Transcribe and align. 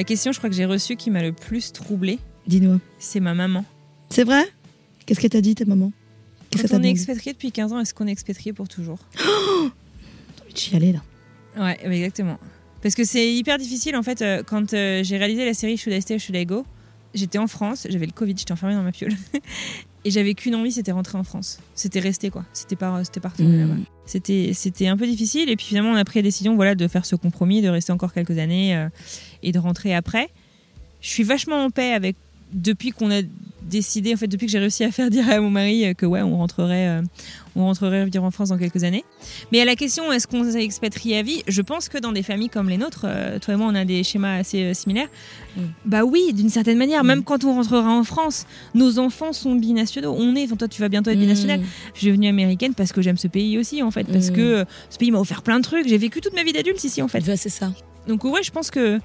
La 0.00 0.04
question, 0.04 0.32
je 0.32 0.38
crois 0.38 0.48
que 0.48 0.56
j'ai 0.56 0.64
reçue 0.64 0.96
qui 0.96 1.10
m'a 1.10 1.20
le 1.20 1.34
plus 1.34 1.74
troublée, 1.74 2.20
Dis-nous. 2.46 2.80
c'est 2.98 3.20
ma 3.20 3.34
maman. 3.34 3.66
C'est 4.08 4.24
vrai? 4.24 4.44
Qu'est-ce 5.04 5.20
qu'elle 5.20 5.28
t'a 5.28 5.42
dit, 5.42 5.54
ta 5.54 5.66
maman? 5.66 5.92
Qu'est-ce 6.48 6.68
Quand 6.68 6.78
on 6.78 6.82
est 6.82 6.88
expatrié 6.88 7.34
depuis 7.34 7.52
15 7.52 7.74
ans, 7.74 7.80
est-ce 7.80 7.92
qu'on 7.92 8.06
est 8.06 8.10
expatrié 8.10 8.54
pour 8.54 8.66
toujours? 8.66 8.96
T'as 9.14 9.22
envie 10.42 10.54
de 10.54 10.58
chialer, 10.58 10.92
là. 10.92 11.02
Ouais, 11.62 11.78
exactement. 11.84 12.38
Parce 12.80 12.94
que 12.94 13.04
c'est 13.04 13.30
hyper 13.30 13.58
difficile 13.58 13.94
en 13.94 14.02
fait. 14.02 14.22
euh, 14.22 14.42
quand 14.42 14.72
euh, 14.72 15.04
j'ai 15.04 15.18
réalisé 15.18 15.44
la 15.44 15.52
série 15.52 15.76
Should 15.76 15.94
I 15.94 16.00
Stay, 16.00 16.18
Should 16.18 16.34
I 16.34 16.46
Go, 16.46 16.64
j'étais 17.12 17.36
en 17.36 17.46
France, 17.46 17.86
j'avais 17.90 18.06
le 18.06 18.12
Covid, 18.12 18.34
j'étais 18.38 18.52
enfermée 18.52 18.76
dans 18.76 18.82
ma 18.82 18.92
piole. 18.92 19.12
Et 20.04 20.10
j'avais 20.10 20.34
qu'une 20.34 20.54
envie, 20.54 20.72
c'était 20.72 20.92
rentrer 20.92 21.18
en 21.18 21.24
France. 21.24 21.58
C'était 21.74 22.00
rester 22.00 22.30
quoi. 22.30 22.44
C'était 22.54 22.76
pas, 22.76 23.04
c'était 23.04 23.20
pas 23.20 23.28
retourner 23.28 23.56
Mm. 23.58 23.68
là-bas. 23.68 23.80
C'était, 24.06 24.52
c'était 24.54 24.86
un 24.88 24.96
peu 24.96 25.06
difficile. 25.06 25.50
Et 25.50 25.56
puis 25.56 25.66
finalement, 25.66 25.90
on 25.90 25.96
a 25.96 26.04
pris 26.04 26.18
la 26.20 26.22
décision, 26.22 26.56
voilà, 26.56 26.74
de 26.74 26.88
faire 26.88 27.04
ce 27.04 27.16
compromis, 27.16 27.60
de 27.62 27.68
rester 27.68 27.92
encore 27.92 28.12
quelques 28.12 28.38
années 28.38 28.74
euh, 28.76 28.88
et 29.42 29.52
de 29.52 29.58
rentrer 29.58 29.94
après. 29.94 30.28
Je 31.00 31.08
suis 31.10 31.22
vachement 31.22 31.64
en 31.64 31.70
paix 31.70 31.92
avec 31.92 32.16
depuis 32.52 32.90
qu'on 32.90 33.10
a 33.10 33.20
décidé, 33.70 34.12
en 34.12 34.16
fait, 34.16 34.26
depuis 34.26 34.46
que 34.46 34.52
j'ai 34.52 34.58
réussi 34.58 34.84
à 34.84 34.90
faire 34.90 35.08
dire 35.08 35.28
à 35.30 35.40
mon 35.40 35.48
mari 35.50 35.86
euh, 35.86 35.94
que 35.94 36.04
ouais, 36.04 36.20
on 36.22 36.36
rentrerait, 36.36 36.88
euh, 36.88 37.02
on 37.56 37.62
rentrerait 37.64 38.04
vivre 38.04 38.24
en 38.24 38.30
France 38.30 38.50
dans 38.50 38.58
quelques 38.58 38.84
années. 38.84 39.04
Mais 39.52 39.60
à 39.60 39.64
la 39.64 39.76
question, 39.76 40.12
est-ce 40.12 40.26
qu'on 40.26 40.44
s'est 40.50 40.62
expatrié 40.62 41.16
à 41.18 41.22
vie 41.22 41.42
Je 41.48 41.62
pense 41.62 41.88
que 41.88 41.96
dans 41.98 42.12
des 42.12 42.22
familles 42.22 42.48
comme 42.50 42.68
les 42.68 42.76
nôtres, 42.76 43.06
euh, 43.06 43.38
toi 43.38 43.54
et 43.54 43.56
moi, 43.56 43.68
on 43.70 43.74
a 43.74 43.84
des 43.84 44.02
schémas 44.04 44.36
assez 44.36 44.62
euh, 44.64 44.74
similaires. 44.74 45.08
Mm. 45.56 45.60
Bah 45.86 46.04
oui, 46.04 46.32
d'une 46.34 46.50
certaine 46.50 46.76
manière. 46.78 47.04
Même 47.04 47.22
quand 47.24 47.44
on 47.44 47.54
rentrera 47.54 47.90
en 47.90 48.04
France, 48.04 48.46
nos 48.74 48.98
enfants 48.98 49.32
sont 49.32 49.54
binationaux. 49.54 50.14
On 50.18 50.34
est, 50.36 50.44
enfin, 50.44 50.56
toi, 50.56 50.68
tu 50.68 50.80
vas 50.82 50.88
bientôt 50.88 51.10
être 51.10 51.18
binational. 51.18 51.60
Je 51.94 51.98
suis 52.00 52.08
devenue 52.08 52.28
américaine 52.28 52.74
parce 52.74 52.92
que 52.92 53.00
j'aime 53.02 53.16
ce 53.18 53.28
pays 53.28 53.56
aussi, 53.58 53.82
en 53.82 53.90
fait. 53.90 54.04
Parce 54.04 54.30
Mm. 54.30 54.34
que 54.34 54.64
ce 54.90 54.98
pays 54.98 55.10
m'a 55.10 55.18
offert 55.20 55.42
plein 55.42 55.58
de 55.58 55.64
trucs. 55.64 55.88
J'ai 55.88 55.98
vécu 55.98 56.20
toute 56.20 56.34
ma 56.34 56.42
vie 56.42 56.52
d'adulte 56.52 56.82
ici, 56.84 57.00
en 57.02 57.08
fait. 57.08 57.26
Ouais, 57.26 57.36
c'est 57.36 57.48
ça. 57.48 57.72
Donc 58.08 58.24
ouais, 58.24 58.42
je 58.42 58.50
pense 58.50 58.70
que 58.70 58.98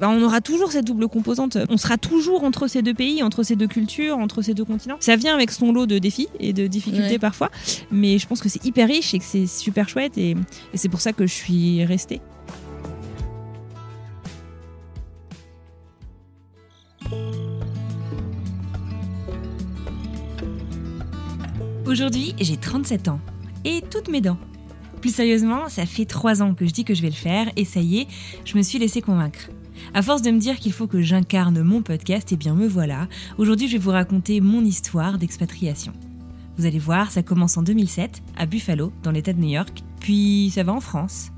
bah, 0.00 0.08
on 0.08 0.22
aura 0.22 0.40
toujours 0.40 0.70
cette 0.72 0.84
double 0.86 1.08
composante. 1.08 1.58
On 1.68 1.76
sera 1.76 1.98
toujours 1.98 2.44
entre 2.44 2.66
ces 2.68 2.82
deux 2.82 2.94
pays, 2.94 3.22
entre 3.22 3.42
ces 3.42 3.56
deux 3.56 3.66
cultures, 3.66 4.16
entre 4.18 4.42
ces 4.42 4.54
deux 4.54 4.64
continents. 4.64 4.96
Ça 5.00 5.16
vient 5.16 5.34
avec 5.34 5.50
son 5.50 5.72
lot 5.72 5.86
de 5.86 5.98
défis 5.98 6.28
et 6.40 6.52
de 6.52 6.66
difficultés 6.66 7.08
Ouais. 7.12 7.18
parfois, 7.18 7.50
mais 7.90 8.18
je 8.18 8.26
pense 8.26 8.40
que 8.40 8.48
c'est 8.48 8.64
hyper 8.64 8.86
riche 8.88 9.14
et 9.14 9.18
que 9.18 9.24
c'est 9.24 9.46
super 9.46 9.88
chouette 9.88 10.16
et, 10.18 10.30
et 10.72 10.76
c'est 10.76 10.88
pour 10.88 11.00
ça 11.00 11.12
que 11.12 11.26
je 11.26 11.32
suis 11.32 11.84
restée. 11.84 12.20
Aujourd'hui, 21.86 22.34
j'ai 22.40 22.56
37 22.56 23.08
ans 23.08 23.20
et 23.64 23.82
toutes 23.90 24.08
mes 24.08 24.20
dents. 24.20 24.36
Plus 25.00 25.14
sérieusement, 25.14 25.68
ça 25.68 25.86
fait 25.86 26.04
3 26.04 26.42
ans 26.42 26.54
que 26.54 26.66
je 26.66 26.72
dis 26.72 26.84
que 26.84 26.94
je 26.94 27.02
vais 27.02 27.08
le 27.08 27.14
faire 27.14 27.48
et 27.56 27.64
ça 27.64 27.80
y 27.80 28.00
est, 28.00 28.06
je 28.44 28.56
me 28.58 28.62
suis 28.62 28.78
laissé 28.78 29.00
convaincre. 29.00 29.48
À 29.94 30.02
force 30.02 30.22
de 30.22 30.30
me 30.30 30.38
dire 30.38 30.56
qu'il 30.56 30.72
faut 30.72 30.86
que 30.86 31.00
j'incarne 31.00 31.62
mon 31.62 31.82
podcast, 31.82 32.28
eh 32.32 32.36
bien 32.36 32.54
me 32.54 32.66
voilà. 32.66 33.08
Aujourd'hui, 33.38 33.68
je 33.68 33.72
vais 33.72 33.78
vous 33.78 33.90
raconter 33.90 34.40
mon 34.40 34.64
histoire 34.64 35.18
d'expatriation. 35.18 35.92
Vous 36.56 36.66
allez 36.66 36.78
voir, 36.78 37.10
ça 37.10 37.22
commence 37.22 37.56
en 37.56 37.62
2007 37.62 38.22
à 38.36 38.46
Buffalo, 38.46 38.92
dans 39.02 39.12
l'État 39.12 39.32
de 39.32 39.40
New 39.40 39.48
York, 39.48 39.82
puis 40.00 40.50
ça 40.54 40.64
va 40.64 40.72
en 40.72 40.80
France, 40.80 41.30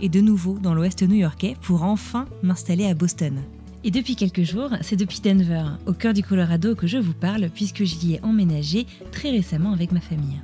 et 0.00 0.08
de 0.08 0.20
nouveau 0.20 0.58
dans 0.58 0.74
l'Ouest 0.74 1.02
new-yorkais 1.02 1.56
pour 1.62 1.82
enfin 1.82 2.26
m'installer 2.42 2.86
à 2.86 2.94
Boston. 2.94 3.40
Et 3.84 3.90
depuis 3.90 4.14
quelques 4.14 4.44
jours, 4.44 4.70
c'est 4.80 4.96
depuis 4.96 5.20
Denver, 5.20 5.64
au 5.86 5.92
cœur 5.92 6.14
du 6.14 6.22
Colorado, 6.22 6.76
que 6.76 6.86
je 6.86 6.98
vous 6.98 7.14
parle, 7.14 7.50
puisque 7.52 7.82
j'y 7.82 8.14
ai 8.14 8.20
emménagé 8.22 8.86
très 9.10 9.30
récemment 9.30 9.72
avec 9.72 9.90
ma 9.90 10.00
famille. 10.00 10.40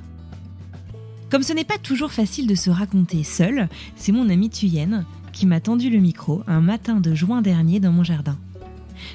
Comme 1.29 1.43
ce 1.43 1.53
n'est 1.53 1.63
pas 1.63 1.77
toujours 1.77 2.11
facile 2.11 2.47
de 2.47 2.55
se 2.55 2.69
raconter 2.69 3.23
seul, 3.23 3.69
c'est 3.95 4.11
mon 4.11 4.29
amie 4.29 4.49
Thuyen 4.49 5.05
qui 5.39 5.47
m'a 5.47 5.61
tendu 5.61 5.89
le 5.89 5.99
micro 5.99 6.43
un 6.47 6.59
matin 6.59 6.99
de 6.99 7.15
juin 7.15 7.41
dernier 7.41 7.79
dans 7.79 7.93
mon 7.93 8.03
jardin. 8.03 8.37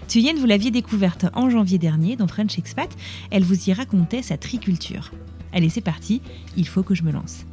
Thuyen, 0.09 0.33
vous 0.39 0.47
l'aviez 0.47 0.71
découverte 0.71 1.27
en 1.35 1.51
janvier 1.51 1.77
dernier 1.77 2.17
dans 2.17 2.27
French 2.27 2.59
Expat, 2.59 2.89
elle 3.31 3.45
vous 3.45 3.69
y 3.69 3.75
racontait 3.75 4.23
sa 4.23 4.39
triculture. 4.39 5.13
Allez, 5.53 5.69
c'est 5.69 5.83
parti, 5.83 6.23
il 6.57 6.67
faut 6.67 6.83
que 6.83 6.95
je 6.95 7.03
me 7.03 7.13
lance. 7.13 7.45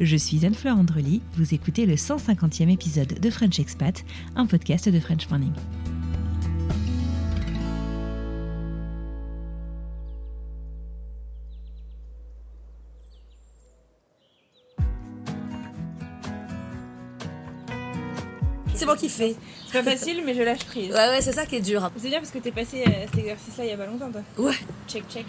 Je 0.00 0.16
suis 0.16 0.44
Anne-Fleur 0.44 0.76
Andrely, 0.76 1.22
vous 1.38 1.54
écoutez 1.54 1.86
le 1.86 1.94
150e 1.94 2.68
épisode 2.68 3.18
de 3.18 3.30
French 3.30 3.58
Expat, 3.58 4.04
un 4.36 4.44
podcast 4.44 4.90
de 4.90 5.00
French 5.00 5.26
Morning. 5.30 5.54
C'est 18.80 18.86
moi 18.86 18.96
qui 18.96 19.10
fais. 19.10 19.36
C'est 19.66 19.82
pas 19.84 19.90
facile, 19.90 20.22
mais 20.24 20.34
je 20.34 20.40
lâche 20.40 20.64
prise. 20.64 20.90
Ouais, 20.90 21.08
ouais, 21.10 21.20
c'est 21.20 21.32
ça 21.32 21.44
qui 21.44 21.56
est 21.56 21.60
dur. 21.60 21.90
C'est 21.98 22.08
bien 22.08 22.18
parce 22.18 22.30
que 22.30 22.38
t'es 22.38 22.50
passé 22.50 22.82
à 22.82 23.06
cet 23.08 23.18
exercice-là 23.18 23.64
il 23.64 23.68
y 23.68 23.72
a 23.74 23.76
pas 23.76 23.84
longtemps, 23.84 24.10
toi. 24.10 24.22
Ouais. 24.38 24.54
Check, 24.88 25.04
check. 25.12 25.26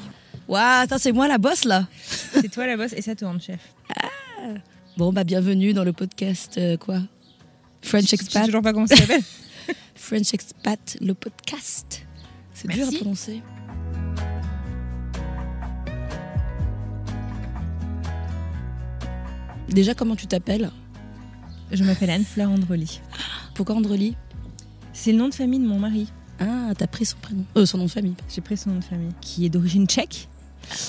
Waouh, 0.48 0.84
attends, 0.84 0.98
c'est 0.98 1.12
moi 1.12 1.28
la 1.28 1.38
bosse, 1.38 1.66
là 1.66 1.86
C'est 2.32 2.50
toi 2.50 2.66
la 2.66 2.78
bosse 2.78 2.94
et 2.94 3.02
ça 3.02 3.14
tourne, 3.14 3.42
chef. 3.42 3.60
Bon, 4.96 5.12
bah, 5.12 5.26
bienvenue 5.26 5.74
dans 5.74 5.84
le 5.84 5.92
podcast, 5.92 6.58
euh, 6.58 6.78
quoi? 6.78 7.02
French 7.82 8.04
Je 8.04 8.08
sais 8.08 8.16
Expat. 8.16 8.46
toujours 8.46 8.62
pas 8.62 8.72
comment 8.72 8.88
ça 8.88 8.96
s'appelle. 8.96 9.22
French 9.96 10.34
Expat, 10.34 10.98
le 11.02 11.14
podcast. 11.14 12.06
C'est 12.54 12.70
dur 12.70 12.88
à 12.88 12.92
prononcer. 12.94 13.42
Déjà, 19.68 19.94
comment 19.94 20.16
tu 20.16 20.28
t'appelles? 20.28 20.72
Je 21.72 21.84
m'appelle 21.84 22.10
Anne-Fleur 22.10 22.50
Andrely. 22.50 23.00
Pourquoi 23.54 23.76
Andrely? 23.76 24.16
C'est 24.94 25.12
le 25.12 25.18
nom 25.18 25.30
de 25.30 25.34
famille 25.34 25.60
de 25.60 25.66
mon 25.66 25.80
mari. 25.80 26.08
Ah, 26.40 26.74
t'as 26.78 26.88
pris 26.88 27.06
son 27.06 27.18
prénom. 27.22 27.44
Euh, 27.56 27.66
son 27.66 27.78
nom 27.78 27.86
de 27.86 27.92
famille. 27.92 28.16
J'ai 28.34 28.42
pris 28.42 28.58
son 28.58 28.72
nom 28.72 28.80
de 28.80 28.84
famille, 28.84 29.12
qui 29.22 29.46
est 29.46 29.50
d'origine 29.50 29.86
tchèque. 29.88 30.28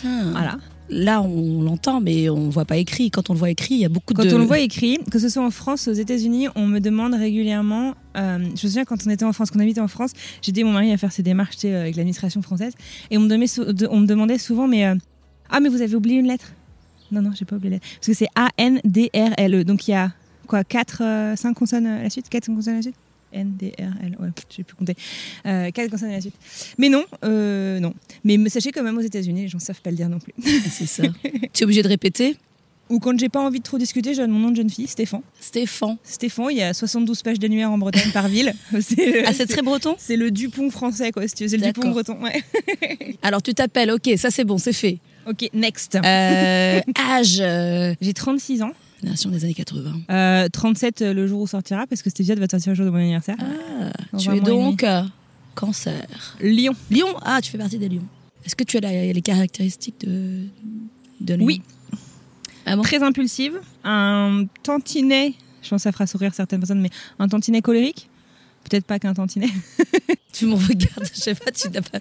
Ah. 0.04 0.22
Voilà. 0.32 0.58
Là, 0.90 1.22
on 1.22 1.62
l'entend, 1.62 2.00
mais 2.00 2.28
on 2.28 2.46
ne 2.46 2.50
voit 2.50 2.64
pas 2.64 2.76
écrit. 2.76 3.10
Quand 3.10 3.30
on 3.30 3.32
le 3.32 3.38
voit 3.38 3.50
écrit, 3.50 3.74
il 3.76 3.80
y 3.80 3.84
a 3.84 3.88
beaucoup 3.88 4.12
Quand 4.12 4.24
de. 4.24 4.34
on 4.34 4.38
le 4.38 4.44
voit 4.44 4.58
écrit, 4.58 4.98
que 5.10 5.18
ce 5.18 5.28
soit 5.28 5.44
en 5.44 5.50
France 5.50 5.86
ou 5.86 5.90
aux 5.90 5.94
États-Unis, 5.94 6.48
on 6.54 6.66
me 6.66 6.80
demande 6.80 7.14
régulièrement. 7.14 7.94
euh, 8.16 8.38
je 8.44 8.50
me 8.50 8.56
souviens 8.56 8.84
quand 8.84 9.06
on 9.06 9.10
était 9.10 9.24
en 9.24 9.32
France, 9.32 9.50
qu'on 9.50 9.60
habitait 9.60 9.80
en 9.80 9.88
France, 9.88 10.10
j'ai 10.42 10.50
aidé 10.50 10.64
mon 10.64 10.72
mari 10.72 10.92
à 10.92 10.96
faire 10.98 11.12
ses 11.12 11.22
démarches 11.22 11.56
sais, 11.56 11.74
avec 11.74 11.96
l'administration 11.96 12.42
française, 12.42 12.74
et 13.10 13.16
on 13.16 13.20
me, 13.22 13.28
demandait 13.28 13.46
sou- 13.46 13.72
de- 13.72 13.88
on 13.90 14.00
me 14.00 14.06
demandait 14.06 14.38
souvent, 14.38 14.66
mais 14.68 14.84
euh, 14.86 14.94
ah 15.48 15.60
mais 15.60 15.68
vous 15.70 15.80
avez 15.80 15.94
oublié 15.94 16.18
une 16.18 16.26
lettre? 16.26 16.52
Non 17.10 17.22
non, 17.22 17.30
j'ai 17.34 17.44
pas 17.46 17.56
oublié 17.56 17.70
la 17.70 17.76
lettre 17.76 17.86
parce 17.96 18.06
que 18.08 18.14
c'est 18.14 18.28
A 18.34 18.48
N 18.58 18.80
D 18.84 19.10
R 19.14 19.32
L 19.38 19.54
E, 19.54 19.64
donc 19.64 19.88
il 19.88 19.92
y 19.92 19.94
a 19.94 20.12
quoi 20.52 20.64
4 20.64 21.34
5 21.34 21.54
consonnes 21.54 21.86
à 21.86 22.02
la 22.02 22.10
suite, 22.10 22.28
4 22.28 22.46
consonnes 22.54 22.74
à 22.74 22.76
la 22.76 22.82
suite 22.82 22.96
N, 23.32 23.54
D, 23.58 23.72
R, 23.78 24.04
L. 24.04 24.16
Ouais, 24.20 24.28
j'ai 24.54 24.62
plus 24.62 24.76
compté. 24.76 24.94
Euh, 25.46 25.70
quatre 25.70 25.90
consonnes 25.90 26.10
à 26.10 26.16
la 26.16 26.20
suite. 26.20 26.34
Mais 26.76 26.90
non, 26.90 27.04
euh, 27.24 27.80
non. 27.80 27.94
Mais 28.24 28.36
sachez 28.50 28.72
quand 28.72 28.82
même 28.82 28.98
aux 28.98 29.02
États-Unis, 29.02 29.42
les 29.42 29.48
gens 29.48 29.58
savent 29.58 29.80
pas 29.80 29.88
le 29.88 29.96
dire 29.96 30.10
non 30.10 30.18
plus. 30.18 30.34
C'est 30.70 30.86
ça. 30.86 31.04
tu 31.54 31.62
es 31.62 31.64
obligé 31.64 31.82
de 31.82 31.88
répéter 31.88 32.36
Ou 32.90 32.98
quand 32.98 33.18
j'ai 33.18 33.30
pas 33.30 33.40
envie 33.40 33.60
de 33.60 33.64
trop 33.64 33.78
discuter, 33.78 34.12
je 34.12 34.20
donne 34.20 34.32
mon 34.32 34.40
nom 34.40 34.50
de 34.50 34.56
jeune 34.56 34.68
fille, 34.68 34.86
Stéphane. 34.86 35.22
Stéphane. 35.40 35.96
Stéphane, 36.04 36.48
il 36.50 36.58
y 36.58 36.62
a 36.62 36.74
72 36.74 37.22
pages 37.22 37.38
d'annuaire 37.38 37.70
en 37.70 37.78
Bretagne 37.78 38.10
par 38.12 38.28
ville. 38.28 38.52
Ah, 39.24 39.32
c'est 39.32 39.46
très 39.46 39.62
breton 39.62 39.94
c'est 39.96 40.16
le 40.16 40.30
Dupont 40.30 40.70
français, 40.70 41.10
quoi, 41.10 41.26
si 41.26 41.34
tu 41.34 41.44
veux. 41.44 41.48
C'est 41.48 41.56
le. 41.56 41.72
Dupont 41.72 41.88
breton. 41.88 42.18
Ouais. 42.22 42.42
Alors, 43.22 43.42
tu 43.42 43.54
t'appelles, 43.54 43.92
ok, 43.92 44.10
ça 44.18 44.30
c'est 44.30 44.44
bon, 44.44 44.58
c'est 44.58 44.74
fait. 44.74 44.98
Ok, 45.26 45.48
next. 45.54 45.94
Euh, 45.94 46.80
âge 46.98 47.38
euh, 47.40 47.94
J'ai 48.00 48.12
36 48.12 48.62
ans. 48.62 48.72
Des 49.02 49.44
années 49.44 49.54
80. 49.54 49.92
Euh, 50.10 50.48
37 50.52 51.02
euh, 51.02 51.12
le 51.12 51.26
jour 51.26 51.40
où 51.42 51.46
sortira, 51.46 51.86
parce 51.88 52.02
que 52.02 52.08
épisode 52.08 52.38
va 52.38 52.46
sortir 52.48 52.70
le 52.70 52.76
jour 52.76 52.86
de 52.86 52.90
mon 52.90 52.98
anniversaire. 52.98 53.36
Ah, 53.40 54.16
tu 54.16 54.30
es 54.30 54.40
donc 54.40 54.84
euh, 54.84 55.02
cancer. 55.54 56.06
Lyon. 56.40 56.74
Lion 56.90 57.08
Ah, 57.22 57.40
tu 57.42 57.50
fais 57.50 57.58
partie 57.58 57.78
des 57.78 57.88
lions. 57.88 58.06
Est-ce 58.44 58.54
que 58.54 58.64
tu 58.64 58.76
as 58.76 58.80
la- 58.80 59.12
les 59.12 59.22
caractéristiques 59.22 60.00
de, 60.06 60.44
de 61.20 61.34
lion? 61.34 61.44
Oui. 61.44 61.62
Ah 62.64 62.76
bon? 62.76 62.82
Très 62.82 63.02
impulsive. 63.02 63.54
Un 63.82 64.44
tantinet. 64.62 65.34
Je 65.62 65.68
pense 65.70 65.78
que 65.80 65.82
ça 65.82 65.92
fera 65.92 66.06
sourire 66.06 66.32
certaines 66.34 66.60
personnes, 66.60 66.80
mais 66.80 66.90
un 67.18 67.28
tantinet 67.28 67.60
colérique? 67.60 68.08
Peut-être 68.68 68.84
pas 68.86 68.98
qu'un 68.98 69.14
tantinet. 69.14 69.48
Tu 70.32 70.46
me 70.46 70.54
regardes, 70.54 71.06
je 71.14 71.20
sais 71.20 71.34
pas, 71.34 71.50
tu 71.50 71.68
n'as 71.68 71.82
pas. 71.82 71.98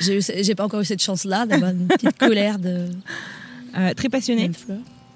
J'ai 0.00 0.54
pas 0.54 0.64
encore 0.64 0.80
eu 0.80 0.84
cette 0.84 1.02
chance-là 1.02 1.44
d'avoir 1.44 1.72
une 1.72 1.88
petite 1.88 2.16
colère 2.16 2.56
de. 2.60 2.88
Euh, 3.76 3.94
très 3.94 4.08
passionné. 4.08 4.48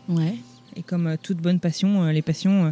Ouais. 0.08 0.34
Et 0.76 0.82
comme 0.82 1.06
euh, 1.06 1.16
toute 1.20 1.38
bonne 1.38 1.60
passion, 1.60 2.04
euh, 2.04 2.12
les 2.12 2.22
passions, 2.22 2.66
euh, 2.66 2.70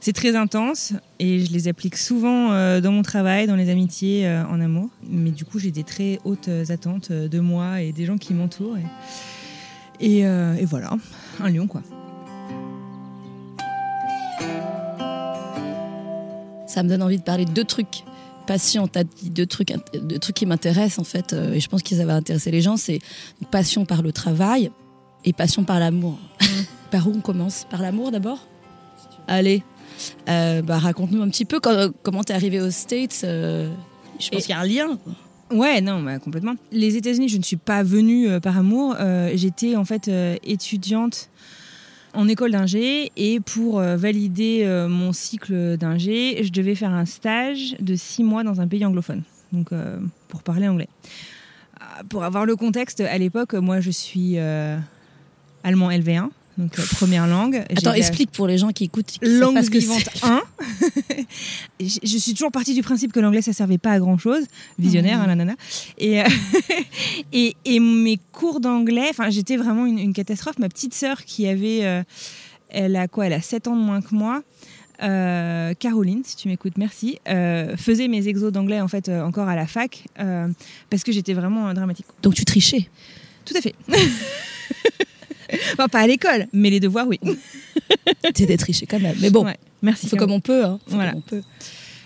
c'est 0.00 0.12
très 0.12 0.36
intense 0.36 0.92
et 1.18 1.44
je 1.44 1.52
les 1.52 1.68
applique 1.68 1.96
souvent 1.96 2.48
dans 2.80 2.92
mon 2.92 3.02
travail, 3.02 3.46
dans 3.46 3.56
les 3.56 3.70
amitiés, 3.70 4.28
en 4.28 4.60
amour. 4.60 4.88
Mais 5.08 5.30
du 5.30 5.44
coup, 5.44 5.58
j'ai 5.58 5.70
des 5.70 5.84
très 5.84 6.18
hautes 6.24 6.48
attentes 6.70 7.12
de 7.12 7.40
moi 7.40 7.80
et 7.80 7.92
des 7.92 8.04
gens 8.04 8.18
qui 8.18 8.34
m'entourent. 8.34 8.76
Et, 10.00 10.18
et, 10.18 10.20
et 10.22 10.64
voilà, 10.64 10.96
un 11.40 11.48
lion 11.48 11.68
quoi. 11.68 11.82
Ça 16.66 16.82
me 16.82 16.88
donne 16.88 17.02
envie 17.02 17.18
de 17.18 17.22
parler 17.22 17.44
de 17.44 17.52
deux 17.52 17.64
trucs. 17.64 18.02
Passion, 18.46 18.88
t'as 18.88 19.04
dit 19.04 19.30
deux 19.30 19.46
trucs, 19.46 19.72
deux 19.94 20.18
trucs 20.18 20.34
qui 20.34 20.46
m'intéressent 20.46 20.98
en 20.98 21.04
fait, 21.04 21.32
euh, 21.32 21.52
et 21.52 21.60
je 21.60 21.68
pense 21.68 21.82
que 21.82 21.94
ça 21.94 22.04
va 22.04 22.16
intéresser 22.16 22.50
les 22.50 22.60
gens. 22.60 22.76
C'est 22.76 22.98
passion 23.50 23.84
par 23.84 24.02
le 24.02 24.10
travail 24.10 24.70
et 25.24 25.32
passion 25.32 25.62
par 25.62 25.78
l'amour. 25.78 26.18
Par 26.92 27.08
où 27.08 27.12
on 27.16 27.20
commence? 27.20 27.66
Par 27.70 27.82
l'amour 27.82 28.12
d'abord? 28.12 28.46
Allez, 29.26 29.62
Euh, 30.28 30.62
bah, 30.62 30.78
raconte-nous 30.78 31.22
un 31.22 31.28
petit 31.28 31.44
peu 31.44 31.60
quand- 31.60 31.90
comment 32.02 32.24
t'es 32.24 32.32
arrivé 32.32 32.60
aux 32.60 32.70
States. 32.70 33.20
euh, 33.24 33.68
je 34.18 34.30
pense 34.30 34.42
qu'il 34.42 34.50
y 34.50 34.52
a 34.52 34.60
un 34.60 34.66
lien. 34.66 34.98
Ouais, 35.52 35.80
non, 35.80 36.00
bah, 36.02 36.18
complètement. 36.18 36.54
Les 36.72 36.96
États-Unis, 36.96 37.28
je 37.28 37.36
ne 37.36 37.42
suis 37.42 37.56
pas 37.58 37.82
venue 37.82 38.26
euh, 38.28 38.40
par 38.40 38.56
amour. 38.58 38.96
Euh, 38.98 39.30
J'étais 39.34 39.76
en 39.76 39.84
fait 39.84 40.10
étudiante 40.44 41.28
en 42.14 42.26
école 42.26 42.50
d'ingé 42.52 43.12
et 43.16 43.38
pour 43.40 43.80
valider 43.80 44.66
mon 44.88 45.12
cycle 45.12 45.76
d'ingé, 45.78 46.42
je 46.44 46.50
devais 46.52 46.74
faire 46.74 46.90
un 46.92 47.04
stage 47.06 47.74
de 47.80 47.94
six 47.94 48.22
mois 48.24 48.44
dans 48.44 48.60
un 48.60 48.66
pays 48.68 48.84
anglophone, 48.84 49.22
donc 49.52 49.70
pour 50.28 50.42
parler 50.42 50.68
anglais. 50.68 50.88
Ah, 51.80 52.02
Pour 52.08 52.22
avoir 52.24 52.44
le 52.44 52.54
contexte, 52.56 53.00
à 53.00 53.16
l'époque, 53.18 53.54
moi 53.54 53.80
je 53.80 53.90
suis 53.90 54.36
allemand 55.64 55.90
LV1, 55.90 56.28
donc 56.62 56.78
euh, 56.78 56.82
première 56.96 57.26
langue. 57.26 57.56
Attends, 57.70 57.90
la- 57.90 57.98
explique 57.98 58.30
pour 58.30 58.46
les 58.46 58.56
gens 58.58 58.70
qui 58.70 58.84
écoutent. 58.84 59.06
Qui 59.06 59.18
langue 59.22 59.54
pas 59.54 59.62
ce 59.62 59.70
que 59.70 59.78
vivante 59.78 60.02
c'est. 60.14 60.24
1. 60.24 60.42
je 61.80 61.98
je 62.02 62.16
suis 62.18 62.32
toujours 62.32 62.52
partie 62.52 62.74
du 62.74 62.82
principe 62.82 63.12
que 63.12 63.20
l'anglais 63.20 63.42
ça 63.42 63.52
servait 63.52 63.78
pas 63.78 63.90
à 63.92 63.98
grand 63.98 64.16
chose, 64.18 64.44
visionnaire, 64.78 65.20
hein, 65.20 65.26
la 65.26 65.34
nana. 65.34 65.54
Et, 65.98 66.22
euh, 66.22 66.26
et, 67.32 67.56
et 67.64 67.80
mes 67.80 68.18
cours 68.32 68.60
d'anglais, 68.60 69.06
enfin 69.10 69.28
j'étais 69.30 69.56
vraiment 69.56 69.86
une, 69.86 69.98
une 69.98 70.12
catastrophe. 70.12 70.58
Ma 70.58 70.68
petite 70.68 70.94
sœur 70.94 71.24
qui 71.24 71.46
avait, 71.46 71.84
euh, 71.84 72.02
elle 72.70 72.96
a 72.96 73.08
quoi? 73.08 73.26
Elle 73.26 73.32
a 73.34 73.40
7 73.42 73.68
ans 73.68 73.76
de 73.76 73.82
moins 73.82 74.00
que 74.00 74.14
moi. 74.14 74.42
euh, 75.02 75.74
Caroline, 75.74 76.22
si 76.24 76.36
tu 76.36 76.48
m'écoutes, 76.48 76.78
merci. 76.78 77.18
euh, 77.28 77.76
faisait 77.76 78.06
mes 78.08 78.28
exos 78.28 78.52
d'anglais 78.52 78.80
en 78.80 78.88
fait 78.88 79.08
euh, 79.08 79.22
encore 79.24 79.48
à 79.48 79.56
la 79.56 79.66
fac 79.66 80.04
parce 80.90 81.02
que 81.02 81.10
j'étais 81.12 81.34
vraiment 81.34 81.74
dramatique. 81.74 82.06
Donc 82.22 82.34
tu 82.34 82.44
trichais. 82.44 82.88
Tout 83.44 83.54
à 83.56 83.60
fait. 83.60 83.74
enfin, 85.72 85.88
pas 85.88 86.00
à 86.00 86.06
l'école, 86.06 86.46
mais 86.52 86.70
les 86.70 86.80
devoirs, 86.80 87.06
oui. 87.08 87.20
T'étais 88.34 88.56
triché 88.56 88.86
quand 88.86 89.00
même. 89.00 89.16
Mais 89.20 89.30
bon, 89.30 89.44
Ouais. 89.44 89.56
Merci. 89.82 90.08
faut 90.08 90.16
comme 90.16 90.30
on 90.30 90.40
peut. 90.40 90.64
Hein. 90.64 90.78
Faut 90.86 90.94
Voilà. 90.94 91.10
comme 91.12 91.22
on 91.26 91.28
peut. 91.28 91.42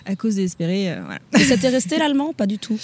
À 0.08 0.14
cause 0.14 0.36
désespérée, 0.36 0.92
euh, 0.92 1.00
voilà. 1.04 1.18
Et 1.36 1.40
ça 1.40 1.56
t'est 1.56 1.68
resté 1.68 1.98
l'allemand 1.98 2.32
Pas 2.32 2.46
du 2.46 2.58
tout? 2.58 2.78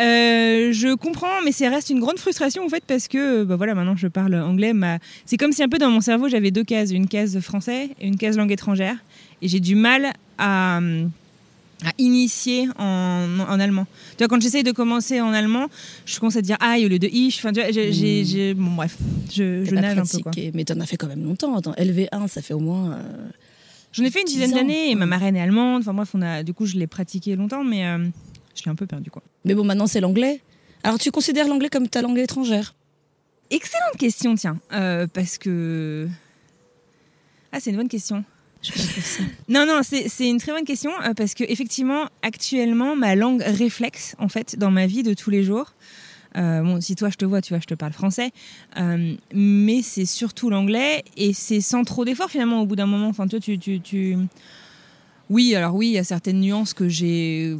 Euh, 0.00 0.72
je 0.72 0.94
comprends, 0.96 1.40
mais 1.44 1.52
ça 1.52 1.70
reste 1.70 1.88
une 1.90 2.00
grande 2.00 2.18
frustration 2.18 2.64
en 2.66 2.68
fait 2.68 2.82
parce 2.84 3.06
que 3.06 3.44
bah 3.44 3.54
voilà, 3.54 3.76
maintenant 3.76 3.94
je 3.94 4.08
parle 4.08 4.34
anglais. 4.34 4.72
Ma... 4.72 4.98
C'est 5.24 5.36
comme 5.36 5.52
si 5.52 5.62
un 5.62 5.68
peu 5.68 5.78
dans 5.78 5.90
mon 5.90 6.00
cerveau 6.00 6.28
j'avais 6.28 6.50
deux 6.50 6.64
cases, 6.64 6.90
une 6.90 7.06
case 7.06 7.38
français 7.38 7.90
et 8.00 8.06
une 8.08 8.16
case 8.16 8.36
langue 8.36 8.50
étrangère, 8.50 8.96
et 9.40 9.46
j'ai 9.46 9.60
du 9.60 9.76
mal 9.76 10.12
à, 10.36 10.80
à 11.84 11.92
initier 11.98 12.68
en, 12.78 13.38
en 13.40 13.60
allemand. 13.60 13.86
Tu 14.12 14.18
vois, 14.18 14.28
quand 14.28 14.40
j'essaye 14.40 14.62
de 14.62 14.72
commencer 14.72 15.20
en 15.20 15.32
allemand, 15.32 15.66
je 16.06 16.18
commence 16.18 16.36
à 16.36 16.42
dire 16.42 16.56
aïe 16.60 16.84
au 16.86 16.88
lieu 16.88 16.98
de 16.98 17.08
ich. 17.08 17.38
Enfin, 17.38 17.52
tu 17.52 17.60
vois, 17.60 17.70
j'ai, 17.72 17.92
j'ai- 17.92 18.22
Mm. 18.22 18.26
j'ai- 18.26 18.54
bon 18.54 18.70
bref, 18.72 18.96
je, 19.32 19.64
je 19.64 19.74
nage 19.74 19.98
un 19.98 20.02
peu 20.02 20.18
quoi. 20.18 20.30
pratiqué. 20.32 20.50
Mais 20.54 20.64
t'en 20.64 20.78
as 20.80 20.86
fait 20.86 20.96
quand 20.96 21.06
même 21.08 21.24
longtemps. 21.24 21.56
Attends, 21.56 21.74
LV1, 21.76 22.28
ça 22.28 22.42
fait 22.42 22.54
au 22.54 22.60
moins. 22.60 22.92
euh, 22.92 23.02
J'en 23.92 24.02
ai 24.04 24.10
fait 24.10 24.20
une 24.20 24.26
dizaine 24.26 24.50
d'années 24.52 24.90
et 24.90 24.94
ma 24.96 25.06
marraine 25.06 25.36
est 25.36 25.40
allemande. 25.40 25.82
Enfin 25.82 25.94
bref, 25.94 26.10
on 26.14 26.22
a, 26.22 26.42
du 26.42 26.52
coup 26.52 26.66
je 26.66 26.76
l'ai 26.76 26.86
pratiqué 26.88 27.36
longtemps, 27.36 27.62
mais 27.62 27.86
euh, 27.86 27.98
je 28.56 28.62
l'ai 28.64 28.70
un 28.70 28.74
peu 28.74 28.86
perdu 28.86 29.10
quoi. 29.10 29.22
Mais 29.44 29.54
bon, 29.54 29.62
maintenant 29.64 29.86
c'est 29.86 30.00
l'anglais. 30.00 30.40
Alors 30.82 30.98
tu 30.98 31.10
considères 31.12 31.46
l'anglais 31.48 31.68
comme 31.68 31.86
ta 31.88 32.02
langue 32.02 32.18
étrangère? 32.18 32.74
Excellente 33.50 33.96
question, 33.98 34.34
tiens. 34.34 34.58
Euh, 34.72 35.06
parce 35.06 35.38
que. 35.38 36.08
Ah, 37.52 37.60
c'est 37.60 37.70
une 37.70 37.76
bonne 37.76 37.88
question. 37.88 38.24
Non, 39.48 39.66
non, 39.66 39.80
c'est 39.82 40.28
une 40.28 40.38
très 40.38 40.52
bonne 40.52 40.64
question 40.64 40.90
euh, 41.04 41.14
parce 41.14 41.34
que 41.34 41.44
effectivement, 41.46 42.06
actuellement, 42.22 42.96
ma 42.96 43.14
langue 43.14 43.42
réflexe, 43.44 44.14
en 44.18 44.28
fait, 44.28 44.56
dans 44.58 44.70
ma 44.70 44.86
vie 44.86 45.02
de 45.02 45.14
tous 45.14 45.30
les 45.30 45.42
jours. 45.44 45.74
euh, 46.36 46.62
bon, 46.62 46.80
si 46.80 46.96
toi 46.96 47.10
je 47.10 47.16
te 47.16 47.24
vois, 47.24 47.40
tu 47.42 47.52
vois, 47.52 47.60
je 47.60 47.66
te 47.66 47.74
parle 47.74 47.92
français, 47.92 48.30
euh, 48.78 49.14
mais 49.34 49.82
c'est 49.82 50.06
surtout 50.06 50.50
l'anglais 50.50 51.04
et 51.16 51.32
c'est 51.32 51.60
sans 51.60 51.84
trop 51.84 52.04
d'efforts 52.04 52.30
finalement 52.30 52.60
au 52.62 52.66
bout 52.66 52.76
d'un 52.76 52.86
moment. 52.86 53.08
Enfin, 53.08 53.26
tu, 53.28 53.58
tu, 53.58 53.80
tu- 53.80 54.16
Oui, 55.30 55.54
alors 55.54 55.74
oui, 55.74 55.88
il 55.88 55.92
y 55.92 55.98
a 55.98 56.04
certaines 56.04 56.40
nuances 56.40 56.74
que 56.74 56.88
j'ai 56.88 57.56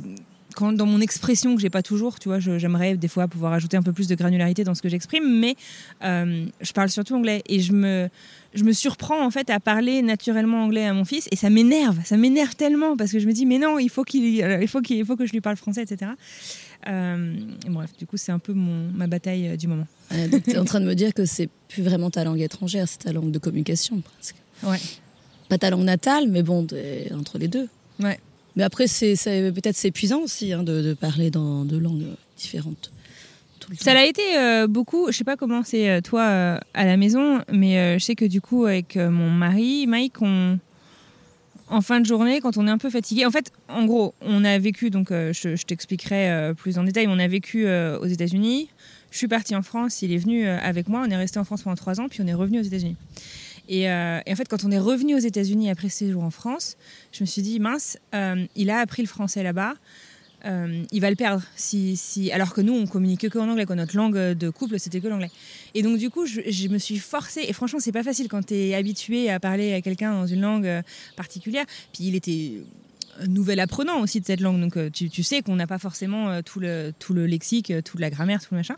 quand 0.54 0.72
dans 0.72 0.86
mon 0.86 1.00
expression 1.00 1.54
que 1.54 1.60
j'ai 1.60 1.70
pas 1.70 1.82
toujours, 1.82 2.18
tu 2.18 2.28
vois, 2.28 2.38
j'aimerais 2.38 2.96
des 2.96 3.08
fois 3.08 3.28
pouvoir 3.28 3.52
ajouter 3.52 3.76
un 3.76 3.82
peu 3.82 3.92
plus 3.92 4.08
de 4.08 4.14
granularité 4.14 4.64
dans 4.64 4.74
ce 4.74 4.82
que 4.82 4.88
j'exprime, 4.88 5.40
mais 5.40 5.56
euh, 6.04 6.46
je 6.60 6.72
parle 6.72 6.88
surtout 6.88 7.14
anglais 7.14 7.42
et 7.46 7.60
je 7.60 7.72
me 7.72 8.08
je 8.54 8.62
me 8.62 8.72
surprends 8.72 9.24
en 9.24 9.30
fait 9.30 9.50
à 9.50 9.58
parler 9.58 10.00
naturellement 10.02 10.62
anglais 10.62 10.86
à 10.86 10.92
mon 10.92 11.04
fils 11.04 11.28
et 11.32 11.36
ça 11.36 11.50
m'énerve, 11.50 11.98
ça 12.04 12.16
m'énerve 12.16 12.54
tellement 12.54 12.96
parce 12.96 13.10
que 13.10 13.18
je 13.18 13.26
me 13.26 13.32
dis 13.32 13.46
mais 13.46 13.58
non, 13.58 13.78
il 13.78 13.90
faut 13.90 14.04
qu'il 14.04 14.42
euh, 14.42 14.62
il 14.62 14.68
faut 14.68 14.80
qu'il 14.80 14.96
il 14.96 15.04
faut 15.04 15.16
que 15.16 15.26
je 15.26 15.32
lui 15.32 15.40
parle 15.40 15.56
français, 15.56 15.82
etc. 15.82 16.12
Euh, 16.86 17.34
et 17.66 17.70
bref, 17.70 17.90
du 17.98 18.06
coup 18.06 18.16
c'est 18.16 18.32
un 18.32 18.38
peu 18.38 18.52
mon 18.52 18.90
ma 18.92 19.06
bataille 19.06 19.56
du 19.56 19.66
moment. 19.66 19.86
Euh, 20.12 20.28
donc 20.28 20.44
t'es 20.44 20.58
en 20.58 20.64
train 20.64 20.80
de 20.80 20.86
me 20.86 20.94
dire 20.94 21.12
que 21.14 21.24
c'est 21.24 21.48
plus 21.68 21.82
vraiment 21.82 22.10
ta 22.10 22.24
langue 22.24 22.40
étrangère, 22.40 22.88
c'est 22.88 22.98
ta 22.98 23.12
langue 23.12 23.30
de 23.30 23.38
communication 23.38 24.00
presque. 24.00 24.36
Ouais. 24.62 24.80
Pas 25.48 25.58
ta 25.58 25.70
langue 25.70 25.84
natale, 25.84 26.28
mais 26.28 26.42
bon, 26.42 26.66
entre 27.12 27.38
les 27.38 27.48
deux. 27.48 27.68
Ouais. 28.00 28.18
Mais 28.56 28.62
après, 28.62 28.86
c'est 28.86 29.14
peut-être 29.52 29.76
c'est 29.76 29.88
épuisant 29.88 30.20
aussi 30.20 30.52
hein, 30.52 30.62
de, 30.62 30.82
de 30.82 30.94
parler 30.94 31.30
dans 31.30 31.64
deux 31.64 31.78
langues 31.78 32.06
différentes. 32.36 32.92
tout 33.60 33.70
le 33.70 33.76
temps. 33.76 33.84
Ça 33.84 33.94
l'a 33.94 34.06
été 34.06 34.22
euh, 34.38 34.66
beaucoup. 34.66 35.10
Je 35.10 35.16
sais 35.16 35.24
pas 35.24 35.36
comment 35.36 35.62
c'est 35.64 35.90
euh, 35.90 36.00
toi 36.00 36.22
euh, 36.22 36.58
à 36.74 36.84
la 36.84 36.96
maison, 36.96 37.40
mais 37.52 37.78
euh, 37.78 37.98
je 37.98 38.04
sais 38.04 38.14
que 38.14 38.24
du 38.24 38.40
coup 38.40 38.66
avec 38.66 38.96
mon 38.96 39.30
mari 39.30 39.86
Mike, 39.86 40.22
on 40.22 40.58
en 41.68 41.80
fin 41.80 42.00
de 42.00 42.06
journée, 42.06 42.40
quand 42.40 42.56
on 42.56 42.66
est 42.66 42.70
un 42.70 42.78
peu 42.78 42.90
fatigué, 42.90 43.24
en 43.24 43.30
fait, 43.30 43.50
en 43.68 43.86
gros, 43.86 44.14
on 44.20 44.44
a 44.44 44.58
vécu, 44.58 44.90
donc 44.90 45.10
euh, 45.10 45.32
je, 45.32 45.56
je 45.56 45.64
t'expliquerai 45.64 46.30
euh, 46.30 46.54
plus 46.54 46.78
en 46.78 46.84
détail, 46.84 47.06
on 47.08 47.18
a 47.18 47.26
vécu 47.26 47.66
euh, 47.66 47.98
aux 47.98 48.06
États-Unis. 48.06 48.68
Je 49.10 49.18
suis 49.18 49.28
partie 49.28 49.54
en 49.54 49.62
France, 49.62 50.02
il 50.02 50.12
est 50.12 50.18
venu 50.18 50.46
avec 50.46 50.88
moi, 50.88 51.04
on 51.06 51.10
est 51.10 51.16
resté 51.16 51.38
en 51.38 51.44
France 51.44 51.62
pendant 51.62 51.76
trois 51.76 52.00
ans, 52.00 52.08
puis 52.08 52.20
on 52.22 52.26
est 52.26 52.34
revenu 52.34 52.58
aux 52.58 52.64
États-Unis. 52.64 52.96
Et, 53.68 53.88
euh, 53.88 54.20
en 54.28 54.36
fait, 54.36 54.48
quand 54.48 54.64
on 54.64 54.70
est 54.70 54.78
revenu 54.78 55.14
aux 55.14 55.18
États-Unis 55.18 55.70
après 55.70 55.88
ce 55.88 55.98
séjour 55.98 56.22
en 56.22 56.30
France, 56.30 56.76
je 57.12 57.22
me 57.22 57.26
suis 57.26 57.42
dit, 57.42 57.60
mince, 57.60 57.98
euh, 58.14 58.46
il 58.56 58.70
a 58.70 58.78
appris 58.78 59.02
le 59.02 59.08
français 59.08 59.42
là-bas, 59.42 59.74
euh, 60.44 60.82
il 60.92 61.00
va 61.00 61.10
le 61.10 61.16
perdre. 61.16 61.42
Si, 61.56 61.96
si... 61.96 62.30
Alors 62.30 62.52
que 62.52 62.60
nous, 62.60 62.74
on 62.74 62.86
communiquait 62.86 63.30
que 63.30 63.38
en 63.38 63.48
anglais, 63.48 63.64
quoi. 63.64 63.76
notre 63.76 63.96
langue 63.96 64.16
de 64.16 64.50
couple, 64.50 64.78
c'était 64.78 65.00
que 65.00 65.08
l'anglais. 65.08 65.30
Et 65.74 65.82
donc, 65.82 65.98
du 65.98 66.10
coup, 66.10 66.26
je, 66.26 66.42
je 66.46 66.68
me 66.68 66.78
suis 66.78 66.98
forcée, 66.98 67.44
et 67.48 67.52
franchement, 67.52 67.80
c'est 67.80 67.92
pas 67.92 68.02
facile 68.02 68.28
quand 68.28 68.44
tu 68.46 68.54
es 68.54 68.74
habitué 68.74 69.30
à 69.30 69.40
parler 69.40 69.72
à 69.72 69.80
quelqu'un 69.80 70.12
dans 70.12 70.26
une 70.26 70.42
langue 70.42 70.66
euh, 70.66 70.82
particulière. 71.16 71.64
Puis 71.92 72.04
il 72.04 72.14
était 72.14 72.62
nouvel 73.28 73.60
apprenant 73.60 74.00
aussi 74.00 74.20
de 74.20 74.26
cette 74.26 74.40
langue, 74.40 74.60
donc 74.60 74.76
euh, 74.76 74.90
tu, 74.90 75.08
tu 75.10 75.22
sais 75.22 75.42
qu'on 75.42 75.56
n'a 75.56 75.66
pas 75.66 75.78
forcément 75.78 76.30
euh, 76.30 76.42
tout, 76.42 76.60
le, 76.60 76.92
tout 76.98 77.14
le 77.14 77.26
lexique, 77.26 77.70
euh, 77.70 77.82
toute 77.82 78.00
la 78.00 78.10
grammaire, 78.10 78.40
tout 78.40 78.48
le 78.52 78.58
machin. 78.58 78.76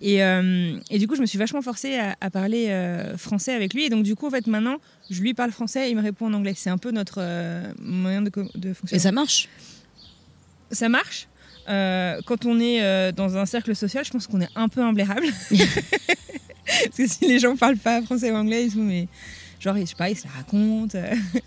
Et, 0.00 0.22
euh, 0.22 0.78
et 0.90 0.98
du 0.98 1.06
coup, 1.06 1.16
je 1.16 1.20
me 1.20 1.26
suis 1.26 1.38
vachement 1.38 1.62
forcée 1.62 1.96
à, 1.96 2.16
à 2.20 2.30
parler 2.30 2.68
euh, 2.68 3.16
français 3.16 3.52
avec 3.52 3.74
lui. 3.74 3.84
Et 3.84 3.90
donc, 3.90 4.02
du 4.04 4.14
coup, 4.16 4.26
en 4.26 4.30
fait, 4.30 4.46
maintenant, 4.46 4.76
je 5.10 5.20
lui 5.22 5.34
parle 5.34 5.50
français 5.50 5.88
et 5.88 5.90
il 5.90 5.96
me 5.96 6.02
répond 6.02 6.26
en 6.26 6.34
anglais. 6.34 6.54
C'est 6.56 6.70
un 6.70 6.78
peu 6.78 6.90
notre 6.90 7.18
euh, 7.18 7.72
moyen 7.80 8.22
de, 8.22 8.30
de 8.54 8.70
Et 8.70 8.74
fonctionner. 8.74 9.00
ça 9.00 9.12
marche? 9.12 9.48
Ça 10.70 10.88
marche. 10.88 11.28
Quand 11.66 12.44
on 12.44 12.60
est 12.60 13.12
dans 13.12 13.36
un 13.38 13.46
cercle 13.46 13.74
social, 13.74 14.04
je 14.04 14.10
pense 14.10 14.26
qu'on 14.26 14.40
est 14.42 14.50
un 14.54 14.68
peu 14.68 14.82
imblairable. 14.82 15.26
Parce 16.66 16.96
que 16.96 17.06
si 17.06 17.26
les 17.26 17.38
gens 17.38 17.56
parlent 17.56 17.76
pas 17.76 18.02
français 18.02 18.30
ou 18.30 18.34
anglais, 18.36 18.64
ils 18.64 18.70
sont 18.72 18.78
mais 18.78 19.08
genre 19.64 19.76
je 19.76 19.84
sais 19.86 19.94
pas, 19.96 20.10
ils 20.10 20.16
se 20.16 20.24
la 20.24 20.30
racontent. 20.36 20.98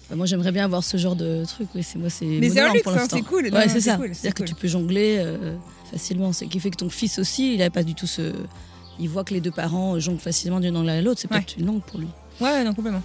Bah, 0.09 0.15
moi, 0.15 0.25
j'aimerais 0.25 0.51
bien 0.51 0.65
avoir 0.65 0.83
ce 0.83 0.97
genre 0.97 1.15
de 1.15 1.45
truc. 1.45 1.67
Oui, 1.75 1.83
c'est 1.83 1.99
moi, 1.99 2.09
c'est. 2.09 2.25
Mais 2.25 2.49
c'est 2.49 2.59
un 2.59 2.73
luxe, 2.73 2.87
hein, 2.87 3.05
c'est 3.09 3.21
cool. 3.21 3.49
Ouais, 3.53 3.69
c'est 3.69 3.79
ça. 3.81 3.95
cool, 3.97 4.09
C'est-à-dire 4.13 4.33
que 4.33 4.43
tu 4.43 4.55
peux 4.55 4.67
jongler 4.67 5.17
euh, 5.19 5.55
facilement. 5.91 6.33
Ce 6.33 6.45
qui 6.45 6.59
fait 6.59 6.71
que 6.71 6.77
ton 6.77 6.89
fils 6.89 7.19
aussi, 7.19 7.53
il 7.53 7.59
n'a 7.59 7.69
pas 7.69 7.83
du 7.83 7.93
tout 7.95 8.07
ce. 8.07 8.33
Il 8.99 9.07
voit 9.09 9.23
que 9.23 9.33
les 9.33 9.41
deux 9.41 9.51
parents 9.51 9.99
jonglent 9.99 10.17
facilement 10.19 10.59
d'une 10.59 10.73
langue 10.73 10.89
à 10.89 11.01
l'autre. 11.01 11.21
C'est 11.21 11.31
Ouais. 11.31 11.37
peut-être 11.37 11.57
une 11.57 11.67
langue 11.67 11.81
pour 11.83 11.99
lui. 11.99 12.07
Ouais, 12.41 12.49
ouais, 12.49 12.63
non, 12.63 12.73
complètement. 12.73 13.03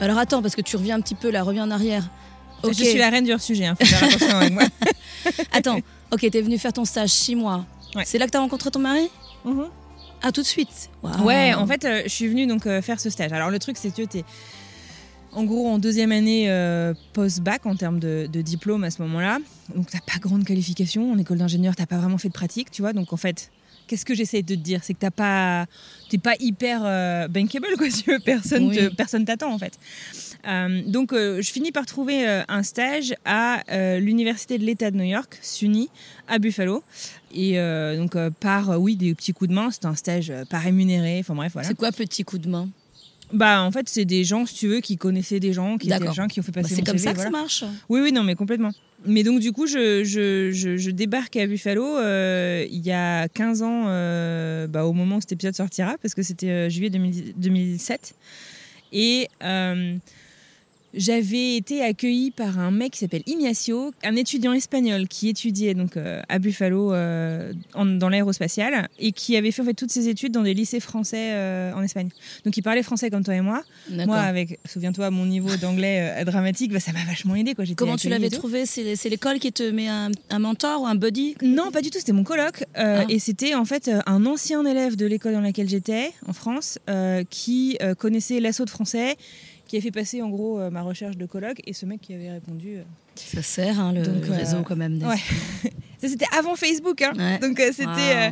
Alors 0.00 0.18
attends, 0.18 0.42
parce 0.42 0.54
que 0.54 0.60
tu 0.60 0.76
reviens 0.76 0.96
un 0.96 1.00
petit 1.00 1.14
peu 1.14 1.30
là, 1.30 1.42
reviens 1.42 1.64
en 1.64 1.70
arrière. 1.70 2.04
Je 2.66 2.72
suis 2.72 2.98
la 2.98 3.10
reine 3.10 3.24
du 3.24 3.32
hors-sujet, 3.32 3.66
hein, 3.66 3.76
faut 3.78 3.86
faire 3.86 4.04
attention 4.04 4.36
avec 4.36 4.52
moi. 4.52 4.64
Attends, 5.52 5.78
ok, 6.12 6.28
t'es 6.30 6.40
venu 6.40 6.58
faire 6.58 6.72
ton 6.72 6.84
stage 6.84 7.10
six 7.10 7.36
mois. 7.36 7.64
Ouais. 7.94 8.02
C'est 8.04 8.18
là 8.18 8.26
que 8.26 8.30
t'as 8.32 8.40
rencontré 8.40 8.70
ton 8.70 8.80
mari? 8.80 9.08
Mhm. 9.44 9.66
Ah, 10.22 10.32
tout 10.32 10.40
de 10.42 10.46
suite. 10.46 10.90
Ouais, 11.22 11.54
en 11.54 11.66
fait, 11.66 11.84
euh, 11.84 12.02
je 12.04 12.08
suis 12.08 12.26
venue 12.26 12.46
donc 12.46 12.66
euh, 12.66 12.80
faire 12.82 12.98
ce 13.00 13.10
stage. 13.10 13.32
Alors 13.32 13.50
le 13.50 13.58
truc, 13.58 13.76
c'est 13.78 13.94
que 13.94 14.02
tu 14.02 14.18
es 14.18 14.24
en 15.32 15.44
gros 15.44 15.68
en 15.68 15.78
deuxième 15.78 16.12
année 16.12 16.46
euh, 16.50 16.94
post-bac 17.12 17.66
en 17.66 17.76
termes 17.76 17.98
de, 17.98 18.26
de 18.32 18.40
diplôme 18.40 18.84
à 18.84 18.90
ce 18.90 19.02
moment-là. 19.02 19.38
Donc 19.74 19.90
t'as 19.90 20.00
pas 20.00 20.18
grande 20.18 20.44
qualification 20.44 21.12
en 21.12 21.18
école 21.18 21.38
d'ingénieur, 21.38 21.76
t'as 21.76 21.86
pas 21.86 21.98
vraiment 21.98 22.18
fait 22.18 22.28
de 22.28 22.32
pratique, 22.32 22.70
tu 22.70 22.80
vois. 22.80 22.94
Donc 22.94 23.12
en 23.12 23.18
fait, 23.18 23.50
qu'est-ce 23.86 24.06
que 24.06 24.14
j'essaie 24.14 24.42
de 24.42 24.54
te 24.54 24.60
dire, 24.60 24.80
c'est 24.82 24.94
que 24.94 24.98
t'as 25.00 25.10
pas, 25.10 25.66
t'es 26.08 26.16
pas 26.18 26.34
hyper 26.40 26.80
euh, 26.84 27.28
bankable 27.28 27.66
quoi. 27.76 27.86
Si 27.90 28.02
tu 28.04 28.10
veux, 28.12 28.18
personne, 28.18 28.68
Oui. 28.68 28.76
te- 28.76 28.94
personne 28.94 29.26
t'attend 29.26 29.52
en 29.52 29.58
fait. 29.58 29.78
Euh, 30.48 30.80
donc 30.86 31.12
euh, 31.12 31.42
je 31.42 31.52
finis 31.52 31.70
par 31.72 31.84
trouver 31.84 32.26
un 32.48 32.62
stage 32.62 33.14
à 33.26 33.62
l'université 33.98 34.56
de 34.58 34.64
l'État 34.64 34.90
de 34.90 34.96
New 34.96 35.04
York, 35.04 35.38
SUNY, 35.42 35.90
à 36.28 36.38
Buffalo. 36.38 36.82
Et 37.36 37.58
euh, 37.58 37.96
donc 37.98 38.16
euh, 38.16 38.30
par 38.30 38.70
euh, 38.70 38.76
oui 38.76 38.96
des 38.96 39.14
petits 39.14 39.32
coups 39.34 39.50
de 39.50 39.54
main, 39.54 39.70
c'était 39.70 39.86
un 39.86 39.94
stage 39.94 40.32
pas 40.48 40.58
rémunéré. 40.58 41.18
Enfin 41.20 41.34
bref 41.34 41.52
voilà. 41.52 41.68
C'est 41.68 41.74
quoi 41.74 41.92
petit 41.92 42.24
coup 42.24 42.38
de 42.38 42.48
main? 42.48 42.68
Bah 43.32 43.62
en 43.62 43.70
fait 43.72 43.88
c'est 43.88 44.04
des 44.06 44.24
gens 44.24 44.46
si 44.46 44.54
tu 44.54 44.68
veux 44.68 44.80
qui 44.80 44.96
connaissaient 44.96 45.40
des 45.40 45.52
gens, 45.52 45.76
qui 45.76 45.88
étaient 45.88 45.98
des 45.98 46.12
gens 46.14 46.28
qui 46.28 46.40
ont 46.40 46.42
fait 46.42 46.52
Bah, 46.52 46.62
passer 46.62 46.76
C'est 46.76 46.80
mon 46.80 46.86
comme 46.86 46.98
CV, 46.98 47.04
ça 47.08 47.12
que 47.12 47.16
voilà. 47.16 47.30
ça 47.30 47.38
marche. 47.42 47.64
Oui 47.90 48.00
oui 48.00 48.12
non 48.12 48.22
mais 48.22 48.34
complètement. 48.36 48.70
Mais 49.04 49.22
donc 49.22 49.40
du 49.40 49.52
coup 49.52 49.66
je, 49.66 50.02
je, 50.04 50.50
je, 50.52 50.76
je 50.78 50.90
débarque 50.90 51.36
à 51.36 51.46
Buffalo 51.46 51.98
il 52.00 52.80
y 52.86 52.92
a 52.92 53.28
15 53.28 53.62
ans 53.62 53.84
bah, 54.68 54.86
au 54.86 54.92
moment 54.94 55.16
où 55.16 55.20
cet 55.20 55.32
épisode 55.32 55.54
sortira 55.54 55.96
parce 56.00 56.14
que 56.14 56.22
c'était 56.22 56.70
juillet 56.70 56.88
2000 56.90 57.34
2007 57.36 58.14
et 58.92 59.28
j'avais 60.96 61.56
été 61.56 61.82
accueillie 61.82 62.30
par 62.30 62.58
un 62.58 62.70
mec 62.70 62.92
qui 62.92 62.98
s'appelle 63.00 63.22
Ignacio, 63.26 63.92
un 64.02 64.16
étudiant 64.16 64.52
espagnol 64.52 65.06
qui 65.08 65.28
étudiait 65.28 65.74
donc 65.74 65.96
euh, 65.96 66.20
à 66.28 66.38
Buffalo 66.38 66.92
euh, 66.92 67.52
en- 67.74 67.84
dans 67.86 68.08
l'aérospatiale 68.08 68.88
et 68.98 69.12
qui 69.12 69.36
avait 69.36 69.50
fait 69.50 69.62
en 69.62 69.66
fait 69.66 69.74
toutes 69.74 69.90
ses 69.92 70.08
études 70.08 70.32
dans 70.32 70.42
des 70.42 70.54
lycées 70.54 70.80
français 70.80 71.32
euh, 71.34 71.72
en 71.74 71.82
Espagne. 71.82 72.08
Donc 72.44 72.56
il 72.56 72.62
parlait 72.62 72.82
français 72.82 73.10
comme 73.10 73.22
toi 73.24 73.34
et 73.34 73.40
moi. 73.40 73.62
Moi 73.90 74.16
avec, 74.18 74.58
souviens-toi, 74.66 75.10
mon 75.10 75.26
niveau 75.26 75.54
d'anglais 75.56 76.24
dramatique, 76.24 76.72
bah, 76.72 76.80
ça 76.80 76.92
m'a 76.92 77.04
vachement 77.04 77.34
aidé 77.36 77.54
quoi. 77.54 77.64
Comment 77.76 77.96
tu 77.96 78.08
l'avais 78.08 78.30
trouvé? 78.30 78.64
C'est 78.66 79.08
l'école 79.08 79.38
qui 79.38 79.52
te 79.52 79.62
met 79.70 79.88
un, 79.88 80.10
un 80.30 80.38
mentor 80.38 80.82
ou 80.82 80.86
un 80.86 80.94
buddy? 80.94 81.36
Non, 81.42 81.70
pas 81.70 81.82
du 81.82 81.90
tout. 81.90 81.98
C'était 81.98 82.12
mon 82.12 82.24
coloc. 82.24 82.62
euh, 82.78 83.02
Ah. 83.02 83.04
Et 83.08 83.18
c'était 83.18 83.54
en 83.54 83.64
fait 83.64 83.90
un 84.06 84.24
ancien 84.26 84.64
élève 84.64 84.96
de 84.96 85.04
l'école 85.06 85.32
dans 85.34 85.40
laquelle 85.40 85.68
j'étais, 85.68 86.12
en 86.26 86.32
France, 86.32 86.78
qui 87.30 87.76
connaissait 87.98 88.40
l'assaut 88.40 88.64
de 88.64 88.70
français, 88.70 89.16
qui 89.66 89.76
a 89.76 89.80
fait 89.80 89.90
passer 89.90 90.22
en 90.22 90.28
gros 90.30 90.58
euh, 90.60 90.70
ma 90.70 90.82
recherche 90.82 91.16
de 91.16 91.26
coloc. 91.26 91.60
Et 91.66 91.72
ce 91.72 91.86
mec 91.86 92.00
qui 92.00 92.14
avait 92.14 92.30
répondu. 92.30 92.76
euh, 92.76 92.82
Ça 93.16 93.42
sert, 93.42 93.80
hein, 93.80 93.92
le, 93.92 94.02
Donc, 94.02 94.26
le 94.26 94.32
euh, 94.32 94.36
réseau 94.36 94.62
quand 94.62 94.76
même. 94.76 95.02
ouais. 95.02 95.70
Ça, 96.00 96.08
c'était 96.08 96.26
avant 96.36 96.54
Facebook. 96.56 97.00
Hein. 97.00 97.12
Ouais. 97.16 97.38
Donc 97.38 97.58
euh, 97.58 97.70
c'était. 97.72 97.86
euh. 97.88 98.30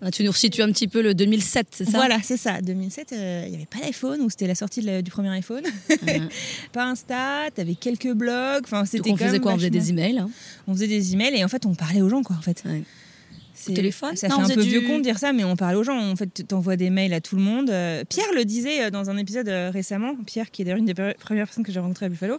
Ah, 0.00 0.10
tu 0.10 0.22
nous 0.24 0.30
resitues 0.32 0.62
un 0.62 0.70
petit 0.72 0.88
peu 0.88 1.00
le 1.02 1.14
2007, 1.14 1.68
c'est 1.70 1.84
ça? 1.84 1.92
Voilà, 1.98 2.18
c'est 2.22 2.36
ça. 2.36 2.60
2007, 2.60 3.12
euh, 3.12 3.42
il 3.46 3.50
n'y 3.50 3.56
avait 3.56 3.66
pas 3.66 3.78
d'iPhone, 3.78 4.20
ou 4.22 4.28
c'était 4.28 4.46
la 4.46 4.54
sortie 4.54 4.80
la- 4.82 5.00
du 5.02 5.10
premier 5.10 5.28
iPhone. 5.30 5.62
Ouais. 6.02 6.20
pas 6.72 6.84
Insta, 6.86 7.50
t'avais 7.54 7.74
quelques 7.74 8.12
blogs. 8.12 8.64
Enfin, 8.64 8.84
c'était 8.86 9.10
on 9.12 9.16
faisait 9.16 9.38
quoi? 9.38 9.52
On 9.52 9.56
faisait 9.56 9.70
des 9.70 9.90
emails. 9.90 10.18
hein. 10.18 10.30
On 10.66 10.72
faisait 10.74 10.88
des 10.88 11.12
emails 11.14 11.34
et 11.36 11.44
en 11.44 11.48
fait, 11.48 11.64
on 11.66 11.74
parlait 11.74 12.02
aux 12.02 12.08
gens, 12.08 12.22
quoi, 12.22 12.36
en 12.38 12.42
fait. 12.42 12.62
Ouais. 12.66 12.82
C'est- 13.64 13.72
Au 13.72 13.74
téléphone 13.74 14.16
Ça 14.16 14.28
Non, 14.28 14.44
fait 14.44 14.52
un 14.52 14.54
peu 14.56 14.62
du- 14.62 14.68
vieux 14.68 14.80
con 14.82 14.98
de 14.98 15.02
dire 15.02 15.18
ça, 15.18 15.32
mais 15.32 15.44
on 15.44 15.56
parle 15.56 15.76
aux 15.76 15.82
gens. 15.84 15.98
En 15.98 16.16
fait, 16.16 16.26
t'envoies 16.46 16.76
des 16.76 16.90
mails 16.90 17.12
à 17.14 17.20
tout 17.20 17.36
le 17.36 17.42
monde. 17.42 17.70
Euh, 17.70 18.04
Pierre 18.08 18.32
le 18.34 18.44
disait 18.44 18.84
euh, 18.84 18.90
dans 18.90 19.10
un 19.10 19.16
épisode 19.16 19.48
euh, 19.48 19.70
récemment. 19.70 20.14
Pierre, 20.26 20.50
qui 20.50 20.62
est 20.62 20.64
d'ailleurs 20.64 20.78
une 20.78 20.84
des 20.86 20.94
premières 20.94 21.46
personnes 21.46 21.64
que 21.64 21.72
j'ai 21.72 21.80
rencontrées 21.80 22.06
à 22.06 22.08
Buffalo. 22.08 22.38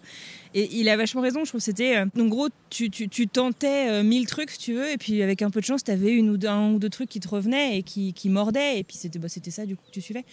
Et 0.54 0.70
il 0.78 0.88
a 0.90 0.98
vachement 0.98 1.22
raison. 1.22 1.44
Je 1.44 1.50
trouve 1.50 1.60
que 1.62 1.66
c'était. 1.66 1.98
euh, 1.98 2.06
en 2.20 2.26
gros, 2.28 2.50
tu, 2.70 2.90
tu, 2.90 3.10
tu 3.10 3.28
tentais 3.28 3.90
euh, 3.90 4.04
mille 4.04 4.26
trucs, 4.28 4.52
si 4.52 4.58
tu 4.60 4.74
veux, 4.74 4.92
et 4.92 4.98
puis 4.98 5.22
avec 5.22 5.42
un 5.42 5.50
peu 5.50 5.60
de 5.62 5.66
chance, 5.66 5.84
t'avais 5.84 6.12
une 6.12 6.30
ou 6.30 6.38
deux, 6.38 6.48
un 6.48 6.72
ou 6.72 6.80
deux 6.80 6.90
trucs 6.90 7.10
qui 7.10 7.20
te 7.20 7.28
revenaient 7.28 7.78
et 7.80 7.84
qui, 7.84 8.14
qui 8.14 8.30
mordaient. 8.30 8.80
Et 8.80 8.84
puis 8.84 8.98
c'était 8.98 9.20
bah, 9.20 9.30
c'était 9.30 9.52
ça, 9.52 9.66
du 9.66 9.76
coup, 9.76 9.84
que 9.88 9.92
tu 9.92 10.02
suivais. 10.02 10.24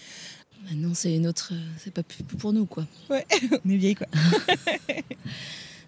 Maintenant, 0.70 0.94
c'est 0.94 1.16
une 1.16 1.26
autre. 1.26 1.50
euh, 1.54 1.58
C'est 1.78 1.92
pas 1.92 2.02
plus 2.04 2.22
pour 2.22 2.52
nous, 2.52 2.66
quoi. 2.66 2.86
on 3.10 3.70
est 3.70 3.76
vieilles, 3.76 3.96
quoi. 3.96 4.06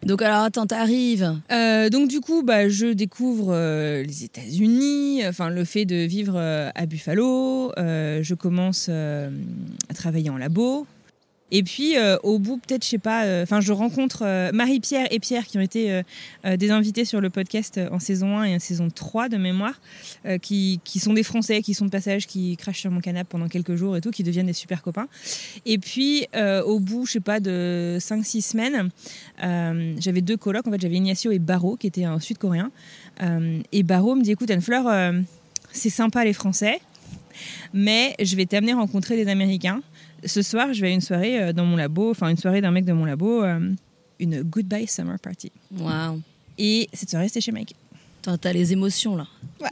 Donc, 0.04 0.20
alors, 0.20 0.42
attends, 0.42 0.66
t'arrives. 0.66 1.40
Euh, 1.50 1.88
donc 1.88 2.08
du 2.08 2.20
coup, 2.20 2.42
bah, 2.42 2.68
je 2.68 2.86
découvre 2.92 3.48
euh, 3.50 4.02
les 4.02 4.24
États-Unis, 4.24 5.22
enfin 5.26 5.48
le 5.48 5.64
fait 5.64 5.86
de 5.86 5.96
vivre 5.96 6.34
euh, 6.36 6.70
à 6.74 6.86
Buffalo. 6.86 7.72
Je 7.76 8.34
commence 8.34 8.88
à 8.88 9.94
travailler 9.94 10.30
en 10.30 10.36
labo. 10.36 10.86
Et 11.56 11.62
puis 11.62 11.96
euh, 11.96 12.16
au 12.24 12.40
bout, 12.40 12.56
peut-être, 12.56 12.82
je 12.84 12.88
sais 12.88 12.98
pas. 12.98 13.26
euh, 13.26 13.44
Enfin, 13.44 13.60
je 13.60 13.72
rencontre 13.72 14.24
euh, 14.26 14.50
Marie-Pierre 14.52 15.06
et 15.12 15.20
Pierre 15.20 15.46
qui 15.46 15.56
ont 15.56 15.60
été 15.60 16.02
des 16.44 16.70
invités 16.72 17.04
sur 17.04 17.20
le 17.20 17.30
podcast 17.30 17.80
en 17.92 18.00
saison 18.00 18.38
1 18.38 18.44
et 18.44 18.56
en 18.56 18.58
saison 18.58 18.90
3 18.90 19.28
de 19.28 19.36
mémoire, 19.36 19.80
qui, 20.42 20.80
qui 20.82 20.98
sont 20.98 21.12
des 21.12 21.22
Français, 21.22 21.62
qui 21.62 21.74
sont 21.74 21.84
de 21.84 21.90
passage, 21.90 22.26
qui 22.26 22.56
crachent 22.56 22.80
sur 22.80 22.90
mon 22.90 23.00
canapé 23.00 23.28
pendant 23.30 23.46
quelques 23.48 23.76
jours 23.76 23.96
et 23.96 24.00
tout, 24.00 24.10
qui 24.10 24.24
deviennent 24.24 24.46
des 24.46 24.52
super 24.52 24.82
copains. 24.82 25.06
Et 25.64 25.78
puis 25.78 26.26
au 26.66 26.80
bout, 26.80 27.06
je 27.06 27.12
sais 27.12 27.20
pas, 27.20 27.38
de 27.38 27.98
5-6 28.00 28.40
semaines, 28.42 28.90
j'avais 30.00 30.22
deux 30.22 30.36
colocs, 30.36 30.66
en 30.66 30.72
fait 30.72 30.80
j'avais 30.80 30.96
Ignacio 30.96 31.30
et 31.30 31.38
Baro 31.38 31.76
qui 31.76 31.86
étaient 31.86 32.04
un 32.04 32.18
sud-coréen. 32.18 32.72
Et 33.72 33.82
Baro 33.84 34.16
me 34.16 34.22
dit 34.22 34.32
écoute 34.32 34.50
Anne-Fleur, 34.50 35.14
c'est 35.70 35.90
sympa 35.90 36.24
les 36.24 36.32
Français, 36.32 36.80
mais 37.72 38.14
je 38.20 38.34
vais 38.34 38.46
t'amener 38.46 38.72
rencontrer 38.72 39.16
des 39.16 39.30
Américains. 39.30 39.82
Ce 40.26 40.42
soir, 40.42 40.72
je 40.72 40.80
vais 40.80 40.88
à 40.88 40.90
une 40.90 41.00
soirée 41.00 41.40
euh, 41.40 41.52
dans 41.52 41.64
mon 41.64 41.76
labo, 41.76 42.10
enfin 42.10 42.28
une 42.28 42.36
soirée 42.36 42.60
d'un 42.60 42.70
mec 42.70 42.84
de 42.84 42.92
mon 42.92 43.04
labo, 43.04 43.42
euh, 43.42 43.70
une 44.18 44.42
Goodbye 44.42 44.86
Summer 44.86 45.18
Party. 45.18 45.50
Waouh. 45.78 46.20
Et 46.58 46.88
cette 46.92 47.10
soirée, 47.10 47.28
c'était 47.28 47.40
chez 47.40 47.52
Mike. 47.52 47.74
T'as 48.40 48.52
les 48.52 48.72
émotions, 48.72 49.16
là. 49.16 49.26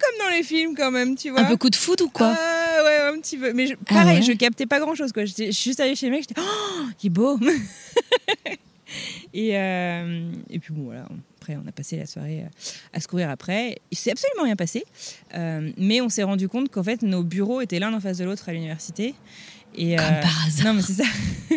Comme 0.00 0.18
dans 0.26 0.30
les 0.36 0.42
films 0.42 0.74
quand 0.76 0.90
même, 0.90 1.16
tu 1.16 1.30
vois. 1.30 1.40
Un 1.40 1.44
peu 1.44 1.56
coup 1.56 1.70
de 1.70 1.76
foot 1.76 2.00
ou 2.00 2.08
quoi 2.08 2.34
Ah, 2.38 2.82
ouais, 2.84 2.98
un 3.16 3.20
petit 3.20 3.36
peu. 3.36 3.52
Mais 3.52 3.66
je- 3.66 3.74
Ah 3.88 3.94
pareil, 3.94 4.18
ouais 4.18 4.22
je 4.22 4.32
captais 4.32 4.66
pas 4.66 4.78
grand 4.80 4.94
chose. 4.94 5.12
Quoi. 5.12 5.24
J'étais- 5.24 5.46
Je 5.46 5.52
suis 5.52 5.70
juste 5.70 5.80
allée 5.80 5.94
chez 5.96 6.06
le 6.06 6.12
mec, 6.12 6.22
j'étais 6.28 6.40
Oh, 6.40 6.84
il 7.02 7.06
est 7.06 7.10
beau 7.10 7.38
et, 9.34 9.56
euh, 9.58 10.30
et 10.50 10.58
puis 10.58 10.72
bon, 10.72 10.84
voilà. 10.84 11.06
Après, 11.48 11.58
on 11.64 11.66
a 11.66 11.72
passé 11.72 11.96
la 11.96 12.04
soirée 12.04 12.42
euh, 12.42 12.48
à 12.92 13.00
se 13.00 13.08
courir 13.08 13.30
après. 13.30 13.78
Il 13.90 13.96
s'est 13.96 14.10
absolument 14.10 14.42
rien 14.42 14.56
passé. 14.56 14.84
Euh, 15.34 15.72
mais 15.78 16.02
on 16.02 16.10
s'est 16.10 16.22
rendu 16.22 16.46
compte 16.46 16.68
qu'en 16.68 16.82
fait, 16.82 17.00
nos 17.00 17.22
bureaux 17.22 17.62
étaient 17.62 17.78
l'un 17.78 17.94
en 17.94 18.00
face 18.00 18.18
de 18.18 18.24
l'autre 18.24 18.50
à 18.50 18.52
l'université. 18.52 19.14
Et, 19.74 19.96
Comme 19.96 20.04
euh, 20.04 20.20
par 20.20 20.46
hasard. 20.46 20.66
Non, 20.66 20.74
mais 20.74 20.82
c'est 20.82 21.02
ça. 21.02 21.08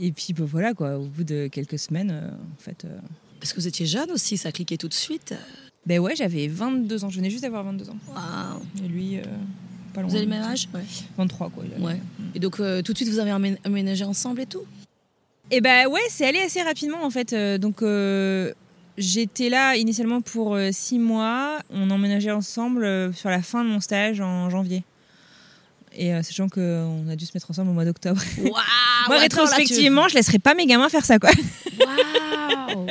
et 0.00 0.12
puis 0.12 0.34
bah, 0.34 0.44
voilà, 0.46 0.74
quoi. 0.74 0.98
Au 0.98 1.06
bout 1.06 1.24
de 1.24 1.46
quelques 1.46 1.78
semaines, 1.78 2.12
en 2.12 2.62
fait. 2.62 2.86
Parce 3.40 3.54
que 3.54 3.60
vous 3.60 3.66
étiez 3.66 3.86
jeune 3.86 4.10
aussi, 4.10 4.36
ça 4.36 4.50
a 4.50 4.52
cliqué 4.52 4.76
tout 4.76 4.88
de 4.88 4.94
suite. 4.94 5.34
ben 5.86 6.00
ouais, 6.00 6.14
j'avais 6.14 6.46
22 6.46 7.04
ans. 7.04 7.08
Je 7.08 7.16
venais 7.16 7.30
juste 7.30 7.44
d'avoir 7.44 7.64
22 7.64 7.88
ans. 7.88 7.96
Et 8.84 8.88
lui, 8.88 9.16
euh, 9.16 9.22
pas 9.94 10.02
loin. 10.02 10.10
Vous 10.10 10.16
avez 10.16 10.26
le 10.26 10.30
même 10.30 10.42
âge? 10.42 10.68
Ouais. 10.74 10.84
23, 11.16 11.48
quoi. 11.48 11.64
Ouais. 11.80 11.98
Et 12.34 12.40
donc, 12.40 12.60
euh, 12.60 12.82
tout 12.82 12.92
de 12.92 12.98
suite, 12.98 13.08
vous 13.08 13.20
avez 13.20 13.32
emménagé 13.32 14.04
ensemble 14.04 14.42
et 14.42 14.46
tout? 14.46 14.64
Et 15.50 15.60
ben 15.60 15.86
ouais, 15.88 16.00
c'est 16.08 16.26
allé 16.26 16.40
assez 16.40 16.62
rapidement 16.62 17.02
en 17.04 17.10
fait. 17.10 17.32
Euh, 17.32 17.58
donc 17.58 17.82
euh, 17.82 18.52
j'étais 18.96 19.48
là 19.48 19.76
initialement 19.76 20.20
pour 20.20 20.54
euh, 20.54 20.70
six 20.72 20.98
mois. 20.98 21.58
On 21.70 21.90
emménageait 21.90 22.30
ensemble 22.32 23.14
sur 23.14 23.30
la 23.30 23.42
fin 23.42 23.64
de 23.64 23.68
mon 23.68 23.80
stage 23.80 24.20
en 24.20 24.50
janvier. 24.50 24.84
Et 25.96 26.12
euh, 26.12 26.22
sachant 26.22 26.48
qu'on 26.48 27.08
a 27.08 27.16
dû 27.16 27.24
se 27.24 27.32
mettre 27.34 27.50
ensemble 27.50 27.70
au 27.70 27.72
mois 27.72 27.84
d'octobre. 27.84 28.20
Waouh 28.38 28.52
Moi, 29.08 29.18
rétrospectivement, 29.18 30.08
je 30.08 30.14
laisserai 30.14 30.38
pas 30.38 30.54
mes 30.54 30.66
gamins 30.66 30.88
faire 30.88 31.04
ça, 31.04 31.18
quoi. 31.18 31.30
Waouh 31.78 32.86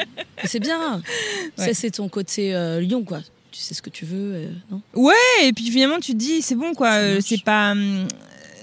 C'est 0.46 0.60
bien. 0.60 1.02
Ça, 1.58 1.74
c'est 1.74 1.92
ton 1.92 2.08
côté 2.08 2.56
euh, 2.56 2.82
lion, 2.82 3.04
quoi. 3.04 3.20
Tu 3.52 3.60
sais 3.60 3.74
ce 3.74 3.82
que 3.82 3.90
tu 3.90 4.06
veux, 4.06 4.34
euh, 4.36 4.48
non? 4.72 4.82
Ouais, 4.94 5.14
et 5.44 5.54
puis 5.54 5.70
finalement, 5.70 6.00
tu 6.00 6.14
te 6.14 6.18
dis, 6.18 6.42
c'est 6.42 6.56
bon, 6.56 6.74
quoi. 6.74 7.22
C'est 7.22 7.44
pas. 7.44 7.76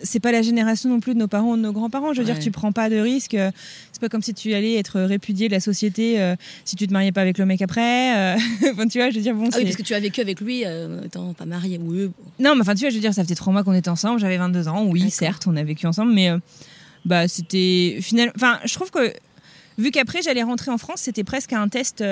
C'est 0.03 0.21
pas 0.21 0.33
la 0.33 0.43
génération 0.43 0.89
non 0.89 1.01
plus 1.01 1.15
de 1.15 1.19
nos 1.19 1.29
parents 1.29 1.53
ou 1.53 1.57
de 1.57 1.63
nos 1.63 1.73
grands-parents. 1.73 2.13
Je 2.13 2.21
veux 2.23 2.27
Ouais. 2.29 2.33
dire, 2.35 2.43
tu 2.43 2.51
prends 2.51 2.73
pas 2.73 2.89
de 2.91 2.97
risques. 2.97 3.35
euh, 3.35 3.51
C'est 3.93 4.01
pas 4.01 4.09
comme 4.09 4.23
si 4.23 4.33
tu 4.35 4.55
allais 4.55 4.75
être 4.75 5.01
répudié 5.01 5.49
de 5.49 5.53
la 5.55 5.61
société 5.61 6.21
euh, 6.21 6.35
si 6.65 6.77
tu 6.77 6.87
te 6.87 6.93
mariais 6.93 7.13
pas 7.13 7.21
avec 7.23 7.39
le 7.39 7.47
mec 7.47 7.63
après. 7.63 8.17
euh, 8.37 8.39
Enfin, 8.73 8.87
tu 8.87 8.99
vois, 8.99 9.11
je 9.11 9.17
veux 9.17 9.23
dire, 9.23 9.35
bon, 9.35 9.49
Ah 9.53 9.57
oui, 9.59 9.65
parce 9.65 9.77
que 9.77 9.83
tu 9.83 9.95
as 9.95 10.01
vécu 10.01 10.21
avec 10.21 10.41
lui 10.41 10.65
euh, 10.67 11.03
étant 11.05 11.33
pas 11.35 11.45
marié. 11.47 11.79
Oui, 11.83 12.07
bon. 12.07 12.13
Non, 12.39 12.55
mais 12.55 12.63
enfin, 12.63 12.75
tu 12.75 12.81
vois, 12.81 12.91
je 12.91 12.95
veux 12.95 13.01
dire, 13.01 13.13
ça 13.15 13.23
faisait 13.25 13.35
trois 13.35 13.53
mois 13.53 13.63
qu'on 13.65 13.73
était 13.75 13.91
ensemble, 13.91 14.21
j'avais 14.21 14.39
22 14.39 14.69
ans, 14.69 14.85
oui, 14.87 15.11
certes, 15.11 15.45
on 15.47 15.57
a 15.57 15.63
vécu 15.63 15.87
ensemble, 15.87 16.13
mais 16.13 16.31
bah, 17.05 17.29
c'était 17.29 17.99
final. 18.01 18.33
Enfin, 18.37 18.59
je 18.65 18.75
trouve 18.75 18.91
que 18.91 19.13
vu 19.79 19.91
qu'après 19.91 20.21
j'allais 20.23 20.43
rentrer 20.43 20.71
en 20.71 20.79
France, 20.79 21.01
c'était 21.03 21.25
presque 21.25 21.53
un 21.53 21.69
test 21.69 22.05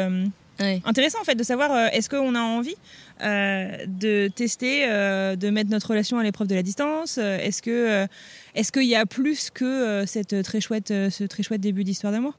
Ouais. 0.60 0.82
intéressant 0.84 1.20
en 1.20 1.24
fait 1.24 1.36
de 1.36 1.42
savoir 1.44 1.72
euh, 1.72 1.86
est-ce 1.92 2.08
qu'on 2.10 2.34
a 2.34 2.40
envie 2.40 2.74
euh, 3.22 3.76
de 3.86 4.28
tester, 4.34 4.86
euh, 4.88 5.36
de 5.36 5.50
mettre 5.50 5.70
notre 5.70 5.90
relation 5.90 6.18
à 6.18 6.24
l'épreuve 6.24 6.48
de 6.48 6.54
la 6.54 6.62
distance? 6.62 7.18
est-ce 7.18 7.62
que 7.62 8.06
est-ce 8.54 8.72
qu'il 8.72 8.84
y 8.84 8.96
a 8.96 9.06
plus 9.06 9.50
que 9.50 10.04
cette 10.06 10.42
très 10.42 10.60
chouette, 10.60 10.88
ce 10.88 11.24
très 11.24 11.42
chouette 11.42 11.60
début 11.60 11.84
d'histoire 11.84 12.12
d'amour? 12.12 12.38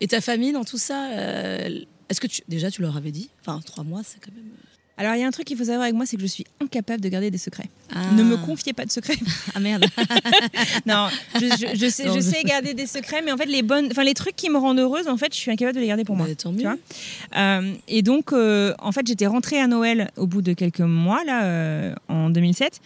Et 0.00 0.08
ta 0.08 0.20
famille 0.20 0.52
dans 0.52 0.64
tout 0.64 0.78
ça 0.78 1.10
Est-ce 1.12 2.20
que 2.20 2.26
tu, 2.26 2.42
déjà 2.48 2.70
tu 2.70 2.82
leur 2.82 2.96
avais 2.96 3.12
dit? 3.12 3.30
Enfin, 3.40 3.60
trois 3.64 3.84
mois, 3.84 4.02
c'est 4.04 4.18
quand 4.18 4.34
même. 4.34 4.50
Alors 4.98 5.14
il 5.14 5.20
y 5.20 5.24
a 5.24 5.26
un 5.26 5.30
truc 5.30 5.46
qu'il 5.46 5.56
faut 5.56 5.64
savoir 5.64 5.82
avec 5.84 5.94
moi, 5.94 6.04
c'est 6.06 6.16
que 6.16 6.22
je 6.22 6.26
suis 6.28 6.44
incapable 6.62 7.00
de 7.00 7.08
garder 7.08 7.30
des 7.30 7.38
secrets. 7.38 7.68
Ah. 7.94 8.12
Ne 8.14 8.22
me 8.22 8.36
confiez 8.36 8.72
pas 8.72 8.84
de 8.84 8.90
secrets. 8.90 9.16
Ah 9.54 9.60
merde. 9.60 9.84
Non, 10.86 11.08
je, 11.34 11.40
je- 11.40 11.76
je 11.78 11.88
sais, 11.88 12.04
Non, 12.04 12.14
je 12.14 12.20
je- 12.20 12.24
sais 12.30 12.42
garder 12.44 12.74
des 12.74 12.86
secrets, 12.86 13.22
mais 13.24 13.32
en 13.32 13.36
fait, 13.36 13.46
les 13.46 13.62
bonnes, 13.62 13.88
enfin 13.90 14.04
les 14.04 14.14
trucs 14.14 14.36
qui 14.36 14.50
me 14.50 14.58
rendent 14.58 14.78
heureuse, 14.78 15.08
en 15.08 15.16
fait, 15.16 15.32
je 15.34 15.38
suis 15.38 15.50
incapable 15.50 15.76
de 15.76 15.80
les 15.80 15.86
garder 15.88 16.04
pour 16.04 16.16
moi. 16.16 16.26
Bah, 16.26 16.34
tant 16.34 16.50
tu 16.50 16.56
mieux. 16.58 16.62
vois. 16.62 16.76
Euh, 17.36 17.72
et 17.88 18.02
donc, 18.02 18.32
euh, 18.32 18.74
en 18.78 18.92
fait, 18.92 19.06
j'étais 19.06 19.26
rentrée 19.26 19.58
à 19.60 19.66
Noël 19.66 20.10
au 20.16 20.26
bout 20.26 20.42
de 20.42 20.52
quelques 20.52 20.80
mois 20.80 21.24
là, 21.24 21.44
euh, 21.44 21.94
en 22.08 22.30
2007. 22.30 22.80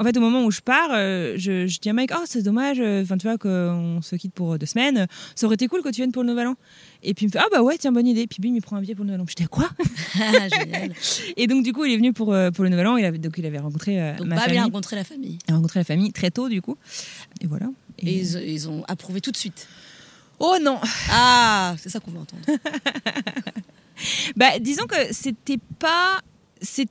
En 0.00 0.04
fait, 0.04 0.16
au 0.16 0.20
moment 0.20 0.44
où 0.44 0.50
je 0.50 0.60
pars, 0.62 0.88
euh, 0.92 1.34
je, 1.36 1.66
je 1.66 1.78
dis 1.78 1.90
à 1.90 1.92
Mike, 1.92 2.10
oh 2.14 2.22
c'est 2.24 2.42
dommage, 2.42 2.78
euh, 2.80 3.02
enfin 3.02 3.18
tu 3.18 3.26
vois 3.28 3.36
qu'on 3.36 4.00
se 4.02 4.16
quitte 4.16 4.32
pour 4.32 4.58
deux 4.58 4.64
semaines. 4.66 5.06
Ça 5.34 5.44
aurait 5.46 5.54
été 5.54 5.68
cool 5.68 5.82
que 5.82 5.90
tu 5.90 5.96
viennes 5.96 6.10
pour 6.10 6.22
le 6.22 6.30
Nouvel 6.30 6.46
An. 6.48 6.54
Et 7.02 7.12
puis 7.14 7.26
il 7.26 7.28
me 7.28 7.32
fait, 7.32 7.38
ah 7.38 7.46
bah 7.52 7.62
ouais, 7.62 7.76
tiens 7.78 7.92
bonne 7.92 8.06
idée. 8.06 8.26
Puis 8.26 8.40
bim, 8.40 8.54
il 8.54 8.62
prend 8.62 8.76
un 8.76 8.80
billet 8.80 8.94
pour 8.94 9.04
le 9.04 9.10
Nouvel 9.10 9.20
An. 9.22 9.26
J'étais 9.28 9.44
quoi? 9.44 9.68
Ah, 10.18 10.48
génial. 10.48 10.92
Et 11.36 11.46
donc 11.46 11.62
du 11.64 11.72
coup, 11.72 11.84
il 11.84 11.92
est 11.92 11.96
venu 11.96 12.12
pour 12.12 12.32
euh, 12.32 12.50
pour 12.50 12.64
le 12.64 12.70
Nouvel 12.70 12.86
An. 12.86 12.96
Il 12.96 13.04
avait 13.04 13.18
donc 13.18 13.34
il 13.38 13.44
avait 13.46 13.58
rencontré 13.58 14.00
euh, 14.02 14.16
Donc, 14.16 14.26
ma 14.26 14.36
pas 14.36 14.40
famille. 14.42 14.56
bien 14.56 14.64
rencontrer 14.64 14.96
la 14.96 15.04
famille. 15.04 15.38
Il 15.46 15.52
a 15.52 15.56
rencontré 15.56 15.80
la 15.80 15.84
famille 15.84 16.12
très 16.12 16.30
tôt 16.30 16.48
du 16.48 16.62
coup. 16.62 16.76
Et 17.42 17.46
voilà. 17.46 17.66
Et 17.98 18.12
ils, 18.18 18.36
ils 18.48 18.68
ont 18.68 18.82
approuvé 18.88 19.20
tout 19.20 19.30
de 19.30 19.36
suite. 19.36 19.68
Oh 20.38 20.56
non 20.62 20.80
Ah, 21.10 21.74
c'est 21.78 21.90
ça 21.90 22.00
qu'on 22.00 22.10
veut 22.10 22.20
entendre. 22.20 22.42
Bah, 24.34 24.58
disons 24.58 24.86
que 24.86 25.12
c'était 25.12 25.58
pas. 25.78 26.20
C'est. 26.62 26.88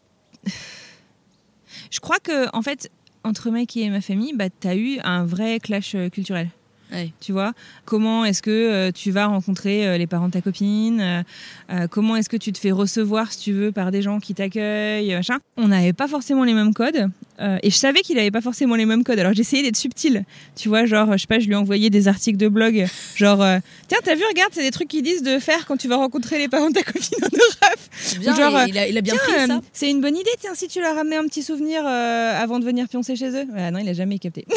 Je 1.92 2.00
crois 2.00 2.20
que, 2.20 2.56
en 2.56 2.62
fait, 2.62 2.92
entre 3.24 3.50
Mike 3.50 3.78
et 3.78 3.90
ma 3.90 4.02
famille, 4.02 4.34
bah, 4.34 4.50
t'as 4.50 4.76
eu 4.76 5.00
un 5.04 5.26
vrai 5.26 5.60
clash 5.60 5.96
euh, 5.96 6.10
culturel. 6.10 6.50
Ouais. 6.92 7.12
Tu 7.20 7.32
vois 7.34 7.54
Comment 7.86 8.26
est-ce 8.26 8.42
que 8.42 8.50
euh, 8.50 8.92
tu 8.92 9.12
vas 9.12 9.28
rencontrer 9.28 9.88
euh, 9.88 9.98
les 9.98 10.08
parents 10.08 10.28
de 10.28 10.34
ta 10.34 10.42
copine 10.42 11.24
euh, 11.70 11.88
Comment 11.92 12.16
est-ce 12.16 12.30
que 12.30 12.38
tu 12.38 12.52
te 12.52 12.58
fais 12.58 12.72
recevoir, 12.72 13.32
si 13.32 13.40
tu 13.40 13.54
veux, 13.54 13.72
par 13.72 13.92
des 13.92 14.02
gens 14.02 14.20
qui 14.20 14.34
t'accueillent 14.34 15.14
machin 15.14 15.38
On 15.58 15.68
n'avait 15.68 15.94
pas 15.94 16.08
forcément 16.08 16.44
les 16.44 16.54
mêmes 16.54 16.74
codes. 16.74 17.10
et 17.40 17.70
je 17.70 17.76
savais 17.76 18.02
qu'il 18.02 18.18
avait 18.18 18.32
pas 18.32 18.42
forcément 18.42 18.76
les 18.76 18.86
mêmes 18.86 19.04
codes. 19.04 19.20
Alors 19.20 19.34
j'essayais 19.34 19.62
d'être 19.62 19.78
subtile. 19.78 20.26
Tu 20.56 20.68
vois, 20.68 20.86
genre, 20.86 21.12
je 21.14 21.18
sais 21.22 21.28
pas, 21.28 21.38
je 21.40 21.48
lui 21.48 21.54
envoyais 21.56 21.92
des 21.92 22.08
articles 22.08 22.38
de 22.40 22.48
blog. 22.48 22.86
Genre, 23.16 23.46
tiens, 23.88 24.00
t'as 24.04 24.16
vu, 24.16 24.24
regarde, 24.28 24.52
c'est 24.54 24.64
des 24.64 24.72
trucs 24.72 24.88
qu'ils 24.88 25.04
disent 25.04 25.22
de 25.24 25.38
faire 25.38 25.68
quand 25.68 25.78
tu 25.78 25.88
vas 25.88 25.98
rencontrer 25.98 26.40
les 26.40 26.48
parents 26.48 26.70
de 26.70 26.74
ta 26.76 26.84
copine 26.84 27.20
en 27.24 27.28
Europe. 27.38 27.80
Bien, 28.20 28.36
Genre, 28.36 28.62
il, 28.68 28.78
a, 28.80 28.88
il 28.88 28.98
a 28.98 29.02
bien 29.02 29.14
Tiens, 29.14 29.36
pris 29.38 29.48
ça. 29.48 29.62
c'est 29.74 29.92
une 29.92 30.02
bonne 30.02 30.18
idée, 30.18 30.32
tiens, 30.40 30.56
si 30.56 30.68
tu 30.68 30.82
leur 30.82 30.96
ramenais 30.96 31.18
un 31.18 31.28
petit 31.28 31.44
souvenir 31.44 31.86
avant 31.86 32.60
de 32.60 32.66
venir 32.66 32.88
pioncer 32.90 33.16
chez 33.16 33.30
eux. 33.30 33.46
Ah 33.56 33.70
non, 33.70 33.78
il 33.80 33.90
a 33.90 33.94
jamais 33.94 34.18
capté. 34.18 34.48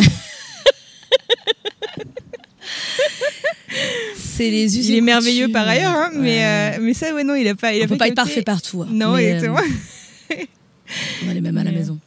C'est 4.17 4.51
les 4.51 4.79
us 4.79 4.87
il 4.89 4.97
est 4.97 5.01
merveilleux 5.01 5.49
par 5.51 5.67
ailleurs, 5.69 5.95
hein, 5.95 6.11
mais, 6.15 6.45
euh, 6.77 6.79
mais 6.81 6.95
ça, 6.95 7.15
ouais, 7.15 7.25
non, 7.25 7.35
il 7.35 7.47
a 7.49 7.55
pas. 7.55 7.75
Il 7.75 7.81
a 7.83 7.85
On 7.85 7.89
peut 7.89 7.97
pas 7.97 8.09
être 8.09 8.15
parfait 8.15 8.43
partout. 8.43 8.83
hein. 8.83 8.89
Non, 8.91 9.17
Mais, 9.17 9.25
exactement. 9.31 9.59
euh, 9.59 10.37
on 11.27 11.31
a 11.31 11.35
les 11.35 11.41
mêmes 11.41 11.57
à 11.59 11.65
la 11.65 11.71
euh, 11.71 11.75
maison. 11.75 11.99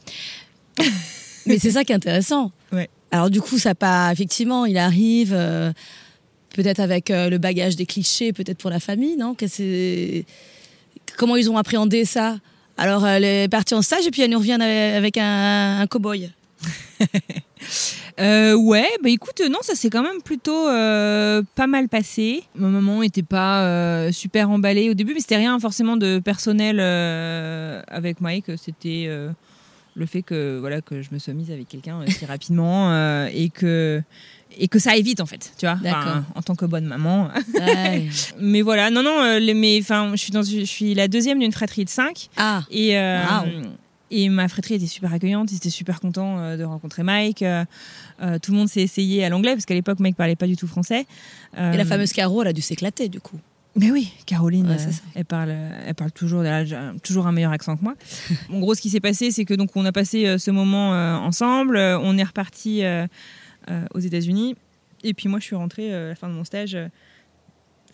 Mais 1.46 1.58
c'est 1.58 1.70
ça 1.70 1.84
qui 1.84 1.92
est 1.92 1.96
intéressant. 1.96 2.52
Ouais. 2.72 2.88
Alors 3.10 3.30
du 3.30 3.40
coup, 3.40 3.58
ça 3.58 3.74
pas. 3.74 4.10
Effectivement, 4.12 4.64
il 4.66 4.76
arrive. 4.78 5.32
euh, 5.34 5.72
peut-être 6.54 6.80
avec 6.80 7.10
euh, 7.10 7.28
le 7.28 7.38
bagage 7.38 7.76
des 7.76 7.86
clichés, 7.86 8.32
peut-être 8.32 8.58
pour 8.58 8.70
la 8.70 8.80
famille, 8.80 9.16
non? 9.16 9.34
Que 9.34 9.44
Comment 11.16 11.36
ils 11.36 11.50
ont 11.50 11.56
appréhendé 11.58 12.04
ça? 12.04 12.38
Alors, 12.78 13.06
elle 13.06 13.24
est 13.24 13.48
partie 13.48 13.74
en 13.74 13.82
stage 13.82 14.06
et 14.06 14.10
puis 14.10 14.22
elle 14.22 14.30
nous 14.30 14.38
revient 14.38 14.58
avec 14.60 15.16
un, 15.18 15.80
un 15.80 15.86
cow-boy. 15.86 16.30
Euh, 18.18 18.54
ouais, 18.54 18.88
bah 19.02 19.10
écoute, 19.10 19.42
non, 19.50 19.58
ça 19.60 19.74
s'est 19.74 19.90
quand 19.90 20.02
même 20.02 20.22
plutôt 20.22 20.68
euh, 20.68 21.42
pas 21.54 21.66
mal 21.66 21.86
passé. 21.88 22.44
Ma 22.54 22.68
maman 22.68 23.02
était 23.02 23.22
pas 23.22 23.64
euh, 23.64 24.10
super 24.12 24.48
emballée 24.48 24.88
au 24.88 24.94
début, 24.94 25.12
mais 25.12 25.20
c'était 25.20 25.36
rien 25.36 25.58
forcément 25.60 25.98
de 25.98 26.18
personnel 26.18 26.80
avec 27.88 28.20
Mike. 28.22 28.52
C'était 28.56 29.10
le 29.94 30.06
fait 30.06 30.22
que 30.22 30.58
voilà 30.58 30.80
que 30.80 31.02
je 31.02 31.08
me 31.12 31.18
sois 31.18 31.34
mise 31.34 31.50
avec 31.50 31.68
quelqu'un 31.68 32.00
si 32.08 32.24
rapidement 32.26 33.26
et 33.26 33.50
que 33.50 34.00
et 34.58 34.68
que 34.68 34.78
ça 34.78 34.92
aille 34.92 35.02
vite 35.02 35.20
en 35.20 35.26
fait, 35.26 35.52
tu 35.58 35.66
vois. 35.66 35.78
Enfin, 35.84 36.24
en 36.34 36.40
tant 36.42 36.54
que 36.54 36.64
bonne 36.64 36.86
maman. 36.86 37.28
Ouais. 37.54 38.06
mais 38.40 38.62
voilà, 38.62 38.88
non, 38.90 39.02
non, 39.02 39.36
les, 39.38 39.52
mais 39.52 39.78
enfin, 39.82 40.10
je 40.12 40.16
suis 40.16 40.32
dans, 40.32 40.42
une- 40.42 40.60
je 40.60 40.64
suis 40.64 40.94
la 40.94 41.08
deuxième 41.08 41.38
d'une 41.40 41.52
fratrie 41.52 41.84
de 41.84 41.90
cinq. 41.90 42.28
ah, 42.38 42.62
Et, 42.70 42.96
Wow. 42.96 43.62
Et 44.10 44.28
ma 44.28 44.48
fratrie 44.48 44.74
était 44.74 44.86
super 44.86 45.12
accueillante, 45.12 45.50
ils 45.52 45.56
étaient 45.56 45.70
super 45.70 46.00
contents 46.00 46.38
euh, 46.38 46.56
de 46.56 46.64
rencontrer 46.64 47.02
Mike. 47.02 47.42
Euh, 47.42 47.64
euh, 48.22 48.38
tout 48.38 48.52
le 48.52 48.58
monde 48.58 48.68
s'est 48.68 48.82
essayé 48.82 49.24
à 49.24 49.28
l'anglais, 49.28 49.52
parce 49.52 49.66
qu'à 49.66 49.74
l'époque, 49.74 49.98
Mike 50.00 50.16
parlait 50.16 50.36
pas 50.36 50.46
du 50.46 50.56
tout 50.56 50.66
français. 50.66 51.06
Et 51.56 51.76
la 51.76 51.84
fameuse 51.84 52.12
Caro, 52.12 52.42
elle 52.42 52.48
a 52.48 52.52
dû 52.52 52.62
s'éclater 52.62 53.08
du 53.08 53.20
coup. 53.20 53.38
Mais 53.78 53.90
oui, 53.90 54.10
Caroline, 54.24 54.68
Ouais, 54.68 54.78
c'est 54.78 54.92
ça. 54.92 55.02
elle 55.14 55.26
parle, 55.26 55.50
elle 55.50 55.94
parle 55.94 56.10
toujours, 56.10 56.44
elle 56.44 56.74
a 56.74 56.92
toujours 57.02 57.26
un 57.26 57.32
meilleur 57.32 57.52
accent 57.52 57.76
que 57.76 57.82
moi. 57.82 57.94
en 58.52 58.58
gros, 58.58 58.74
ce 58.74 58.80
qui 58.80 58.88
s'est 58.88 59.00
passé, 59.00 59.30
c'est 59.30 59.44
que 59.44 59.52
donc 59.52 59.70
on 59.74 59.84
a 59.84 59.92
passé 59.92 60.38
ce 60.38 60.50
moment 60.50 60.90
ensemble, 61.22 61.76
on 61.76 62.16
est 62.16 62.24
reparti 62.24 62.82
aux 63.94 63.98
États-Unis, 63.98 64.56
et 65.02 65.12
puis 65.12 65.28
moi, 65.28 65.40
je 65.40 65.44
suis 65.44 65.56
rentrée 65.56 65.92
à 65.94 66.08
la 66.08 66.14
fin 66.14 66.28
de 66.28 66.34
mon 66.34 66.44
stage. 66.44 66.78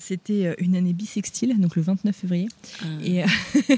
C'était 0.03 0.47
euh, 0.47 0.55
une 0.59 0.75
année 0.77 0.93
bissextile, 0.93 1.59
donc 1.61 1.77
le 1.77 1.83
29 1.83 2.15
février. 2.15 2.49
Ah. 2.81 2.85
Et, 3.05 3.23
euh, 3.23 3.27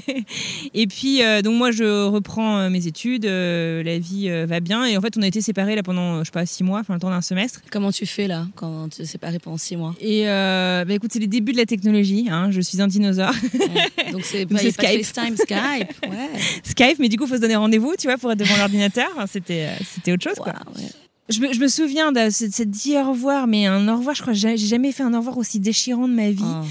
et 0.73 0.87
puis, 0.87 1.21
euh, 1.23 1.41
donc 1.41 1.55
moi, 1.55 1.71
je 1.71 2.05
reprends 2.07 2.69
mes 2.69 2.87
études, 2.87 3.25
la 3.25 3.99
vie 3.99 4.29
va 4.47 4.59
bien. 4.59 4.85
Et 4.85 4.97
en 4.97 5.01
fait, 5.01 5.17
on 5.17 5.21
a 5.21 5.27
été 5.27 5.41
séparés 5.41 5.75
là 5.75 5.83
pendant, 5.83 6.19
je 6.19 6.25
sais 6.25 6.31
pas, 6.31 6.45
six 6.45 6.63
mois, 6.63 6.79
enfin 6.79 6.95
le 6.95 6.99
temps 6.99 7.09
d'un 7.09 7.21
semestre. 7.21 7.61
Comment 7.71 7.91
tu 7.91 8.05
fais 8.05 8.27
là 8.27 8.47
quand 8.55 8.89
tu 8.89 9.03
es 9.03 9.05
séparé 9.05 9.39
pendant 9.39 9.57
six 9.57 9.75
mois? 9.75 9.95
Et 9.99 10.27
euh, 10.27 10.85
bah, 10.85 10.93
écoute, 10.93 11.11
c'est 11.13 11.19
les 11.19 11.27
débuts 11.27 11.51
de 11.51 11.57
la 11.57 11.65
technologie. 11.65 12.27
hein, 12.29 12.49
je 12.51 12.61
suis 12.61 12.81
un 12.81 12.87
dinosaure. 12.87 13.33
Ouais. 13.53 14.11
Donc 14.11 14.23
c'est 14.23 14.45
Donc 14.45 14.59
pas, 14.59 14.69
Skype. 14.71 15.05
FaceTime, 15.05 15.37
Skype. 15.37 15.91
Ouais. 16.09 16.29
Skype, 16.63 16.99
mais 16.99 17.09
du 17.09 17.17
coup, 17.17 17.25
il 17.25 17.29
faut 17.29 17.35
se 17.35 17.41
donner 17.41 17.55
rendez-vous, 17.55 17.93
tu 17.99 18.07
vois, 18.07 18.17
pour 18.17 18.31
être 18.31 18.37
devant 18.39 18.57
l'ordinateur. 18.57 19.09
C'était, 19.27 19.69
c'était 19.83 20.11
autre 20.13 20.23
chose, 20.23 20.37
quoi. 20.37 20.53
Ouais. 20.75 20.83
Je 21.29 21.39
me, 21.39 21.51
je 21.53 21.59
me 21.59 21.67
souviens 21.67 22.11
de 22.11 22.29
cette, 22.29 22.69
dit 22.69 22.95
au 22.97 23.09
revoir, 23.11 23.47
mais 23.47 23.65
un 23.65 23.87
au 23.87 23.97
revoir, 23.97 24.15
je 24.15 24.21
crois 24.21 24.33
que 24.33 24.39
j'ai 24.39 24.57
jamais 24.57 24.91
fait 24.91 25.03
un 25.03 25.13
au 25.13 25.17
revoir 25.17 25.37
aussi 25.37 25.59
déchirant 25.59 26.07
de 26.07 26.13
ma 26.13 26.29
vie 26.29 26.43
Ah. 26.45 26.63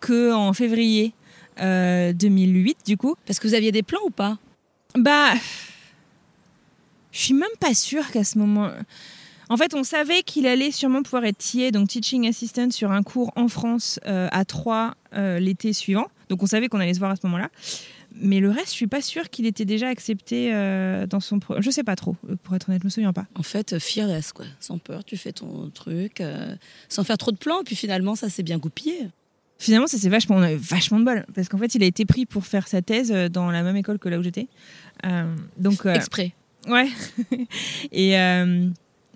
que 0.00 0.32
en 0.32 0.52
février 0.52 1.14
euh, 1.60 2.12
2008, 2.12 2.78
du 2.86 2.96
coup. 2.98 3.14
Parce 3.26 3.38
que 3.38 3.48
vous 3.48 3.54
aviez 3.54 3.72
des 3.72 3.82
plans 3.82 4.00
ou 4.06 4.10
pas? 4.10 4.36
Bah, 4.96 5.32
je 7.12 7.18
suis 7.18 7.34
même 7.34 7.48
pas 7.60 7.72
sûre 7.74 8.10
qu'à 8.10 8.24
ce 8.24 8.38
moment. 8.38 8.70
En 9.48 9.56
fait, 9.56 9.74
on 9.74 9.84
savait 9.84 10.22
qu'il 10.22 10.46
allait 10.46 10.70
sûrement 10.70 11.02
pouvoir 11.02 11.24
être 11.24 11.38
TA, 11.38 11.70
donc 11.70 11.88
teaching 11.88 12.28
assistant, 12.28 12.70
sur 12.70 12.92
un 12.92 13.02
cours 13.02 13.32
en 13.36 13.48
France 13.48 14.00
euh, 14.06 14.28
à 14.32 14.44
3 14.44 14.94
l'été 15.38 15.72
suivant. 15.72 16.08
Donc 16.28 16.42
on 16.42 16.46
savait 16.46 16.68
qu'on 16.68 16.80
allait 16.80 16.94
se 16.94 16.98
voir 16.98 17.12
à 17.12 17.16
ce 17.16 17.20
moment-là. 17.26 17.48
Mais 18.16 18.38
le 18.38 18.50
reste, 18.50 18.68
je 18.68 18.74
suis 18.74 18.86
pas 18.86 19.02
sûre 19.02 19.28
qu'il 19.28 19.44
était 19.44 19.64
déjà 19.64 19.88
accepté 19.88 20.54
euh, 20.54 21.06
dans 21.06 21.20
son. 21.20 21.40
Pro... 21.40 21.60
Je 21.60 21.70
sais 21.70 21.82
pas 21.82 21.96
trop, 21.96 22.16
euh, 22.30 22.36
pour 22.42 22.54
être 22.54 22.68
honnête, 22.68 22.82
je 22.82 22.86
me 22.86 22.90
souviens 22.90 23.12
pas. 23.12 23.26
En 23.34 23.42
fait, 23.42 23.72
euh, 23.72 23.80
fearless, 23.80 24.32
quoi. 24.32 24.44
Sans 24.60 24.78
peur, 24.78 25.04
tu 25.04 25.16
fais 25.16 25.32
ton 25.32 25.68
truc, 25.70 26.20
euh, 26.20 26.54
sans 26.88 27.02
faire 27.02 27.18
trop 27.18 27.32
de 27.32 27.36
plans, 27.36 27.62
puis 27.64 27.74
finalement, 27.74 28.14
ça 28.14 28.28
s'est 28.28 28.44
bien 28.44 28.58
goupillé. 28.58 29.08
Finalement, 29.58 29.86
ça 29.86 29.98
c'est 29.98 30.08
vachement, 30.08 30.36
on 30.36 30.42
avait 30.42 30.56
vachement 30.56 30.98
de 30.98 31.04
bol 31.04 31.24
parce 31.34 31.48
qu'en 31.48 31.58
fait, 31.58 31.74
il 31.74 31.82
a 31.82 31.86
été 31.86 32.04
pris 32.04 32.26
pour 32.26 32.44
faire 32.44 32.68
sa 32.68 32.82
thèse 32.82 33.10
dans 33.30 33.50
la 33.50 33.62
même 33.62 33.76
école 33.76 33.98
que 33.98 34.08
là 34.08 34.18
où 34.18 34.22
j'étais. 34.22 34.48
Euh, 35.06 35.32
donc, 35.58 35.86
Exprès. 35.86 36.34
Ouais. 36.66 36.88
et, 37.92 38.14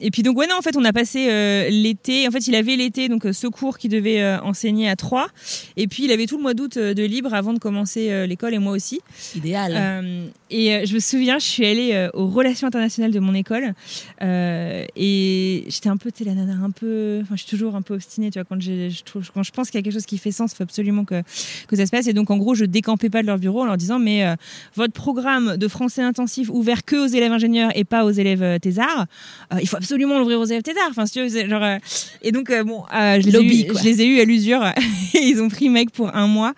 et 0.00 0.10
puis 0.10 0.22
donc 0.22 0.36
ouais 0.38 0.46
non 0.46 0.56
en 0.58 0.62
fait 0.62 0.76
on 0.76 0.84
a 0.84 0.92
passé 0.92 1.28
euh, 1.30 1.68
l'été. 1.70 2.26
En 2.28 2.30
fait 2.30 2.46
il 2.46 2.54
avait 2.54 2.76
l'été 2.76 3.08
donc 3.08 3.26
euh, 3.26 3.32
ce 3.32 3.46
cours 3.46 3.78
qui 3.78 3.88
devait 3.88 4.20
euh, 4.20 4.40
enseigner 4.40 4.88
à 4.88 4.96
Troyes. 4.96 5.28
Et 5.76 5.86
puis 5.88 6.04
il 6.04 6.12
avait 6.12 6.26
tout 6.26 6.36
le 6.36 6.42
mois 6.42 6.54
d'août 6.54 6.76
euh, 6.76 6.94
de 6.94 7.02
libre 7.02 7.34
avant 7.34 7.52
de 7.52 7.58
commencer 7.58 8.10
euh, 8.10 8.26
l'école 8.26 8.54
et 8.54 8.58
moi 8.58 8.72
aussi. 8.72 9.00
Idéal. 9.34 9.74
Euh, 9.76 10.26
et 10.50 10.74
euh, 10.74 10.86
je 10.86 10.94
me 10.94 11.00
souviens 11.00 11.38
je 11.38 11.44
suis 11.44 11.66
allée 11.66 11.90
euh, 11.92 12.08
aux 12.14 12.28
relations 12.28 12.66
internationales 12.66 13.12
de 13.12 13.20
mon 13.20 13.34
école. 13.34 13.74
Euh, 14.22 14.84
et 14.96 15.64
j'étais 15.68 15.88
un 15.88 15.96
peu 15.96 16.10
tu 16.10 16.24
sais 16.24 16.30
la 16.30 16.34
nana 16.34 16.54
un 16.62 16.70
peu 16.70 17.20
enfin 17.22 17.34
je 17.36 17.42
suis 17.42 17.50
toujours 17.50 17.74
un 17.74 17.82
peu 17.82 17.94
obstinée 17.94 18.30
tu 18.30 18.38
vois 18.38 18.44
quand 18.44 18.60
je 18.60 19.02
trouve 19.02 19.28
quand 19.32 19.42
je 19.42 19.50
pense 19.52 19.70
qu'il 19.70 19.78
y 19.78 19.80
a 19.80 19.82
quelque 19.82 19.92
chose 19.92 20.06
qui 20.06 20.18
fait 20.18 20.30
sens 20.32 20.52
il 20.52 20.56
faut 20.56 20.62
absolument 20.62 21.04
que 21.04 21.22
que 21.66 21.76
ça 21.76 21.86
se 21.86 21.90
passe. 21.90 22.06
Et 22.06 22.12
donc 22.12 22.30
en 22.30 22.36
gros 22.36 22.54
je 22.54 22.64
décampais 22.64 23.10
pas 23.10 23.22
de 23.22 23.26
leur 23.26 23.38
bureau 23.38 23.62
en 23.62 23.66
leur 23.66 23.76
disant 23.76 23.98
mais 23.98 24.24
euh, 24.24 24.34
votre 24.74 24.92
programme 24.92 25.56
de 25.56 25.68
français 25.68 26.02
intensif 26.02 26.48
ouvert 26.50 26.84
que 26.84 26.96
aux 26.96 27.06
élèves 27.06 27.32
ingénieurs 27.32 27.70
et 27.74 27.84
pas 27.84 28.04
aux 28.04 28.10
élèves 28.10 28.42
euh, 28.42 28.58
thésards 28.58 29.06
euh, 29.52 29.58
il 29.60 29.68
faut 29.68 29.76
absolument 29.76 29.87
l'ouvrir 29.96 30.38
aux 30.40 30.44
élèves 30.44 30.62
thésards 30.62 30.88
enfin 30.90 31.06
si 31.06 31.12
tu 31.14 31.26
veux 31.26 31.48
genre 31.48 31.62
euh, 31.62 31.78
et 32.22 32.32
donc 32.32 32.50
euh, 32.50 32.64
bon 32.64 32.82
euh, 32.94 33.20
je, 33.20 33.30
les 33.30 33.40
eu- 33.42 33.66
je 33.78 33.84
les 33.84 34.02
ai 34.02 34.06
eu 34.06 34.20
à 34.20 34.24
l'usure 34.24 34.62
ils 35.14 35.40
ont 35.40 35.48
pris 35.48 35.68
mec 35.68 35.90
pour 35.90 36.14
un 36.14 36.26
mois 36.26 36.52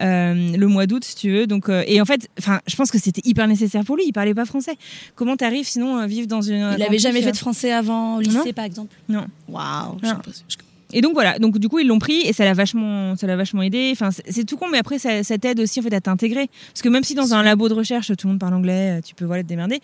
euh, 0.00 0.34
le 0.56 0.66
mois 0.66 0.86
d'août 0.86 1.04
si 1.04 1.14
tu 1.16 1.30
veux 1.32 1.46
donc 1.46 1.68
et 1.86 2.00
en 2.00 2.04
fait 2.04 2.28
enfin 2.38 2.60
je 2.66 2.76
pense 2.76 2.90
que 2.90 2.98
c'était 2.98 3.22
hyper 3.24 3.46
nécessaire 3.48 3.84
pour 3.84 3.96
lui 3.96 4.04
il 4.06 4.12
parlait 4.12 4.34
pas 4.34 4.44
français 4.44 4.76
comment 5.14 5.36
t'arrives 5.36 5.66
sinon 5.66 5.96
à 5.96 6.06
vivre 6.06 6.26
dans 6.26 6.42
une 6.42 6.74
il 6.76 6.82
avait 6.82 6.98
jamais 6.98 7.22
fait 7.22 7.32
de 7.32 7.36
français 7.36 7.72
avant, 7.72 8.16
au 8.16 8.20
lycée 8.20 8.52
par 8.52 8.64
exemple? 8.64 8.94
Non. 9.08 9.26
Waouh. 9.48 9.98
je 10.02 10.08
Non. 10.08 10.14
je- 10.48 10.56
et 10.92 11.00
donc 11.00 11.14
voilà, 11.14 11.38
donc 11.40 11.58
du 11.58 11.68
coup 11.68 11.80
ils 11.80 11.86
l'ont 11.86 11.98
pris 11.98 12.20
et 12.22 12.32
ça 12.32 12.44
l'a 12.44 12.52
vachement, 12.54 13.16
ça 13.16 13.26
l'a 13.26 13.34
vachement 13.36 13.62
aidé. 13.62 13.90
Enfin 13.92 14.10
c'est- 14.12 14.44
tout 14.44 14.56
con, 14.56 14.66
mais 14.70 14.78
après 14.78 14.98
ça, 15.00 15.24
ça 15.24 15.36
t'aide 15.36 15.58
aussi 15.58 15.80
en 15.80 15.82
fait 15.82 15.92
à 15.92 16.00
t'intégrer, 16.00 16.48
parce 16.68 16.80
que 16.82 16.88
même 16.88 17.02
si 17.02 17.14
dans 17.14 17.34
un 17.34 17.42
labo 17.42 17.68
de 17.68 17.74
recherche 17.74 18.08
tout 18.16 18.26
le 18.28 18.32
monde 18.34 18.40
parle 18.40 18.54
anglais, 18.54 19.00
tu 19.04 19.14
peux 19.16 19.24
voilà 19.24 19.42
te 19.42 19.48
démerder, 19.48 19.80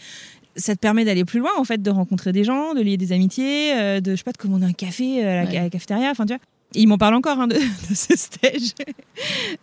ça 0.57 0.75
te 0.75 0.81
permet 0.81 1.05
d'aller 1.05 1.25
plus 1.25 1.38
loin 1.41 1.51
en 1.59 1.65
fait, 1.65 1.81
de 1.83 1.91
rencontrer 1.91 2.33
des 2.33 2.45
gens, 2.45 2.75
de 2.75 2.81
lier 2.81 2.97
des 2.97 3.12
amitiés, 3.12 3.75
euh, 3.75 4.01
de 4.01 4.12
je 4.12 4.17
sais 4.17 4.23
pas 4.25 4.33
de 4.33 4.37
commander 4.38 4.67
un 4.67 4.73
café 4.73 5.25
euh, 5.25 5.31
à 5.43 5.45
la, 5.45 5.51
Ouais. 5.51 5.57
à 5.59 5.62
la 5.65 5.71
cafétéria, 5.71 6.11
enfin 6.11 6.27
tu 6.27 6.35
vois. 6.35 6.43
Et 6.75 6.81
ils 6.83 6.87
m'en 6.87 6.99
parlent 6.99 7.15
encore 7.15 7.38
hein, 7.41 7.47
de, 7.49 7.55
de 7.91 7.95
ce 7.95 8.17
stage 8.17 8.73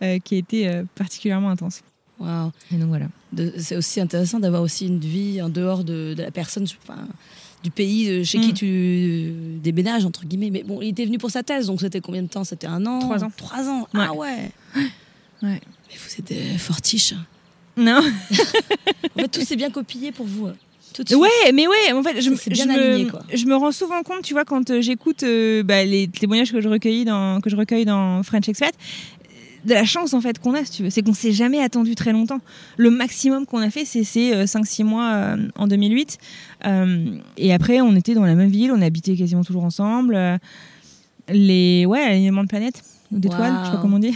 euh, 0.02 0.18
qui 0.18 0.34
a 0.36 0.38
été 0.38 0.68
euh, 0.68 0.84
particulièrement 0.94 1.50
intense. 1.50 1.82
Waouh. 2.18 2.50
Et 2.72 2.76
donc 2.76 2.88
voilà. 2.88 3.06
C'est 3.58 3.76
aussi 3.76 4.00
intéressant 4.00 4.38
d'avoir 4.40 4.62
aussi 4.62 4.86
une 4.86 4.98
vie 5.00 5.40
en 5.40 5.48
dehors 5.48 5.84
de, 5.84 6.14
de 6.14 6.22
la 6.22 6.30
personne, 6.30 6.66
enfin, 6.84 6.98
du 7.62 7.70
pays 7.70 8.24
chez 8.24 8.38
qui 8.40 8.50
Mm. 8.50 8.54
tu 8.54 9.32
déménages, 9.62 10.04
entre 10.04 10.24
guillemets. 10.26 10.50
Mais 10.50 10.62
bon, 10.62 10.80
il 10.82 10.88
était 10.88 11.04
venu 11.06 11.18
pour 11.18 11.30
sa 11.30 11.42
thèse, 11.42 11.66
donc 11.68 11.80
c'était 11.80 12.00
combien 12.00 12.22
de 12.22 12.28
temps? 12.28 12.44
C'était 12.44 12.66
un 12.66 12.84
an? 12.86 12.98
Trois 12.98 13.24
ans. 13.24 13.32
Trois 13.36 13.68
ans? 13.68 13.80
Ouais. 13.94 14.00
Ah 14.06 14.12
ouais 14.14 14.50
Ouais. 15.42 15.60
Mais 15.88 15.96
vous 15.96 16.18
êtes 16.18 16.58
fortiche. 16.58 17.14
Non. 17.76 18.00
En 19.16 19.22
fait, 19.22 19.28
tout 19.28 19.40
s'est 19.44 19.56
bien 19.56 19.70
copillé 19.70 20.12
pour 20.12 20.26
vous. 20.26 20.48
Tout 20.94 21.04
de 21.04 21.08
suite. 21.08 21.20
Ouais, 21.20 21.52
mais 21.52 21.66
ouais, 21.66 21.92
en 21.92 22.02
fait, 22.02 22.20
je, 22.20 22.30
je 22.30 22.64
me, 22.64 23.10
je 23.36 23.46
me 23.46 23.54
rends 23.56 23.72
souvent 23.72 24.02
compte, 24.02 24.22
tu 24.22 24.34
vois, 24.34 24.44
quand 24.44 24.70
euh, 24.70 24.80
j'écoute 24.80 25.22
euh, 25.22 25.62
bah, 25.62 25.84
les 25.84 26.08
témoignages 26.08 26.52
que 26.52 26.60
je 26.60 26.68
recueillis 26.68 27.04
dans 27.04 27.40
que 27.40 27.48
je 27.48 27.56
recueille 27.56 27.84
dans 27.84 28.22
French 28.22 28.48
Expat, 28.48 28.74
euh, 28.74 29.30
de 29.64 29.74
la 29.74 29.84
chance 29.84 30.14
en 30.14 30.20
fait 30.20 30.38
qu'on 30.38 30.54
a, 30.54 30.64
si 30.64 30.70
tu 30.72 30.82
veux, 30.84 30.90
c'est 30.90 31.02
qu'on 31.02 31.14
s'est 31.14 31.32
jamais 31.32 31.60
attendu 31.60 31.94
très 31.94 32.12
longtemps. 32.12 32.40
Le 32.76 32.90
maximum 32.90 33.46
qu'on 33.46 33.60
a 33.60 33.70
fait, 33.70 33.84
c'est 33.84 34.04
ces 34.04 34.32
5-6 34.44 34.84
mois 34.84 35.12
euh, 35.12 35.48
en 35.56 35.66
2008. 35.66 36.18
Euh, 36.66 37.16
et 37.36 37.52
après, 37.52 37.80
on 37.80 37.94
était 37.96 38.14
dans 38.14 38.24
la 38.24 38.34
même 38.34 38.50
ville, 38.50 38.72
on 38.72 38.82
habitait 38.82 39.16
quasiment 39.16 39.44
toujours 39.44 39.64
ensemble. 39.64 40.14
Euh, 40.14 40.38
les, 41.28 41.86
ouais, 41.86 42.00
alignement 42.00 42.42
de 42.42 42.48
planètes, 42.48 42.82
ou 43.12 43.18
d'étoiles, 43.18 43.54
je 43.60 43.66
sais 43.66 43.76
pas 43.76 43.82
comment 43.82 43.98
dire. 43.98 44.14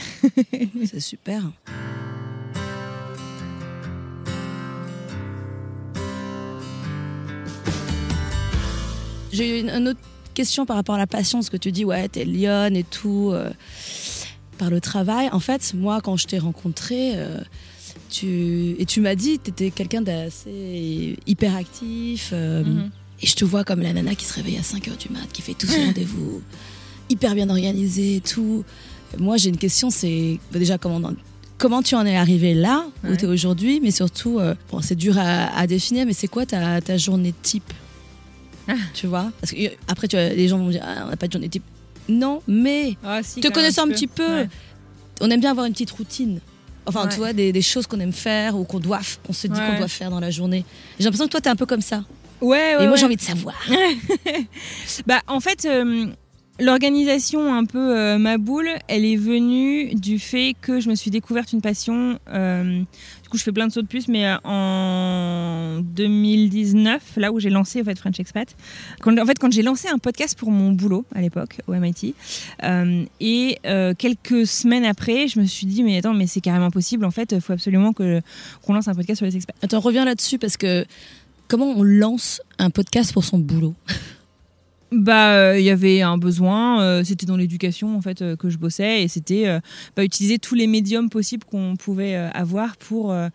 C'est 0.86 1.00
super. 1.00 1.42
J'ai 9.34 9.60
une, 9.60 9.68
une 9.70 9.88
autre 9.88 10.00
question 10.34 10.64
par 10.66 10.76
rapport 10.76 10.94
à 10.94 10.98
la 10.98 11.06
passion, 11.06 11.42
ce 11.42 11.50
que 11.50 11.56
tu 11.56 11.70
dis, 11.72 11.84
ouais, 11.84 12.08
t'es 12.08 12.24
lionne 12.24 12.76
et 12.76 12.84
tout, 12.84 13.30
euh, 13.32 13.50
par 14.58 14.70
le 14.70 14.80
travail. 14.80 15.28
En 15.32 15.40
fait, 15.40 15.72
moi, 15.74 16.00
quand 16.02 16.16
je 16.16 16.26
t'ai 16.26 16.38
rencontré, 16.38 17.12
euh, 17.16 17.38
tu, 18.10 18.76
et 18.78 18.84
tu 18.86 19.00
m'as 19.00 19.14
dit, 19.14 19.38
t'étais 19.38 19.70
quelqu'un 19.70 20.00
d'assez 20.02 21.16
hyperactif. 21.26 22.30
euh, 22.32 22.62
Mhm. 22.64 22.90
Et 23.22 23.26
je 23.26 23.36
te 23.36 23.44
vois 23.44 23.64
comme 23.64 23.80
la 23.80 23.92
nana 23.92 24.14
qui 24.16 24.24
se 24.24 24.34
réveille 24.34 24.58
à 24.58 24.62
5h 24.62 24.96
du 24.98 25.08
mat, 25.10 25.26
qui 25.32 25.40
fait 25.40 25.54
tous 25.54 25.66
ses 25.68 25.84
rendez-vous, 25.86 26.42
hyper 27.08 27.34
bien 27.34 27.48
organisé 27.48 28.16
et 28.16 28.20
tout. 28.20 28.64
Moi, 29.18 29.36
j'ai 29.36 29.50
une 29.50 29.56
question, 29.56 29.88
c'est 29.90 30.38
bah, 30.52 30.58
déjà 30.58 30.78
comment, 30.78 31.00
comment 31.58 31.80
tu 31.82 31.94
en 31.94 32.04
es 32.04 32.16
arrivé 32.16 32.54
là, 32.54 32.84
où 33.04 33.08
Ouais. 33.10 33.16
tu 33.16 33.24
es 33.24 33.28
aujourd'hui, 33.28 33.80
mais 33.80 33.92
surtout, 33.92 34.40
euh, 34.40 34.54
bon, 34.70 34.80
c'est 34.82 34.96
dur 34.96 35.16
à, 35.18 35.56
à 35.56 35.66
définir, 35.68 36.06
mais 36.06 36.12
c'est 36.12 36.26
quoi 36.26 36.44
ta, 36.44 36.80
ta 36.80 36.96
journée 36.98 37.32
type? 37.42 37.72
Tu 38.94 39.06
vois 39.06 39.30
Parce 39.40 39.52
que 39.52 39.58
après, 39.88 40.08
tu 40.08 40.16
vois, 40.16 40.28
les 40.28 40.48
gens 40.48 40.58
vont 40.58 40.66
me 40.66 40.72
dire, 40.72 40.82
ah, 40.84 41.04
on 41.06 41.10
n'a 41.10 41.16
pas 41.16 41.26
de 41.26 41.32
journée 41.32 41.48
type. 41.48 41.64
Non, 42.08 42.42
mais 42.46 42.96
Ah, 43.04 43.22
si, 43.22 43.40
te 43.40 43.48
connaissant 43.48 43.84
un 43.84 43.88
petit 43.88 44.06
peu, 44.06 44.26
Ouais. 44.26 44.48
on 45.20 45.30
aime 45.30 45.40
bien 45.40 45.50
avoir 45.50 45.66
une 45.66 45.72
petite 45.72 45.90
routine. 45.92 46.40
Enfin, 46.86 47.04
Ouais. 47.04 47.08
tu 47.10 47.16
vois, 47.16 47.32
des, 47.32 47.50
des 47.52 47.62
choses 47.62 47.86
qu'on 47.86 48.00
aime 48.00 48.12
faire 48.12 48.56
ou 48.58 48.64
qu'on 48.64 48.78
doit, 48.80 49.00
qu'on 49.26 49.32
se 49.32 49.46
dit 49.46 49.58
Ouais. 49.58 49.66
qu'on 49.66 49.78
doit 49.78 49.88
faire 49.88 50.10
dans 50.10 50.20
la 50.20 50.30
journée. 50.30 50.64
J'ai 50.98 51.04
l'impression 51.04 51.24
que 51.26 51.30
toi, 51.30 51.40
tu 51.40 51.48
es 51.48 51.50
un 51.50 51.56
peu 51.56 51.64
comme 51.66 51.80
ça. 51.80 52.04
Ouais, 52.42 52.76
ouais, 52.76 52.84
Et 52.84 52.86
moi, 52.88 52.96
j'ai 52.96 53.06
envie 53.06 53.16
de 53.16 53.22
savoir. 53.22 53.54
Bah, 55.06 55.20
en 55.28 55.40
fait, 55.40 55.64
euh, 55.64 56.06
l'organisation 56.60 57.54
un 57.54 57.64
peu 57.64 57.96
euh, 57.96 58.18
ma 58.18 58.38
boule, 58.38 58.68
elle 58.88 59.04
est 59.04 59.16
venue 59.16 59.94
du 59.94 60.18
fait 60.18 60.54
que 60.60 60.80
je 60.80 60.88
me 60.88 60.94
suis 60.94 61.10
découverte 61.10 61.52
une 61.52 61.60
passion. 61.62 62.18
euh, 62.32 62.82
je 63.36 63.42
fais 63.42 63.52
plein 63.52 63.66
de 63.66 63.72
sauts 63.72 63.82
de 63.82 63.86
plus, 63.86 64.08
mais 64.08 64.26
euh, 64.26 64.36
en 64.44 65.80
2019, 65.80 67.16
là 67.16 67.32
où 67.32 67.40
j'ai 67.40 67.50
lancé 67.50 67.80
en 67.80 67.84
fait 67.84 67.98
French 67.98 68.18
Expat. 68.20 68.54
Quand, 69.00 69.16
en 69.18 69.26
fait, 69.26 69.38
quand 69.38 69.52
j'ai 69.52 69.62
lancé 69.62 69.88
un 69.88 69.98
podcast 69.98 70.38
pour 70.38 70.50
mon 70.50 70.72
boulot 70.72 71.04
à 71.14 71.20
l'époque 71.20 71.58
au 71.66 71.72
MIT, 71.72 72.14
euh, 72.62 73.04
et 73.20 73.58
euh, 73.66 73.94
quelques 73.96 74.46
semaines 74.46 74.84
après, 74.84 75.28
je 75.28 75.40
me 75.40 75.46
suis 75.46 75.66
dit 75.66 75.82
mais 75.82 75.98
attends, 75.98 76.14
mais 76.14 76.26
c'est 76.26 76.40
carrément 76.40 76.70
possible. 76.70 77.04
En 77.04 77.10
fait, 77.10 77.32
il 77.32 77.40
faut 77.40 77.52
absolument 77.52 77.92
qu'on 77.92 78.72
lance 78.72 78.88
un 78.88 78.94
podcast 78.94 79.18
sur 79.18 79.26
les 79.26 79.36
expats. 79.36 79.56
Attends, 79.62 79.80
reviens 79.80 80.04
là-dessus 80.04 80.38
parce 80.38 80.56
que 80.56 80.84
comment 81.48 81.66
on 81.66 81.82
lance 81.82 82.40
un 82.58 82.70
podcast 82.70 83.12
pour 83.12 83.24
son 83.24 83.38
boulot? 83.38 83.74
Bah, 84.96 85.34
euh, 85.34 85.58
il 85.58 85.64
y 85.64 85.70
avait 85.70 86.02
un 86.02 86.18
besoin. 86.18 86.80
euh, 86.82 87.04
c'était 87.04 87.26
dans 87.26 87.36
l'éducation 87.36 87.96
en 87.96 88.00
fait 88.00 88.22
euh, 88.22 88.36
que 88.36 88.48
je 88.48 88.58
bossais 88.58 89.02
et 89.02 89.08
c'était 89.08 89.48
euh, 89.48 89.60
bah, 89.96 90.04
utiliser 90.04 90.38
tous 90.38 90.54
les 90.54 90.66
médiums 90.66 91.10
possibles 91.10 91.44
qu'on 91.44 91.74
pouvait 91.76 92.14
euh, 92.14 92.30
avoir 92.30 92.76
pour 92.76 93.12
euh, 93.12 93.28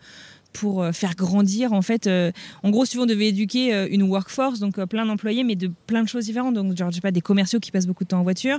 pour 0.52 0.82
euh, 0.82 0.92
faire 0.92 1.14
grandir 1.14 1.72
en 1.72 1.82
fait. 1.82 2.06
euh, 2.06 2.32
en 2.62 2.70
gros, 2.70 2.84
souvent 2.84 3.04
on 3.04 3.06
devait 3.06 3.28
éduquer 3.28 3.74
euh, 3.74 3.88
une 3.90 4.02
workforce, 4.02 4.58
donc 4.58 4.78
euh, 4.78 4.86
plein 4.86 5.06
d'employés, 5.06 5.44
mais 5.44 5.56
de 5.56 5.70
plein 5.86 6.02
de 6.02 6.08
choses 6.08 6.24
différentes. 6.24 6.54
Donc, 6.54 6.76
genre, 6.76 6.90
je 6.90 6.96
sais 6.96 7.00
pas, 7.00 7.10
des 7.10 7.20
commerciaux 7.20 7.60
qui 7.60 7.70
passent 7.70 7.86
beaucoup 7.86 8.04
de 8.04 8.08
temps 8.08 8.20
en 8.20 8.22
voiture, 8.22 8.58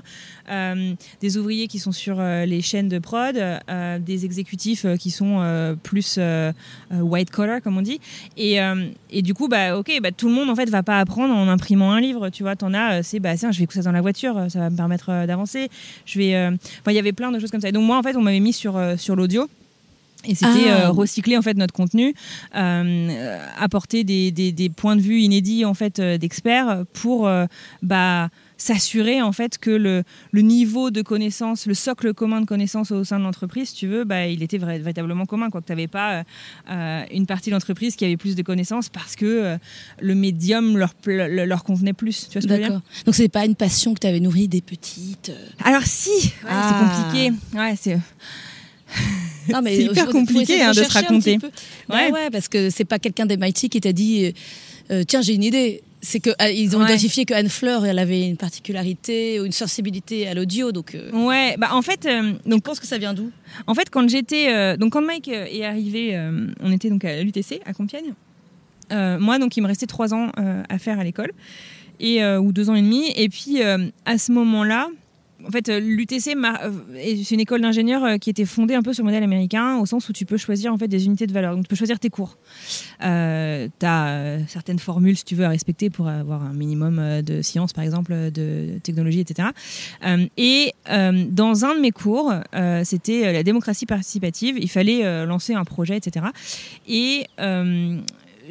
des 1.22 1.38
ouvriers 1.38 1.68
qui 1.68 1.80
sont 1.80 1.92
sur 1.92 2.22
les 2.22 2.62
chaînes 2.62 2.88
de 2.90 3.00
prod, 3.00 3.36
des 4.00 4.26
exécutifs 4.26 4.86
qui 5.00 5.12
sont 5.12 5.78
plus 5.84 6.20
white 6.92 7.30
collar 7.30 7.62
comme 7.62 7.78
on 7.78 7.82
dit. 7.82 8.00
Et, 8.38 8.60
du 9.22 9.34
coup, 9.34 9.48
bah, 9.48 9.78
ok, 9.78 9.92
bah, 10.02 10.12
tout 10.12 10.28
le 10.28 10.34
monde 10.34 10.50
en 10.50 10.56
fait 10.56 10.70
va 10.70 10.84
pas 10.84 11.00
apprendre 11.00 11.34
en 11.34 11.48
imprimant 11.48 11.92
un 11.92 12.02
livre. 12.02 12.30
Tu 12.30 12.44
vois, 12.44 12.56
t'en 12.56 12.74
as, 12.74 13.04
c'est 13.04 13.20
bah, 13.20 13.36
tiens, 13.36 13.52
je 13.52 13.58
vais 13.58 13.66
écouter 13.66 13.80
ça 13.80 13.86
dans 13.86 13.92
la 13.92 14.02
voiture, 14.02 14.46
ça 14.50 14.60
va 14.60 14.70
me 14.70 14.76
permettre 14.76 15.26
d'avancer. 15.26 15.70
Je 16.06 16.20
vais, 16.20 16.38
enfin, 16.48 16.92
il 16.92 16.96
y 16.96 17.00
avait 17.00 17.14
plein 17.14 17.32
de 17.32 17.40
choses 17.40 17.52
comme 17.52 17.62
ça. 17.62 17.72
Donc 17.72 17.84
moi, 17.84 17.98
en 17.98 18.04
fait, 18.04 18.16
on 18.16 18.22
m'avait 18.22 18.40
mis 18.40 18.54
sur 18.54 18.80
sur 18.98 19.16
l'audio. 19.16 19.50
Et 20.26 20.36
c'était 20.36 20.70
Ah. 20.70 20.86
euh, 20.88 20.90
recycler 20.92 21.36
en 21.38 21.42
fait 21.42 21.58
notre 21.58 21.74
contenu, 21.74 22.14
euh, 22.56 23.40
apporter 23.58 24.04
des, 24.04 24.32
des, 24.32 24.52
des 24.52 24.70
points 24.70 24.96
de 24.96 25.02
vue 25.02 25.20
inédits 25.22 25.66
en 25.66 25.74
fait 25.74 25.98
euh, 26.00 26.18
d'experts 26.20 26.84
pour 26.94 27.28
euh, 27.28 27.46
bah, 27.82 28.30
s'assurer 28.56 29.24
en 29.24 29.32
fait 29.32 29.58
que 29.58 29.72
le, 29.72 30.04
le 30.32 30.42
niveau 30.42 30.92
de 30.92 31.02
connaissance, 31.02 31.66
le 31.66 31.74
socle 31.74 32.14
commun 32.14 32.42
de 32.42 32.46
connaissances 32.46 32.92
au 32.92 33.04
sein 33.04 33.18
de 33.18 33.24
l'entreprise, 33.24 33.70
si 33.70 33.76
tu 33.76 33.88
veux, 33.88 34.04
bah, 34.04 34.28
il 34.28 34.44
était 34.44 34.60
vrai- 34.60 34.78
véritablement 34.78 35.26
commun. 35.26 35.50
Quoi, 35.50 35.62
que 35.62 35.66
tu 35.66 35.72
n'avais 35.72 35.88
pas 35.88 36.24
euh, 36.70 37.04
une 37.12 37.26
partie 37.26 37.50
de 37.50 37.56
l'entreprise 37.56 37.96
qui 37.96 38.06
avait 38.06 38.18
plus 38.18 38.36
de 38.36 38.44
connaissances 38.44 38.90
parce 38.90 39.16
que 39.16 39.58
le 40.00 40.14
médium 40.14 40.78
leur, 40.78 40.94
leur 41.08 41.64
convenait 41.64 41.94
plus. 41.94 42.28
Tu 42.30 42.34
vois 42.34 42.42
ce 42.44 42.48
que 42.48 42.54
je 42.54 42.60
veux 42.62 42.68
dire? 42.70 42.82
Donc, 43.06 43.16
c'est 43.16 43.28
pas 43.30 43.46
une 43.46 43.56
passion 43.56 43.96
que 43.96 44.00
tu 44.00 44.06
avais 44.06 44.20
nourrie 44.20 44.48
des 44.48 44.62
petites. 44.62 45.32
Alors 45.64 45.82
si, 45.84 46.12
ouais, 46.12 46.32
Ah. 46.48 46.68
c'est 46.70 47.10
compliqué. 47.10 47.34
Ouais, 47.58 47.76
c'est 47.82 47.98
C'est 49.48 49.84
hyper 49.84 50.08
compliqué, 50.10 50.62
hein, 50.62 50.72
de 50.72 50.84
se 50.84 50.92
raconter. 50.92 51.40
Ouais. 51.90 52.12
ouais, 52.12 52.30
parce 52.32 52.48
que 52.48 52.70
c'est 52.70 52.86
pas 52.86 53.00
quelqu'un 53.00 53.26
des 53.26 53.38
MIT 53.38 53.70
qui 53.70 53.82
t'a 53.82 53.92
dit 53.94 54.26
euh, 54.26 54.32
euh, 55.00 55.04
tiens, 55.08 55.22
j'ai 55.22 55.34
une 55.36 55.44
idée. 55.44 55.84
C'est 56.04 56.20
que 56.20 56.32
ah, 56.40 56.50
ils 56.50 56.76
ont 56.76 56.80
Ouais. 56.80 56.86
identifié 56.86 57.26
que 57.26 57.34
Anne 57.36 57.48
Fleur, 57.50 57.86
elle 57.86 58.00
avait 58.00 58.26
une 58.28 58.36
particularité 58.38 59.40
ou 59.40 59.46
une 59.46 59.52
sensibilité 59.52 60.28
à 60.28 60.34
l'audio, 60.34 60.72
donc. 60.72 60.96
euh, 60.96 61.12
ouais. 61.12 61.56
Bah 61.60 61.70
en 61.74 61.84
fait, 61.84 62.08
euh, 62.08 62.32
donc, 62.48 62.62
je 62.62 62.64
pense 62.64 62.80
que 62.80 62.88
ça 62.88 62.98
vient 62.98 63.14
d'où? 63.14 63.30
En 63.68 63.76
fait, 63.76 63.88
quand 63.92 64.10
j'étais, 64.10 64.52
euh, 64.52 64.78
donc 64.78 64.94
quand 64.94 65.04
Mike 65.04 65.28
euh, 65.28 65.46
est 65.46 65.64
arrivé, 65.64 66.16
euh, 66.16 66.48
on 66.60 66.72
était 66.72 66.90
donc 66.90 67.06
à 67.06 67.22
l'UTC 67.22 67.62
à 67.68 67.74
Compiègne. 67.74 68.14
Euh, 68.92 69.20
moi, 69.20 69.38
donc, 69.38 69.56
il 69.58 69.62
me 69.62 69.68
restait 69.68 69.86
trois 69.86 70.12
ans 70.16 70.32
euh, 70.40 70.64
à 70.70 70.80
faire 70.80 71.00
à 71.00 71.04
l'école 71.04 71.32
et 72.00 72.24
euh, 72.24 72.40
ou 72.42 72.52
deux 72.52 72.72
ans 72.72 72.76
et 72.76 72.82
demi. 72.82 73.12
Et 73.16 73.30
puis, 73.30 73.62
euh, 73.62 73.78
à 74.06 74.18
ce 74.18 74.32
moment-là, 74.32 74.88
en 75.46 75.52
fait, 75.52 75.68
l'UTC, 75.70 76.36
c'est 76.96 77.32
une 77.32 77.40
école 77.40 77.62
d'ingénieurs 77.62 78.20
qui 78.20 78.30
était 78.30 78.46
fondée 78.46 78.76
un 78.76 78.82
peu 78.82 78.94
sur 78.94 79.04
le 79.04 79.08
modèle 79.08 79.24
américain, 79.24 79.78
au 79.78 79.86
sens 79.86 80.10
où 80.10 80.14
tu 80.14 80.26
peux 80.26 80.38
choisir 80.38 80.74
en 80.74 80.78
fait 80.78 80.88
des 80.88 81.06
unités 81.06 81.28
de 81.28 81.34
valeur. 81.34 81.56
Donc, 81.56 81.64
tu 81.66 81.70
peux 81.70 81.76
choisir 81.76 82.00
tes 82.00 82.10
cours. 82.10 82.38
Euh, 83.04 83.68
tu 83.80 83.86
as 83.86 84.40
certaines 84.48 84.80
formules, 84.80 85.18
si 85.18 85.26
tu 85.26 85.36
veux, 85.36 85.46
à 85.46 85.50
respecter 85.50 85.90
pour 85.90 86.08
avoir 86.08 86.44
un 86.44 86.54
minimum 86.54 87.22
de 87.22 87.42
sciences, 87.42 87.74
par 87.74 87.84
exemple, 87.84 88.14
de 88.32 88.80
technologie, 88.84 89.20
etc. 89.20 89.50
et 90.38 90.74
dans 90.86 91.66
un 91.66 91.76
de 91.76 91.80
mes 91.80 91.92
cours, 91.92 92.34
c'était 92.84 93.34
la 93.34 93.44
démocratie 93.44 93.86
participative. 93.86 94.58
Il 94.60 94.70
fallait 94.70 95.26
lancer 95.26 95.54
un 95.54 95.64
projet, 95.64 95.98
etc. 95.98 96.26
Et 96.88 97.26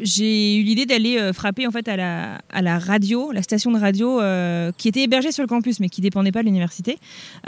j'ai 0.02 0.58
eu 0.58 0.62
l'idée 0.62 0.86
d'aller 0.86 1.18
euh, 1.18 1.32
frapper 1.32 1.66
en 1.66 1.70
fait 1.70 1.88
à 1.88 1.96
la, 1.96 2.40
à 2.50 2.62
la 2.62 2.78
radio, 2.78 3.32
la 3.32 3.42
station 3.42 3.70
de 3.72 3.78
radio 3.78 4.20
euh, 4.20 4.72
qui 4.76 4.88
était 4.88 5.02
hébergée 5.02 5.32
sur 5.32 5.42
le 5.42 5.48
campus 5.48 5.80
mais 5.80 5.88
qui 5.88 6.00
dépendait 6.00 6.32
pas 6.32 6.40
de 6.40 6.46
l'université 6.46 6.98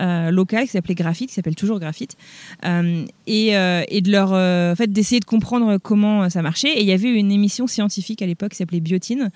euh, 0.00 0.30
locale 0.30 0.64
qui 0.64 0.70
s'appelait 0.70 0.94
Graphite, 0.94 1.28
qui 1.28 1.34
s'appelle 1.34 1.54
toujours 1.54 1.78
Graphite, 1.80 2.16
et, 2.62 3.52
de 3.52 4.10
leur 4.10 4.32
en 4.32 4.76
fait 4.76 4.92
d'essayer 4.92 5.20
de 5.20 5.24
comprendre 5.24 5.78
comment 5.78 6.28
ça 6.28 6.42
marchait. 6.42 6.72
Et 6.72 6.80
il 6.80 6.86
y 6.86 6.92
avait 6.92 7.08
une 7.08 7.30
émission 7.30 7.66
scientifique 7.66 8.22
à 8.22 8.26
l'époque 8.26 8.50
qui 8.50 8.56
s'appelait 8.56 8.80
Biotine 8.80 9.30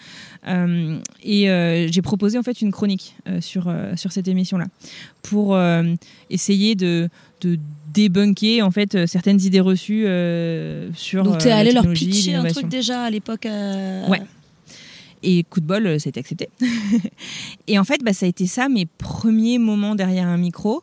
et 0.46 1.88
j'ai 1.90 2.02
proposé 2.02 2.38
en 2.38 2.42
fait 2.42 2.60
une 2.60 2.72
chronique 2.72 3.16
sur 3.40 3.72
sur 3.94 4.12
cette 4.12 4.28
émission 4.28 4.58
là 4.58 4.66
pour 5.22 5.58
essayer 6.30 6.74
de 6.74 7.08
de 7.40 7.58
débunker 7.96 8.62
en 8.62 8.70
fait 8.70 8.94
euh, 8.94 9.06
certaines 9.06 9.40
idées 9.40 9.60
reçues 9.60 10.04
euh, 10.06 10.92
sur 10.94 11.22
donc 11.22 11.38
t'es 11.38 11.50
euh, 11.50 11.56
allé 11.56 11.72
leur 11.72 11.90
pitcher 11.92 12.34
un 12.34 12.44
truc 12.44 12.68
déjà 12.68 13.02
à 13.02 13.10
l'époque 13.10 13.46
ouais. 13.46 14.22
Et 15.22 15.44
coup 15.44 15.60
de 15.60 15.66
bol 15.66 15.98
ça 15.98 16.08
a 16.08 16.10
été 16.10 16.20
accepté. 16.20 16.50
Et 17.66 17.78
en 17.78 17.84
fait 17.84 18.02
bah, 18.04 18.12
ça 18.12 18.26
a 18.26 18.28
été 18.28 18.46
ça 18.46 18.68
mes 18.68 18.86
premiers 18.86 19.58
moments 19.58 19.94
derrière 19.94 20.28
un 20.28 20.36
micro 20.36 20.82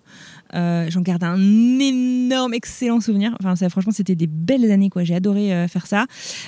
euh, 0.53 0.85
j'en 0.89 1.01
garde 1.01 1.23
un 1.23 1.37
énorme, 1.79 2.53
excellent 2.53 3.01
souvenir. 3.01 3.35
Enfin, 3.39 3.55
ça, 3.55 3.69
franchement, 3.69 3.91
c'était 3.91 4.15
des 4.15 4.27
belles 4.27 4.71
années, 4.71 4.89
quoi. 4.89 5.03
J'ai 5.03 5.15
adoré 5.15 5.53
euh, 5.53 5.67
faire 5.67 5.87
ça. 5.87 6.05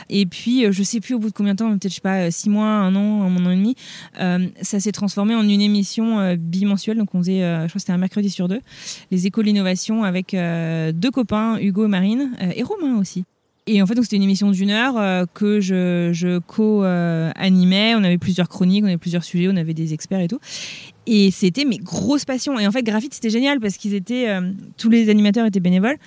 Et 0.09 0.25
puis, 0.25 0.65
euh, 0.65 0.71
je 0.71 0.83
sais 0.83 0.99
plus 0.99 1.15
au 1.15 1.19
bout 1.19 1.29
de 1.29 1.33
combien 1.33 1.53
de 1.53 1.59
temps, 1.59 1.69
peut-être, 1.71 1.89
je 1.89 1.95
sais 1.95 2.01
pas, 2.01 2.31
six 2.31 2.49
mois, 2.49 2.67
un 2.67 2.95
an, 2.95 3.23
un 3.23 3.45
an 3.45 3.51
et 3.51 3.55
demi, 3.55 3.75
ça 4.61 4.79
s'est 4.79 4.91
transformé 4.91 5.35
en 5.35 5.47
une 5.47 5.61
émission 5.61 6.35
bimensuelle. 6.37 6.97
Donc, 6.97 7.13
on 7.13 7.19
faisait, 7.19 7.39
je 7.39 7.67
crois 7.67 7.73
que 7.73 7.79
c'était 7.79 7.91
un 7.91 7.97
mercredi 7.97 8.29
sur 8.29 8.47
deux, 8.47 8.61
les 9.11 9.27
écoles 9.27 9.45
d'innovation 9.45 10.03
avec 10.03 10.35
deux 10.35 11.11
copains, 11.11 11.57
Hugo 11.59 11.87
Marine, 11.87 12.31
et 12.55 12.63
Romain 12.63 12.97
aussi. 12.97 13.25
Et 13.67 13.81
en 13.81 13.87
fait, 13.87 13.99
c'était 14.01 14.15
une 14.15 14.23
émission 14.23 14.51
d'une 14.51 14.69
heure 14.69 15.27
que 15.33 15.59
je, 15.59 16.11
je 16.13 16.39
co-animais. 16.39 17.95
on 17.95 18.03
avait 18.03 18.17
plusieurs 18.17 18.47
chroniques, 18.49 18.83
on 18.83 18.87
avait 18.87 18.97
plusieurs 18.97 19.23
sujets, 19.23 19.47
on 19.51 19.57
avait 19.57 19.73
des 19.73 19.93
experts 19.93 20.21
et 20.21 20.27
tout. 20.27 20.39
Et 21.07 21.31
c'était 21.31 21.65
mes 21.65 21.77
grosses 21.77 22.25
passions. 22.25 22.59
Et 22.59 22.67
en 22.67 22.71
fait, 22.71 22.83
Graphite, 22.83 23.13
c'était 23.13 23.29
génial 23.29 23.59
parce 23.59 23.77
qu'ils 23.77 23.93
étaient. 23.93 24.29
Euh, 24.29 24.51
tous 24.77 24.89
les 24.89 25.09
animateurs 25.09 25.45
étaient 25.45 25.59
bénévoles. 25.59 25.97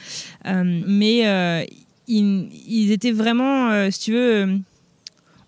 Euh, 0.47 0.81
mais 0.87 1.27
euh, 1.27 1.65
ils, 2.09 2.49
ils, 2.69 2.93
étaient 2.93 3.13
vraiment, 3.13 3.91
si 3.91 4.01
tu 4.01 4.13
veux 4.13 4.59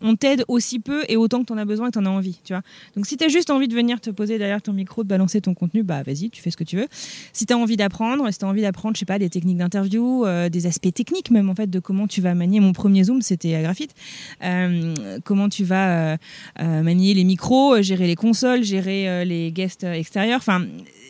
on 0.01 0.17
t'aide 0.17 0.45
aussi 0.49 0.79
peu 0.79 1.05
et 1.09 1.17
autant 1.17 1.41
que 1.41 1.47
tu 1.47 1.53
en 1.53 1.59
as 1.59 1.65
besoin 1.65 1.89
et 1.89 1.91
que 1.91 1.99
tu 1.99 2.05
en 2.05 2.07
as 2.07 2.11
envie, 2.11 2.41
tu 2.45 2.53
vois. 2.53 2.63
Donc 2.97 3.07
si 3.07 3.17
tu 3.17 3.25
as 3.25 3.29
juste 3.29 3.51
envie 3.51 3.69
de 3.69 3.75
venir 3.75 4.01
te 4.01 4.11
poser 4.11 4.39
derrière 4.39 4.63
ton 4.63 4.73
micro, 4.73 5.03
de 5.03 5.09
balancer 5.09 5.41
ton 5.41 5.55
contenu, 5.55 5.83
bah 5.83 6.03
vas-y, 6.03 6.31
tu 6.31 6.41
fais 6.43 6.51
ce 6.51 6.57
que 6.57 6.65
tu 6.65 6.77
veux. 6.77 6.87
Si 7.33 7.47
tu 7.47 7.53
as 7.53 7.59
envie 7.59 7.77
d'apprendre, 7.77 8.31
si 8.31 8.39
tu 8.39 8.45
as 8.45 8.49
envie 8.49 8.63
d'apprendre, 8.63 8.97
je 8.97 9.01
sais 9.01 9.07
pas, 9.07 9.19
des 9.19 9.31
techniques 9.31 9.59
d'interview, 9.59 10.25
euh, 10.25 10.49
des 10.49 10.67
aspects 10.67 10.93
techniques 10.93 11.31
même 11.31 11.51
en 11.51 11.55
fait 11.55 11.69
de 11.69 11.79
comment 11.79 12.07
tu 12.07 12.21
vas 12.21 12.35
manier 12.35 12.61
mon 12.61 12.73
premier 12.73 13.05
Zoom, 13.05 13.23
c'était 13.23 13.55
à 13.55 13.63
graphite. 13.63 13.95
Euh, 14.43 14.95
comment 15.25 15.49
tu 15.49 15.65
vas 15.65 16.13
euh, 16.13 16.17
manier 16.57 17.15
les 17.15 17.25
micros, 17.25 17.81
gérer 17.83 18.07
les 18.07 18.17
consoles, 18.17 18.63
gérer 18.63 19.25
les 19.25 19.53
guests 19.53 19.85
extérieurs, 19.85 20.39
enfin 20.39 20.65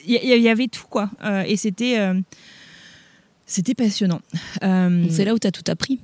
il 0.07 0.14
y, 0.14 0.48
avait 0.48 0.68
tout 0.68 0.87
quoi 0.88 1.11
et 1.46 1.57
c'était 1.57 1.98
c'était 3.46 3.74
passionnant. 3.74 4.20
C'est 4.61 5.24
là 5.24 5.35
où 5.35 5.38
tu 5.38 5.46
as 5.46 5.53
tout 5.53 5.64
appris 5.68 6.00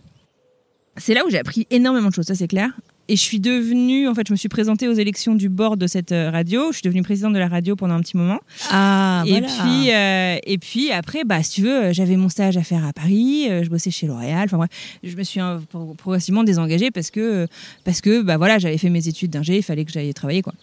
c'est 0.96 1.14
là 1.14 1.24
où 1.26 1.30
j'ai 1.30 1.38
appris 1.38 1.66
énormément 1.70 2.08
de 2.08 2.14
choses, 2.14 2.26
ça 2.26 2.34
c'est 2.34 2.48
clair. 2.48 2.70
Et 3.08 3.14
je 3.14 3.22
suis 3.22 3.38
devenue, 3.38 4.08
en 4.08 4.14
fait, 4.14 4.26
je 4.26 4.32
me 4.32 4.36
suis 4.36 4.48
présentée 4.48 4.88
aux 4.88 4.92
élections 4.92 5.36
du 5.36 5.48
board 5.48 5.78
de 5.78 5.86
cette 5.86 6.10
euh, 6.10 6.28
radio. 6.30 6.72
Je 6.72 6.78
suis 6.78 6.82
devenue 6.82 7.02
présidente 7.02 7.34
de 7.34 7.38
la 7.38 7.46
radio 7.46 7.76
pendant 7.76 7.94
un 7.94 8.00
petit 8.00 8.16
moment. 8.16 8.40
Ah, 8.70 9.22
et 9.26 9.42
puis, 9.42 9.92
euh, 9.92 10.38
et 10.44 10.58
puis 10.58 10.90
après, 10.90 11.22
bah, 11.24 11.40
si 11.44 11.52
tu 11.52 11.62
veux, 11.62 11.92
j'avais 11.92 12.16
mon 12.16 12.28
stage 12.28 12.56
à 12.56 12.64
faire 12.64 12.84
à 12.84 12.92
Paris. 12.92 13.46
Euh, 13.48 13.62
je 13.62 13.70
bossais 13.70 13.92
chez 13.92 14.08
L'Oréal. 14.08 14.46
Enfin 14.46 14.56
bref, 14.56 14.70
je 15.04 15.16
me 15.16 15.22
suis 15.22 15.40
progressivement 15.98 16.42
désengagée 16.42 16.90
parce 16.90 17.12
que, 17.12 17.46
parce 17.84 18.00
que, 18.00 18.22
bah 18.22 18.38
voilà, 18.38 18.58
j'avais 18.58 18.78
fait 18.78 18.90
mes 18.90 19.06
études 19.06 19.30
d'ingé. 19.30 19.58
Il 19.58 19.62
fallait 19.62 19.84
que 19.84 19.92
j'aille 19.92 20.12
travailler, 20.12 20.42
quoi. 20.42 20.54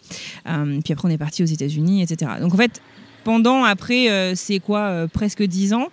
puis 0.43 0.91
après, 0.91 1.07
on 1.07 1.11
est 1.11 1.17
parti 1.17 1.43
aux 1.43 1.47
États-Unis, 1.47 2.01
etc. 2.01 2.29
Donc 2.41 2.53
en 2.53 2.57
fait, 2.57 2.81
pendant, 3.23 3.63
après, 3.63 4.09
euh, 4.09 4.33
c'est 4.35 4.59
quoi, 4.59 4.79
euh, 4.79 5.07
presque 5.07 5.43
dix 5.43 5.73
ans, 5.73 5.87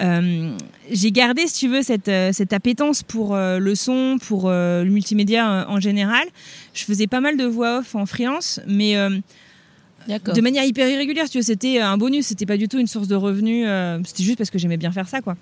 euh, 0.00 0.56
j'ai 0.90 1.10
gardé, 1.10 1.46
si 1.46 1.54
tu 1.60 1.68
veux, 1.68 1.82
cette, 1.82 2.10
cette 2.32 2.52
appétence 2.52 3.02
pour 3.02 3.36
le 3.36 3.74
son, 3.74 4.18
pour 4.20 4.50
le 4.50 4.88
multimédia 4.88 5.66
en 5.68 5.80
général. 5.80 6.26
Je 6.74 6.84
faisais 6.84 7.06
pas 7.06 7.20
mal 7.20 7.36
de 7.36 7.44
voix 7.44 7.78
off 7.78 7.94
en 7.94 8.06
freelance, 8.06 8.60
mais 8.68 8.94
de 8.96 10.40
manière 10.40 10.64
hyper 10.64 10.88
irrégulière. 10.88 11.28
Tu 11.28 11.38
vois, 11.38 11.44
c'était 11.44 11.80
un 11.80 11.96
bonus, 11.98 12.26
c'était 12.26 12.46
pas 12.46 12.56
du 12.56 12.68
tout 12.68 12.78
une 12.78 12.86
source 12.86 13.08
de 13.08 13.16
revenus. 13.16 13.66
c'était 14.06 14.22
juste 14.22 14.38
parce 14.38 14.50
que 14.50 14.58
j'aimais 14.58 14.76
bien 14.76 14.92
faire 14.92 15.08
ça, 15.08 15.20
quoi. 15.20 15.36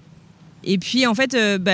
Et 0.67 0.79
puis 0.79 1.07
en 1.07 1.15
fait, 1.15 1.37
bah, 1.61 1.73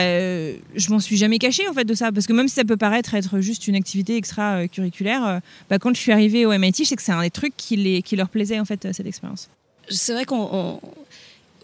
je 0.75 0.91
m'en 0.91 0.99
suis 0.99 1.17
jamais 1.17 1.39
cachée 1.39 1.69
en 1.69 1.73
fait 1.73 1.85
de 1.85 1.95
ça, 1.95 2.11
parce 2.11 2.27
que 2.27 2.33
même 2.33 2.49
si 2.49 2.57
ça 2.57 2.65
peut 2.65 2.77
paraître 2.77 3.15
être 3.15 3.39
juste 3.39 3.69
une 3.69 3.77
activité 3.77 4.17
extra-curriculaire, 4.17 5.41
bah, 5.69 5.79
quand 5.79 5.95
je 5.95 6.01
suis 6.01 6.11
arrivée 6.11 6.45
au 6.45 6.51
MIT, 6.51 6.75
je 6.79 6.85
sais 6.85 6.97
que 6.97 7.03
c'est 7.03 7.13
un 7.13 7.23
des 7.23 7.31
trucs 7.31 7.57
qui, 7.57 7.77
les, 7.77 8.03
qui 8.03 8.17
leur 8.17 8.29
plaisait 8.29 8.59
en 8.59 8.65
fait 8.65 8.89
cette 8.93 9.07
expérience 9.07 9.49
c'est 9.91 10.13
vrai 10.13 10.25
qu'on. 10.25 10.81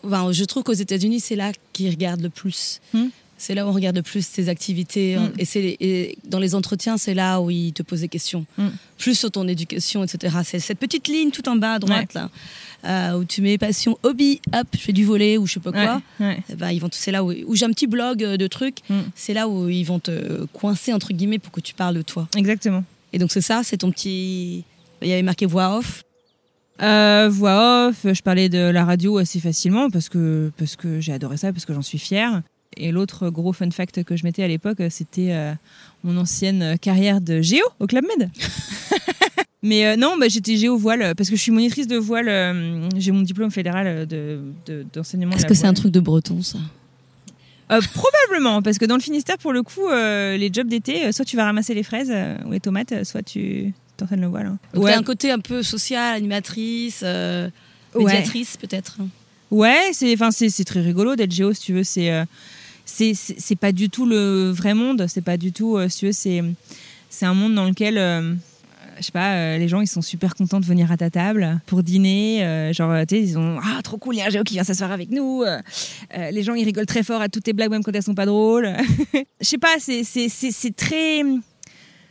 je 0.05 0.45
trouve 0.45 0.63
qu'aux 0.63 0.73
États-Unis, 0.73 1.21
c'est 1.21 1.37
là 1.37 1.53
qu'ils 1.73 1.91
regardent 1.91 2.23
le 2.23 2.31
plus. 2.31 2.81
Hmm. 2.93 3.09
C'est 3.39 3.55
là 3.55 3.67
où 3.67 3.69
on 3.69 3.73
regarde 3.73 3.97
le 3.97 4.03
plus 4.03 4.27
ses 4.27 4.49
activités. 4.49 5.19
Hmm. 5.19 5.33
Et, 5.39 5.45
c'est, 5.45 6.17
dans 6.25 6.39
les 6.39 6.55
entretiens, 6.55 6.97
c'est 6.97 7.13
là 7.13 7.41
où 7.41 7.51
ils 7.51 7.73
te 7.73 7.83
posent 7.83 8.01
des 8.01 8.09
questions. 8.09 8.47
Hmm. 8.57 8.69
Plus 8.99 9.19
sur 9.19 9.31
ton 9.31 9.47
éducation, 9.47 10.03
etc. 10.05 10.39
C'est 10.45 10.59
cette 10.59 10.79
petite 10.79 11.07
ligne 11.09 11.31
tout 11.31 11.47
en 11.49 11.57
bas 11.57 11.75
à 11.75 11.79
droite, 11.79 12.15
là, 12.15 12.31
euh, 12.85 13.19
où 13.19 13.25
tu 13.25 13.43
mets 13.43 13.59
passion, 13.59 13.99
hobby, 14.03 14.41
hop, 14.55 14.67
je 14.73 14.79
fais 14.79 14.93
du 14.93 15.05
volet 15.05 15.37
ou 15.37 15.47
je 15.47 15.55
sais 15.55 15.61
pas 15.61 15.73
quoi. 15.73 16.03
Ben, 16.19 16.71
ils 16.71 16.81
vont, 16.81 16.89
c'est 16.93 17.13
là 17.13 17.23
où, 17.23 17.33
où 17.47 17.55
j'ai 17.55 17.67
un 17.67 17.73
petit 17.73 17.87
blog 17.87 18.19
de 18.19 18.47
trucs. 18.47 18.79
C'est 19.15 19.35
là 19.35 19.49
où 19.49 19.69
ils 19.69 19.85
vont 19.85 19.99
te 19.99 20.47
coincer, 20.47 20.93
entre 20.93 21.13
guillemets, 21.13 21.39
pour 21.39 21.53
que 21.53 21.61
tu 21.61 21.75
parles 21.75 21.97
de 21.97 22.03
toi. 22.03 22.29
Exactement. 22.37 22.85
Et 23.13 23.19
donc, 23.19 23.33
c'est 23.33 23.41
ça, 23.41 23.63
c'est 23.65 23.79
ton 23.79 23.91
petit. 23.91 24.65
Il 25.03 25.09
y 25.09 25.13
avait 25.13 25.23
marqué 25.23 25.47
voix 25.47 25.79
off. 25.79 26.05
Euh, 26.83 27.29
voix 27.31 27.89
off, 27.89 28.07
je 28.13 28.23
parlais 28.23 28.49
de 28.49 28.59
la 28.59 28.85
radio 28.85 29.19
assez 29.19 29.41
facilement 29.41 29.91
parce 29.91 30.09
que, 30.09 30.51
parce 30.59 30.77
que 30.77 31.01
j'ai 31.01 31.13
adoré 31.13 31.37
ça, 31.37 31.53
parce 31.53 31.65
que 31.65 31.73
j'en 31.73 31.83
suis 31.83 31.99
fière. 31.99 32.43
Et 32.77 32.93
l'autre 32.93 33.31
gros 33.31 33.53
fun 33.53 33.71
fact 33.71 34.05
que 34.05 34.17
je 34.17 34.25
mettais 34.25 34.43
à 34.43 34.49
l'époque, 34.49 34.83
c'était 34.91 35.33
euh, 35.33 35.55
mon 36.05 36.19
ancienne 36.19 36.79
carrière 36.79 37.21
de 37.21 37.41
géo 37.41 37.65
au 37.81 37.87
Club 37.87 38.05
Med. 38.05 38.31
Mais 39.63 39.87
euh, 39.87 39.97
non, 39.97 40.17
bah, 40.19 40.27
j'étais 40.29 40.57
géo 40.57 40.77
voile 40.77 41.15
parce 41.17 41.31
que 41.31 41.37
je 41.37 41.41
suis 41.41 41.53
monitrice 41.53 41.87
de 41.87 41.97
voile. 41.97 42.91
j'ai 42.97 43.13
mon 43.13 43.23
diplôme 43.23 43.51
fédéral 43.51 44.07
d'enseignement. 44.93 45.33
De, 45.33 45.39
Est-ce 45.39 45.47
que 45.47 45.55
c'est 45.55 45.67
un 45.67 45.75
truc 45.75 45.93
de 45.93 46.01
breton 46.01 46.43
ça? 46.43 46.59
Probablement, 47.69 48.63
parce 48.63 48.79
que 48.79 48.85
dans 48.85 48.95
le 48.95 49.01
Finistère, 49.01 49.39
pour 49.39 49.53
le 49.53 49.63
coup, 49.65 49.89
les 49.91 50.51
jobs 50.53 50.69
d'été, 50.69 51.11
soit 51.11 51.25
tu 51.25 51.37
vas 51.37 51.47
ramasser 51.47 51.75
les 51.75 51.83
fraises 51.83 52.13
ou 52.45 52.53
les 52.53 52.61
tomates, 52.61 53.03
soit 53.05 53.23
tu, 53.23 53.75
le 54.17 54.27
voile. 54.27 54.47
Hein. 54.47 54.59
ouais. 54.79 54.93
un 54.93 55.03
côté 55.03 55.31
un 55.31 55.39
peu 55.39 55.63
social, 55.63 56.17
animatrice, 56.17 57.01
euh, 57.03 57.49
médiatrice 57.99 58.57
peut-être. 58.57 58.99
Ouais, 59.51 59.91
c'est 59.93 60.13
enfin 60.15 60.31
c'est 60.31 60.65
très 60.65 60.81
rigolo 60.81 61.17
d'être 61.17 61.33
géo 61.33 61.53
si 61.53 61.61
tu 61.61 61.73
veux. 61.73 61.85
C'est 61.85 62.13
euh, 62.13 62.25
c'est 62.85 63.59
pas 63.59 63.73
du 63.73 63.89
tout 63.91 64.07
le 64.07 64.51
vrai 64.51 64.75
monde. 64.75 65.07
C'est 65.09 65.23
pas 65.23 65.37
du 65.37 65.53
tout 65.53 65.77
euh, 65.77 65.89
si 65.89 66.01
tu 66.01 66.07
veux. 66.07 66.13
C'est 66.13 66.43
c'est 67.09 67.27
un 67.27 67.35
monde 67.35 67.55
dans 67.55 67.65
lequel 67.65 67.95
je 68.99 69.03
sais 69.03 69.13
pas, 69.13 69.59
les 69.59 69.69
gens 69.69 69.83
ils 69.83 69.87
sont 69.87 70.01
super 70.01 70.35
contents 70.35 70.59
de 70.59 70.65
venir 70.65 70.91
à 70.91 70.97
ta 70.97 71.11
table 71.11 71.61
pour 71.67 71.83
dîner. 71.83 72.73
genre, 72.73 73.07
tu 73.07 73.15
sais, 73.15 73.23
ils 73.23 73.39
ont 73.39 73.59
ah 73.63 73.83
trop 73.83 73.99
cool, 73.99 74.15
il 74.15 74.19
y 74.19 74.23
a 74.23 74.27
un 74.27 74.31
géo 74.31 74.43
qui 74.43 74.55
vient 74.55 74.65
s'asseoir 74.65 74.91
avec 74.91 75.11
nous. 75.11 75.45
les 76.19 76.43
gens 76.43 76.55
ils 76.55 76.65
rigolent 76.65 76.87
très 76.87 77.03
fort 77.03 77.21
à 77.21 77.29
toutes 77.29 77.45
tes 77.45 77.53
blagues 77.53 77.71
même 77.71 77.85
quand 77.85 77.95
elles 77.95 78.03
sont 78.03 78.15
pas 78.15 78.27
drôles. 78.27 78.71
Je 79.41 79.47
sais 79.47 79.59
pas, 79.59 79.77
c'est 79.79 80.03
c'est 80.03 80.77
très 80.77 81.23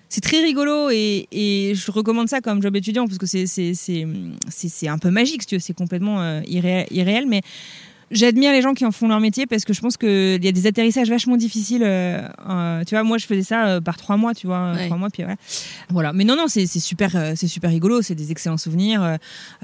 c'est 0.10 0.22
très 0.22 0.42
rigolo 0.42 0.90
et, 0.92 1.28
je 1.76 1.92
recommande 1.92 2.30
ça 2.30 2.42
comme 2.42 2.62
job 2.62 2.76
étudiant 2.76 3.06
parce 3.08 3.18
que 3.18 3.26
c'est 3.26 4.88
un 4.88 4.98
peu 4.98 5.10
magique, 5.10 5.42
c'est 5.60 5.74
complètement 5.74 6.22
euh, 6.22 6.42
irréel, 6.48 7.26
mais 7.28 7.42
J'admire 8.12 8.52
les 8.52 8.62
gens 8.62 8.74
qui 8.74 8.86
en 8.86 8.92
font 8.92 9.08
leur 9.08 9.20
métier 9.20 9.48
parce 9.48 9.66
que 9.66 9.74
je 9.74 9.82
pense 9.82 9.98
qu'il 9.98 10.44
y 10.44 10.48
a 10.48 10.52
des 10.52 10.68
atterrissages 10.68 11.10
vachement 11.10 11.38
difficiles. 11.38 11.84
euh, 11.84 12.22
euh, 12.50 12.84
tu 12.86 12.94
vois, 12.96 13.04
moi, 13.04 13.18
je 13.18 13.26
faisais 13.26 13.42
ça 13.44 13.66
euh, 13.68 13.82
par 13.82 13.98
trois 13.98 14.16
mois, 14.18 14.34
tu 14.36 14.46
vois, 14.48 14.74
Ouais. 14.74 14.86
trois 14.86 14.98
mois, 14.98 15.10
puis 15.10 15.24
voilà. 15.24 15.38
Voilà. 15.90 16.14
Mais 16.14 16.24
non, 16.24 16.36
non, 16.36 16.48
c'est 16.48 16.68
super, 16.68 17.34
c'est 17.36 17.48
super 17.48 17.70
rigolo. 17.72 18.02
C'est 18.02 18.14
des 18.16 18.32
excellents 18.32 18.58
souvenirs. 18.58 19.04
Euh, 19.04 19.18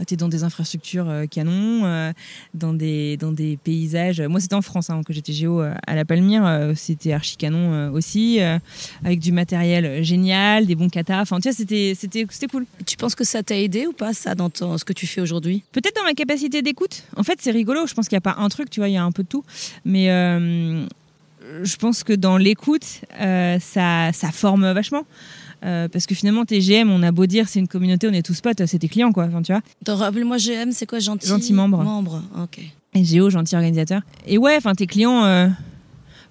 T'es 0.07 0.15
dans 0.15 0.27
des 0.27 0.43
infrastructures 0.43 1.07
canons, 1.29 1.85
euh, 1.85 2.11
dans 2.53 2.73
des 2.73 3.17
dans 3.17 3.31
des 3.31 3.57
paysages. 3.63 4.21
Moi, 4.21 4.39
c'était 4.39 4.55
en 4.55 4.61
France 4.61 4.89
hein, 4.89 5.01
que 5.05 5.13
j'étais 5.13 5.33
géo 5.33 5.59
à 5.61 5.95
la 5.95 6.05
Palmyre. 6.05 6.71
c'était 6.75 7.13
archi 7.13 7.37
canon 7.37 7.91
aussi, 7.93 8.39
avec 9.05 9.19
du 9.19 9.31
matériel 9.31 10.03
génial, 10.03 10.65
des 10.65 10.75
bons 10.75 10.89
katas. 10.89 11.21
Enfin, 11.21 11.39
tu 11.39 11.49
vois, 11.49 11.55
c'était 11.55 11.95
cool. 12.51 12.65
Tu 12.85 12.97
penses 12.97 13.15
que 13.15 13.23
ça 13.23 13.43
t'a 13.43 13.57
aidé 13.57 13.85
ou 13.87 13.93
pas, 13.93 14.13
ça, 14.13 14.33
dans 14.35 14.49
ton- 14.49 14.77
ce 14.77 14.83
que 14.85 14.93
tu 14.93 15.05
fais 15.07 15.21
aujourd'hui? 15.21 15.63
Peut-être 15.71 15.95
dans 15.95 16.03
ma 16.03 16.13
capacité 16.13 16.61
d'écoute. 16.61 17.03
En 17.15 17.23
fait, 17.23 17.37
c'est 17.39 17.51
rigolo. 17.51 17.85
Je 17.87 17.93
pense 17.93 18.07
qu'il 18.07 18.15
n'y 18.15 18.19
a 18.19 18.21
pas 18.21 18.30
un 18.39 18.49
truc, 18.49 18.69
tu 18.69 18.79
vois, 18.79 18.89
il 18.89 18.93
y 18.93 18.97
a 18.97 19.03
un 19.03 19.11
peu 19.11 19.23
de 19.23 19.27
tout. 19.27 19.43
Mais 19.85 20.09
euh, 20.11 20.85
je 21.63 21.75
pense 21.77 22.03
que 22.03 22.13
dans 22.13 22.37
l'écoute, 22.37 23.01
euh, 23.19 23.57
ça, 23.59 24.11
ça 24.13 24.31
forme 24.31 24.71
vachement. 24.71 25.03
Euh, 25.63 25.87
parce 25.87 26.07
que 26.07 26.15
finalement, 26.15 26.43
tes 26.43 26.59
GM, 26.59 26.89
on 26.89 27.03
a 27.03 27.11
beau 27.11 27.27
dire, 27.27 27.47
c'est 27.47 27.59
une 27.59 27.67
communauté, 27.67 28.07
on 28.09 28.13
est 28.13 28.25
tous 28.25 28.41
potes, 28.41 28.65
c'est 28.65 28.79
tes 28.79 28.87
clients, 28.87 29.11
quoi. 29.11 29.25
Enfin, 29.25 29.43
tu 29.43 29.53
vois. 29.53 29.61
Rappelle-moi, 29.95 30.37
GM, 30.37 30.71
c'est 30.71 30.87
quoi 30.87 30.97
Gentil 30.99 31.27
Gentil 31.27 31.53
membre. 31.53 31.83
Membre, 31.83 32.23
ok. 32.41 32.59
Et 32.93 33.03
Géo, 33.05 33.29
gentil 33.29 33.55
organisateur. 33.55 34.01
Et 34.27 34.37
ouais, 34.37 34.55
enfin, 34.57 34.73
tes 34.73 34.87
clients. 34.87 35.23
euh, 35.23 35.47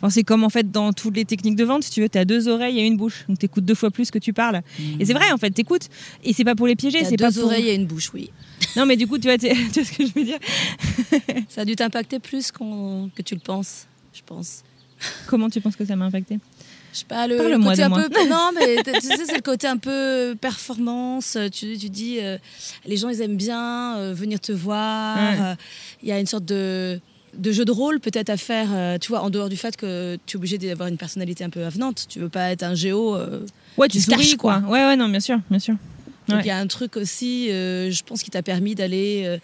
enfin, 0.00 0.10
c'est 0.10 0.24
comme 0.24 0.44
en 0.44 0.48
fait 0.50 0.70
dans 0.70 0.92
toutes 0.92 1.16
les 1.16 1.24
techniques 1.24 1.56
de 1.56 1.64
vente, 1.64 1.84
si 1.84 1.90
tu 1.90 2.00
veux, 2.00 2.08
tu 2.08 2.18
as 2.18 2.24
deux 2.24 2.48
oreilles 2.48 2.78
et 2.80 2.86
une 2.86 2.96
bouche. 2.96 3.24
Donc, 3.28 3.38
tu 3.38 3.46
écoutes 3.46 3.64
deux 3.64 3.74
fois 3.74 3.90
plus 3.90 4.10
que 4.10 4.18
tu 4.18 4.32
parles. 4.32 4.62
Et 4.98 5.04
c'est 5.04 5.14
vrai, 5.14 5.30
en 5.32 5.38
fait, 5.38 5.50
t'écoutes. 5.50 5.88
Et 6.24 6.32
c'est 6.32 6.44
pas 6.44 6.54
pour 6.54 6.66
les 6.66 6.76
piéger, 6.76 7.04
c'est 7.04 7.16
deux 7.16 7.24
pas 7.24 7.32
pour. 7.32 7.44
oreilles 7.44 7.68
et 7.68 7.74
une 7.74 7.86
bouche, 7.86 8.10
oui. 8.14 8.30
Non, 8.76 8.86
mais 8.86 8.96
du 8.96 9.06
coup, 9.06 9.18
tu 9.18 9.28
vois, 9.28 9.38
tu 9.38 9.48
vois 9.48 9.84
ce 9.84 9.92
que 9.92 10.06
je 10.06 10.12
veux 10.14 10.24
dire? 10.24 10.38
Ça 11.48 11.62
a 11.62 11.64
dû 11.64 11.76
t'impacter 11.76 12.18
plus 12.18 12.52
que 12.52 13.22
tu 13.22 13.34
le 13.34 13.40
penses, 13.40 13.86
je 14.12 14.20
pense. 14.24 14.62
Comment 15.26 15.48
tu 15.48 15.60
penses 15.60 15.76
que 15.76 15.84
ça 15.84 15.96
m'a 15.96 16.04
impacté? 16.04 16.38
Je 16.92 16.98
sais 16.98 17.04
pas, 17.04 17.26
le, 17.26 17.36
côté 17.36 17.48
de 17.48 17.82
un 17.82 17.88
moi. 17.88 18.08
peu. 18.08 18.28
Non, 18.28 18.50
mais 18.54 18.82
tu 18.82 19.00
sais, 19.00 19.24
c'est 19.24 19.36
le 19.36 19.42
côté 19.42 19.68
un 19.68 19.76
peu 19.76 20.34
performance. 20.40 21.38
Tu, 21.52 21.78
tu 21.78 21.88
dis, 21.88 22.18
euh, 22.20 22.36
les 22.84 22.96
gens, 22.96 23.08
ils 23.08 23.20
aiment 23.20 23.36
bien 23.36 23.96
euh, 23.96 24.12
venir 24.12 24.40
te 24.40 24.50
voir. 24.50 25.16
Ouais. 25.16 25.40
Euh, 25.40 25.54
Il 26.02 26.08
y 26.08 26.12
a 26.12 26.18
une 26.18 26.26
sorte 26.26 26.44
de, 26.44 27.00
de 27.37 27.53
jeu 27.53 27.64
de 27.64 27.73
rôle 27.73 28.01
peut-être 28.01 28.31
à 28.31 28.37
faire, 28.37 28.69
euh, 28.73 28.99
tu 28.99 29.09
vois, 29.09 29.21
en 29.23 29.31
dehors 29.31 29.49
du 29.49 29.57
fait 29.57 29.77
que 29.77 30.19
tu 30.27 30.37
es 30.37 30.38
obligé 30.38 30.59
d'avoir 30.59 30.88
une 30.88 30.97
personnalité 30.97 31.45
un 31.45 31.51
peu 31.51 31.64
avenante. 31.64 32.07
Tu 32.09 32.19
veux 32.19 32.29
pas 32.29 32.51
être 32.51 32.62
un 32.62 32.75
géo. 32.75 33.14
euh, 33.16 33.40
Ouais, 33.77 33.88
tu 33.88 34.01
souris, 34.01 34.37
quoi. 34.37 34.61
quoi. 34.61 34.71
Ouais, 34.71 34.85
ouais, 34.85 34.97
non, 34.97 35.09
bien 35.09 35.21
sûr, 35.21 35.38
bien 35.49 35.59
sûr. 35.61 35.75
Donc 36.29 36.38
Ouais. 36.38 36.45
il 36.45 36.49
y 36.49 36.51
a 36.51 36.59
un 36.59 36.66
truc 36.66 36.97
aussi, 36.97 37.51
euh, 37.51 37.90
je 37.90 38.03
pense, 38.03 38.23
qui 38.23 38.31
t'a 38.31 38.43
permis 38.43 38.75
d'aller, 38.75 39.23
euh, 39.27 39.38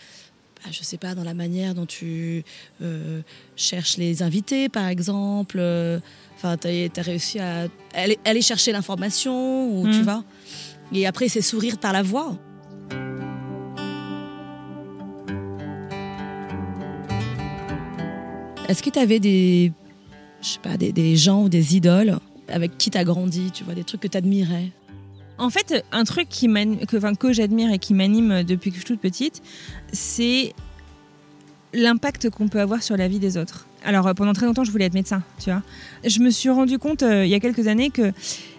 bah, 0.65 0.71
je 0.73 0.83
sais 0.83 0.99
pas, 0.99 1.15
dans 1.15 1.25
la 1.25 1.35
manière 1.35 1.75
dont 1.75 1.87
tu 1.87 2.45
cherches 3.57 3.97
les 3.97 4.23
invités, 4.23 4.69
par 4.69 4.89
exemple. 4.89 5.61
Enfin, 6.37 6.57
tu 6.57 6.69
as, 6.69 7.03
réussi 7.03 7.39
à 7.39 7.67
aller, 7.95 8.19
aller 8.25 8.43
chercher 8.43 8.73
l'information, 8.73 9.71
ou 9.81 9.89
tu 9.91 10.01
Mm. 10.01 10.03
vois. 10.03 10.25
Et 10.93 11.07
après, 11.07 11.29
c'est 11.29 11.41
sourire 11.43 11.79
par 11.79 11.93
la 11.93 12.03
voix. 12.03 12.37
Est-ce 18.69 18.83
que 18.83 18.91
tu 18.91 18.99
avais 18.99 19.21
des, 19.21 19.73
je 20.43 20.49
sais 20.49 20.59
pas, 20.61 20.77
des, 20.77 21.17
gens 21.17 21.45
ou 21.45 21.49
des 21.49 21.77
idoles 21.77 22.19
avec 22.49 22.77
qui 22.79 22.91
tu 22.91 22.99
as 22.99 23.05
grandi, 23.05 23.51
tu 23.53 23.65
vois, 23.65 23.75
des 23.75 23.85
trucs 23.85 24.01
que 24.01 24.09
tu 24.09 24.17
admirais 24.17 24.71
En 25.39 25.51
fait, 25.51 25.85
un 25.93 26.05
truc 26.05 26.29
qui 26.29 26.47
que, 26.47 26.97
enfin, 26.97 27.15
que 27.15 27.33
j'admire 27.33 27.73
et 27.73 27.79
qui 27.79 27.95
m'anime 27.95 28.43
depuis 28.43 28.71
que 28.71 28.77
je 28.77 28.81
suis 28.81 28.95
toute 28.95 29.01
petite, 29.01 29.43
c'est 29.93 30.53
l'impact 31.73 32.31
qu'on 32.31 32.49
peut 32.49 32.61
avoir 32.61 32.83
sur 32.83 32.97
la 32.97 33.07
vie 33.09 33.19
des 33.19 33.37
autres. 33.37 33.67
Alors, 33.85 34.13
pendant 34.15 34.33
très 34.33 34.47
longtemps, 34.47 34.65
je 34.65 34.73
voulais 34.73 34.87
être 34.87 34.95
médecin, 34.95 35.23
tu 35.39 35.51
vois. 35.51 35.63
Je 36.05 36.19
me 36.21 36.31
suis 36.31 36.51
rendu 36.51 36.79
compte 36.79 37.03
euh, 37.05 37.25
il 37.25 37.31
y 37.31 37.35
a 37.35 37.41
quelques 37.41 37.69
années 37.69 37.91
que 37.91 38.13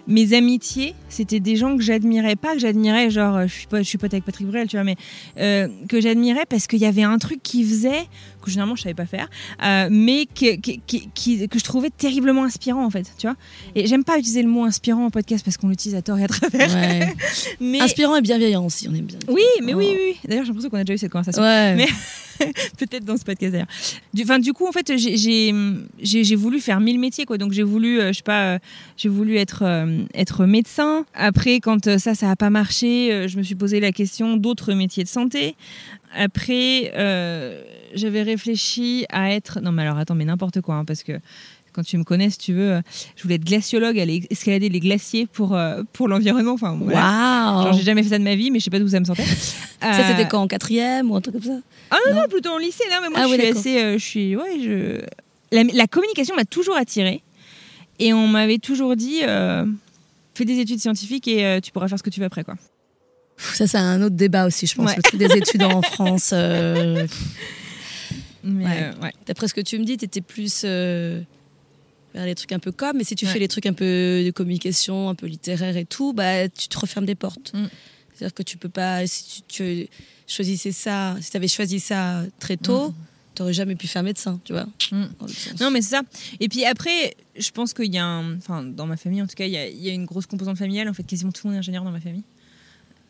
mes 0.08 0.32
amitiés, 0.32 0.94
c'était 1.10 1.38
des 1.38 1.54
gens 1.56 1.76
que 1.76 1.82
j'admirais 1.82 2.34
pas, 2.34 2.54
que 2.54 2.58
j'admirais, 2.60 3.10
genre, 3.10 3.36
euh, 3.36 3.46
je 3.46 3.52
suis, 3.52 3.66
pas, 3.66 3.78
je 3.82 3.88
suis 3.88 3.98
pote 3.98 4.12
avec 4.14 4.24
Patrick 4.24 4.46
Bruel, 4.48 4.66
tu 4.66 4.76
vois, 4.76 4.82
mais 4.84 4.96
euh, 5.38 5.68
que 5.88 6.00
j'admirais 6.00 6.46
parce 6.48 6.66
qu'il 6.66 6.78
y 6.80 6.86
avait 6.86 7.02
un 7.02 7.18
truc 7.18 7.42
qui 7.42 7.62
faisait, 7.62 8.06
que 8.42 8.50
généralement 8.50 8.74
je 8.74 8.82
savais 8.82 8.94
pas 8.94 9.04
faire, 9.06 9.28
euh, 9.62 9.88
mais 9.90 10.24
que, 10.26 10.56
que, 10.56 10.70
qui- 11.14 11.46
que 11.48 11.58
je 11.58 11.64
trouvais 11.64 11.90
terriblement 11.90 12.44
inspirant, 12.44 12.84
en 12.84 12.90
fait, 12.90 13.12
tu 13.18 13.26
vois. 13.26 13.36
Et 13.74 13.86
j'aime 13.86 14.02
pas 14.02 14.18
utiliser 14.18 14.42
le 14.42 14.48
mot 14.48 14.64
inspirant 14.64 15.04
en 15.04 15.10
podcast 15.10 15.44
parce 15.44 15.56
qu'on 15.58 15.68
l'utilise 15.68 15.94
à 15.96 16.02
tort 16.02 16.18
et 16.18 16.24
à 16.24 16.28
travers. 16.28 16.74
Ouais. 16.74 17.14
Mais... 17.60 17.80
Inspirant 17.80 18.16
et 18.16 18.22
bienveillant 18.22 18.64
aussi, 18.64 18.88
on 18.88 18.94
aime 18.94 19.04
bien. 19.04 19.18
Oui, 19.28 19.42
mais 19.62 19.74
oui, 19.74 19.86
Oh. 19.90 19.92
oui. 19.94 20.00
oui. 20.14 20.16
D'ailleurs, 20.26 20.44
j'ai 20.44 20.48
l'impression 20.48 20.70
qu'on 20.70 20.78
a 20.78 20.84
déjà 20.84 20.94
eu 20.94 20.98
cette 20.98 21.12
conversation. 21.12 21.42
Ouais. 21.42 21.74
Mais- 21.76 21.86
Peut-être 22.78 23.04
dans 23.04 23.16
ce 23.16 23.24
podcast 23.24 23.50
d'ailleurs. 23.50 23.66
Du, 24.14 24.22
du 24.40 24.52
coup, 24.52 24.66
en 24.68 24.70
fait, 24.72 24.92
j'ai- 24.96 26.36
voulu 26.36 26.60
faire 26.60 26.78
mille 26.80 26.98
métiers, 27.00 27.24
quoi. 27.24 27.36
Donc, 27.36 27.50
j'ai 27.52 27.64
voulu, 27.64 28.00
euh, 28.00 28.12
je 28.12 28.18
sais 28.18 28.22
pas, 28.22 28.58
j'ai 28.96 29.08
voulu 29.08 29.36
être, 29.38 29.62
être 30.14 30.46
médecin. 30.46 31.04
Après, 31.14 31.60
quand 31.60 31.86
euh, 31.86 31.98
ça, 31.98 32.14
ça 32.14 32.30
a 32.30 32.36
pas 32.36 32.50
marché, 32.50 33.12
euh, 33.12 33.28
je 33.28 33.36
me 33.38 33.42
suis 33.42 33.54
posé 33.54 33.80
la 33.80 33.92
question 33.92 34.36
d'autres 34.36 34.72
métiers 34.74 35.04
de 35.04 35.08
santé. 35.08 35.54
Après, 36.16 36.92
euh, 36.96 37.62
j'avais 37.94 38.22
réfléchi 38.22 39.04
à 39.10 39.32
être. 39.32 39.60
Non, 39.60 39.72
mais 39.72 39.82
alors, 39.82 39.98
attends, 39.98 40.14
mais 40.14 40.24
n'importe 40.24 40.60
quoi, 40.60 40.76
hein, 40.76 40.84
parce 40.84 41.02
que 41.02 41.12
quand 41.72 41.82
tu 41.84 41.98
me 41.98 42.02
connais, 42.04 42.30
si 42.30 42.38
tu 42.38 42.54
veux, 42.54 42.72
euh, 42.72 42.80
je 43.14 43.22
voulais 43.22 43.36
être 43.36 43.44
glaciologue, 43.44 43.98
aller 44.00 44.24
escalader 44.30 44.68
les 44.68 44.80
glaciers 44.80 45.26
pour, 45.26 45.54
euh, 45.54 45.82
pour 45.92 46.08
l'environnement. 46.08 46.52
Enfin, 46.54 46.76
voilà. 46.80 47.62
Genre, 47.64 47.72
j'ai 47.74 47.84
jamais 47.84 48.02
fait 48.02 48.08
ça 48.08 48.18
de 48.18 48.24
ma 48.24 48.34
vie, 48.34 48.50
mais 48.50 48.58
je 48.58 48.64
sais 48.64 48.70
pas 48.70 48.78
d'où 48.80 48.88
ça 48.88 49.00
me 49.00 49.04
sentait. 49.04 49.24
Ça, 49.80 50.08
c'était 50.08 50.26
quand 50.26 50.40
En 50.42 50.48
quatrième 50.48 51.08
ou 51.10 51.14
un 51.14 51.20
truc 51.20 51.34
comme 51.36 51.44
ça 51.44 51.60
Ah 51.92 51.96
non, 52.08 52.14
Non. 52.16 52.20
non, 52.22 52.28
plutôt 52.28 52.50
en 52.50 52.58
lycée. 52.58 52.82
Non, 52.90 52.96
mais 53.00 53.10
moi, 53.10 53.18
Ah 53.22 53.26
je 53.28 53.30
oui, 53.32 53.38
suis 53.38 53.48
assez. 53.58 53.78
euh, 53.80 53.92
je 53.98 54.04
suis. 54.04 54.34
Ouais, 54.34 54.58
je. 54.60 55.00
La, 55.52 55.62
la 55.62 55.86
communication 55.86 56.34
m'a 56.34 56.44
toujours 56.44 56.76
attirée. 56.76 57.22
Et 58.00 58.12
on 58.12 58.26
m'avait 58.26 58.58
toujours 58.58 58.96
dit 58.96 59.20
euh, 59.22 59.64
fais 60.38 60.44
des 60.44 60.58
études 60.60 60.80
scientifiques 60.80 61.28
et 61.28 61.44
euh, 61.44 61.60
tu 61.60 61.70
pourras 61.72 61.88
faire 61.88 61.98
ce 61.98 62.02
que 62.02 62.10
tu 62.10 62.20
veux 62.20 62.26
après, 62.26 62.44
quoi. 62.44 62.56
Ça, 63.36 63.66
c'est 63.66 63.78
un 63.78 64.02
autre 64.02 64.16
débat 64.16 64.46
aussi, 64.46 64.66
je 64.66 64.74
pense. 64.74 64.86
Ouais. 64.90 64.96
Le 64.96 65.02
truc 65.02 65.18
des 65.20 65.36
études 65.36 65.62
en 65.62 65.82
France. 65.82 66.30
euh, 66.32 67.06
Mais, 68.44 68.64
Ouais. 68.64 68.82
euh, 68.82 69.02
ouais. 69.02 69.12
D'après 69.26 69.48
ce 69.48 69.54
que 69.54 69.60
tu 69.60 69.78
me 69.78 69.84
dis, 69.84 69.96
tu 69.96 70.04
étais 70.06 70.20
plus 70.20 70.64
vers 70.64 72.24
les 72.24 72.34
trucs 72.34 72.52
un 72.52 72.58
peu 72.58 72.72
comme. 72.72 72.96
Mais 72.96 73.04
si 73.04 73.14
tu 73.14 73.26
fais 73.26 73.38
les 73.38 73.48
trucs 73.48 73.66
un 73.66 73.72
peu 73.72 74.22
de 74.24 74.30
communication, 74.30 75.08
un 75.08 75.14
peu 75.14 75.26
littéraire 75.26 75.76
et 75.76 75.84
tout, 75.84 76.12
bah, 76.12 76.48
tu 76.48 76.68
te 76.68 76.78
refermes 76.78 77.06
des 77.06 77.14
portes. 77.14 77.52
Mm. 77.54 77.66
C'est-à-dire 78.14 78.34
que 78.34 78.42
tu 78.42 78.56
peux 78.56 78.68
pas. 78.68 79.06
Si 79.06 79.42
tu, 79.46 79.86
tu 79.86 79.88
choisissais 80.26 80.72
ça, 80.72 81.16
si 81.20 81.30
tu 81.30 81.36
avais 81.36 81.48
choisi 81.48 81.78
ça 81.80 82.22
très 82.40 82.56
tôt, 82.56 82.88
tu 82.88 82.94
n'aurais 83.42 83.52
jamais 83.52 83.74
pu 83.74 83.86
faire 83.86 84.02
médecin, 84.02 84.40
tu 84.44 84.52
vois. 84.52 84.66
Mm. 84.92 85.04
Non, 85.60 85.70
mais 85.70 85.82
c'est 85.82 85.96
ça. 85.96 86.02
Et 86.40 86.48
puis 86.48 86.64
après, 86.64 87.16
je 87.36 87.50
pense 87.50 87.74
qu'il 87.74 87.92
y 87.92 87.98
a 87.98 88.04
un. 88.04 88.36
Enfin, 88.36 88.62
dans 88.62 88.86
ma 88.86 88.96
famille, 88.96 89.22
en 89.22 89.26
tout 89.26 89.34
cas, 89.36 89.46
il 89.46 89.52
y 89.52 89.56
a, 89.56 89.68
il 89.68 89.82
y 89.82 89.90
a 89.90 89.92
une 89.92 90.06
grosse 90.06 90.26
composante 90.26 90.58
familiale. 90.58 90.88
En 90.88 90.94
fait, 90.94 91.04
quasiment 91.04 91.32
tout 91.32 91.46
le 91.46 91.50
monde 91.50 91.56
est 91.56 91.60
ingénieur 91.60 91.84
dans 91.84 91.90
ma 91.90 92.00
famille. 92.00 92.24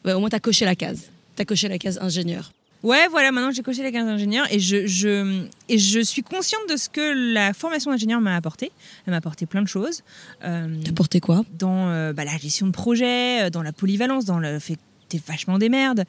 Ouais, 0.05 0.13
au 0.13 0.21
moins, 0.21 0.29
tu 0.29 0.37
as 0.37 0.41
coché 0.41 0.65
la 0.65 0.75
case. 0.75 1.11
Tu 1.37 1.43
as 1.43 1.45
coché 1.45 1.69
la 1.69 1.79
case 1.79 1.99
ingénieur. 2.01 2.53
Ouais, 2.85 3.09
voilà, 3.11 3.33
maintenant 3.33 3.51
j'ai 3.51 3.63
coché 3.63 3.83
la 3.83 3.91
case 3.91 4.07
d'ingénieur 4.07 4.47
et 4.53 4.61
je, 4.61 4.87
je, 4.87 5.47
et 5.69 5.79
je 5.79 5.99
suis 5.99 6.23
consciente 6.23 6.63
de 6.71 6.77
ce 6.77 6.89
que 6.89 7.35
la 7.35 7.53
formation 7.53 7.91
d'ingénieur 7.91 8.21
m'a 8.21 8.37
apporté. 8.37 8.71
Elle 9.05 9.11
m'a 9.11 9.17
apporté 9.17 9.47
plein 9.47 9.63
de 9.63 9.67
choses. 9.67 10.05
Euh, 10.45 10.77
T'as 10.85 10.93
porté 10.93 11.19
quoi? 11.19 11.45
dans 11.59 11.89
euh, 11.89 12.13
bah, 12.13 12.25
la 12.25 12.37
gestion 12.37 12.69
de 12.69 12.73
projet, 12.73 13.47
euh, 13.47 13.51
dans 13.51 13.63
la 13.63 13.73
polyvalence, 13.73 14.27
dans 14.27 14.39
le 14.39 14.61
fait 14.61 14.77
que 14.77 14.81
t'es 15.09 15.21
vachement 15.27 15.59
des 15.59 15.69
merdes. 15.69 16.05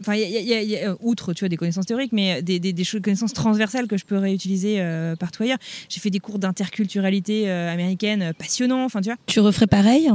Enfin, 0.00 0.14
y 0.14 0.24
a, 0.24 0.28
y 0.40 0.54
a- 0.54 0.62
il 0.62 0.68
y 0.68 0.76
a, 0.76 0.90
euh, 0.90 0.96
outre, 1.00 1.32
tu 1.32 1.40
vois, 1.40 1.48
des 1.48 1.56
connaissances 1.56 1.86
théoriques, 1.86 2.12
mais 2.12 2.42
des, 2.42 2.58
des, 2.60 2.72
des 2.72 2.84
connaissances 3.02 3.32
transversales 3.32 3.86
que 3.88 3.96
je 3.96 4.04
peux 4.04 4.16
réutiliser 4.18 4.80
euh, 4.80 5.16
partout 5.16 5.42
ailleurs. 5.42 5.58
J'ai 5.88 6.00
fait 6.00 6.10
des 6.10 6.20
cours 6.20 6.38
d'interculturalité 6.38 7.48
euh, 7.50 7.72
américaine 7.72 8.32
passionnants, 8.38 8.84
enfin, 8.84 9.00
tu 9.00 9.08
vois. 9.08 9.18
Tu 9.26 9.40
referais 9.40 9.66
pareil? 9.66 10.10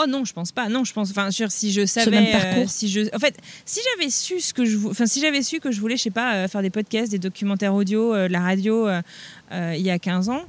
Oh 0.00 0.04
non, 0.08 0.24
je 0.24 0.32
pense 0.32 0.52
pas. 0.52 0.68
Non, 0.68 0.84
je 0.84 0.92
pense. 0.92 1.10
Enfin, 1.10 1.30
sûr, 1.32 1.50
si 1.50 1.72
je 1.72 1.80
même 1.80 1.86
savais, 1.88 2.30
parcours 2.30 2.62
euh, 2.62 2.66
si 2.68 2.88
je, 2.88 3.00
en 3.14 3.18
fait, 3.18 3.36
si 3.64 3.80
j'avais 3.96 4.10
su 4.10 4.38
ce 4.40 4.54
que 4.54 4.64
je, 4.64 4.76
enfin, 4.86 5.06
si 5.06 5.20
j'avais 5.20 5.42
su 5.42 5.58
que 5.58 5.72
je 5.72 5.80
voulais, 5.80 5.96
je 5.96 6.02
sais 6.04 6.10
pas, 6.10 6.46
faire 6.46 6.62
des 6.62 6.70
podcasts, 6.70 7.10
des 7.10 7.18
documentaires 7.18 7.74
audio, 7.74 8.14
de 8.14 8.26
la 8.32 8.40
radio, 8.40 8.88
il 9.50 9.80
y 9.80 9.90
a 9.90 9.98
15 9.98 10.28
ans, 10.28 10.42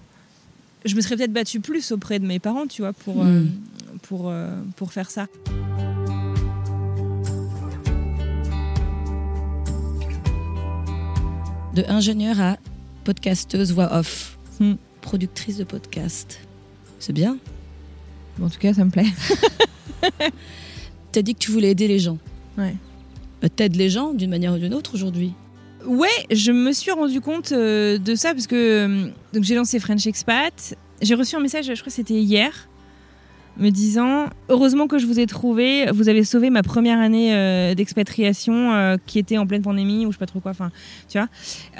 je 0.85 0.95
me 0.95 1.01
serais 1.01 1.15
peut-être 1.17 1.33
battue 1.33 1.59
plus 1.61 1.91
auprès 1.91 2.19
de 2.19 2.25
mes 2.27 2.37
parents, 2.39 2.67
tu 2.67 2.83
vois, 2.83 2.93
pour, 2.93 3.21
euh, 3.23 3.25
Mm. 3.41 3.49
pour, 4.03 4.31
pour 4.75 4.93
faire 4.93 5.09
ça. 5.09 5.25
De 11.79 11.85
ingénieur 11.89 12.41
à 12.41 12.57
podcasteuse 13.05 13.71
voix 13.71 13.97
off. 13.97 14.37
Hmm. 14.59 14.73
Productrice 14.99 15.55
de 15.55 15.63
podcast. 15.63 16.41
C'est 16.99 17.13
bien. 17.13 17.37
Bon, 18.37 18.47
en 18.47 18.49
tout 18.49 18.59
cas, 18.59 18.73
ça 18.73 18.83
me 18.83 18.91
plaît. 18.91 19.05
T'as 21.13 21.21
dit 21.21 21.35
que 21.35 21.39
tu 21.39 21.51
voulais 21.51 21.69
aider 21.69 21.87
les 21.87 21.99
gens. 21.99 22.17
Ouais. 22.57 22.75
Bah, 23.41 23.47
T'aides 23.47 23.77
les 23.77 23.89
gens 23.89 24.13
d'une 24.13 24.29
manière 24.29 24.53
ou 24.53 24.57
d'une 24.57 24.73
autre 24.73 24.93
aujourd'hui. 24.93 25.31
Ouais, 25.85 26.09
je 26.31 26.51
me 26.51 26.73
suis 26.73 26.91
rendu 26.91 27.21
compte 27.21 27.53
euh, 27.53 27.97
de 27.97 28.13
ça 28.13 28.33
parce 28.33 28.47
que 28.47 28.55
euh, 28.55 29.09
donc 29.31 29.45
j'ai 29.45 29.55
lancé 29.55 29.79
French 29.79 30.05
Expat. 30.05 30.75
J'ai 31.01 31.15
reçu 31.15 31.37
un 31.37 31.39
message, 31.39 31.67
je 31.67 31.73
crois 31.75 31.85
que 31.85 31.91
c'était 31.91 32.19
hier, 32.19 32.67
me 33.59 33.69
disant 33.69 34.27
heureusement 34.47 34.87
que 34.87 34.97
je 34.97 35.05
vous 35.05 35.19
ai 35.19 35.25
trouvé, 35.25 35.85
vous 35.91 36.09
avez 36.09 36.23
sauvé 36.23 36.49
ma 36.49 36.63
première 36.63 36.99
année 36.99 37.33
euh, 37.33 37.75
d'expatriation 37.75 38.73
euh, 38.73 38.97
qui 39.05 39.19
était 39.19 39.37
en 39.37 39.45
pleine 39.45 39.61
pandémie 39.61 40.05
ou 40.05 40.11
je 40.11 40.15
sais 40.15 40.19
pas 40.19 40.25
trop 40.25 40.39
quoi, 40.39 40.51
enfin, 40.51 40.71
tu 41.07 41.17
vois, 41.17 41.27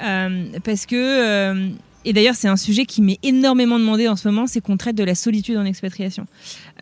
Euh, 0.04 0.44
parce 0.64 0.86
que 0.86 1.70
et 2.04 2.12
d'ailleurs, 2.12 2.34
c'est 2.34 2.48
un 2.48 2.56
sujet 2.56 2.86
qui 2.86 3.02
m'est 3.02 3.18
énormément 3.22 3.78
demandé 3.78 4.08
en 4.08 4.16
ce 4.16 4.26
moment, 4.26 4.46
c'est 4.46 4.60
qu'on 4.60 4.76
traite 4.76 4.96
de 4.96 5.04
la 5.04 5.14
solitude 5.14 5.56
en 5.56 5.64
expatriation. 5.64 6.26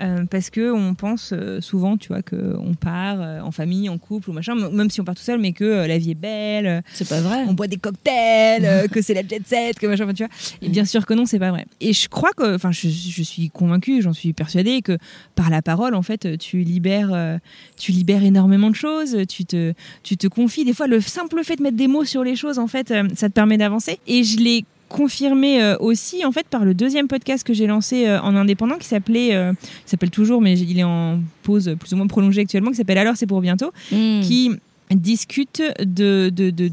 Euh, 0.00 0.24
parce 0.30 0.48
que 0.50 0.70
on 0.70 0.94
pense 0.94 1.32
euh, 1.32 1.60
souvent, 1.60 1.96
tu 1.96 2.08
vois, 2.08 2.22
qu'on 2.22 2.74
part 2.80 3.20
euh, 3.20 3.40
en 3.40 3.50
famille, 3.50 3.88
en 3.88 3.98
couple 3.98 4.30
ou 4.30 4.32
machin, 4.32 4.54
même 4.54 4.90
si 4.90 5.00
on 5.00 5.04
part 5.04 5.16
tout 5.16 5.22
seul, 5.22 5.40
mais 5.40 5.52
que 5.52 5.86
la 5.86 5.98
vie 5.98 6.12
est 6.12 6.14
belle, 6.14 6.82
C'est 6.92 7.08
pas 7.08 7.20
vrai. 7.20 7.44
on 7.48 7.54
boit 7.54 7.66
des 7.66 7.78
cocktails, 7.78 8.88
que 8.92 9.02
c'est 9.02 9.14
la 9.14 9.26
jet 9.26 9.42
set, 9.44 9.78
que 9.78 9.86
machin, 9.88 10.06
tu 10.12 10.24
vois. 10.24 10.32
Et 10.62 10.68
bien 10.68 10.84
sûr 10.84 11.04
que 11.04 11.14
non, 11.14 11.26
c'est 11.26 11.40
pas 11.40 11.50
vrai. 11.50 11.66
Et 11.80 11.92
je 11.92 12.08
crois 12.08 12.30
que, 12.36 12.54
enfin, 12.54 12.70
je, 12.70 12.88
je 12.88 13.22
suis 13.22 13.50
convaincue, 13.50 14.02
j'en 14.02 14.12
suis 14.12 14.32
persuadée 14.32 14.82
que 14.82 14.98
par 15.34 15.50
la 15.50 15.62
parole, 15.62 15.96
en 15.96 16.02
fait, 16.02 16.38
tu 16.38 16.58
libères, 16.60 17.38
tu 17.76 17.90
libères 17.90 18.22
énormément 18.22 18.70
de 18.70 18.76
choses, 18.76 19.16
tu 19.28 19.44
te, 19.44 19.72
tu 20.04 20.16
te 20.16 20.28
confies. 20.28 20.64
Des 20.64 20.74
fois, 20.74 20.86
le 20.86 21.00
simple 21.00 21.42
fait 21.42 21.56
de 21.56 21.62
mettre 21.62 21.76
des 21.76 21.88
mots 21.88 22.04
sur 22.04 22.22
les 22.22 22.36
choses, 22.36 22.58
en 22.58 22.68
fait, 22.68 22.94
ça 23.14 23.28
te 23.28 23.34
permet 23.34 23.58
d'avancer. 23.58 23.98
Et 24.06 24.22
je 24.22 24.38
l'ai 24.38 24.64
confirmé 24.88 25.62
euh, 25.62 25.76
aussi 25.78 26.24
en 26.24 26.32
fait 26.32 26.46
par 26.48 26.64
le 26.64 26.74
deuxième 26.74 27.08
podcast 27.08 27.46
que 27.46 27.52
j'ai 27.52 27.66
lancé 27.66 28.06
euh, 28.06 28.20
en 28.20 28.34
indépendant 28.36 28.76
qui 28.76 28.86
s'appelait 28.86 29.34
euh, 29.34 29.52
il 29.60 29.88
s'appelle 29.90 30.10
toujours 30.10 30.40
mais 30.40 30.58
il 30.58 30.78
est 30.78 30.84
en 30.84 31.20
pause 31.42 31.76
plus 31.78 31.92
ou 31.92 31.96
moins 31.96 32.06
prolongée 32.06 32.40
actuellement 32.40 32.70
qui 32.70 32.76
s'appelle 32.76 32.98
alors 32.98 33.16
c'est 33.16 33.26
pour 33.26 33.40
bientôt 33.40 33.70
Mmh. 33.92 34.20
qui 34.22 34.50
discute 34.90 35.62
de, 35.80 36.30
de, 36.30 36.50
de 36.50 36.70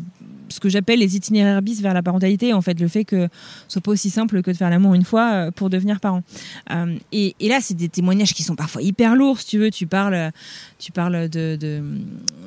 ce 0.50 0.60
que 0.60 0.70
j'appelle 0.70 1.00
les 1.00 1.16
itinéraires 1.16 1.62
bis 1.62 1.82
vers 1.82 1.94
la 1.94 2.04
parentalité, 2.04 2.54
en 2.54 2.62
fait, 2.62 2.80
le 2.80 2.88
fait 2.88 3.06
que 3.06 3.28
ce 3.68 3.74
soit 3.74 3.82
pas 3.82 3.92
aussi 3.92 4.10
simple 4.10 4.42
que 4.42 4.52
de 4.52 4.58
faire 4.58 4.70
l'amour 4.70 4.94
une 4.94 5.04
fois 5.04 5.32
euh, 5.32 5.52
pour 5.52 5.70
devenir 5.70 6.00
parent. 6.00 6.24
Euh, 6.72 6.98
et, 7.12 7.36
et 7.40 7.50
là, 7.50 7.60
c'est 7.62 7.74
des 7.74 7.90
témoignages 7.90 8.34
qui 8.34 8.44
sont 8.44 8.56
parfois 8.56 8.82
hyper 8.82 9.16
lourds, 9.16 9.40
si 9.40 9.48
tu 9.48 9.58
veux. 9.58 9.72
Tu 9.72 9.88
parles, 9.88 10.32
tu 10.80 10.92
parles 10.92 11.30
de, 11.30 11.58
de, 11.60 11.84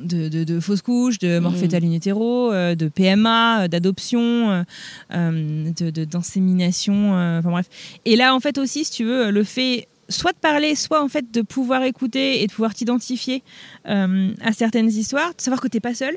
de, 0.03 0.29
de, 0.29 0.45
de 0.45 0.61
fausses 0.61 0.83
couches, 0.83 1.19
de 1.19 1.39
mort 1.39 1.55
fétale 1.55 1.85
in 1.85 1.93
utero, 1.93 2.53
euh, 2.53 2.75
de 2.75 2.89
PMA, 2.89 3.69
d'adoption, 3.69 4.65
euh, 5.13 5.71
de, 5.73 6.05
d'insémination, 6.05 7.13
enfin 7.39 7.51
bref. 7.51 7.69
Et 8.05 8.17
là, 8.17 8.35
en 8.35 8.41
fait, 8.41 8.59
aussi, 8.59 8.85
si 8.85 8.91
tu 8.91 9.05
veux, 9.05 9.31
le 9.31 9.45
fait 9.45 9.89
soit 10.09 10.33
de 10.33 10.39
parler, 10.39 10.75
soit 10.75 11.03
en 11.03 11.09
fait 11.09 11.31
de 11.31 11.43
pouvoir 11.43 11.83
écouter 11.85 12.43
et 12.43 12.47
de 12.47 12.53
pouvoir 12.53 12.75
t'identifier 12.75 13.43
euh, 13.87 14.33
à 14.41 14.53
certaines 14.53 14.89
histoires, 14.89 15.35
de 15.35 15.41
savoir 15.41 15.61
que 15.61 15.69
t'es 15.69 15.81
pas 15.81 15.95
seul, 15.95 16.17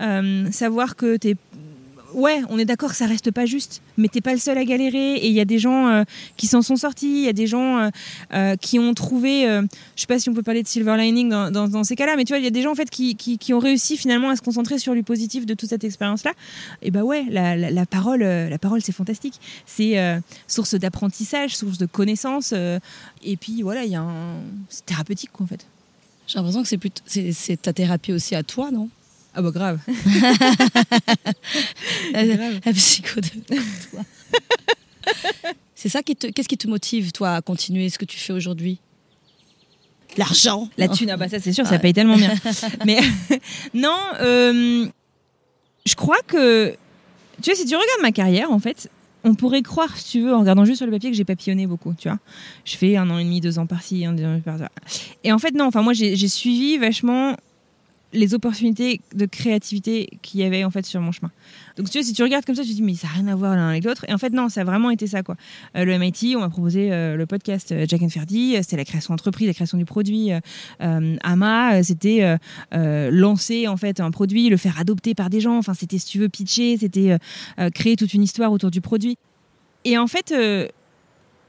euh, 0.00 0.50
savoir 0.50 0.96
que 0.96 1.16
t'es 1.16 1.36
ouais, 2.14 2.42
on 2.48 2.58
est 2.58 2.64
d'accord 2.64 2.94
ça 2.94 3.06
reste 3.06 3.30
pas 3.30 3.46
juste, 3.46 3.82
mais 3.96 4.08
t'es 4.08 4.20
pas 4.20 4.32
le 4.32 4.38
seul 4.38 4.58
à 4.58 4.64
galérer 4.64 5.14
et 5.14 5.28
il 5.28 5.32
y 5.32 5.40
a 5.40 5.44
des 5.44 5.58
gens 5.58 5.88
euh, 5.88 6.04
qui 6.36 6.46
s'en 6.46 6.62
sont 6.62 6.76
sortis, 6.76 7.20
il 7.20 7.24
y 7.24 7.28
a 7.28 7.32
des 7.32 7.46
gens 7.46 7.78
euh, 7.78 7.90
euh, 8.32 8.56
qui 8.56 8.78
ont 8.78 8.94
trouvé, 8.94 9.42
je 9.44 10.00
sais 10.00 10.06
pas 10.06 10.18
si 10.18 10.28
on 10.28 10.34
peut 10.34 10.42
parler 10.42 10.62
de 10.62 10.68
silver 10.68 10.96
lining 10.96 11.30
dans, 11.30 11.84
ces 11.84 11.96
cas-là, 11.96 12.16
mais 12.16 12.24
tu 12.24 12.32
vois, 12.32 12.38
il 12.38 12.44
y 12.44 12.48
a 12.48 12.50
des 12.50 12.62
gens 12.62 12.72
en 12.72 12.74
fait 12.74 12.90
qui, 12.90 13.52
ont 13.52 13.58
réussi 13.58 13.96
finalement 13.96 14.30
à 14.30 14.36
se 14.36 14.42
concentrer 14.42 14.78
sur 14.78 14.94
le 14.94 15.02
positif 15.02 15.46
de 15.46 15.54
toute 15.54 15.68
cette 15.68 15.84
expérience-là. 15.84 16.32
Et 16.82 16.90
bah 16.90 17.02
ouais, 17.02 17.24
la, 17.30 17.86
parole, 17.86 18.20
la 18.22 18.58
parole, 18.58 18.80
c'est 18.82 18.92
fantastique. 18.92 19.40
C'est 19.66 19.96
source 20.46 20.74
d'apprentissage, 20.74 21.56
source 21.56 21.78
de 21.78 21.86
connaissances, 21.86 22.52
et 22.52 23.36
puis 23.36 23.62
voilà, 23.62 23.84
il 23.84 23.92
y 23.92 23.96
a 23.96 24.02
un, 24.02 24.36
c'est 24.68 24.86
thérapeutique 24.86 25.30
quoi, 25.32 25.44
en 25.44 25.48
fait. 25.48 25.66
J'ai 26.26 26.38
l'impression 26.38 26.62
que 26.62 27.32
c'est 27.32 27.62
ta 27.62 27.72
thérapie 27.72 28.12
aussi 28.12 28.34
à 28.34 28.42
toi, 28.42 28.70
non? 28.70 28.88
Ah 29.34 29.42
bah 29.42 29.50
grave. 29.52 29.78
la, 32.12 32.26
Grave. 32.26 32.60
la 32.64 32.72
psycho 32.72 33.20
de 33.20 33.28
toi. 33.90 34.00
c'est 35.74 35.88
ça 35.88 36.02
qui 36.02 36.16
te 36.16 36.26
qu'est-ce 36.28 36.48
qui 36.48 36.58
te 36.58 36.66
motive 36.68 37.12
toi 37.12 37.36
à 37.36 37.42
continuer 37.42 37.88
ce 37.90 37.98
que 37.98 38.04
tu 38.04 38.18
fais 38.18 38.32
aujourd'hui? 38.32 38.78
L'argent. 40.16 40.68
La 40.76 40.88
Non. 40.88 40.94
thune, 40.94 41.10
ah 41.10 41.16
bah 41.16 41.28
ça 41.28 41.38
c'est 41.38 41.52
sûr, 41.52 41.64
ça 41.66 41.72
Ouais. 41.72 41.78
paye 41.78 41.92
tellement 41.92 42.16
bien. 42.16 42.34
Mais 42.86 42.98
non, 43.74 43.96
euh, 44.20 44.86
je 45.86 45.94
crois 45.94 46.18
que, 46.26 46.74
tu 47.40 47.50
vois, 47.50 47.54
si 47.54 47.64
tu 47.64 47.74
regardes 47.76 48.02
ma 48.02 48.10
carrière, 48.10 48.50
en 48.50 48.58
fait, 48.58 48.90
on 49.22 49.36
pourrait 49.36 49.62
croire, 49.62 49.96
si 49.96 50.10
tu 50.10 50.20
veux, 50.22 50.34
en 50.34 50.40
regardant 50.40 50.64
juste 50.64 50.78
sur 50.78 50.86
le 50.86 50.92
papier, 50.92 51.10
que 51.10 51.16
j'ai 51.16 51.24
papillonné 51.24 51.68
beaucoup, 51.68 51.94
tu 51.96 52.08
vois. 52.08 52.18
Je 52.64 52.76
fais 52.76 52.96
un 52.96 53.08
an 53.08 53.18
et 53.18 53.24
demi, 53.24 53.40
deux 53.40 53.60
ans 53.60 53.66
par-ci, 53.66 54.04
un 54.04 54.18
an 54.18 54.40
par-là. 54.40 54.70
Et 55.22 55.30
en 55.30 55.38
fait, 55.38 55.54
non, 55.54 55.66
enfin, 55.66 55.82
moi, 55.82 55.92
j'ai 55.92 56.16
suivi 56.28 56.76
vachement 56.78 57.36
les 58.12 58.34
opportunités 58.34 59.00
de 59.14 59.26
créativité 59.26 60.08
qu'il 60.22 60.40
y 60.40 60.44
avait 60.44 60.64
en 60.64 60.70
fait 60.70 60.84
sur 60.84 61.00
mon 61.00 61.12
chemin. 61.12 61.30
Donc 61.76 61.88
si 61.88 62.12
tu 62.12 62.22
regardes 62.22 62.44
comme 62.44 62.54
ça, 62.54 62.62
tu 62.62 62.70
te 62.70 62.74
dis 62.74 62.82
mais 62.82 62.94
ça 62.94 63.06
n'a 63.08 63.14
rien 63.14 63.28
à 63.28 63.34
voir 63.34 63.54
l'un 63.54 63.68
avec 63.68 63.84
l'autre. 63.84 64.04
Et 64.08 64.12
en 64.12 64.18
fait 64.18 64.32
non, 64.32 64.48
ça 64.48 64.62
a 64.62 64.64
vraiment 64.64 64.90
été 64.90 65.06
ça 65.06 65.22
quoi. 65.22 65.36
Euh, 65.76 65.84
le 65.84 65.98
MIT, 65.98 66.34
on 66.36 66.40
m'a 66.40 66.48
proposé 66.48 66.92
euh, 66.92 67.16
le 67.16 67.26
podcast 67.26 67.72
euh, 67.72 67.86
Jack 67.88 68.02
and 68.02 68.08
Ferdy, 68.08 68.56
c'était 68.62 68.76
la 68.76 68.84
création 68.84 69.14
d'entreprise, 69.14 69.46
la 69.46 69.54
création 69.54 69.78
du 69.78 69.84
produit. 69.84 70.30
Euh, 70.32 71.16
Ama, 71.22 71.82
c'était 71.82 72.38
lancer 72.72 73.68
en 73.68 73.76
fait 73.76 74.00
un 74.00 74.10
produit, 74.10 74.48
le 74.48 74.56
faire 74.56 74.78
adopter 74.78 75.14
par 75.14 75.30
des 75.30 75.40
gens. 75.40 75.56
Enfin 75.56 75.74
c'était 75.74 75.98
si 75.98 76.06
tu 76.06 76.18
veux 76.18 76.28
pitcher, 76.28 76.76
c'était 76.78 77.18
créer 77.74 77.96
toute 77.96 78.14
une 78.14 78.22
histoire 78.22 78.52
autour 78.52 78.70
du 78.70 78.80
produit. 78.80 79.16
Et 79.84 79.96
en 79.96 80.06
fait, 80.06 80.34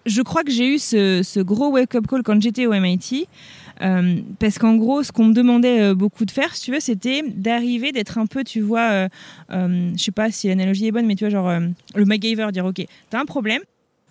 je 0.06 0.22
crois 0.22 0.44
que 0.44 0.52
j'ai 0.52 0.76
eu 0.76 0.80
ce, 0.80 1.42
gros 1.42 1.70
wake-up 1.70 2.08
call 2.08 2.24
quand 2.24 2.42
j'étais 2.42 2.66
au 2.66 2.74
MIT. 2.74 3.28
euh, 3.82 4.20
parce 4.40 4.60
qu'en 4.60 4.76
gros, 4.76 5.04
ce 5.04 5.12
qu'on 5.12 5.26
me 5.26 5.34
demandait 5.34 5.82
euh, 5.82 5.96
beaucoup 5.96 6.26
de 6.26 6.32
faire, 6.32 6.54
tu 6.54 6.72
c'était 6.80 7.24
d'arriver, 7.28 7.92
d'être 7.92 8.18
un 8.18 8.28
peu, 8.28 8.44
tu 8.44 8.62
vois, 8.62 8.92
euh, 8.92 9.10
euh, 9.52 9.92
je 9.98 10.04
sais 10.04 10.12
pas 10.12 10.32
si 10.32 10.48
l'analogie 10.48 10.88
est 10.88 10.92
bonne, 10.92 11.08
mais 11.08 11.16
tu 11.16 11.24
vois, 11.26 11.30
genre 11.30 11.52
le 11.96 12.06
MacGyver, 12.06 12.48
dire 12.52 12.66
ok, 12.66 12.86
t'as 13.10 13.20
un 13.20 13.26
problème, 13.26 13.62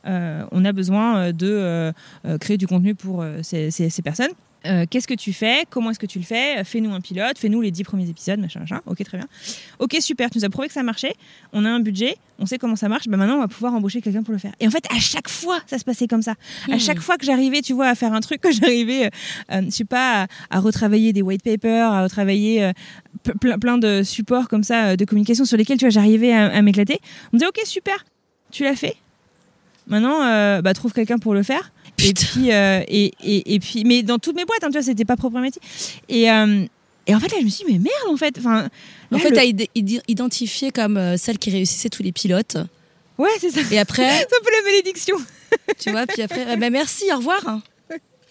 on 0.05 0.65
a 0.65 0.73
besoin 0.73 1.33
de 1.33 1.93
créer 2.41 2.57
du 2.57 2.67
contenu 2.67 2.95
pour 2.95 3.25
ces 3.43 4.03
personnes. 4.03 4.33
Euh, 4.67 4.85
Qu'est-ce 4.91 5.09
que 5.09 5.15
tu 5.15 5.33
fais? 5.33 5.65
Comment 5.71 5.91
est-ce 5.91 5.99
que 5.99 6.05
tu 6.07 6.19
le 6.19 6.25
fais? 6.25 6.63
Fais-nous 6.65 6.93
un 6.93 7.01
pilote, 7.01 7.39
fais-nous 7.39 7.63
les 7.63 7.71
dix 7.71 7.83
premiers 7.83 8.09
épisodes, 8.11 8.39
machin, 8.39 8.61
machin. 8.61 8.81
Ok, 8.87 9.03
très 9.05 9.17
bien. 9.17 9.27
Ok, 9.79 9.97
super, 10.01 10.29
tu 10.29 10.37
nous 10.39 10.45
as 10.45 10.51
prouvé 10.51 10.69
que 10.69 10.75
ça 10.75 10.83
marchait. 10.83 11.15
On 11.55 11.65
a 11.65 11.71
un 11.71 11.81
budget, 11.81 12.17
on 12.39 12.45
sait 12.45 12.59
comment 12.59 12.77
ça 12.77 12.89
marche. 12.89 13.09
Bah 13.09 13.17
maintenant, 13.17 13.37
on 13.37 13.41
va 13.41 13.49
pouvoir 13.49 13.73
embaucher 13.75 14.03
quelqu'un 14.03 14.23
pour 14.23 14.33
le 14.33 14.39
faire. 14.39 14.53
Et 14.61 14.67
en 14.67 14.71
fait, 14.71 14.85
à 14.95 14.99
chaque 14.99 15.31
fois, 15.31 15.61
ça 15.67 15.79
se 15.79 15.85
passait 15.85 16.07
comme 16.07 16.21
ça. 16.21 16.35
À 16.71 16.79
chaque 16.79 17.01
fois 17.01 17.17
que 17.17 17.25
j'arrivais, 17.25 17.63
tu 17.63 17.73
vois, 17.73 17.89
à 17.89 17.95
faire 17.95 18.13
un 18.13 18.21
truc, 18.21 18.41
que 18.43 18.53
j'arrivais, 18.53 19.07
euh, 19.07 19.11
euh, 19.53 19.63
je 19.65 19.71
sais 19.71 19.85
pas, 19.85 20.25
à, 20.25 20.27
à 20.51 20.61
retravailler 20.61 21.13
des 21.15 21.23
white 21.23 21.43
papers, 21.43 21.91
à 21.91 22.03
retravailler 22.03 22.63
euh, 22.65 22.73
ple- 23.25 23.39
plein, 23.39 23.59
plein 23.59 23.79
de 23.79 24.03
supports 24.03 24.49
comme 24.49 24.63
ça 24.63 24.95
de 24.97 25.05
communication 25.07 25.47
sur 25.47 25.57
lesquels, 25.57 25.79
tu 25.79 25.87
vois, 25.87 25.91
j'arrivais 25.91 26.33
à, 26.35 26.47
à 26.55 26.61
m'éclater. 26.61 27.01
On 27.33 27.37
me 27.37 27.39
disait, 27.39 27.49
ok, 27.49 27.61
super, 27.65 28.05
tu 28.51 28.65
l'as 28.65 28.77
fait. 28.77 28.97
Maintenant, 29.87 30.23
euh, 30.23 30.61
bah, 30.63 30.75
trouve 30.75 30.93
quelqu'un 30.93 31.19
pour 31.19 31.33
le 31.35 31.43
faire. 31.43 31.73
Et 32.05 32.15
puis, 32.15 32.53
euh, 32.53 32.83
et, 32.89 33.13
et, 33.23 33.55
et 33.55 33.61
puis, 33.61 33.85
mais 33.85 34.03
dans 34.03 34.19
toutes 34.19 34.37
mes 34.37 34.45
boîtes, 34.45 34.63
hein, 34.65 34.69
tu 34.69 34.73
vois, 34.75 34.83
c'était 34.83 35.05
pas 35.05 35.17
problématique. 35.17 35.63
Et, 36.09 36.31
euh, 36.31 36.65
et 37.07 37.15
en 37.15 37.21
fait, 37.21 37.29
là, 37.33 37.39
je 37.41 37.45
me 37.45 37.51
suis 37.51 37.65
dit, 37.65 37.73
mais 37.73 37.79
merde, 37.79 38.13
en 38.15 38.17
fait. 38.17 38.37
Enfin, 38.39 38.69
En 39.13 39.19
fait, 39.19 39.31
le- 39.31 39.37
t'as 39.37 39.45
id- 39.45 39.69
id- 39.75 40.03
identifié 40.09 40.71
comme 40.71 40.97
euh, 40.97 41.17
celle 41.17 41.39
qui 41.39 41.51
réussissait 41.51 41.89
tous 41.89 42.03
les 42.03 42.13
pilotes. 42.13 42.57
ouais, 43.19 43.31
c'est 43.41 43.51
ça. 43.51 43.61
Et 43.71 43.79
après, 43.79 44.09
C'est 44.19 44.25
un 44.37 44.45
peu 44.45 44.51
la 44.51 44.71
bénédiction. 44.71 45.17
tu 45.79 45.91
vois, 45.91 46.07
puis 46.07 46.23
après, 46.23 46.57
ben 46.59 46.71
merci, 46.73 47.05
au 47.13 47.17
revoir. 47.19 47.61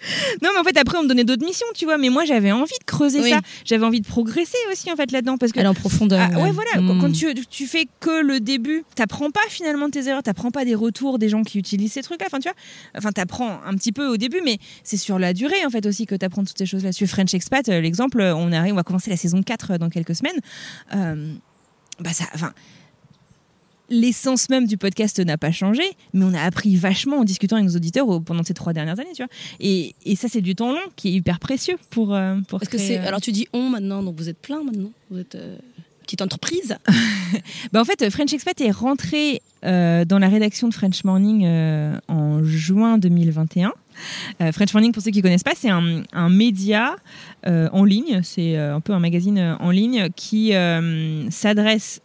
Non, 0.42 0.50
mais 0.54 0.60
en 0.60 0.64
fait, 0.64 0.78
après, 0.78 0.98
on 0.98 1.04
me 1.04 1.08
donnait 1.08 1.24
d'autres 1.24 1.46
missions, 1.46 1.68
tu 1.76 1.86
vois. 1.86 1.98
Mais 1.98 2.10
moi, 2.10 2.26
j'avais 2.26 2.52
envie 2.52 2.78
de 2.80 2.86
creuser 2.86 3.20
Oui. 3.22 3.30
ça. 3.32 3.40
J'avais 3.66 3.86
envie 3.86 4.02
de 4.02 4.08
progresser 4.08 4.58
aussi, 4.72 4.92
en 4.92 4.96
fait, 4.96 5.12
là-dedans. 5.12 5.38
Parce 5.38 5.52
que 5.52 5.60
en 5.60 5.74
profondeur. 5.74 6.20
Ah, 6.34 6.40
ouais, 6.40 6.52
voilà. 6.52 6.72
Quand- 6.76 6.96
Mm. 6.96 7.02
Quand 7.02 7.12
tu, 7.12 7.34
tu 7.50 7.68
fais 7.68 7.86
que 8.00 8.22
le 8.22 8.40
début, 8.40 8.84
t'apprends 8.96 9.30
pas 9.32 9.42
finalement 9.50 9.90
tes 9.90 10.08
erreurs, 10.08 10.24
t'apprends 10.24 10.52
pas 10.52 10.66
des 10.66 10.76
retours 10.76 11.20
des 11.20 11.30
gens 11.30 11.44
qui 11.44 11.60
utilisent 11.60 11.94
ces 11.94 12.02
trucs-là. 12.02 12.28
Enfin, 12.28 12.40
tu 12.40 12.48
vois, 12.50 12.56
enfin, 12.98 13.12
t'apprends 13.12 13.60
un 13.66 13.74
petit 13.76 13.92
peu 13.92 14.08
au 14.08 14.18
début, 14.18 14.42
mais 14.44 14.58
c'est 14.84 14.98
sur 14.98 15.20
la 15.20 15.34
durée 15.34 15.66
en 15.66 15.70
fait 15.70 15.86
aussi 15.86 16.06
que 16.06 16.16
t'apprends 16.16 16.44
toutes 16.44 16.58
ces 16.58 16.66
choses-là. 16.66 16.92
Sur 16.92 17.08
French 17.08 17.34
Expat, 17.34 17.68
euh, 17.70 17.82
l'exemple, 17.82 18.22
on 18.22 18.52
arrive, 18.52 18.74
on 18.74 18.78
va 18.78 18.84
commencer 18.84 19.10
la 19.10 19.18
saison 19.18 19.42
4 19.44 19.78
dans 19.78 19.90
quelques 19.90 20.16
semaines. 20.16 20.40
Euh, 20.96 21.34
bah 22.00 22.14
ça, 22.14 22.26
enfin. 22.34 22.54
L'essence 23.90 24.50
même 24.50 24.68
du 24.68 24.78
podcast 24.78 25.20
n'a 25.20 25.38
pas 25.38 25.52
changé, 25.52 25.84
mais 26.14 26.26
on 26.26 26.34
a 26.34 26.42
appris 26.42 26.76
vachement 26.76 27.18
en 27.20 27.24
discutant 27.24 27.56
avec 27.56 27.68
nos 27.70 27.76
auditeurs 27.76 28.08
au- 28.08 28.20
pendant 28.20 28.44
ces 28.44 28.54
trois 28.54 28.74
dernières 28.74 29.00
années, 29.00 29.10
tu 29.16 29.24
vois. 29.24 29.32
Et, 29.60 29.96
et 30.06 30.16
ça, 30.16 30.28
c'est 30.30 30.42
du 30.42 30.56
temps 30.56 30.72
long 30.74 30.80
qui 30.96 31.10
est 31.10 31.12
hyper 31.14 31.40
précieux 31.40 31.78
pour 31.90 32.14
euh, 32.14 32.36
pour. 32.48 32.60
Parce 32.60 32.70
que 32.70 32.78
c'est. 32.78 33.00
euh, 33.00 33.08
Alors 33.08 33.22
tu 33.22 33.32
dis 33.32 33.48
on 33.54 33.70
maintenant, 33.70 34.04
donc 34.04 34.16
vous 34.18 34.30
êtes 34.30 34.38
plein 34.40 34.64
maintenant. 34.64 34.92
Vous 35.10 35.20
êtes 35.20 35.36
euh, 35.36 35.58
petite 36.04 36.22
entreprise. 36.22 36.78
Bah, 37.72 37.80
en 37.82 37.86
fait, 37.86 38.10
French 38.10 38.34
Expat 38.34 38.60
est 38.62 38.72
rentré 38.72 39.44
dans 39.62 40.18
la 40.20 40.28
rédaction 40.30 40.68
de 40.68 40.74
French 40.74 41.04
Morning 41.04 41.46
en 42.08 42.44
juin 42.44 42.98
2021. 42.98 43.72
Euh, 44.42 44.52
French 44.52 44.74
Morning, 44.74 44.92
pour 44.92 45.04
ceux 45.04 45.12
qui 45.12 45.22
connaissent 45.22 45.44
pas, 45.44 45.54
c'est 45.56 45.70
un, 45.70 46.02
un 46.12 46.30
média 46.30 46.96
euh, 47.46 47.70
en 47.72 47.84
ligne, 47.86 48.22
c'est 48.24 48.58
euh, 48.58 48.76
un 48.76 48.80
peu 48.82 48.94
un 48.94 49.00
magazine 49.00 49.58
en 49.60 49.70
ligne 49.70 50.10
qui 50.16 50.54
s'adresse 51.30 52.02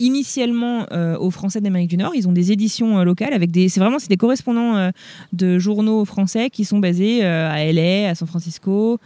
initialement 0.00 0.86
euh, 0.90 1.16
aux 1.18 1.30
Français 1.30 1.60
d'Amérique 1.60 1.90
du 1.90 1.96
Nord. 1.96 2.14
Ils 2.16 2.26
ont 2.26 2.32
des 2.32 2.50
éditions 2.50 2.98
euh, 2.98 3.04
locales 3.04 3.34
avec 3.34 3.52
des, 3.52 3.68
c'est 3.68 3.78
vraiment 3.78 3.98
c'est 3.98 4.08
des 4.08 4.16
correspondants 4.16 4.76
euh, 4.76 4.90
de 5.32 5.58
journaux 5.58 6.04
français 6.04 6.50
qui 6.50 6.64
sont 6.64 6.78
basés 6.78 7.22
à 7.22 7.72
LA, 7.72 8.08
à 8.08 8.14
San 8.14 8.26
Francisco, 8.26 8.98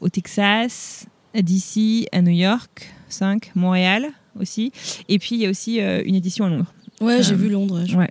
au 0.00 0.08
Texas, 0.08 1.06
à 1.34 1.42
DC, 1.42 2.06
à 2.12 2.22
New 2.22 2.30
York, 2.30 2.94
5, 3.08 3.50
Montréal 3.54 4.06
aussi. 4.40 4.72
Et 5.08 5.18
puis 5.18 5.34
il 5.34 5.40
y 5.42 5.46
a 5.46 5.50
aussi 5.50 5.78
une 5.78 6.14
édition 6.14 6.44
à 6.46 6.48
Londres. 6.48 6.72
Ouais, 7.00 7.22
j'ai 7.22 7.34
vu 7.34 7.50
Londres. 7.50 7.82
ouais. 7.96 8.10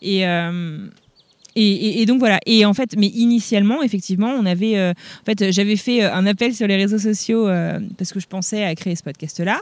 Et, 0.00 0.24
et, 1.56 1.62
et- 1.62 2.02
et 2.02 2.06
donc 2.06 2.18
voilà. 2.18 2.38
Et 2.46 2.64
en 2.64 2.74
fait, 2.74 2.94
mais 2.96 3.06
initialement, 3.08 3.82
effectivement, 3.82 4.30
on 4.38 4.46
avait, 4.46 4.76
euh, 4.78 4.92
en 4.92 5.24
fait, 5.24 5.52
j'avais 5.52 5.76
fait 5.76 6.04
euh, 6.04 6.12
un 6.14 6.26
appel 6.26 6.54
sur 6.54 6.66
les 6.66 6.76
réseaux 6.76 6.98
sociaux 6.98 7.48
euh, 7.48 7.78
parce 7.98 8.12
que 8.12 8.20
je 8.20 8.26
pensais 8.26 8.64
à 8.64 8.74
créer 8.74 8.96
ce 8.96 9.02
podcast-là. 9.02 9.60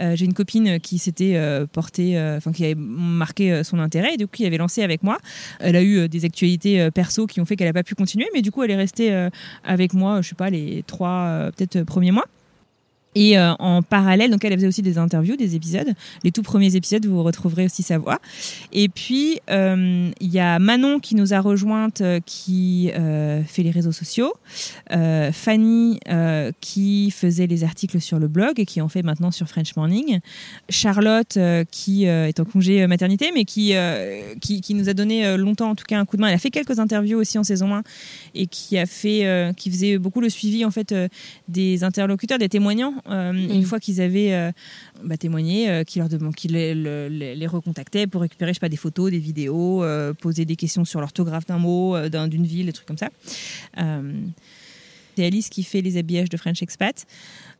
Euh, 0.00 0.16
J'ai 0.16 0.24
une 0.26 0.34
copine 0.34 0.78
qui 0.80 0.98
s'était 0.98 1.36
euh, 1.36 1.66
portée, 1.66 2.18
euh, 2.18 2.36
enfin 2.38 2.52
qui 2.52 2.64
avait 2.64 2.74
marqué 2.76 3.62
son 3.64 3.78
intérêt, 3.78 4.14
et 4.14 4.16
du 4.16 4.26
coup, 4.26 4.36
qui 4.36 4.46
avait 4.46 4.58
lancé 4.58 4.82
avec 4.82 5.02
moi. 5.02 5.18
Elle 5.60 5.76
a 5.76 5.82
eu 5.82 6.08
des 6.08 6.24
actualités 6.24 6.88
perso 6.92 7.26
qui 7.26 7.40
ont 7.40 7.44
fait 7.44 7.56
qu'elle 7.56 7.68
n'a 7.68 7.72
pas 7.72 7.82
pu 7.82 7.94
continuer, 7.94 8.26
mais 8.34 8.42
du 8.42 8.50
coup, 8.50 8.62
elle 8.62 8.70
est 8.70 8.76
restée 8.76 9.28
avec 9.64 9.94
moi, 9.94 10.20
je 10.22 10.28
sais 10.28 10.34
pas, 10.34 10.50
les 10.50 10.82
trois 10.86 11.50
peut-être 11.56 11.82
premiers 11.84 12.10
mois. 12.12 12.26
Et 13.14 13.36
euh, 13.36 13.54
en 13.58 13.82
parallèle, 13.82 14.30
donc 14.30 14.44
elle 14.44 14.54
faisait 14.54 14.68
aussi 14.68 14.82
des 14.82 14.96
interviews, 14.96 15.36
des 15.36 15.56
épisodes. 15.56 15.94
Les 16.22 16.30
tout 16.30 16.42
premiers 16.42 16.76
épisodes, 16.76 17.04
vous 17.06 17.22
retrouverez 17.22 17.64
aussi 17.64 17.82
sa 17.82 17.98
voix. 17.98 18.20
Et 18.72 18.88
puis, 18.88 19.40
euh, 19.50 20.10
il 20.20 20.30
y 20.30 20.38
a 20.38 20.60
Manon 20.60 21.00
qui 21.00 21.16
nous 21.16 21.34
a 21.34 21.40
rejointes, 21.40 22.02
euh, 22.02 22.20
qui 22.24 22.90
euh, 22.94 23.42
fait 23.42 23.62
les 23.62 23.72
réseaux 23.72 23.92
sociaux. 23.92 24.32
Euh, 24.92 25.32
Fanny 25.32 25.98
qui 26.60 27.10
faisait 27.10 27.46
les 27.46 27.64
articles 27.64 28.00
sur 28.00 28.18
le 28.18 28.28
blog 28.28 28.58
et 28.58 28.66
qui 28.66 28.80
en 28.80 28.88
fait 28.88 29.02
maintenant 29.02 29.30
sur 29.30 29.48
French 29.48 29.74
Morning. 29.76 30.20
Charlotte 30.68 31.38
qui 31.70 32.04
est 32.04 32.40
en 32.40 32.44
congé 32.44 32.86
maternité, 32.86 33.30
mais 33.34 33.44
qui, 33.44 33.74
qui, 34.40 34.60
qui 34.60 34.74
nous 34.74 34.88
a 34.88 34.94
donné 34.94 35.36
longtemps 35.36 35.70
en 35.70 35.74
tout 35.74 35.84
cas 35.86 35.98
un 35.98 36.04
coup 36.04 36.16
de 36.16 36.22
main. 36.22 36.28
Elle 36.28 36.34
a 36.34 36.38
fait 36.38 36.50
quelques 36.50 36.78
interviews 36.78 37.18
aussi 37.18 37.38
en 37.38 37.44
saison 37.44 37.74
1 37.74 37.82
et 38.34 38.46
qui 38.46 38.78
a 38.78 38.86
fait, 38.86 39.52
qui 39.56 39.70
faisait 39.70 39.98
beaucoup 39.98 40.20
le 40.20 40.28
suivi 40.28 40.64
en 40.64 40.70
fait 40.70 40.94
des 41.48 41.84
interlocuteurs, 41.84 42.38
des 42.38 42.48
témoignants, 42.48 42.94
euh, 43.08 43.32
une 43.32 43.62
fois 43.64 43.80
qu'ils 43.80 44.00
avaient 44.00 44.32
euh, 44.34 44.52
bah, 45.04 45.16
témoigné, 45.16 45.70
euh, 45.70 45.84
qui 45.84 45.98
leur 45.98 46.08
demandent, 46.08 46.34
qui 46.34 46.48
les, 46.48 46.74
le- 46.74 47.08
les, 47.08 47.34
les 47.34 47.46
recontactaient 47.46 48.06
pour 48.06 48.20
récupérer, 48.22 48.50
je 48.50 48.54
sais 48.54 48.60
pas, 48.60 48.68
des 48.68 48.76
photos, 48.76 49.10
des 49.10 49.18
vidéos, 49.18 49.82
poser 50.20 50.44
des 50.44 50.56
questions 50.56 50.84
sur 50.84 51.00
l'orthographe 51.00 51.46
d'un 51.46 51.58
mot, 51.58 51.98
d'un- 52.08 52.28
d'une 52.28 52.44
ville, 52.46 52.66
des 52.66 52.72
trucs 52.72 52.86
comme 52.86 52.98
ça. 52.98 53.10
C'est 55.16 55.26
Alice 55.26 55.48
qui 55.50 55.64
fait 55.64 55.82
les 55.82 55.96
habillages 55.98 56.28
de 56.30 56.36
French 56.36 56.62
Expat 56.62 57.04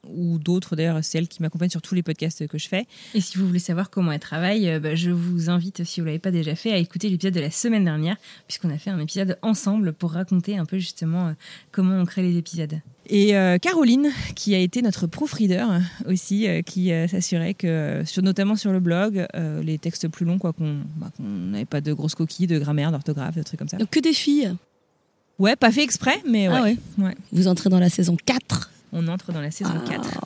ou 0.08 0.38
d'autres 0.38 0.76
d'ailleurs, 0.76 0.98
c'est 1.02 1.18
elle 1.18 1.28
qui 1.28 1.42
m'accompagne 1.42 1.70
sur 1.70 1.82
tous 1.82 1.94
les 1.94 2.02
podcasts 2.02 2.46
que 2.46 2.58
je 2.58 2.68
fais. 2.68 2.86
Et 3.14 3.20
si 3.20 3.38
vous 3.38 3.46
voulez 3.46 3.58
savoir 3.58 3.90
comment 3.90 4.12
elle 4.12 4.20
travaille, 4.20 4.68
euh, 4.68 4.80
bah, 4.80 4.94
je 4.94 5.10
vous 5.10 5.50
invite, 5.50 5.84
si 5.84 6.00
vous 6.00 6.06
l'avez 6.06 6.18
pas 6.18 6.30
déjà 6.30 6.54
fait, 6.54 6.72
à 6.72 6.78
écouter 6.78 7.08
l'épisode 7.08 7.34
de 7.34 7.40
la 7.40 7.50
semaine 7.50 7.84
dernière, 7.84 8.16
puisqu'on 8.46 8.70
a 8.70 8.78
fait 8.78 8.90
un 8.90 9.00
épisode 9.00 9.38
ensemble 9.42 9.92
pour 9.92 10.12
raconter 10.12 10.56
un 10.56 10.64
peu 10.64 10.78
justement 10.78 11.28
euh, 11.28 11.32
comment 11.72 11.96
on 11.96 12.04
crée 12.04 12.22
les 12.22 12.36
épisodes. 12.36 12.80
Et 13.12 13.36
euh, 13.36 13.58
Caroline, 13.58 14.10
qui 14.36 14.54
a 14.54 14.58
été 14.58 14.82
notre 14.82 15.08
proofreader 15.08 15.66
aussi, 16.06 16.46
euh, 16.46 16.62
qui 16.62 16.92
euh, 16.92 17.08
s'assurait 17.08 17.54
que, 17.54 18.02
sur, 18.06 18.22
notamment 18.22 18.54
sur 18.54 18.70
le 18.70 18.78
blog, 18.78 19.26
euh, 19.34 19.62
les 19.64 19.78
textes 19.78 20.06
plus 20.08 20.24
longs, 20.24 20.38
quoi, 20.38 20.52
qu'on 20.52 20.78
bah, 20.96 21.10
n'avait 21.18 21.64
pas 21.64 21.80
de 21.80 21.92
grosses 21.92 22.14
coquilles, 22.14 22.46
de 22.46 22.58
grammaire, 22.60 22.92
d'orthographe, 22.92 23.34
de 23.34 23.42
trucs 23.42 23.58
comme 23.58 23.68
ça. 23.68 23.78
Donc 23.78 23.90
que 23.90 23.98
des 23.98 24.12
filles. 24.12 24.54
Ouais, 25.40 25.56
pas 25.56 25.72
fait 25.72 25.82
exprès, 25.82 26.22
mais 26.28 26.48
ouais. 26.48 26.54
Ah 26.56 26.62
ouais. 26.62 26.76
Ouais. 26.98 27.16
Vous 27.32 27.48
entrez 27.48 27.68
dans 27.68 27.80
la 27.80 27.90
saison 27.90 28.16
4. 28.24 28.70
On 28.92 29.06
entre 29.08 29.32
dans 29.32 29.40
la 29.40 29.50
saison 29.50 29.72
Ah. 29.76 29.88
4. 29.88 30.20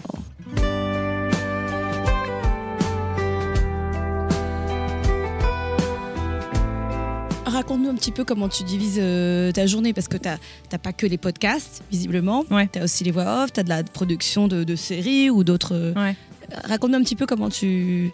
Raconte-nous 7.47 7.91
un 7.91 7.95
petit 7.95 8.11
peu 8.11 8.25
comment 8.25 8.49
tu 8.49 8.65
divises 8.65 8.99
euh, 9.01 9.53
ta 9.53 9.67
journée, 9.67 9.93
parce 9.93 10.09
que 10.09 10.17
tu 10.17 10.29
n'as 10.29 10.79
pas 10.79 10.93
que 10.93 11.07
les 11.07 11.19
podcasts, 11.19 11.83
visiblement. 11.91 12.45
Ouais. 12.51 12.69
Tu 12.73 12.79
as 12.81 12.85
aussi 12.85 13.05
les 13.05 13.11
voix 13.11 13.45
off, 13.45 13.53
tu 13.53 13.61
as 13.61 13.63
de 13.63 13.69
la 13.69 13.85
production 13.85 14.49
de, 14.49 14.65
de 14.65 14.75
séries 14.77 15.31
ou 15.31 15.45
d'autres. 15.45 15.75
euh, 15.75 15.93
Ouais. 15.95 16.17
Raconte-nous 16.65 16.97
un 16.99 17.03
petit 17.03 17.17
peu 17.17 17.27
comment 17.27 17.51
tu. 17.51 18.11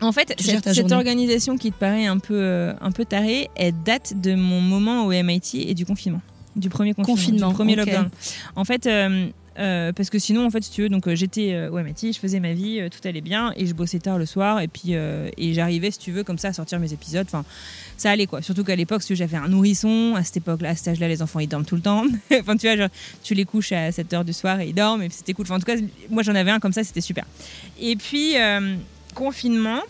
En 0.00 0.12
fait, 0.12 0.34
cette, 0.40 0.92
organisation 0.92 1.58
qui 1.58 1.72
te 1.72 1.78
paraît 1.78 2.06
un 2.06 2.18
peu, 2.18 2.34
euh, 2.34 2.72
un 2.80 2.90
peu 2.90 3.04
tarée, 3.04 3.50
elle 3.54 3.74
date 3.84 4.18
de 4.18 4.34
mon 4.34 4.60
moment 4.60 5.04
au 5.04 5.10
MIT 5.10 5.56
et 5.68 5.74
du 5.74 5.84
confinement. 5.84 6.22
Du 6.56 6.68
premier 6.70 6.94
confinement. 6.94 7.14
Confinement, 7.16 7.48
Du 7.50 7.54
premier 7.54 7.76
lockdown. 7.76 8.08
En 8.56 8.64
fait, 8.64 8.86
euh, 8.86 9.28
euh, 9.58 9.92
parce 9.92 10.10
que 10.10 10.18
sinon, 10.18 10.46
en 10.46 10.50
fait, 10.50 10.62
si 10.62 10.70
tu 10.70 10.82
veux, 10.82 10.88
donc 10.88 11.06
euh, 11.06 11.14
j'étais 11.14 11.52
euh, 11.54 11.70
MIT, 11.70 12.12
je 12.12 12.18
faisais 12.18 12.40
ma 12.40 12.52
vie, 12.52 12.80
euh, 12.80 12.88
tout 12.88 13.06
allait 13.06 13.20
bien, 13.20 13.52
et 13.56 13.66
je 13.66 13.74
bossais 13.74 13.98
tard 13.98 14.18
le 14.18 14.26
soir, 14.26 14.60
et 14.60 14.68
puis 14.68 14.92
et 14.92 15.54
j'arrivais, 15.54 15.90
si 15.90 15.98
tu 15.98 16.12
veux, 16.12 16.24
comme 16.24 16.38
ça, 16.38 16.48
à 16.48 16.52
sortir 16.52 16.78
mes 16.78 16.92
épisodes. 16.92 17.26
Enfin, 17.26 17.44
ça 17.96 18.10
allait 18.10 18.26
quoi. 18.26 18.42
Surtout 18.42 18.64
qu'à 18.64 18.76
l'époque, 18.76 19.02
si 19.02 19.16
j'avais 19.16 19.36
un 19.36 19.48
nourrisson. 19.48 20.14
À 20.16 20.24
cette 20.24 20.38
époque-là, 20.38 20.70
à 20.70 20.74
cet 20.74 20.88
âge-là, 20.88 21.08
les 21.08 21.22
enfants 21.22 21.40
ils 21.40 21.48
dorment 21.48 21.64
tout 21.64 21.76
le 21.76 21.82
temps. 21.82 22.04
enfin, 22.40 22.56
tu 22.56 22.66
vois, 22.66 22.76
genre, 22.76 22.88
tu 23.22 23.34
les 23.34 23.44
couches 23.44 23.72
à 23.72 23.92
7 23.92 24.12
h 24.12 24.24
du 24.24 24.32
soir 24.32 24.60
et 24.60 24.68
ils 24.68 24.74
dorment, 24.74 25.02
et 25.02 25.10
c'était 25.10 25.32
cool. 25.32 25.46
En 25.50 25.58
tout 25.58 25.66
cas, 25.66 25.76
moi 26.08 26.22
j'en 26.22 26.34
avais 26.34 26.50
un 26.50 26.60
comme 26.60 26.72
ça, 26.72 26.84
c'était 26.84 27.00
super. 27.00 27.24
Et 27.80 27.96
puis 27.96 28.34
confinement. 29.14 29.80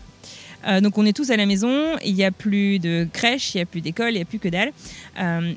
Donc 0.83 0.99
on 0.99 1.07
est 1.07 1.15
tous 1.15 1.31
à 1.31 1.37
la 1.37 1.47
maison, 1.47 1.97
il 2.05 2.15
n'y 2.15 2.25
a 2.25 2.31
plus 2.31 2.79
de 2.79 3.09
crèche, 3.11 3.55
il 3.55 3.59
n'y 3.59 3.63
a 3.63 3.67
plus 3.67 3.81
d'école, 3.81 4.11
il 4.11 4.17
n'y 4.17 4.23
a 4.23 4.27
plus 4.27 4.39
que 4.39 4.49
dalle. 4.49 4.73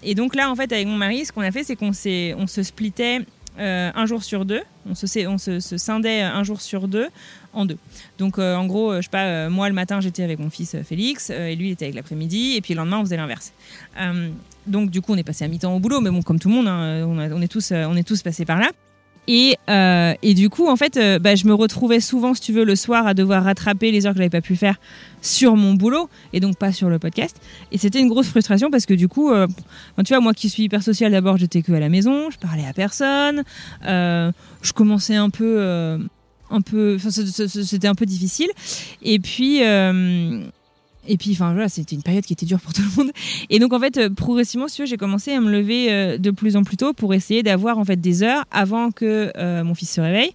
Et 0.02 0.16
donc 0.16 0.36
là, 0.36 0.50
en 0.50 0.56
fait, 0.56 0.72
avec 0.72 0.88
mon 0.88 0.98
mari, 0.98 1.26
ce 1.26 1.32
qu'on 1.32 1.42
a 1.42 1.52
fait, 1.52 1.64
c'est 1.64 1.76
qu'on 1.76 1.92
on 1.92 2.48
se 2.48 2.64
splittait 2.64 3.22
euh, 3.60 3.92
un 3.94 4.06
jour 4.06 4.24
sur 4.24 4.46
deux. 4.46 4.62
On 4.90 4.96
se, 4.96 5.28
on 5.28 5.38
se, 5.38 5.60
scindait 5.60 6.22
un 6.22 6.44
jour 6.44 6.62
sur 6.62 6.88
deux 6.88 7.08
en 7.54 7.66
deux. 7.66 7.78
Donc 8.18 8.40
euh, 8.40 8.56
en 8.56 8.66
gros, 8.66 8.92
euh, 8.92 8.98
je 8.98 9.04
sais 9.04 9.10
pas, 9.10 9.50
moi 9.50 9.70
le 9.70 9.76
matin 9.76 10.02
j'étais 10.02 10.24
avec 10.24 10.40
mon 10.40 10.50
fils 10.50 10.76
Félix 10.84 11.30
et 11.30 11.56
lui 11.56 11.70
il 11.70 11.72
était 11.72 11.86
avec 11.86 11.96
l'après-midi 11.96 12.56
et 12.56 12.62
puis 12.62 12.74
le 12.74 12.80
lendemain 12.80 13.00
on 13.00 13.04
faisait 13.04 13.18
l'inverse. 13.18 13.54
Donc 14.66 14.90
du 14.90 15.02
coup 15.02 15.14
on 15.14 15.18
est 15.18 15.24
passé 15.24 15.46
à 15.46 15.48
mi-temps 15.48 15.76
au 15.76 15.80
boulot, 15.80 16.02
mais 16.02 16.10
bon 16.10 16.22
comme 16.22 16.40
tout 16.40 16.50
le 16.50 16.56
monde, 16.56 16.68
hein, 16.68 17.06
on, 17.06 17.18
on 17.18 17.42
est 17.42 17.48
tous, 17.48 17.72
on 17.72 17.96
est 17.96 18.08
tous 18.08 18.22
passés 18.22 18.46
par 18.46 18.60
là. 18.60 18.72
Et, 19.28 19.56
euh, 19.70 20.14
et 20.22 20.34
du 20.34 20.50
coup, 20.50 20.68
en 20.68 20.76
fait, 20.76 20.98
euh, 20.98 21.20
bah, 21.20 21.36
je 21.36 21.46
me 21.46 21.54
retrouvais 21.54 22.00
souvent, 22.00 22.34
si 22.34 22.42
tu 22.42 22.52
veux, 22.52 22.66
le 22.66 22.76
soir 22.76 23.08
à 23.08 23.14
devoir 23.14 23.44
rattraper 23.44 23.92
les 23.92 24.06
heures 24.06 24.14
que 24.14 24.18
j'avais 24.18 24.30
pas 24.30 24.42
pu 24.42 24.56
faire 24.56 24.78
sur 25.24 25.56
mon 25.56 25.74
boulot 25.74 26.10
et 26.34 26.40
donc 26.40 26.58
pas 26.58 26.72
sur 26.72 26.90
le 26.90 27.00
podcast. 27.00 27.38
Et 27.72 27.78
c'était 27.78 28.00
une 28.00 28.10
grosse 28.10 28.28
frustration 28.28 28.70
parce 28.70 28.86
que 28.86 28.94
du 28.94 29.08
coup, 29.08 29.32
euh, 29.32 29.48
tu 30.06 30.14
vois, 30.14 30.20
moi 30.20 30.34
qui 30.34 30.50
suis 30.50 30.64
hyper 30.64 30.84
sociale, 30.84 31.14
d'abord 31.14 31.38
j'étais 31.38 31.62
que 31.62 31.72
à 31.72 31.80
la 31.80 31.90
maison, 31.90 32.30
je 32.30 32.38
parlais 32.38 32.66
à 32.66 32.74
personne, 32.74 33.44
euh, 33.86 34.32
je 34.62 34.74
commençais 34.74 35.16
un 35.16 35.30
peu, 35.30 35.56
euh, 35.58 35.98
un 36.52 36.62
peu, 36.62 36.98
c'était 37.00 37.88
un 37.88 37.96
peu 37.96 38.06
difficile. 38.06 38.50
Et 39.02 39.20
puis. 39.20 39.62
Et 41.08 41.18
puis, 41.18 41.32
enfin, 41.34 41.52
voilà, 41.54 41.70
c'était 41.70 41.96
une 41.96 42.02
période 42.04 42.24
qui 42.24 42.34
était 42.34 42.46
dure 42.46 42.60
pour 42.60 42.74
tout 42.74 42.82
le 42.82 43.04
monde. 43.04 43.12
Et 43.50 43.60
donc, 43.60 43.74
en 43.74 43.80
fait, 43.80 43.98
euh, 43.98 44.10
progressivement, 44.10 44.68
si 44.68 44.86
j'ai 44.86 44.98
commencé 44.98 45.32
à 45.34 45.42
me 45.42 45.52
lever 45.52 45.92
euh, 45.92 46.18
de 46.18 46.32
plus 46.32 46.56
en 46.56 46.64
plus 46.64 46.78
tôt 46.78 46.94
pour 46.94 47.14
essayer 47.14 47.44
d'avoir 47.44 47.78
en 47.78 47.86
fait 47.86 47.98
des 48.00 48.24
heures 48.24 48.44
avant 48.52 48.92
que 48.92 49.32
euh, 49.38 49.64
mon 49.64 49.76
fils 49.76 49.92
se 49.92 50.02
réveille 50.02 50.32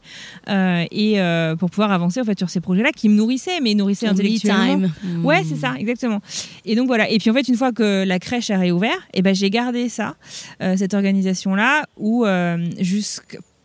euh, 0.48 0.84
et 0.90 1.18
pour 1.58 1.70
pouvoir 1.70 1.92
avancer 1.92 2.20
en 2.20 2.24
fait 2.24 2.38
sur 2.38 2.50
ces 2.50 2.60
projets-là 2.60 2.90
qui 2.92 3.08
me 3.08 3.14
nourrissaient, 3.14 3.60
mais 3.62 3.74
nourrissaient 3.74 4.06
me 4.06 4.12
intellectuellement. 4.12 4.88
time. 4.88 5.24
Ouais, 5.24 5.42
Mm. 5.42 5.46
c'est 5.48 5.56
ça, 5.56 5.74
exactement. 5.78 6.20
Et 6.64 6.74
donc 6.74 6.86
voilà. 6.86 7.08
Et 7.10 7.18
puis 7.18 7.30
en 7.30 7.34
fait, 7.34 7.48
une 7.48 7.56
fois 7.56 7.72
que 7.72 8.04
la 8.04 8.18
crèche 8.18 8.50
a 8.50 8.58
réouvert, 8.58 8.96
et 9.14 9.22
ben 9.22 9.34
j'ai 9.34 9.50
gardé 9.50 9.88
ça, 9.88 10.16
cette 10.60 10.94
organisation-là, 10.94 11.86
où 11.96 12.24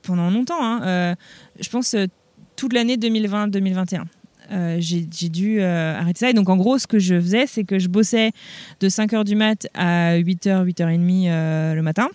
pendant 0.01 0.30
longtemps, 0.30 0.60
hein, 0.62 1.16
je 1.60 1.70
pense 1.70 1.95
toute 2.56 2.74
l'année 2.74 2.97
2020-2021. 2.97 4.04
Euh, 4.52 4.78
j'ai 4.80 5.30
dû 5.30 5.62
euh, 5.62 5.98
arrêter 5.98 6.20
ça. 6.20 6.30
Et 6.30 6.34
donc, 6.34 6.50
en 6.50 6.58
gros, 6.58 6.78
ce 6.78 6.88
que 6.88 7.00
je 7.00 7.20
faisais, 7.20 7.48
c'est 7.48 7.64
que 7.64 7.80
je 7.80 7.88
bossais 7.88 8.32
de 8.80 8.89
5h 8.89 9.24
du 9.24 9.36
mat 9.36 9.68
à 9.74 10.18
8h, 10.18 10.66
8h30 10.66 11.28
euh, 11.28 11.74
le 11.74 11.82
matin 11.82 12.10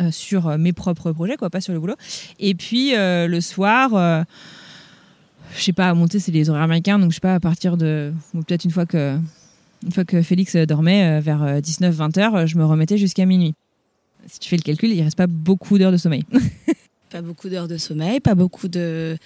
euh, 0.00 0.10
sur 0.10 0.58
mes 0.58 0.72
propres 0.72 1.12
projets, 1.12 1.36
quoi, 1.36 1.50
pas 1.50 1.60
sur 1.60 1.72
le 1.72 1.80
boulot. 1.80 1.96
Et 2.38 2.54
puis, 2.54 2.92
le 2.94 3.40
soir, 3.40 4.24
je 5.56 5.62
sais 5.62 5.72
pas, 5.72 5.88
à 5.88 5.94
monter, 5.94 6.18
c'est 6.18 6.32
les 6.32 6.50
horaires 6.50 6.62
américains, 6.62 6.98
donc 6.98 7.10
je 7.10 7.16
sais 7.16 7.20
pas, 7.20 7.34
à 7.34 7.40
partir 7.40 7.76
de. 7.76 8.12
ou 8.34 8.42
Peut-être 8.42 8.64
une 8.64 8.70
fois 8.72 8.86
que. 8.86 9.18
Une 9.84 9.92
fois 9.92 10.06
que 10.06 10.22
Félix 10.22 10.56
dormait, 10.56 11.20
vers 11.20 11.60
19-20 11.60 12.18
heures, 12.18 12.46
je 12.46 12.56
me 12.56 12.64
remettais 12.64 12.96
jusqu'à 12.96 13.26
minuit. 13.26 13.54
Si 14.26 14.38
tu 14.38 14.48
fais 14.48 14.56
le 14.56 14.62
calcul, 14.62 14.90
il 14.90 15.02
reste 15.02 15.18
pas 15.18 15.26
beaucoup 15.26 15.76
d'heures 15.76 15.92
de 15.92 15.98
sommeil. 15.98 16.24
Pas 17.10 17.20
beaucoup 17.22 17.48
d'heures 17.48 17.68
de 17.68 17.76
sommeil, 17.76 18.18
pas 18.18 18.34
beaucoup 18.34 18.66
de, 18.66 19.16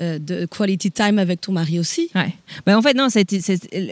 euh, 0.00 0.18
de 0.18 0.46
quality 0.46 0.90
time 0.90 1.18
avec 1.18 1.40
ton 1.40 1.52
mari 1.52 1.78
aussi. 1.78 2.10
Ouais. 2.14 2.34
Bah, 2.66 2.76
en 2.76 2.82
fait, 2.82 2.94
non, 2.94 3.08
ça 3.08 3.18
a 3.18 3.22
été. 3.22 3.40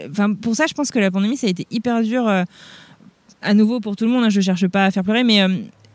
Enfin, 0.09 0.33
pour 0.33 0.55
ça, 0.55 0.65
je 0.67 0.73
pense 0.73 0.91
que 0.91 0.99
la 0.99 1.11
pandémie, 1.11 1.37
ça 1.37 1.47
a 1.47 1.49
été 1.49 1.67
hyper 1.71 2.01
dur. 2.01 2.27
euh, 2.27 2.43
à 3.41 3.53
nouveau 3.53 3.79
pour 3.79 3.95
tout 3.95 4.05
le 4.05 4.11
monde. 4.11 4.25
hein, 4.25 4.29
je 4.29 4.41
cherche 4.41 4.67
pas 4.67 4.85
à 4.85 4.91
faire 4.91 5.03
pleurer, 5.03 5.23
mais 5.23 5.41
euh, 5.41 5.47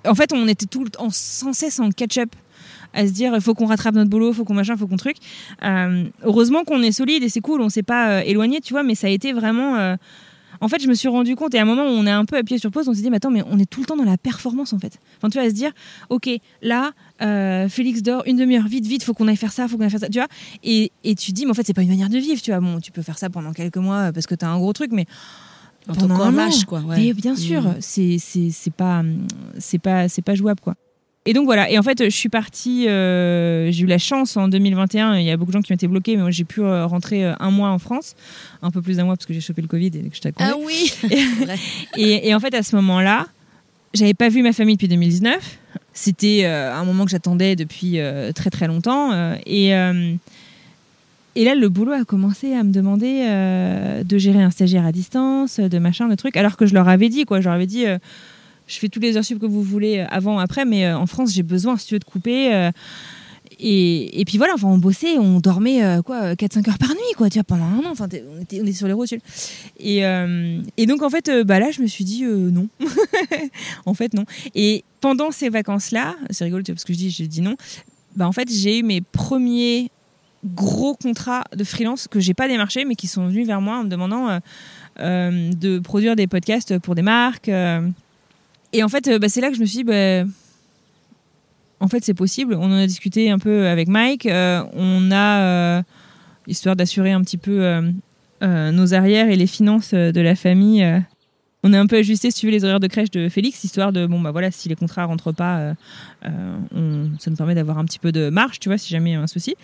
en 0.06 0.14
fait, 0.14 0.32
on 0.32 0.48
était 0.48 0.66
tout 0.66 0.84
le 0.84 0.90
temps 0.90 1.10
sans 1.10 1.52
cesse 1.52 1.78
en 1.80 1.90
catch-up. 1.90 2.30
À 2.92 3.06
se 3.06 3.12
dire, 3.12 3.34
il 3.34 3.40
faut 3.40 3.54
qu'on 3.54 3.66
rattrape 3.66 3.94
notre 3.96 4.08
boulot, 4.08 4.32
faut 4.32 4.44
qu'on 4.44 4.54
machin, 4.54 4.76
faut 4.76 4.86
qu'on 4.86 4.96
truc. 4.96 5.16
Heureusement 6.22 6.62
qu'on 6.64 6.80
est 6.82 6.92
solide 6.92 7.24
et 7.24 7.28
c'est 7.28 7.40
cool, 7.40 7.60
on 7.60 7.68
s'est 7.68 7.82
pas 7.82 8.24
éloigné, 8.24 8.60
tu 8.60 8.72
vois, 8.72 8.84
mais 8.84 8.94
ça 8.94 9.08
a 9.08 9.10
été 9.10 9.32
vraiment. 9.32 9.96
En 10.60 10.68
fait, 10.68 10.80
je 10.80 10.88
me 10.88 10.94
suis 10.94 11.08
rendu 11.08 11.34
compte, 11.34 11.54
et 11.54 11.58
à 11.58 11.62
un 11.62 11.64
moment 11.64 11.82
où 11.84 11.88
on 11.88 12.06
est 12.06 12.10
un 12.10 12.24
peu 12.24 12.36
appuyé 12.36 12.58
sur 12.58 12.70
pause, 12.70 12.88
on 12.88 12.94
s'est 12.94 13.02
dit, 13.02 13.10
mais 13.10 13.16
attends, 13.16 13.32
mais 13.32 13.42
on 13.50 13.58
est 13.58 13.68
tout 13.68 13.80
le 13.80 13.86
temps 13.86 13.96
dans 13.96 14.04
la 14.04 14.16
performance 14.16 14.72
en 14.72 14.78
fait. 14.78 14.98
Enfin, 15.18 15.28
tu 15.28 15.38
à 15.38 15.48
se 15.48 15.54
dire, 15.54 15.72
ok, 16.08 16.30
là, 16.62 16.92
euh, 17.22 17.68
Félix 17.68 18.02
dort 18.02 18.22
une 18.26 18.36
demi-heure, 18.36 18.66
vite, 18.66 18.86
vite, 18.86 19.02
faut 19.04 19.14
qu'on 19.14 19.28
aille 19.28 19.36
faire 19.36 19.52
ça, 19.52 19.68
faut 19.68 19.76
qu'on 19.76 19.84
aille 19.84 19.90
faire 19.90 20.00
ça, 20.00 20.08
tu 20.08 20.18
vois. 20.18 20.28
Et, 20.62 20.90
et 21.04 21.14
tu 21.14 21.32
dis, 21.32 21.44
mais 21.44 21.50
en 21.52 21.54
fait, 21.54 21.64
c'est 21.66 21.74
pas 21.74 21.82
une 21.82 21.88
manière 21.88 22.08
de 22.08 22.18
vivre, 22.18 22.40
tu 22.42 22.50
vois. 22.50 22.60
Bon, 22.60 22.80
tu 22.80 22.90
peux 22.92 23.02
faire 23.02 23.18
ça 23.18 23.30
pendant 23.30 23.52
quelques 23.52 23.76
mois 23.76 24.08
euh, 24.08 24.12
parce 24.12 24.26
que 24.26 24.34
t'as 24.34 24.48
un 24.48 24.58
gros 24.58 24.72
truc, 24.72 24.90
mais 24.92 25.06
En 25.88 25.94
pendant 25.94 26.14
un 26.16 26.18
qu'hommage, 26.18 26.64
quoi. 26.64 26.80
ouais. 26.80 26.96
mais 26.98 27.12
bien 27.14 27.36
sûr, 27.36 27.62
Mm. 27.62 27.74
c'est 27.80 28.72
pas 28.76 29.02
c'est 29.58 29.78
pas 29.78 30.08
c'est 30.08 30.22
pas 30.22 30.34
jouable 30.34 30.60
quoi. 30.60 30.74
et 31.26 31.32
donc 31.34 31.44
voilà. 31.44 31.70
Et 31.70 31.78
en 31.78 31.82
fait, 31.82 32.04
je 32.04 32.08
suis 32.16 32.28
partie. 32.30 32.88
euh, 32.88 33.70
j'ai 33.70 33.84
eu 33.84 33.86
la 33.86 33.98
chance 33.98 34.36
en 34.36 34.48
2021. 34.48 35.16
Il 35.18 35.24
y 35.24 35.30
a 35.30 35.36
beaucoup 35.36 35.52
de 35.52 35.56
gens 35.58 35.62
qui 35.62 35.72
ont 35.72 35.76
été 35.76 35.86
bloqués, 35.86 36.16
mais 36.16 36.22
moi 36.22 36.30
j'ai 36.30 36.44
pu 36.44 36.60
euh, 36.62 36.84
rentrer 36.86 37.24
euh, 37.24 37.34
un 37.38 37.50
mois 37.50 37.68
en 37.70 37.78
France, 37.78 38.14
un 38.62 38.70
peu 38.70 38.82
plus 38.82 38.96
d'un 38.96 39.04
mois 39.04 39.14
parce 39.16 39.26
que 39.26 39.32
j'ai 39.34 39.40
chopé 39.40 39.62
le 39.62 39.68
Covid 39.68 39.86
et 39.94 40.10
que 40.10 40.28
à 40.28 40.32
congé. 40.32 40.50
Ah 40.50 40.54
oui. 40.58 40.92
Et, 41.96 42.28
et 42.28 42.34
en 42.34 42.40
fait, 42.40 42.54
à 42.54 42.62
ce 42.62 42.74
moment-là, 42.76 43.26
j'avais 43.94 44.14
pas 44.14 44.28
vu 44.28 44.42
ma 44.42 44.52
famille 44.52 44.74
depuis 44.76 44.88
2019. 44.88 45.58
C'était 45.94 46.42
euh, 46.44 46.74
un 46.74 46.84
moment 46.84 47.04
que 47.04 47.12
j'attendais 47.12 47.54
depuis 47.54 48.00
euh, 48.00 48.32
très 48.32 48.50
très 48.50 48.66
longtemps. 48.66 49.12
euh, 49.12 49.36
et, 49.46 51.44
là, 51.44 51.54
le 51.54 51.68
boulot 51.68 51.92
a 51.92 52.04
commencé 52.04 52.52
à 52.52 52.64
me 52.64 52.72
demander 52.72 53.24
de 54.04 54.18
gérer 54.18 54.42
un 54.42 54.50
stagiaire 54.50 54.84
à 54.84 54.92
distance, 54.92 55.58
de 55.58 55.78
machin, 55.78 56.08
de 56.08 56.14
trucs, 56.14 56.36
alors 56.36 56.56
que 56.56 56.66
je 56.66 56.74
leur 56.74 56.88
avais 56.88 57.08
dit, 57.08 57.24
quoi. 57.24 57.40
Je 57.40 57.46
leur 57.46 57.54
avais 57.54 57.66
dit, 57.66 57.86
je 58.66 58.78
fais 58.78 58.88
tous 58.88 59.00
les 59.00 59.16
heures 59.16 59.24
sup 59.24 59.40
que 59.40 59.46
vous 59.46 59.62
voulez 59.62 60.06
avant, 60.10 60.38
après, 60.38 60.64
mais 60.64 60.92
en 60.92 61.06
France, 61.06 61.32
j'ai 61.32 61.42
besoin, 61.42 61.76
si 61.76 61.88
tu 61.88 61.94
veux, 61.94 61.98
de 61.98 62.04
couper. 62.04 62.70
Et, 63.58 64.24
puis 64.26 64.38
voilà, 64.38 64.54
enfin, 64.54 64.68
on 64.68 64.78
bossait, 64.78 65.18
on 65.18 65.40
dormait 65.40 65.84
euh, 65.84 66.02
quoi, 66.02 66.34
4-5 66.34 66.68
heures 66.68 66.78
par 66.78 66.90
nuit, 66.90 67.14
quoi, 67.16 67.30
tu 67.30 67.38
vois, 67.38 67.44
pendant 67.44 67.64
un 67.64 67.78
an. 67.78 67.90
Enfin, 67.90 68.04
on 68.04 68.40
était, 68.40 68.60
on 68.60 68.64
était 68.64 68.72
sur 68.72 68.86
les 68.86 68.92
rotules. 68.92 69.20
Et, 69.78 70.04
euh, 70.04 70.60
donc, 70.86 71.02
en 71.02 71.10
fait, 71.10 71.28
euh, 71.28 71.44
bah 71.44 71.58
là, 71.60 71.70
je 71.70 71.82
me 71.82 71.86
suis 71.86 72.04
dit 72.04 72.24
non. 72.24 72.68
en 73.86 73.94
fait, 73.94 74.14
non. 74.14 74.24
Et 74.54 74.84
pendant 75.00 75.30
ces 75.30 75.48
vacances-là, 75.48 76.16
c'est 76.30 76.44
rigolo 76.44 76.62
tu 76.62 76.72
vois, 76.72 76.76
parce 76.76 76.84
que 76.84 76.92
je 76.92 76.98
dis, 76.98 77.10
je 77.10 77.24
dis 77.24 77.40
non. 77.40 77.56
Bah, 78.16 78.26
en 78.26 78.32
fait, 78.32 78.48
j'ai 78.50 78.78
eu 78.78 78.82
mes 78.82 79.00
premiers 79.00 79.90
gros 80.44 80.94
contrats 80.94 81.44
de 81.56 81.64
freelance 81.64 82.06
que 82.06 82.20
j'ai 82.20 82.34
pas 82.34 82.48
démarché, 82.48 82.84
mais 82.84 82.96
qui 82.96 83.06
sont 83.06 83.26
venus 83.26 83.46
vers 83.46 83.60
moi 83.60 83.78
en 83.78 83.84
me 83.84 83.88
demandant 83.88 84.40
de 84.98 85.78
produire 85.78 86.16
des 86.16 86.26
podcasts 86.26 86.78
pour 86.78 86.94
des 86.94 87.02
marques. 87.02 87.48
Et 87.48 88.82
en 88.82 88.88
fait, 88.88 89.08
bah, 89.18 89.28
c'est 89.28 89.40
là 89.40 89.48
que 89.48 89.56
je 89.56 89.60
me 89.60 89.66
suis 89.66 89.78
dit, 89.78 89.84
bah, 89.84 90.24
en 91.84 91.88
fait, 91.88 92.02
c'est 92.02 92.14
possible. 92.14 92.54
On 92.54 92.64
en 92.64 92.78
a 92.78 92.86
discuté 92.86 93.30
un 93.30 93.38
peu 93.38 93.66
avec 93.66 93.88
Mike. 93.88 94.24
euh, 94.24 94.64
on 94.72 95.10
a, 95.10 95.42
euh, 95.42 95.82
histoire 96.46 96.76
d'assurer 96.76 97.12
un 97.12 97.20
petit 97.20 97.36
peu 97.36 97.62
euh, 97.62 98.72
nos 98.72 98.94
arrières 98.94 99.28
et 99.28 99.36
les 99.36 99.46
finances 99.46 99.92
de 99.92 100.20
la 100.20 100.34
famille. 100.34 100.82
on 101.62 101.74
a 101.74 101.78
un 101.78 101.86
peu 101.86 101.96
ajusté, 101.96 102.30
si 102.30 102.40
tu 102.40 102.46
veux, 102.46 102.52
les 102.52 102.64
horaires 102.64 102.80
de 102.80 102.86
crèche 102.86 103.10
de 103.10 103.28
Félix, 103.28 103.64
histoire 103.64 103.92
de, 103.92 104.06
bon, 104.06 104.18
bah 104.18 104.30
voilà, 104.30 104.50
si 104.50 104.70
les 104.70 104.76
contrats 104.76 105.04
rentrent 105.04 105.32
pas, 105.32 105.74
ça 106.22 106.30
nous 107.30 107.36
permet 107.36 107.54
d'avoir 107.54 107.78
un 107.78 107.84
petit 107.84 107.98
peu 107.98 108.12
de 108.12 108.30
marge, 108.30 108.60
tu 108.60 108.70
vois, 108.70 108.78
si 108.78 108.90
jamais 108.90 109.10
il 109.10 109.12
y 109.14 109.16
a 109.16 109.20
un 109.20 109.26
souci. 109.26 109.56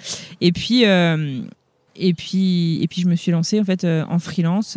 Et 0.42 0.52
puis, 0.52 0.82
et 0.82 2.14
puis, 2.14 2.82
et 2.82 2.88
puis, 2.88 3.02
je 3.02 3.08
me 3.08 3.16
suis 3.16 3.32
lancée, 3.32 3.60
en 3.60 3.64
fait, 3.64 3.84
en 3.84 4.18
freelance 4.18 4.76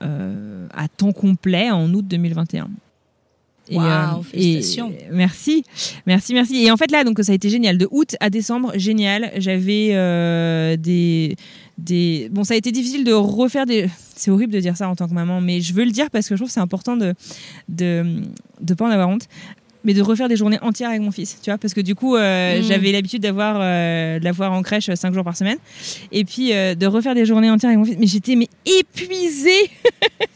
à 0.00 0.88
temps 0.96 1.12
complet 1.12 1.70
en 1.70 1.92
août 1.92 2.06
2021. 2.06 2.68
Et, 3.72 3.78
euh, 3.78 4.22
félicitations. 4.30 4.90
et- 4.90 5.04
merci, 5.12 5.64
merci, 6.06 6.34
merci. 6.34 6.64
Et 6.64 6.70
en 6.70 6.76
fait 6.76 6.90
là, 6.90 7.04
donc 7.04 7.18
ça 7.22 7.32
a 7.32 7.34
été 7.34 7.48
génial. 7.50 7.78
De 7.78 7.88
août 7.90 8.16
à 8.20 8.30
décembre, 8.30 8.72
génial. 8.76 9.32
J'avais 9.38 9.90
euh, 9.92 10.76
des, 10.76 11.36
des. 11.78 12.28
Bon, 12.32 12.44
ça 12.44 12.54
a 12.54 12.56
été 12.56 12.70
difficile 12.72 13.04
de 13.04 13.12
refaire 13.12 13.66
des. 13.66 13.88
C'est 14.14 14.30
horrible 14.30 14.52
de 14.52 14.60
dire 14.60 14.76
ça 14.76 14.88
en 14.88 14.94
tant 14.96 15.08
que 15.08 15.14
maman, 15.14 15.40
mais 15.40 15.60
je 15.60 15.72
veux 15.74 15.84
le 15.84 15.90
dire 15.90 16.10
parce 16.10 16.28
que 16.28 16.34
je 16.34 16.38
trouve 16.40 16.48
que 16.48 16.54
c'est 16.54 16.60
important 16.60 16.96
de 16.96 17.14
de 17.68 18.04
de 18.60 18.74
pas 18.74 18.86
en 18.86 18.90
avoir 18.90 19.08
honte. 19.08 19.26
Mais 19.84 19.94
de 19.94 20.00
refaire 20.02 20.28
des 20.28 20.36
journées 20.36 20.60
entières 20.62 20.90
avec 20.90 21.02
mon 21.02 21.10
fils, 21.10 21.38
tu 21.42 21.50
vois, 21.50 21.58
parce 21.58 21.74
que 21.74 21.80
du 21.80 21.96
coup, 21.96 22.14
euh, 22.14 22.58
Mhm. 22.58 22.62
j'avais 22.68 22.92
l'habitude 22.92 23.20
d'avoir 23.20 23.56
euh, 23.60 24.20
de 24.20 24.24
l'avoir 24.24 24.52
en 24.52 24.62
crèche 24.62 24.88
5 24.94 25.12
jours 25.12 25.24
par 25.24 25.36
semaine, 25.36 25.58
et 26.12 26.24
puis 26.24 26.52
euh, 26.52 26.76
de 26.76 26.86
refaire 26.86 27.16
des 27.16 27.26
journées 27.26 27.50
entières 27.50 27.70
avec 27.70 27.78
mon 27.80 27.84
fils. 27.84 27.96
Mais 27.98 28.06
j'étais 28.06 28.36
mais 28.36 28.46
épuisée. 28.64 29.50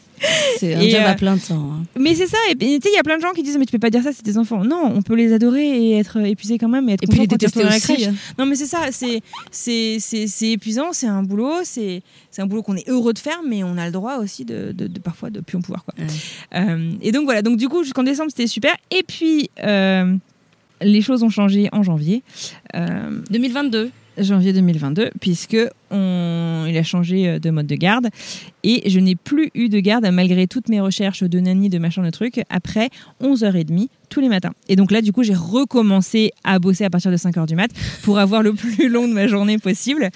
C'est 0.57 0.73
un 0.73 0.79
Et, 0.81 0.89
job 0.89 1.01
euh, 1.03 1.09
à 1.11 1.15
plein 1.15 1.37
temps. 1.37 1.55
hein. 1.73 1.83
Mais 1.99 2.15
c'est 2.15 2.27
ça, 2.27 2.37
et 2.49 2.55
tu 2.55 2.65
sais, 2.65 2.89
il 2.91 2.95
y 2.95 2.99
a 2.99 3.03
plein 3.03 3.17
de 3.17 3.21
gens 3.21 3.31
qui 3.31 3.43
disent 3.43 3.57
mais 3.57 3.65
tu 3.65 3.71
peux 3.71 3.79
pas 3.79 3.89
dire 3.89 4.01
ça, 4.03 4.11
c'est 4.11 4.23
tes 4.23 4.37
enfants. 4.37 4.63
Non, 4.63 4.91
on 4.95 5.01
peut 5.01 5.15
les 5.15 5.33
adorer 5.33 5.65
et 5.67 5.97
être 5.97 6.17
épuisé 6.25 6.57
quand 6.57 6.69
même 6.69 6.89
et 6.89 6.93
être 6.93 7.03
Et 7.03 7.07
puis 7.07 7.19
les 7.19 7.27
détester 7.27 7.63
la 7.63 7.69
aussi. 7.69 7.81
crèche. 7.81 8.09
Non 8.39 8.45
mais 8.45 8.55
c'est 8.55 8.65
ça, 8.65 8.79
c'est 8.91 9.21
c'est 9.51 9.97
c'est 9.99 10.27
c'est 10.27 10.51
épuisant, 10.51 10.87
c'est 10.93 11.07
un 11.07 11.23
boulot, 11.23 11.59
c'est 11.63 12.01
c'est 12.31 12.41
un 12.41 12.47
boulot 12.47 12.63
qu'on 12.63 12.75
est 12.75 12.89
heureux 12.89 13.13
de 13.13 13.19
faire, 13.19 13.41
mais 13.47 13.63
on 13.63 13.77
a 13.77 13.85
le 13.85 13.91
droit 13.91 14.17
aussi 14.17 14.43
de, 14.45 14.71
de, 14.71 14.87
de 14.87 14.99
parfois 14.99 15.29
de 15.29 15.39
plus 15.39 15.57
en 15.57 15.61
pouvoir 15.61 15.83
quoi. 15.85 15.93
Ouais. 15.97 16.07
Euh, 16.59 16.91
et 17.01 17.11
donc 17.11 17.25
voilà, 17.25 17.41
donc 17.41 17.57
du 17.57 17.67
coup 17.69 17.83
jusqu'en 17.83 18.03
décembre 18.03 18.29
c'était 18.31 18.47
super, 18.47 18.75
et 18.91 19.03
puis 19.03 19.49
euh, 19.63 20.15
les 20.81 21.01
choses 21.01 21.23
ont 21.23 21.29
changé 21.29 21.69
en 21.71 21.83
janvier. 21.83 22.23
Euh, 22.75 23.21
2022. 23.31 23.91
Janvier 24.19 24.53
2022, 24.53 25.11
puisque 25.19 25.57
on, 25.91 26.65
il 26.67 26.77
a 26.77 26.83
changé 26.83 27.27
euh, 27.29 27.39
de 27.39 27.49
mode 27.49 27.67
de 27.67 27.75
garde. 27.75 28.07
Et 28.63 28.89
je 28.89 28.99
n'ai 28.99 29.15
plus 29.15 29.49
eu 29.55 29.69
de 29.69 29.79
garde, 29.79 30.05
malgré 30.11 30.47
toutes 30.47 30.69
mes 30.69 30.79
recherches 30.81 31.23
de 31.23 31.39
nanny, 31.39 31.69
de 31.69 31.77
machin, 31.77 32.03
de 32.03 32.09
trucs, 32.09 32.41
après 32.49 32.89
11h30 33.21 33.87
tous 34.09 34.19
les 34.21 34.29
matins. 34.29 34.53
Et 34.69 34.75
donc 34.75 34.91
là, 34.91 35.01
du 35.01 35.11
coup, 35.11 35.23
j'ai 35.23 35.33
recommencé 35.35 36.31
à 36.43 36.59
bosser 36.59 36.85
à 36.85 36.89
partir 36.89 37.11
de 37.11 37.17
5h 37.17 37.45
du 37.45 37.55
mat 37.55 37.69
pour 38.03 38.19
avoir 38.19 38.41
le 38.43 38.53
plus 38.53 38.89
long 38.89 39.07
de 39.07 39.13
ma 39.13 39.27
journée 39.27 39.57
possible. 39.57 40.09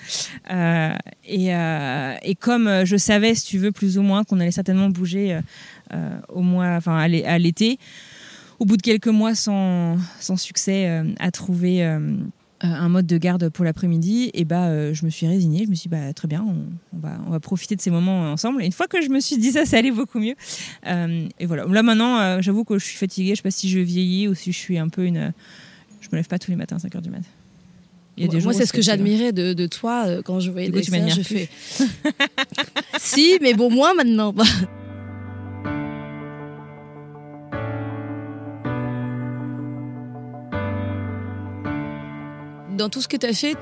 Euh, 0.52 0.94
et, 1.28 1.54
euh, 1.56 2.14
et 2.24 2.36
comme 2.36 2.86
je 2.86 2.96
savais, 2.98 3.36
si 3.36 3.46
tu 3.46 3.58
veux, 3.58 3.72
plus 3.72 3.98
ou 3.98 4.02
moins, 4.02 4.24
qu'on 4.24 4.40
allait 4.40 4.52
certainement 4.52 4.90
bouger 4.90 5.40
au 6.30 6.42
mois, 6.42 6.76
enfin, 6.78 6.98
à 6.98 7.08
l'é- 7.08 7.26
à 7.26 7.38
l'été, 7.38 7.78
au 8.60 8.66
bout 8.66 8.78
de 8.78 8.82
quelques 8.82 9.08
mois 9.08 9.36
sans, 9.36 9.98
sans 10.20 10.38
succès 10.38 11.04
à 11.20 11.32
trouver 11.32 11.84
un 12.64 12.90
mode 12.90 13.08
de 13.08 13.18
garde 13.18 13.50
pour 13.50 13.66
l'après-midi, 13.66 14.30
et 14.34 14.46
bah, 14.46 14.68
euh, 14.68 14.94
je 14.94 15.06
me 15.06 15.10
suis 15.10 15.28
résignée. 15.28 15.66
Je 15.66 15.70
me 15.70 15.76
suis 15.76 15.90
dit, 15.90 15.96
bah, 15.96 16.14
très 16.14 16.28
bien, 16.28 16.46
on, 16.48 16.56
on 16.96 17.00
va, 17.00 17.18
on 17.28 17.32
va 17.32 17.40
profiter 17.40 17.76
de 17.76 17.82
ces 17.82 17.90
moments 17.92 18.32
ensemble. 18.32 18.62
Et 18.62 18.66
une 18.66 18.72
fois 18.72 18.88
que 18.88 19.02
je 19.02 19.10
me 19.10 19.20
suis 19.20 19.38
dit 19.38 19.52
ça, 19.52 19.66
ça 19.66 19.78
allait 19.78 19.92
beaucoup 19.92 20.20
mieux. 20.20 20.36
Euh, 20.88 21.28
et 21.40 21.46
voilà. 21.46 21.66
Là, 21.66 21.84
maintenant, 21.84 22.20
euh, 22.20 22.42
j'avoue 22.42 22.64
que 22.64 22.78
je 22.78 22.86
suis 22.86 22.98
fatiguée. 22.98 23.32
Je 23.32 23.36
sais 23.38 23.42
pas 23.44 23.52
si 23.52 23.70
je 23.70 23.80
vieillis 23.80 24.28
ou 24.28 24.36
si 24.36 24.52
je 24.52 24.58
suis 24.58 24.78
un 24.78 24.90
peu 24.90 25.06
une. 25.06 25.34
Je 26.02 26.08
me 26.12 26.18
lève 26.18 26.28
pas 26.28 26.40
tous 26.40 26.52
les 26.52 26.58
matins 26.58 26.76
à 26.76 26.80
5 26.80 26.94
h 26.94 27.02
du 27.02 27.10
mat. 27.10 27.22
Il 28.18 28.26
y 28.26 28.28
a 28.28 28.30
des 28.30 28.42
Moi, 28.42 28.54
c'est 28.54 28.66
ce 28.66 28.74
que 28.74 28.82
j'admirais 28.82 29.32
de, 29.32 29.54
de 29.54 29.68
toi 29.68 30.04
euh, 30.06 30.22
quand 30.22 30.40
je 30.40 30.52
voyais 30.52 30.68
Du 30.68 30.74
coup, 30.74 30.80
des 30.80 30.86
tu 30.86 30.92
m'admires 30.92 31.16
je 31.16 31.22
plus. 31.22 31.36
fais. 31.38 31.50
si, 33.00 33.38
mais 33.42 33.54
bon, 33.54 33.72
moi 33.72 33.94
maintenant. 33.94 34.36
Dans 42.82 42.90
tout 42.90 43.02
ce 43.02 43.08
que 43.08 43.18
tu 43.18 43.28
as 43.28 43.34
fait, 43.34 43.56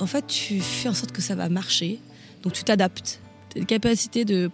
en 0.00 0.06
fait, 0.06 0.26
tu 0.26 0.60
fais 0.60 0.90
en 0.90 0.94
sorte 0.94 1.12
que 1.12 1.22
ça 1.22 1.34
va 1.34 1.48
marcher. 1.48 1.98
Donc, 2.42 2.52
tu 2.52 2.62
t'adaptes. 2.62 3.20
Tu 3.50 3.56
as 3.56 3.60
une 3.60 3.66
capacité 3.66 4.24
de 4.24 4.50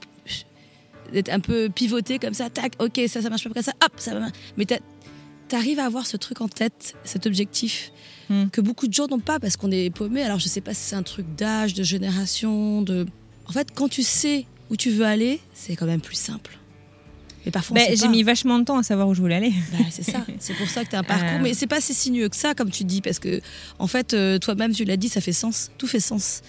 d'être 1.12 1.28
un 1.30 1.40
peu 1.40 1.68
pivoté 1.68 2.18
comme 2.18 2.32
ça, 2.32 2.48
tac, 2.48 2.72
ok, 2.78 3.00
ça, 3.06 3.20
ça 3.20 3.28
marche 3.28 3.46
pas 3.46 3.52
comme 3.52 3.62
ça, 3.62 3.72
hop, 3.84 3.92
ça 3.96 4.18
va. 4.18 4.28
Mais 4.56 4.64
tu 4.64 4.76
arrives 5.54 5.78
à 5.78 5.84
avoir 5.84 6.06
ce 6.06 6.16
truc 6.16 6.40
en 6.40 6.48
tête, 6.48 6.94
cet 7.04 7.26
objectif 7.26 7.92
Hmm. 8.28 8.48
que 8.50 8.60
beaucoup 8.60 8.86
de 8.86 8.92
gens 8.92 9.08
n'ont 9.08 9.18
pas 9.18 9.40
parce 9.40 9.56
qu'on 9.56 9.70
est 9.70 9.90
paumé. 9.90 10.22
Alors 10.22 10.38
je 10.38 10.48
sais 10.48 10.60
pas 10.60 10.74
si 10.74 10.82
c'est 10.82 10.96
un 10.96 11.02
truc 11.02 11.26
d'âge, 11.36 11.74
de 11.74 11.82
génération, 11.82 12.82
de. 12.82 13.06
En 13.46 13.52
fait, 13.52 13.68
quand 13.74 13.88
tu 13.88 14.02
sais 14.02 14.46
où 14.70 14.76
tu 14.76 14.90
veux 14.90 15.04
aller, 15.04 15.40
c'est 15.52 15.76
quand 15.76 15.86
même 15.86 16.00
plus 16.00 16.16
simple. 16.16 16.58
Mais 17.44 17.52
parfois, 17.52 17.76
Bah, 17.76 17.84
sait 17.86 17.96
j'ai 17.96 18.08
mis 18.08 18.22
vachement 18.22 18.58
de 18.58 18.64
temps 18.64 18.78
à 18.78 18.82
savoir 18.82 19.08
où 19.08 19.14
je 19.14 19.20
voulais 19.20 19.34
aller. 19.34 19.52
Bah, 19.72 19.78
c'est 19.90 20.02
ça. 20.04 20.24
C'est 20.38 20.54
pour 20.54 20.68
ça 20.68 20.84
que 20.84 20.90
tu 20.90 20.96
as 20.96 21.00
un 21.00 21.02
parcours. 21.02 21.28
Euh. 21.28 21.42
Mais 21.42 21.54
c'est 21.54 21.66
pas 21.66 21.80
si 21.80 21.94
sinueux 21.94 22.28
que 22.28 22.36
ça, 22.36 22.54
comme 22.54 22.70
tu 22.70 22.84
dis, 22.84 23.00
parce 23.00 23.18
que 23.18 23.40
en 23.78 23.86
fait, 23.86 24.14
euh, 24.14 24.38
toi-même, 24.38 24.72
tu 24.72 24.84
l'as 24.84 24.96
dit, 24.96 25.08
ça 25.08 25.20
fait 25.20 25.32
sens. 25.32 25.70
Tout 25.78 25.86
fait 25.86 26.00
sens. 26.00 26.42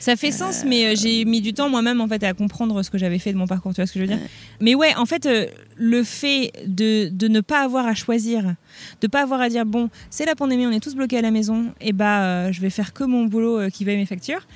Ça 0.00 0.16
fait 0.16 0.30
sens, 0.30 0.64
mais 0.64 0.86
euh, 0.86 0.94
j'ai 0.96 1.24
mis 1.24 1.40
du 1.40 1.52
temps 1.52 1.68
moi-même 1.68 2.00
en 2.00 2.08
fait 2.08 2.22
à 2.22 2.32
comprendre 2.34 2.82
ce 2.82 2.90
que 2.90 2.98
j'avais 2.98 3.18
fait 3.18 3.32
de 3.32 3.38
mon 3.38 3.46
parcours. 3.46 3.72
Tu 3.74 3.80
vois 3.80 3.86
ce 3.86 3.92
que 3.92 3.98
je 3.98 4.04
veux 4.04 4.10
dire? 4.10 4.20
Mais 4.60 4.74
ouais, 4.74 4.94
en 4.96 5.06
fait, 5.06 5.26
euh, 5.26 5.46
le 5.76 6.04
fait 6.04 6.52
de, 6.66 7.08
de 7.08 7.28
ne 7.28 7.40
pas 7.40 7.62
avoir 7.62 7.86
à 7.86 7.94
choisir, 7.94 8.54
de 9.00 9.06
pas 9.06 9.22
avoir 9.22 9.40
à 9.40 9.48
dire 9.48 9.66
bon, 9.66 9.90
c'est 10.10 10.24
la 10.24 10.34
pandémie, 10.34 10.66
on 10.66 10.70
est 10.70 10.80
tous 10.80 10.94
bloqués 10.94 11.18
à 11.18 11.22
la 11.22 11.30
maison, 11.30 11.66
et 11.80 11.92
bah 11.92 12.22
euh, 12.22 12.52
je 12.52 12.60
vais 12.60 12.70
faire 12.70 12.92
que 12.92 13.04
mon 13.04 13.24
boulot 13.24 13.68
qui 13.70 13.84
paye 13.84 13.96
mes 13.96 14.06
factures. 14.06 14.46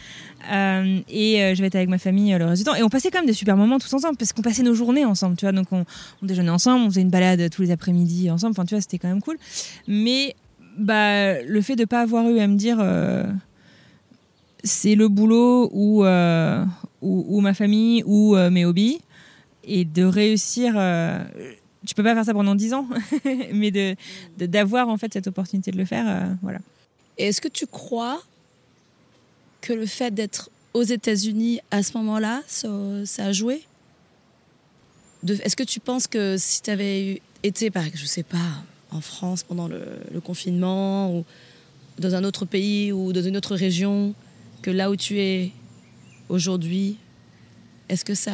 Euh, 0.50 0.98
et 1.08 1.40
euh, 1.40 1.54
je 1.54 1.60
vais 1.60 1.68
être 1.68 1.76
avec 1.76 1.88
ma 1.88 1.98
famille 1.98 2.34
euh, 2.34 2.38
le 2.38 2.46
reste 2.46 2.62
du 2.62 2.64
temps. 2.64 2.74
Et 2.74 2.82
on 2.82 2.88
passait 2.88 3.10
quand 3.10 3.18
même 3.18 3.26
des 3.26 3.32
super 3.32 3.56
moments 3.56 3.78
tous 3.78 3.92
ensemble, 3.94 4.16
parce 4.16 4.32
qu'on 4.32 4.42
passait 4.42 4.64
nos 4.64 4.74
journées 4.74 5.04
ensemble, 5.04 5.36
tu 5.36 5.44
vois. 5.44 5.52
Donc 5.52 5.68
on, 5.70 5.84
on 6.22 6.26
déjeunait 6.26 6.50
ensemble, 6.50 6.84
on 6.86 6.90
faisait 6.90 7.02
une 7.02 7.10
balade 7.10 7.48
tous 7.50 7.62
les 7.62 7.70
après-midi 7.70 8.30
ensemble. 8.30 8.52
Enfin, 8.52 8.64
tu 8.64 8.74
vois, 8.74 8.80
c'était 8.80 8.98
quand 8.98 9.08
même 9.08 9.22
cool. 9.22 9.38
Mais 9.86 10.34
bah, 10.76 11.40
le 11.42 11.60
fait 11.60 11.76
de 11.76 11.84
pas 11.84 12.00
avoir 12.00 12.28
eu 12.28 12.40
à 12.40 12.48
me 12.48 12.56
dire 12.56 12.78
c'est 14.64 14.94
le 14.94 15.08
boulot 15.08 15.68
ou, 15.72 16.04
euh, 16.04 16.64
ou, 17.00 17.24
ou 17.28 17.40
ma 17.40 17.54
famille 17.54 18.02
ou 18.06 18.36
euh, 18.36 18.50
mes 18.50 18.64
hobbies, 18.64 19.00
et 19.64 19.84
de 19.84 20.04
réussir. 20.04 20.74
euh, 20.76 21.24
tu 21.86 21.94
peux 21.96 22.02
pas 22.04 22.14
faire 22.14 22.24
ça 22.24 22.32
pendant 22.32 22.54
10 22.54 22.74
ans, 22.74 22.86
mais 23.52 23.70
de 23.72 23.96
de- 24.38 24.46
d'avoir 24.46 24.88
en 24.88 24.96
fait 24.96 25.12
cette 25.12 25.26
opportunité 25.26 25.70
de 25.72 25.76
le 25.78 25.84
faire, 25.84 26.04
euh, 26.08 26.32
voilà. 26.42 26.58
Et 27.18 27.26
est-ce 27.26 27.40
que 27.40 27.48
tu 27.48 27.66
crois 27.66 28.22
que 29.60 29.72
le 29.72 29.86
fait 29.86 30.12
d'être 30.12 30.50
aux 30.74 30.82
États-Unis 30.82 31.60
à 31.70 31.82
ce 31.82 31.96
moment-là, 31.98 32.42
ça, 32.46 32.68
a 33.18 33.32
joué? 33.32 33.62
Est-ce 35.28 35.54
que 35.56 35.62
tu 35.62 35.78
penses 35.80 36.06
que 36.06 36.36
si 36.38 36.62
tu 36.62 36.70
avais 36.70 37.20
été, 37.42 37.70
par 37.70 37.84
je 37.94 38.06
sais 38.06 38.22
pas, 38.22 38.38
en 38.90 39.00
France 39.00 39.42
pendant 39.42 39.68
le 39.68 40.20
confinement 40.24 41.14
ou 41.14 41.24
dans 41.98 42.14
un 42.14 42.24
autre 42.24 42.44
pays 42.44 42.92
ou 42.92 43.12
dans 43.12 43.22
une 43.22 43.36
autre 43.36 43.54
région 43.54 44.14
que 44.62 44.70
là 44.70 44.90
où 44.90 44.96
tu 44.96 45.18
es 45.18 45.52
aujourd'hui, 46.28 46.96
est-ce 47.88 48.04
que 48.04 48.14
ça. 48.14 48.32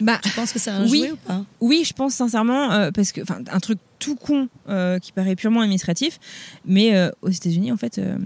Bah, 0.00 0.18
tu 0.22 0.30
penses 0.30 0.52
que 0.52 0.58
ça 0.58 0.74
a 0.74 0.78
un 0.78 0.88
oui. 0.88 1.00
joué 1.00 1.12
ou 1.12 1.16
pas? 1.16 1.44
Oui, 1.60 1.82
je 1.84 1.92
pense 1.92 2.14
sincèrement, 2.14 2.72
euh, 2.72 2.90
parce 2.90 3.12
que, 3.12 3.20
enfin, 3.20 3.40
un 3.50 3.60
truc 3.60 3.78
tout 3.98 4.16
con 4.16 4.48
euh, 4.68 4.98
qui 4.98 5.12
paraît 5.12 5.36
purement 5.36 5.60
administratif, 5.60 6.18
mais 6.64 6.96
euh, 6.96 7.10
aux 7.22 7.28
États-Unis, 7.28 7.72
en 7.72 7.76
fait, 7.76 7.98
euh, 7.98 8.16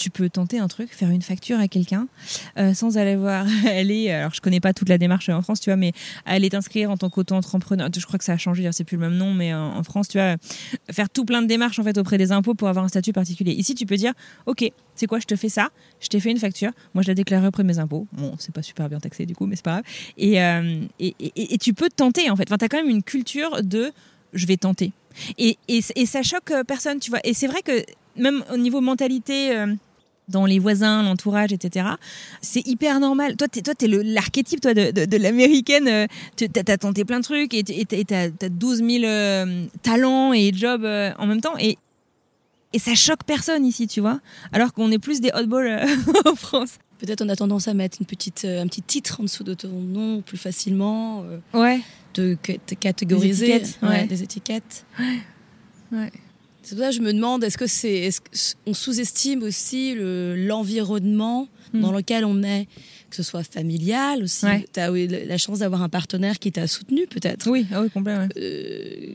tu 0.00 0.08
peux 0.08 0.30
tenter 0.30 0.58
un 0.58 0.66
truc, 0.66 0.92
faire 0.94 1.10
une 1.10 1.20
facture 1.20 1.60
à 1.60 1.68
quelqu'un 1.68 2.08
euh, 2.56 2.72
sans 2.72 2.96
aller 2.96 3.16
voir, 3.16 3.44
aller, 3.66 4.10
alors 4.10 4.32
je 4.32 4.40
connais 4.40 4.58
pas 4.58 4.72
toute 4.72 4.88
la 4.88 4.96
démarche 4.96 5.28
en 5.28 5.42
France, 5.42 5.60
tu 5.60 5.68
vois, 5.68 5.76
mais 5.76 5.92
aller 6.24 6.48
t'inscrire 6.48 6.90
en 6.90 6.96
tant 6.96 7.10
qu'auto-entrepreneur. 7.10 7.90
Je 7.94 8.06
crois 8.06 8.18
que 8.18 8.24
ça 8.24 8.32
a 8.32 8.38
changé, 8.38 8.68
c'est 8.72 8.84
plus 8.84 8.96
le 8.96 9.02
même 9.02 9.18
nom, 9.18 9.34
mais 9.34 9.52
en, 9.52 9.82
France, 9.82 10.08
tu 10.08 10.18
vois, 10.18 10.36
faire 10.90 11.10
tout 11.10 11.26
plein 11.26 11.42
de 11.42 11.46
démarches 11.46 11.78
en 11.78 11.84
fait 11.84 11.98
auprès 11.98 12.16
des 12.16 12.32
impôts 12.32 12.54
pour 12.54 12.68
avoir 12.68 12.84
un 12.84 12.88
statut 12.88 13.12
particulier. 13.12 13.52
Ici, 13.52 13.74
tu 13.74 13.84
peux 13.84 13.96
dire, 13.96 14.14
ok, 14.46 14.64
c'est 14.94 15.06
quoi, 15.06 15.18
je 15.18 15.26
te 15.26 15.36
fais 15.36 15.50
ça, 15.50 15.68
je 16.00 16.08
t'ai 16.08 16.18
fait 16.18 16.30
une 16.30 16.38
facture, 16.38 16.70
moi 16.94 17.02
je 17.02 17.08
la 17.08 17.14
déclarerai 17.14 17.48
auprès 17.48 17.62
de 17.62 17.68
mes 17.68 17.78
impôts. 17.78 18.06
Bon, 18.12 18.34
c'est 18.38 18.54
pas 18.54 18.62
super 18.62 18.88
bien 18.88 19.00
taxé 19.00 19.26
du 19.26 19.34
coup, 19.34 19.44
mais 19.44 19.56
c'est 19.56 19.64
pas 19.64 19.72
grave. 19.72 19.84
Et, 20.16 20.42
euh, 20.42 20.80
et, 20.98 21.58
tu 21.58 21.74
peux 21.74 21.90
tenter 21.94 22.30
en 22.30 22.36
fait. 22.36 22.44
Enfin, 22.48 22.56
t'as 22.56 22.68
quand 22.68 22.78
même 22.78 22.88
une 22.88 23.02
culture 23.02 23.62
de 23.62 23.92
je 24.32 24.46
vais 24.46 24.56
tenter. 24.56 24.92
Et, 25.36 25.58
et, 25.68 25.82
ça 25.82 26.22
choque 26.22 26.52
euh, 26.52 26.64
personne, 26.64 27.00
tu 27.00 27.10
vois. 27.10 27.20
Et 27.24 27.34
c'est 27.34 27.48
vrai 27.48 27.60
que 27.62 27.84
même 28.16 28.44
au 28.52 28.56
niveau 28.56 28.80
mentalité. 28.80 29.52
Dans 30.30 30.46
les 30.46 30.58
voisins, 30.58 31.02
l'entourage, 31.02 31.52
etc. 31.52 31.86
C'est 32.40 32.66
hyper 32.66 33.00
normal. 33.00 33.36
Toi, 33.36 33.48
t'es, 33.48 33.60
toi, 33.62 33.74
t'es 33.74 33.86
le, 33.88 34.02
l'archétype, 34.02 34.60
toi, 34.60 34.72
de, 34.74 34.90
de, 34.90 35.04
de 35.04 35.16
l'américaine. 35.16 35.88
euh, 35.88 36.06
tu 36.36 36.48
t'as, 36.48 36.76
tenté 36.78 37.04
plein 37.04 37.18
de 37.18 37.24
trucs 37.24 37.52
et, 37.54 37.62
t- 37.64 37.78
et 37.80 37.84
t'as- 37.84 38.04
t'as, 38.04 38.30
t'as 38.30 38.48
12 38.48 38.78
000 38.78 39.04
euh, 39.04 39.66
talents 39.82 40.32
et 40.32 40.52
jobs 40.54 40.84
euh, 40.84 41.12
en 41.18 41.26
même 41.26 41.40
temps. 41.40 41.56
Et, 41.58 41.76
et 42.72 42.78
ça 42.78 42.94
choque 42.94 43.24
personne 43.26 43.66
ici, 43.66 43.86
tu 43.88 44.00
vois. 44.00 44.20
Alors 44.52 44.72
qu'on 44.72 44.90
est 44.92 44.98
plus 44.98 45.20
des 45.20 45.30
hotballs 45.34 45.66
euh, 45.66 45.86
en 46.30 46.34
France. 46.36 46.78
Peut-être 46.98 47.22
on 47.22 47.28
a 47.30 47.36
tendance 47.36 47.66
à 47.66 47.74
mettre 47.74 47.96
une 48.00 48.06
petite, 48.06 48.44
un 48.44 48.66
petit 48.66 48.82
titre 48.82 49.20
en 49.20 49.24
dessous 49.24 49.42
de 49.42 49.54
ton 49.54 49.68
nom 49.70 50.20
plus 50.20 50.36
facilement, 50.36 51.24
Ouais. 51.54 51.80
de, 52.14 52.36
de 52.68 52.74
catégoriser 52.74 53.46
Des 53.46 53.52
étiquettes, 53.54 53.78
ouais. 53.82 54.06
des 54.06 54.22
étiquettes. 54.22 54.84
Ouais. 55.90 56.10
C'est 56.70 56.76
pour 56.76 56.84
ça 56.84 56.90
que 56.90 56.96
je 56.96 57.00
me 57.02 57.12
demande, 57.12 57.42
est-ce 57.42 57.58
que 57.58 57.66
c'est, 57.66 57.92
est-ce 57.92 58.20
qu'on 58.64 58.74
sous-estime 58.74 59.42
aussi 59.42 59.94
le, 59.94 60.36
l'environnement 60.36 61.48
Hmm. 61.72 61.82
dans 61.82 61.92
lequel 61.92 62.24
on 62.24 62.42
est, 62.42 62.66
que 63.10 63.14
ce 63.14 63.22
soit 63.22 63.44
familial 63.44 64.24
aussi. 64.24 64.44
Ouais. 64.44 64.64
Tu 64.74 64.80
as 64.80 64.90
eu 64.90 65.06
la 65.06 65.38
chance 65.38 65.60
d'avoir 65.60 65.82
un 65.82 65.88
partenaire 65.88 66.40
qui 66.40 66.50
t'a 66.50 66.66
soutenu 66.66 67.06
peut-être? 67.06 67.48
Oui, 67.48 67.64
ah 67.72 67.80
oui, 67.82 67.88
complet, 67.90 68.16
ouais. 68.16 68.26
Euh, 68.36 69.14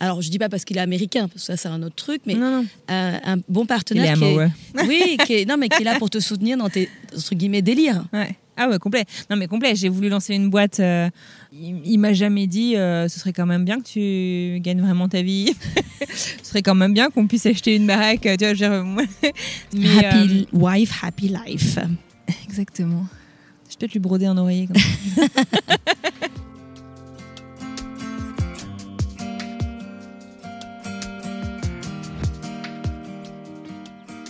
alors 0.00 0.22
je 0.22 0.30
dis 0.30 0.38
pas 0.38 0.48
parce 0.48 0.64
qu'il 0.64 0.78
est 0.78 0.80
américain, 0.80 1.28
parce 1.28 1.42
que 1.42 1.46
ça 1.52 1.56
c'est 1.58 1.68
un 1.68 1.82
autre 1.82 1.96
truc, 1.96 2.22
mais 2.24 2.32
non, 2.32 2.62
non. 2.62 2.66
un, 2.88 3.20
un 3.34 3.36
bon 3.46 3.64
Il 3.64 3.66
partenaire 3.66 4.16
qui 4.16 4.24
est, 4.24 4.26
amoureux. 4.26 4.48
oui, 4.88 5.18
qui 5.26 5.34
est, 5.34 5.44
non 5.44 5.58
mais 5.58 5.68
qui 5.68 5.82
est 5.82 5.84
là 5.84 5.98
pour 5.98 6.08
te 6.08 6.18
soutenir 6.18 6.56
dans 6.56 6.70
tes 6.70 6.88
entre 7.14 7.34
guillemets 7.34 7.60
délires. 7.60 8.04
Ouais. 8.14 8.36
Ah 8.56 8.70
ouais, 8.70 8.78
complet. 8.78 9.04
Non 9.28 9.36
mais 9.36 9.46
complet, 9.46 9.76
j'ai 9.76 9.90
voulu 9.90 10.08
lancer 10.08 10.34
une 10.34 10.48
boîte. 10.48 10.80
euh, 10.80 11.10
il 11.52 11.80
il 11.84 11.98
m'a 11.98 12.12
jamais 12.12 12.46
dit 12.46 12.76
euh, 12.76 13.08
ce 13.08 13.18
serait 13.20 13.32
quand 13.32 13.46
même 13.46 13.64
bien 13.64 13.78
que 13.80 13.84
tu 13.86 14.60
gagnes 14.60 14.80
vraiment 14.80 15.08
ta 15.08 15.22
vie. 15.22 15.52
ce 16.14 16.44
serait 16.48 16.62
quand 16.62 16.74
même 16.74 16.94
bien 16.94 17.10
qu'on 17.10 17.26
puisse 17.26 17.46
acheter 17.46 17.76
une 17.76 17.86
baraque. 17.86 18.26
euh, 18.26 18.36
Tu 18.36 18.54
vois, 18.66 18.82
moi- 18.82 19.02
mais, 19.74 20.04
happy 20.04 20.48
wife, 20.52 20.92
happy 21.04 21.28
life. 21.46 21.78
euh, 21.78 22.32
exactement. 22.44 23.06
Je 23.68 23.74
vais 23.74 23.78
peut-être 23.80 23.92
lui 23.92 24.00
broder 24.00 24.26
un 24.26 24.36
oreiller. 24.38 24.66
Comme 24.66 24.76
ça. 24.76 25.26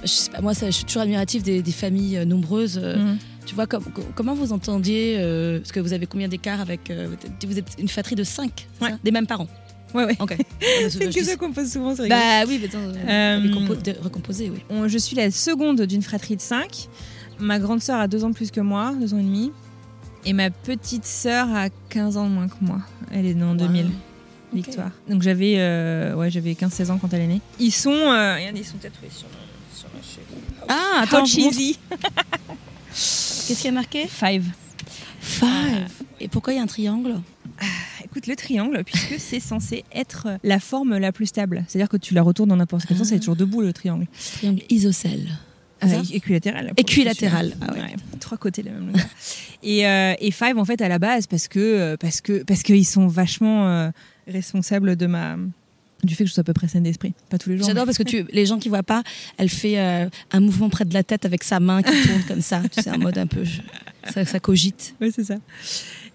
Je 0.03 0.09
sais 0.09 0.31
pas, 0.31 0.41
moi 0.41 0.53
ça, 0.55 0.67
je 0.67 0.73
suis 0.73 0.85
toujours 0.85 1.03
admirative 1.03 1.43
des, 1.43 1.63
des 1.63 1.73
familles 1.73 2.19
euh, 2.19 2.25
nombreuses. 2.25 2.81
euh, 2.83 2.97
Mhm. 2.97 3.19
Tu 3.53 3.57
vois, 3.57 3.67
com- 3.67 3.85
comment 4.15 4.33
vous 4.33 4.51
entendiez, 4.55 5.17
euh, 5.19 5.59
parce 5.59 5.73
que 5.73 5.81
vous 5.81 5.93
avez 5.93 6.07
combien 6.07 6.27
d'écart 6.27 6.63
avec. 6.63 6.91
euh, 6.91 7.07
vous 7.47 7.59
êtes 7.59 7.67
une 7.79 7.87
fratrie 7.89 8.15
de 8.15 8.25
5 8.25 8.67
Ouais. 8.81 8.89
Des 9.05 9.11
mêmes 9.11 9.27
parents? 9.27 9.47
Ouais, 9.93 10.07
ouais. 10.07 10.17
Ok. 10.21 10.39
C'est 10.89 11.15
que 11.15 11.23
ça 11.23 11.37
qu'on 11.37 11.53
pose 11.53 11.71
souvent, 11.71 11.95
c'est. 11.95 12.09
Bah 12.09 12.45
oui, 12.49 12.59
mais 12.63 12.67
attends, 12.69 12.79
euh, 12.79 13.39
Euh, 13.39 13.93
recomposer, 14.03 14.49
oui. 14.49 14.61
On- 14.71 14.89
je 14.89 14.97
suis 14.97 15.15
la 15.15 15.31
seconde 15.31 15.83
d'une 15.83 16.01
fratrie 16.01 16.35
de 16.37 16.41
5. 16.41 16.89
Ma 17.41 17.59
grande 17.59 17.83
sœur 17.83 18.01
a 18.01 18.09
deux 18.09 18.25
ans 18.25 18.31
de 18.31 18.35
plus 18.35 18.51
que 18.51 18.61
moi, 18.63 18.95
deux 18.99 19.13
ans 19.13 19.19
et 19.19 19.23
demi. 19.23 19.53
Et 20.25 20.33
ma 20.33 20.49
petite 20.49 21.05
sœur 21.05 21.47
a 21.55 21.69
15 21.91 22.17
ans 22.17 22.25
de 22.27 22.31
moins 22.33 22.49
que 22.49 22.55
moi. 22.63 22.79
Elle 23.13 23.27
est 23.27 23.35
née 23.35 23.45
en 23.45 23.55
2000. 23.55 23.85
Ok. 23.85 23.93
Victoire. 24.55 24.91
Donc 25.11 25.21
j'avais 25.21 25.57
euh, 25.59 26.15
ouais, 26.15 26.31
j'avais 26.31 26.53
15-16 26.55 26.91
ans 26.91 26.97
quand 26.99 27.13
elle 27.13 27.21
est 27.21 27.27
née. 27.27 27.41
Ils 27.61 27.71
sont, 27.71 27.91
euh, 27.91 28.35
regardez, 28.37 28.61
ils 28.61 28.65
sont 28.65 28.79
tatoués 28.79 29.11
sur, 29.11 29.27
ma- 29.29 29.77
sur 29.77 29.89
ma 29.95 30.01
cheville. 30.03 30.43
Ah, 30.71 31.03
attends, 31.03 31.27
cheesy. 31.27 31.79
qu'est-ce 33.53 33.63
qui 33.63 33.69
a 33.69 33.73
marqué 33.73 34.07
Five. 34.07 34.47
Five. 35.21 35.91
Et 36.21 36.29
pourquoi 36.29 36.55
il 36.55 36.57
y 36.57 36.59
a 36.59 36.63
un 36.63 36.67
triangle 36.67 37.21
Écoute, 38.03 38.27
le 38.27 38.35
triangle, 38.35 38.83
puisque 38.85 39.15
c'est 39.19 39.41
censé 39.41 39.85
être 39.93 40.39
la 40.43 40.59
forme 40.59 40.97
la 40.97 41.13
plus 41.13 41.27
stable. 41.27 41.65
C'est-à-dire 41.69 41.91
que 41.91 41.99
tu 41.99 42.15
la 42.15 42.23
retournes 42.23 42.49
dans 42.49 42.57
n'importe 42.57 42.87
quel 42.87 42.97
sens, 42.97 43.11
elle 43.11 43.19
est 43.19 43.21
toujours 43.21 43.37
debout 43.37 43.61
le 43.61 43.75
triangle. 43.75 44.07
Triangle 44.37 44.63
isocèle. 44.71 45.39
Euh, 45.85 46.03
équilatéral. 46.13 46.73
Équilatéral, 46.77 47.57
ah 47.61 47.73
ouais. 47.73 47.97
Trois 48.21 48.39
côtés 48.39 48.63
la 48.63 48.71
même 48.71 48.87
longueur. 48.87 49.05
et, 49.65 49.87
euh, 49.87 50.15
et 50.19 50.31
Five, 50.31 50.57
en 50.57 50.65
fait, 50.65 50.81
à 50.81 50.89
la 50.89 50.99
base, 50.99 51.27
parce 51.27 51.49
que 51.49 51.59
euh, 51.59 51.97
parce 51.97 52.21
que 52.21 52.45
parce 52.45 52.63
qu'ils 52.63 52.87
sont 52.87 53.09
vachement 53.09 53.69
euh, 53.69 53.91
responsables 54.29 54.95
de 54.95 55.07
ma 55.07 55.37
du 56.03 56.15
fait 56.15 56.25
que 56.25 56.29
je 56.29 56.35
sois 56.35 56.41
à 56.41 56.45
peu 56.45 56.53
près 56.53 56.67
saine 56.69 56.83
d'esprit. 56.83 57.15
Pas 57.31 57.39
tous 57.39 57.51
les 57.51 57.59
jours. 57.59 57.67
J'adore 57.67 57.85
parce 57.85 57.99
que 57.99 58.03
tu, 58.03 58.25
les 58.33 58.47
gens 58.47 58.59
qui 58.59 58.69
voient 58.69 58.83
pas, 58.83 59.03
elle 59.39 59.49
fait 59.49 59.79
euh, 59.79 60.09
un 60.33 60.41
mouvement 60.41 60.69
près 60.69 60.85
de 60.85 60.93
la 60.95 61.03
tête 61.05 61.25
avec 61.25 61.45
sa 61.45 61.61
main 61.61 61.83
qui 61.83 61.93
tourne 62.07 62.23
comme 62.27 62.41
ça. 62.41 62.61
Tu 62.75 62.83
sais, 62.83 62.91
un 62.91 62.99
mode 62.99 63.19
un 63.19 63.27
peu. 63.27 63.45
ça, 64.13 64.25
ça 64.25 64.41
cogite. 64.41 64.95
Ouais, 65.01 65.11
c'est 65.15 65.25
ça. 65.25 65.37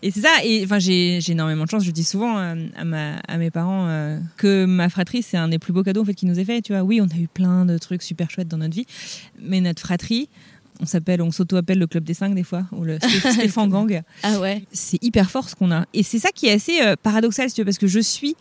Et 0.04 0.12
c'est 0.12 0.22
ça. 0.22 0.30
Et 0.44 0.64
enfin, 0.64 0.78
j'ai 0.80 1.20
j'ai 1.22 1.32
énormément 1.32 1.64
de 1.64 1.70
chance. 1.70 1.84
Je 1.84 1.92
dis 1.92 2.04
souvent 2.04 2.38
euh, 2.38 2.56
à, 2.78 2.84
ma, 2.84 3.16
à 3.28 3.38
mes 3.38 3.50
parents 3.50 3.88
euh, 3.88 4.20
que 4.38 4.66
ma 4.66 4.90
fratrie, 4.90 5.24
c'est 5.24 5.38
un 5.38 5.48
des 5.48 5.58
plus 5.58 5.74
beaux 5.74 5.84
cadeaux 5.84 6.02
en 6.02 6.06
fait 6.06 6.14
qui 6.14 6.26
nous 6.26 6.38
est 6.40 6.46
fait. 6.46 6.62
Tu 6.62 6.74
vois, 6.74 6.84
oui, 6.84 7.00
on 7.02 7.06
a 7.08 7.18
eu 7.20 7.28
plein 7.28 7.66
de 7.66 7.78
trucs 7.78 8.04
super 8.04 8.30
chouettes 8.30 8.48
dans 8.50 8.58
notre 8.58 8.76
vie, 8.76 8.86
mais 9.42 9.60
notre 9.62 9.82
fratrie, 9.82 10.28
on 10.82 10.86
s'appelle, 10.86 11.22
on 11.24 11.32
s'auto-appelle 11.32 11.80
le 11.80 11.88
club 11.88 12.04
des 12.04 12.14
cinq 12.14 12.36
des 12.36 12.44
fois 12.44 12.66
ou 12.74 12.84
le 12.84 12.98
Sté- 13.00 13.32
Stéphane 13.34 13.70
Gang. 13.70 14.02
Ah 14.22 14.40
ouais. 14.40 14.64
C'est 14.72 15.02
hyper 15.04 15.32
fort 15.32 15.50
ce 15.50 15.56
qu'on 15.56 15.72
a. 15.72 15.86
Et 15.96 16.04
c'est 16.04 16.20
ça 16.20 16.30
qui 16.36 16.46
est 16.48 16.52
assez 16.52 16.82
euh, 16.82 16.96
paradoxal, 17.02 17.50
si 17.50 17.56
tu 17.56 17.62
veux, 17.62 17.66
parce 17.66 17.80
que 17.80 17.88
je 17.88 18.00
suis 18.00 18.36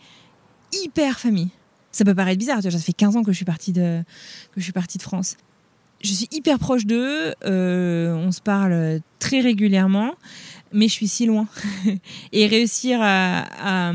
hyper 0.73 1.19
famille. 1.19 1.49
Ça 1.91 2.05
peut 2.05 2.15
paraître 2.15 2.39
bizarre. 2.39 2.61
Ça 2.61 2.71
fait 2.71 2.93
15 2.93 3.17
ans 3.17 3.23
que 3.23 3.31
je 3.31 3.37
suis 3.37 3.45
partie 3.45 3.71
de 3.71 4.03
que 4.51 4.59
je 4.59 4.63
suis 4.63 4.73
partie 4.73 4.97
de 4.97 5.03
France. 5.03 5.37
Je 6.01 6.13
suis 6.13 6.27
hyper 6.31 6.59
proche 6.59 6.85
d'eux. 6.85 7.33
euh, 7.45 8.13
on 8.13 8.31
se 8.31 8.41
parle 8.41 8.99
très 9.19 9.39
régulièrement 9.41 10.13
mais 10.73 10.87
je 10.87 10.93
suis 10.93 11.07
si 11.07 11.25
loin. 11.25 11.47
et 12.31 12.47
réussir 12.47 12.99
à, 13.01 13.91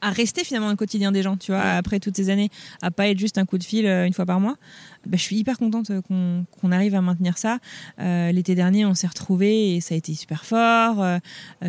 à 0.00 0.10
rester 0.10 0.44
finalement 0.44 0.70
le 0.70 0.76
quotidien 0.76 1.12
des 1.12 1.22
gens, 1.22 1.36
tu 1.36 1.52
vois, 1.52 1.60
après 1.60 2.00
toutes 2.00 2.16
ces 2.16 2.30
années, 2.30 2.50
à 2.82 2.90
pas 2.90 3.08
être 3.08 3.18
juste 3.18 3.38
un 3.38 3.44
coup 3.44 3.58
de 3.58 3.64
fil 3.64 3.86
euh, 3.86 4.06
une 4.06 4.12
fois 4.12 4.26
par 4.26 4.40
mois, 4.40 4.56
bah, 5.06 5.16
je 5.16 5.22
suis 5.22 5.36
hyper 5.36 5.58
contente 5.58 5.90
euh, 5.90 6.00
qu'on 6.02 6.72
arrive 6.72 6.94
à 6.94 7.00
maintenir 7.00 7.38
ça. 7.38 7.58
Euh, 7.98 8.32
L'été 8.32 8.54
dernier, 8.54 8.84
on 8.84 8.94
s'est 8.94 9.06
retrouvés 9.06 9.76
et 9.76 9.80
ça 9.80 9.94
a 9.94 9.98
été 9.98 10.14
super 10.14 10.44
fort. 10.44 11.02
Euh, 11.02 11.18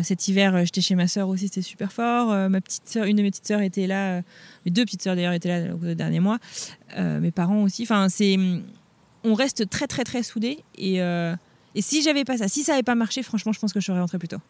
cet 0.02 0.28
hiver, 0.28 0.64
j'étais 0.64 0.80
chez 0.80 0.94
ma 0.94 1.08
sœur 1.08 1.28
aussi, 1.28 1.48
c'était 1.48 1.62
super 1.62 1.92
fort. 1.92 2.32
Euh, 2.32 2.48
ma 2.48 2.60
petite 2.60 2.88
sœur, 2.88 3.04
une 3.04 3.16
de 3.16 3.22
mes 3.22 3.30
petites 3.30 3.46
sœurs 3.46 3.62
était 3.62 3.86
là, 3.86 4.22
mes 4.64 4.70
deux 4.70 4.84
petites 4.84 5.02
sœurs 5.02 5.16
d'ailleurs 5.16 5.32
étaient 5.32 5.48
là 5.48 5.74
le 5.80 5.94
dernier 5.94 6.20
mois. 6.20 6.38
Mes 6.96 7.30
parents 7.30 7.62
aussi. 7.62 7.84
Enfin, 7.84 8.08
c'est, 8.08 8.36
on 9.24 9.34
reste 9.34 9.68
très 9.70 9.86
très 9.86 10.04
très 10.04 10.22
soudés 10.22 10.58
et 10.76 11.00
et 11.74 11.82
si 11.82 12.02
j'avais 12.02 12.24
pas 12.24 12.36
ça, 12.36 12.48
si 12.48 12.64
ça 12.64 12.74
avait 12.74 12.82
pas 12.82 12.94
marché, 12.96 13.22
franchement, 13.22 13.52
je 13.52 13.60
pense 13.60 13.72
que 13.72 13.80
je 13.80 13.86
serais 13.86 14.00
rentrée 14.00 14.18
plus 14.18 14.28
tôt. 14.28 14.40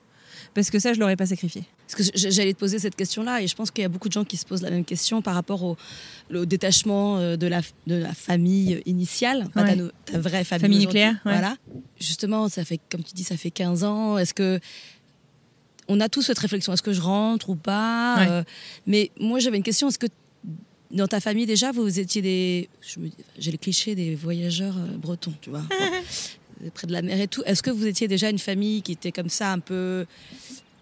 Parce 0.54 0.70
que 0.70 0.78
ça, 0.78 0.92
je 0.92 1.00
l'aurais 1.00 1.16
pas 1.16 1.26
sacrifié. 1.26 1.64
Parce 1.88 2.10
que 2.10 2.16
j'allais 2.30 2.52
te 2.54 2.58
poser 2.58 2.78
cette 2.78 2.94
question-là 2.96 3.42
et 3.42 3.46
je 3.46 3.54
pense 3.54 3.70
qu'il 3.70 3.82
y 3.82 3.84
a 3.84 3.88
beaucoup 3.88 4.08
de 4.08 4.12
gens 4.12 4.24
qui 4.24 4.36
se 4.36 4.44
posent 4.46 4.62
la 4.62 4.70
même 4.70 4.84
question 4.84 5.22
par 5.22 5.34
rapport 5.34 5.62
au, 5.64 5.76
au 6.34 6.44
détachement 6.44 7.18
euh, 7.18 7.36
de 7.36 7.46
la, 7.46 7.60
de 7.86 7.96
la 7.96 8.12
famille 8.12 8.80
initiale, 8.86 9.48
Ouais. 9.56 9.76
ta, 10.04 10.18
vraie 10.18 10.44
famille. 10.44 10.62
Famille 10.62 10.78
nucléaire, 10.78 11.14
ouais. 11.24 11.32
Voilà. 11.32 11.56
Justement, 11.98 12.48
ça 12.48 12.64
fait, 12.64 12.80
comme 12.90 13.02
tu 13.02 13.14
dis, 13.14 13.24
ça 13.24 13.36
fait 13.36 13.50
15 13.50 13.84
ans. 13.84 14.18
Est-ce 14.18 14.34
que. 14.34 14.60
On 15.88 15.98
a 16.00 16.08
tous 16.08 16.22
cette 16.22 16.38
réflexion, 16.38 16.72
est-ce 16.72 16.82
que 16.82 16.92
je 16.92 17.00
rentre 17.00 17.50
ou 17.50 17.56
pas 17.56 18.16
Ouais. 18.18 18.26
Euh, 18.30 18.42
Mais 18.86 19.10
moi, 19.18 19.40
j'avais 19.40 19.56
une 19.56 19.64
question, 19.64 19.88
est-ce 19.88 19.98
que 19.98 20.06
dans 20.92 21.08
ta 21.08 21.20
famille, 21.20 21.46
déjà, 21.46 21.72
vous 21.72 21.98
étiez 21.98 22.22
des. 22.22 22.68
J'ai 23.38 23.50
le 23.50 23.58
cliché 23.58 23.94
des 23.96 24.14
voyageurs 24.14 24.76
euh, 24.76 24.96
bretons, 24.96 25.34
tu 25.40 25.50
vois. 25.50 25.62
Bon, 26.60 26.70
près 26.74 26.86
de 26.86 26.92
la 26.92 27.02
mer 27.02 27.20
et 27.20 27.28
tout. 27.28 27.42
Est-ce 27.46 27.62
que 27.62 27.70
vous 27.70 27.86
étiez 27.86 28.08
déjà 28.08 28.30
une 28.30 28.38
famille 28.38 28.82
qui 28.82 28.92
était 28.92 29.12
comme 29.12 29.28
ça, 29.28 29.52
un 29.52 29.58
peu 29.58 30.06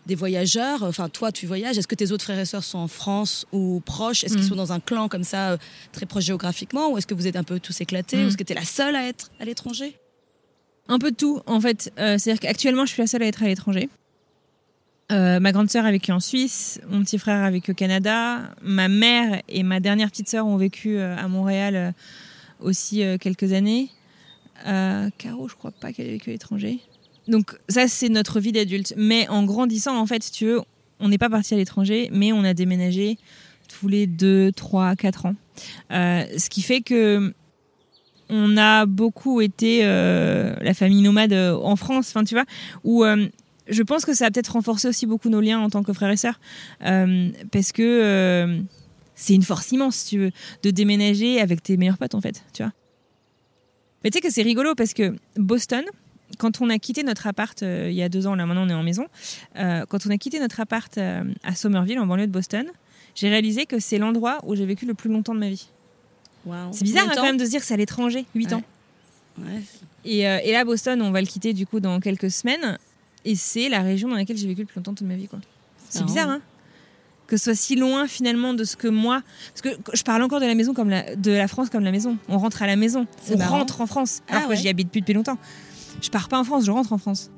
des 0.06 0.14
voyageurs? 0.14 0.82
Enfin, 0.82 1.08
toi, 1.08 1.32
tu 1.32 1.46
voyages. 1.46 1.76
Est-ce 1.78 1.88
que 1.88 1.94
tes 1.94 2.12
autres 2.12 2.24
frères 2.24 2.38
et 2.38 2.44
sœurs 2.44 2.64
sont 2.64 2.78
en 2.78 2.88
France 2.88 3.46
ou 3.52 3.80
proches? 3.84 4.24
Est-ce 4.24 4.34
qu'ils 4.34 4.44
Mm. 4.44 4.48
sont 4.48 4.56
dans 4.56 4.72
un 4.72 4.80
clan 4.80 5.08
comme 5.08 5.24
ça, 5.24 5.52
euh, 5.52 5.56
très 5.92 6.06
proche 6.06 6.24
géographiquement? 6.24 6.90
Ou 6.92 6.98
est-ce 6.98 7.06
que 7.06 7.14
vous 7.14 7.26
êtes 7.26 7.36
un 7.36 7.44
peu 7.44 7.60
tous 7.60 7.80
éclatés? 7.80 8.24
Ou 8.24 8.28
est-ce 8.28 8.36
que 8.36 8.44
tu 8.44 8.52
es 8.52 8.56
la 8.56 8.64
seule 8.64 8.96
à 8.96 9.06
être 9.06 9.30
à 9.40 9.44
l'étranger? 9.44 9.96
Un 10.88 10.98
peu 10.98 11.10
de 11.10 11.16
tout, 11.16 11.40
en 11.46 11.60
fait. 11.60 11.92
Euh, 11.98 12.16
C'est-à-dire 12.18 12.40
qu'actuellement, 12.40 12.86
je 12.86 12.92
suis 12.92 13.02
la 13.02 13.06
seule 13.06 13.22
à 13.22 13.26
être 13.26 13.42
à 13.42 13.46
l'étranger. 13.46 13.88
Euh, 15.10 15.40
ma 15.40 15.52
grande 15.52 15.70
sœur 15.70 15.86
a 15.86 15.90
vécu 15.90 16.12
en 16.12 16.20
Suisse, 16.20 16.80
mon 16.90 17.02
petit 17.02 17.16
frère 17.18 17.42
a 17.42 17.50
vécu 17.50 17.70
au 17.70 17.74
Canada, 17.74 18.40
ma 18.60 18.88
mère 18.88 19.40
et 19.48 19.62
ma 19.62 19.80
dernière 19.80 20.10
petite 20.10 20.28
sœur 20.28 20.46
ont 20.46 20.58
vécu 20.58 20.98
euh, 20.98 21.16
à 21.16 21.28
Montréal 21.28 21.76
euh, 21.76 21.92
aussi 22.60 23.02
euh, 23.02 23.16
quelques 23.16 23.54
années. 23.54 23.88
Euh, 24.66 25.08
Caro, 25.18 25.48
je 25.48 25.54
crois 25.54 25.70
pas 25.70 25.92
qu'elle 25.92 26.06
ait 26.06 26.12
vécu 26.12 26.30
à 26.30 26.32
l'étranger. 26.32 26.80
donc 27.26 27.56
ça 27.68 27.88
c'est 27.88 28.08
notre 28.08 28.40
vie 28.40 28.52
d'adulte. 28.52 28.94
Mais 28.96 29.28
en 29.28 29.44
grandissant, 29.44 29.98
en 29.98 30.06
fait, 30.06 30.30
tu 30.30 30.46
veux, 30.46 30.60
on 31.00 31.08
n'est 31.08 31.18
pas 31.18 31.30
parti 31.30 31.54
à 31.54 31.56
l'étranger, 31.56 32.08
mais 32.12 32.32
on 32.32 32.44
a 32.44 32.54
déménagé 32.54 33.18
tous 33.68 33.88
les 33.88 34.06
2, 34.06 34.52
3, 34.52 34.96
4 34.96 35.26
ans. 35.26 35.34
Euh, 35.92 36.24
ce 36.36 36.48
qui 36.48 36.62
fait 36.62 36.80
que 36.80 37.32
on 38.30 38.56
a 38.58 38.84
beaucoup 38.84 39.40
été 39.40 39.80
euh, 39.82 40.54
la 40.60 40.74
famille 40.74 41.00
nomade 41.00 41.32
en 41.32 41.76
France, 41.76 42.08
enfin 42.10 42.24
tu 42.24 42.34
vois, 42.34 42.44
où 42.84 43.04
je 43.68 43.82
pense 43.82 44.04
que 44.04 44.14
ça 44.14 44.26
a 44.26 44.30
peut-être 44.30 44.52
renforcé 44.52 44.86
aussi 44.86 45.06
beaucoup 45.06 45.30
nos 45.30 45.40
liens 45.40 45.60
en 45.60 45.70
tant 45.70 45.82
que 45.82 45.94
frères 45.94 46.10
et 46.10 46.16
sœurs, 46.18 46.38
parce 46.80 47.72
que 47.72 48.60
c'est 49.14 49.34
une 49.34 49.42
force 49.42 49.72
immense, 49.72 50.04
tu 50.04 50.18
veux, 50.18 50.30
de 50.62 50.70
déménager 50.70 51.40
avec 51.40 51.62
tes 51.62 51.76
meilleurs 51.76 51.98
potes 51.98 52.14
en 52.14 52.20
fait, 52.20 52.44
tu 52.52 52.62
vois. 52.62 52.72
Mais 54.08 54.10
tu 54.10 54.16
sais 54.16 54.20
que 54.22 54.32
c'est 54.32 54.40
rigolo 54.40 54.74
parce 54.74 54.94
que 54.94 55.14
Boston, 55.36 55.84
quand 56.38 56.62
on 56.62 56.70
a 56.70 56.78
quitté 56.78 57.02
notre 57.02 57.26
appart 57.26 57.60
il 57.60 57.92
y 57.92 58.02
a 58.02 58.08
deux 58.08 58.26
ans, 58.26 58.34
là 58.36 58.46
maintenant 58.46 58.64
on 58.64 58.70
est 58.70 58.74
en 58.74 58.82
maison, 58.82 59.06
quand 59.54 60.06
on 60.06 60.10
a 60.10 60.16
quitté 60.16 60.40
notre 60.40 60.60
appart 60.60 60.96
à 60.96 61.54
Somerville, 61.54 61.98
en 61.98 62.06
banlieue 62.06 62.26
de 62.26 62.32
Boston, 62.32 62.66
j'ai 63.14 63.28
réalisé 63.28 63.66
que 63.66 63.78
c'est 63.80 63.98
l'endroit 63.98 64.38
où 64.44 64.56
j'ai 64.56 64.64
vécu 64.64 64.86
le 64.86 64.94
plus 64.94 65.10
longtemps 65.10 65.34
de 65.34 65.40
ma 65.40 65.50
vie. 65.50 65.68
C'est 66.72 66.84
bizarre 66.84 67.08
hein, 67.10 67.12
quand 67.14 67.22
même 67.22 67.36
de 67.36 67.44
se 67.44 67.50
dire 67.50 67.60
que 67.60 67.66
c'est 67.66 67.74
à 67.74 67.76
l'étranger, 67.76 68.24
8 68.34 68.54
ans. 68.54 68.62
Et, 70.04 70.26
euh, 70.26 70.38
et, 70.42 70.52
là, 70.52 70.64
Boston, 70.64 71.02
on 71.02 71.10
va 71.10 71.20
le 71.20 71.26
quitter 71.26 71.52
du 71.52 71.66
coup 71.66 71.80
dans 71.80 72.00
quelques 72.00 72.30
semaines. 72.30 72.78
Et 73.26 73.34
c'est 73.34 73.68
la 73.68 73.82
région 73.82 74.08
dans 74.08 74.16
laquelle 74.16 74.38
j'ai 74.38 74.46
vécu 74.46 74.62
le 74.62 74.66
plus 74.66 74.78
longtemps 74.78 74.92
de 74.92 75.04
ma 75.04 75.16
vie. 75.16 75.28
C'est 75.90 76.04
bizarre, 76.04 76.30
hein 76.30 76.40
que 77.28 77.36
ce 77.36 77.44
soit 77.44 77.54
si 77.54 77.76
loin 77.76 78.08
finalement 78.08 78.54
de 78.54 78.64
ce 78.64 78.76
que 78.76 78.88
moi. 78.88 79.22
Parce 79.52 79.62
que 79.62 79.80
je 79.94 80.02
parle 80.02 80.22
encore 80.22 80.40
de 80.40 80.46
la 80.46 80.56
maison 80.56 80.74
comme 80.74 80.90
la, 80.90 81.14
de 81.14 81.30
la 81.30 81.46
France 81.46 81.70
comme 81.70 81.84
la 81.84 81.92
maison. 81.92 82.16
On 82.28 82.38
rentre 82.38 82.62
à 82.62 82.66
la 82.66 82.74
maison. 82.74 83.06
On 83.30 83.36
rentre 83.36 83.80
en 83.80 83.86
France. 83.86 84.22
Alors 84.28 84.44
ah 84.46 84.48
que 84.48 84.56
j'y 84.56 84.68
habite 84.68 84.90
plus 84.90 85.00
depuis 85.00 85.14
longtemps. 85.14 85.38
Je 86.02 86.10
pars 86.10 86.28
pas 86.28 86.38
en 86.38 86.44
France, 86.44 86.64
je 86.64 86.70
rentre 86.70 86.92
en 86.92 86.98
France. 86.98 87.30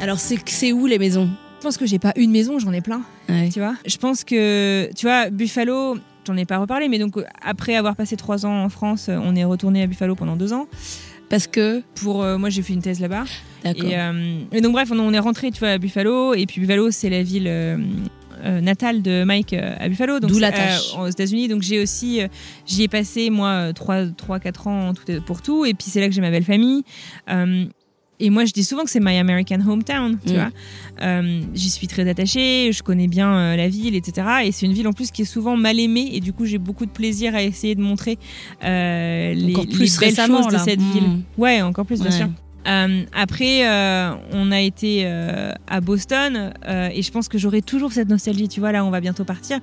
Alors, 0.00 0.18
c'est 0.18 0.72
où 0.72 0.86
les 0.86 0.98
maisons? 0.98 1.30
Je 1.60 1.62
pense 1.62 1.78
que 1.78 1.86
j'ai 1.86 1.98
pas 1.98 2.12
une 2.16 2.30
maison, 2.30 2.58
j'en 2.58 2.72
ai 2.74 2.82
plein. 2.82 3.00
Tu 3.50 3.58
vois? 3.58 3.74
Je 3.86 3.96
pense 3.96 4.22
que, 4.22 4.90
tu 4.94 5.06
vois, 5.06 5.30
Buffalo, 5.30 5.96
j'en 6.26 6.36
ai 6.36 6.44
pas 6.44 6.58
reparlé, 6.58 6.88
mais 6.90 6.98
donc 6.98 7.14
après 7.42 7.74
avoir 7.74 7.96
passé 7.96 8.14
trois 8.16 8.44
ans 8.44 8.64
en 8.64 8.68
France, 8.68 9.08
on 9.08 9.34
est 9.34 9.44
retourné 9.44 9.82
à 9.82 9.86
Buffalo 9.86 10.14
pendant 10.14 10.36
deux 10.36 10.52
ans. 10.52 10.68
Parce 11.28 11.46
que 11.46 11.82
Pour 11.94 12.22
euh, 12.22 12.38
moi, 12.38 12.50
j'ai 12.50 12.62
fait 12.62 12.74
une 12.74 12.82
thèse 12.82 13.00
là-bas. 13.00 13.24
Et, 13.64 13.98
euh, 13.98 14.40
et, 14.52 14.60
donc, 14.60 14.72
bref, 14.72 14.90
on, 14.92 15.12
est 15.12 15.18
rentré, 15.18 15.50
tu 15.50 15.58
vois, 15.58 15.70
à 15.70 15.78
Buffalo. 15.78 16.34
Et 16.34 16.46
puis, 16.46 16.60
Buffalo, 16.60 16.90
c'est 16.90 17.10
la 17.10 17.22
ville. 17.22 17.46
Euh, 17.48 18.60
natale 18.60 19.00
de 19.00 19.24
Mike 19.24 19.54
à 19.54 19.88
Buffalo, 19.88 20.20
donc 20.20 20.38
la 20.38 20.52
tâche. 20.52 20.94
aux 20.98 21.06
États-Unis. 21.06 21.48
Donc 21.48 21.62
j'ai 21.62 21.80
aussi, 21.80 22.20
j'y 22.66 22.82
ai 22.82 22.88
passé 22.88 23.30
moi 23.30 23.72
3 23.72 24.08
3 24.08 24.38
4 24.38 24.66
ans 24.66 24.92
tout, 24.92 25.22
pour 25.22 25.40
tout 25.40 25.64
et 25.64 25.72
puis 25.72 25.86
c'est 25.88 26.00
là 26.00 26.08
que 26.08 26.12
j'ai 26.12 26.20
ma 26.20 26.30
belle 26.30 26.44
famille. 26.44 26.82
Et 28.20 28.30
moi, 28.30 28.44
je 28.44 28.52
dis 28.52 28.64
souvent 28.64 28.84
que 28.84 28.90
c'est 28.90 29.00
my 29.00 29.18
American 29.18 29.60
hometown, 29.66 30.18
tu 30.24 30.32
mm. 30.32 30.36
vois. 30.36 30.50
Euh, 31.02 31.40
J'y 31.54 31.70
suis 31.70 31.88
très 31.88 32.08
attachée, 32.08 32.70
je 32.72 32.82
connais 32.82 33.08
bien 33.08 33.34
euh, 33.34 33.56
la 33.56 33.68
ville, 33.68 33.94
etc. 33.96 34.26
Et 34.44 34.52
c'est 34.52 34.66
une 34.66 34.72
ville 34.72 34.86
en 34.86 34.92
plus 34.92 35.10
qui 35.10 35.22
est 35.22 35.26
souvent 35.26 35.56
mal 35.56 35.80
aimée. 35.80 36.10
Et 36.12 36.20
du 36.20 36.32
coup, 36.32 36.44
j'ai 36.44 36.58
beaucoup 36.58 36.86
de 36.86 36.90
plaisir 36.90 37.34
à 37.34 37.42
essayer 37.42 37.74
de 37.74 37.80
montrer 37.80 38.18
euh, 38.64 39.34
les, 39.34 39.52
plus 39.66 39.98
belles 39.98 40.14
choses 40.14 40.48
de 40.48 40.58
cette 40.58 40.80
ville. 40.80 41.08
Mm. 41.08 41.22
Ouais, 41.38 41.62
encore 41.62 41.86
plus, 41.86 42.00
bien 42.00 42.10
sûr. 42.10 42.28
Après, 43.12 43.66
on 44.32 44.52
a 44.52 44.60
été 44.60 45.06
à 45.06 45.80
Boston 45.80 46.52
et 46.66 47.02
je 47.02 47.10
pense 47.10 47.28
que 47.28 47.38
j'aurai 47.38 47.62
toujours 47.62 47.92
cette 47.92 48.08
nostalgie. 48.08 48.48
Tu 48.48 48.60
vois, 48.60 48.72
là, 48.72 48.84
on 48.84 48.90
va 48.90 49.00
bientôt 49.00 49.24
partir 49.24 49.60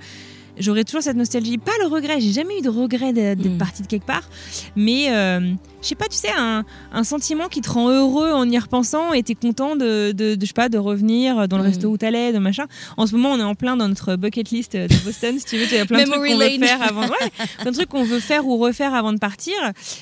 j'aurai 0.60 0.84
toujours 0.84 1.02
cette 1.02 1.18
nostalgie. 1.18 1.58
Pas 1.58 1.72
le 1.82 1.88
regret, 1.88 2.20
j'ai 2.20 2.32
jamais 2.32 2.60
eu 2.60 2.62
de 2.62 2.70
regret 2.70 3.14
d'être 3.14 3.45
mm. 3.45 3.58
partie 3.58 3.82
de 3.82 3.88
quelque 3.88 4.06
part, 4.06 4.24
mais 4.76 5.12
euh, 5.12 5.54
je 5.82 5.88
sais 5.88 5.95
pas, 5.95 6.08
tu 6.08 6.18
sais, 6.18 6.30
un, 6.38 6.64
sentiment 7.04 7.47
qui 7.47 7.62
te 7.62 7.70
rend 7.70 7.89
heureux 7.89 8.32
en 8.32 8.47
y 8.49 8.58
repensant 8.58 9.14
et 9.14 9.24
t'es 9.24 9.34
content 9.36 9.76
de, 9.76 10.12
de, 10.12 10.38
je 10.39 10.45
sais 10.45 10.54
pas, 10.54 10.70
de 10.70 10.78
revenir 10.78 11.47
dans 11.47 11.58
le 11.58 11.64
mm. 11.64 11.68
resto 11.68 11.88
où 11.89 11.97
t'allais, 11.97 12.32
de 12.32 12.38
machin. 12.38 12.66
En 12.97 13.08
ce 13.08 13.16
moment, 13.16 13.32
on 13.32 13.39
est 13.39 13.43
en 13.43 13.56
plein 13.56 13.76
dans 13.76 13.88
notre 13.88 14.16
bucket 14.16 14.52
list 14.52 14.76
de 14.76 15.04
Boston, 15.04 15.38
si 15.39 15.45
tu 15.45 15.58
veux, 15.58 15.66
il 15.66 15.76
y 15.76 15.78
a 15.78 15.86
plein 15.86 16.04
de 16.04 16.10
trucs 16.10 16.22
qu'on 16.22 16.38
veut 16.38 16.58
faire 16.60 16.82
avant, 16.82 17.08
plein 17.60 17.72
de 17.72 17.76
trucs 17.76 17.89
qu'on 17.89 18.04
veut 18.04 18.20
faire 18.20 18.45
ou 18.45 18.58
refaire 18.58 18.93
avant 18.93 19.14
de 19.14 19.20
partir, 19.20 19.56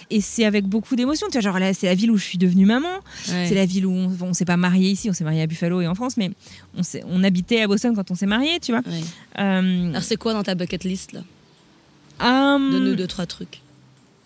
et 0.09 0.21
c'est 0.21 0.45
avec 0.45 0.65
beaucoup 0.65 0.95
d'émotion. 0.95 1.27
Tu 1.27 1.33
vois, 1.33 1.41
genre 1.41 1.59
là, 1.59 1.73
c'est 1.73 1.87
la 1.87 1.95
ville 1.95 2.11
où 2.11 2.17
je 2.17 2.25
suis 2.25 2.37
devenue 2.37 2.65
maman, 2.65 2.89
c'est 3.23 3.55
la 3.55 3.65
ville 3.65 3.85
où 3.85 3.91
on, 3.91 4.11
on 4.21 4.33
s'est 4.33 4.45
pas 4.45 4.57
marié 4.57 4.91
ici, 4.91 5.09
on 5.09 5.13
s'est 5.13 5.23
marié 5.23 5.41
à 5.41 5.47
Buffalo 5.47 5.81
et 5.81 5.87
en 5.87 5.95
France, 5.95 6.17
mais 6.17 6.31
on, 6.77 6.81
on 7.09 7.23
habitait 7.23 7.61
à 7.61 7.67
Boston 7.67 7.95
quand 7.95 8.11
on 8.11 8.15
s'est 8.15 8.25
marié, 8.25 8.59
tu 8.59 8.71
vois. 8.71 8.81
Euh, 9.39 9.89
Alors 9.89 10.03
c'est 10.03 10.17
quoi 10.17 10.33
dans 10.33 10.38
ta 10.43 10.55
bucket 10.55 10.83
list 10.83 11.13
là 11.13 11.21
um, 12.19 12.71
Donne-nous 12.71 12.95
deux 12.95 13.07
trois 13.07 13.25
trucs. 13.25 13.61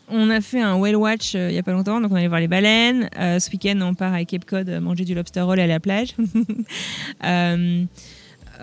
On 0.10 0.30
a 0.30 0.42
fait 0.42 0.62
un 0.62 0.76
whale 0.76 0.98
watch 0.98 1.34
euh, 1.36 1.50
il 1.50 1.56
y 1.56 1.58
a 1.58 1.64
pas 1.64 1.72
longtemps, 1.72 2.02
donc 2.02 2.12
on 2.12 2.16
allait 2.16 2.28
voir 2.28 2.42
les 2.42 2.48
baleines. 2.48 3.10
Euh, 3.18 3.40
ce 3.40 3.50
week-end, 3.50 3.80
on 3.82 3.94
part 3.94 4.14
à 4.14 4.24
Cape 4.26 4.46
Cod 4.46 4.70
manger 4.70 5.06
du 5.06 5.16
lobster 5.16 5.42
roll 5.42 5.60
à 5.60 5.68
la 5.68 5.80
plage. 5.80 6.16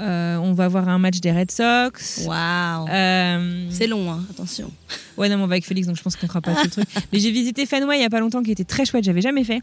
on 0.02 0.52
va 0.52 0.68
voir 0.68 0.88
un 0.88 0.98
match 0.98 1.20
des 1.20 1.32
Red 1.32 1.50
Sox. 1.50 2.24
Waouh 2.26 2.86
C'est 3.70 3.86
long, 3.86 4.10
hein, 4.12 4.22
attention. 4.30 4.70
Ouais, 5.16 5.28
non, 5.28 5.36
on 5.36 5.46
va 5.46 5.54
avec 5.54 5.64
Félix, 5.64 5.86
donc 5.86 5.96
je 5.96 6.02
pense 6.02 6.16
qu'on 6.16 6.26
fera 6.26 6.40
pas 6.40 6.54
tout 6.54 6.64
le 6.64 6.70
truc. 6.70 6.88
Mais 7.12 7.18
j'ai 7.18 7.30
visité 7.30 7.66
Fenway 7.66 7.98
il 7.98 8.02
y 8.02 8.04
a 8.04 8.10
pas 8.10 8.20
longtemps, 8.20 8.42
qui 8.42 8.52
était 8.52 8.64
très 8.64 8.84
chouette, 8.84 9.04
j'avais 9.04 9.22
jamais 9.22 9.44
fait, 9.44 9.60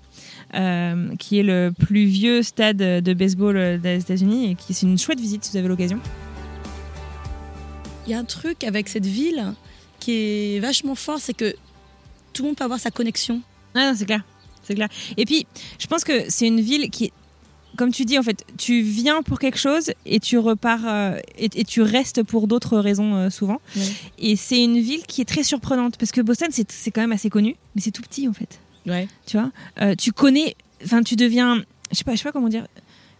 qui 1.19 1.39
est 1.39 1.43
le 1.43 1.71
plus 1.77 2.05
vieux 2.05 2.41
stade 2.41 2.77
de 2.77 3.13
baseball 3.13 3.79
des 3.79 3.99
États-Unis 3.99 4.51
et 4.51 4.55
qui 4.55 4.73
c'est 4.73 4.88
une 4.88 4.97
chouette 4.97 5.19
visite 5.19 5.45
si 5.45 5.51
vous 5.51 5.57
avez 5.57 5.67
l'occasion. 5.67 5.99
Il 8.07 8.11
y 8.11 8.13
a 8.13 8.19
un 8.19 8.25
truc 8.25 8.63
avec 8.63 8.87
cette 8.87 9.05
ville 9.05 9.53
qui 9.99 10.13
est 10.13 10.59
vachement 10.59 10.95
fort, 10.95 11.19
c'est 11.19 11.33
que 11.33 11.53
tout 12.33 12.43
le 12.43 12.49
monde 12.49 12.57
peut 12.57 12.63
avoir 12.63 12.79
sa 12.79 12.89
connexion. 12.89 13.41
Ah 13.75 13.91
c'est 13.95 14.05
clair. 14.05 14.23
C'est 14.63 14.75
clair. 14.75 14.87
Et 15.17 15.25
puis, 15.25 15.45
je 15.77 15.87
pense 15.87 16.03
que 16.03 16.29
c'est 16.29 16.47
une 16.47 16.61
ville 16.61 16.89
qui 16.89 17.11
comme 17.77 17.91
tu 17.91 18.05
dis, 18.05 18.17
en 18.17 18.23
fait, 18.23 18.43
tu 18.57 18.81
viens 18.81 19.21
pour 19.21 19.37
quelque 19.37 19.59
chose 19.59 19.91
et 20.05 20.19
tu 20.19 20.39
repars 20.39 20.81
euh, 20.85 21.19
et, 21.37 21.63
tu 21.63 21.81
restes 21.83 22.23
pour 22.23 22.47
d'autres 22.47 22.79
raisons 22.79 23.15
euh, 23.15 23.29
souvent. 23.29 23.61
Et 24.17 24.35
c'est 24.35 24.63
une 24.63 24.79
ville 24.79 25.05
qui 25.05 25.21
est 25.21 25.25
très 25.25 25.43
surprenante 25.43 25.97
parce 25.97 26.11
que 26.11 26.21
Boston, 26.21 26.47
c'est 26.51 26.91
quand 26.91 27.01
même 27.01 27.11
assez 27.11 27.29
connu, 27.29 27.55
mais 27.75 27.81
c'est 27.81 27.91
tout 27.91 28.01
petit 28.01 28.27
en 28.27 28.33
fait. 28.33 28.59
Ouais. 28.87 29.07
Tu 29.27 29.37
vois, 29.37 29.51
euh, 29.81 29.93
tu 29.95 30.11
connais, 30.11 30.55
enfin, 30.83 31.03
tu 31.03 31.15
deviens, 31.15 31.63
je 31.91 31.97
sais 31.97 32.03
pas, 32.03 32.13
je 32.13 32.17
sais 32.17 32.23
pas 32.23 32.31
comment 32.31 32.49
dire 32.49 32.65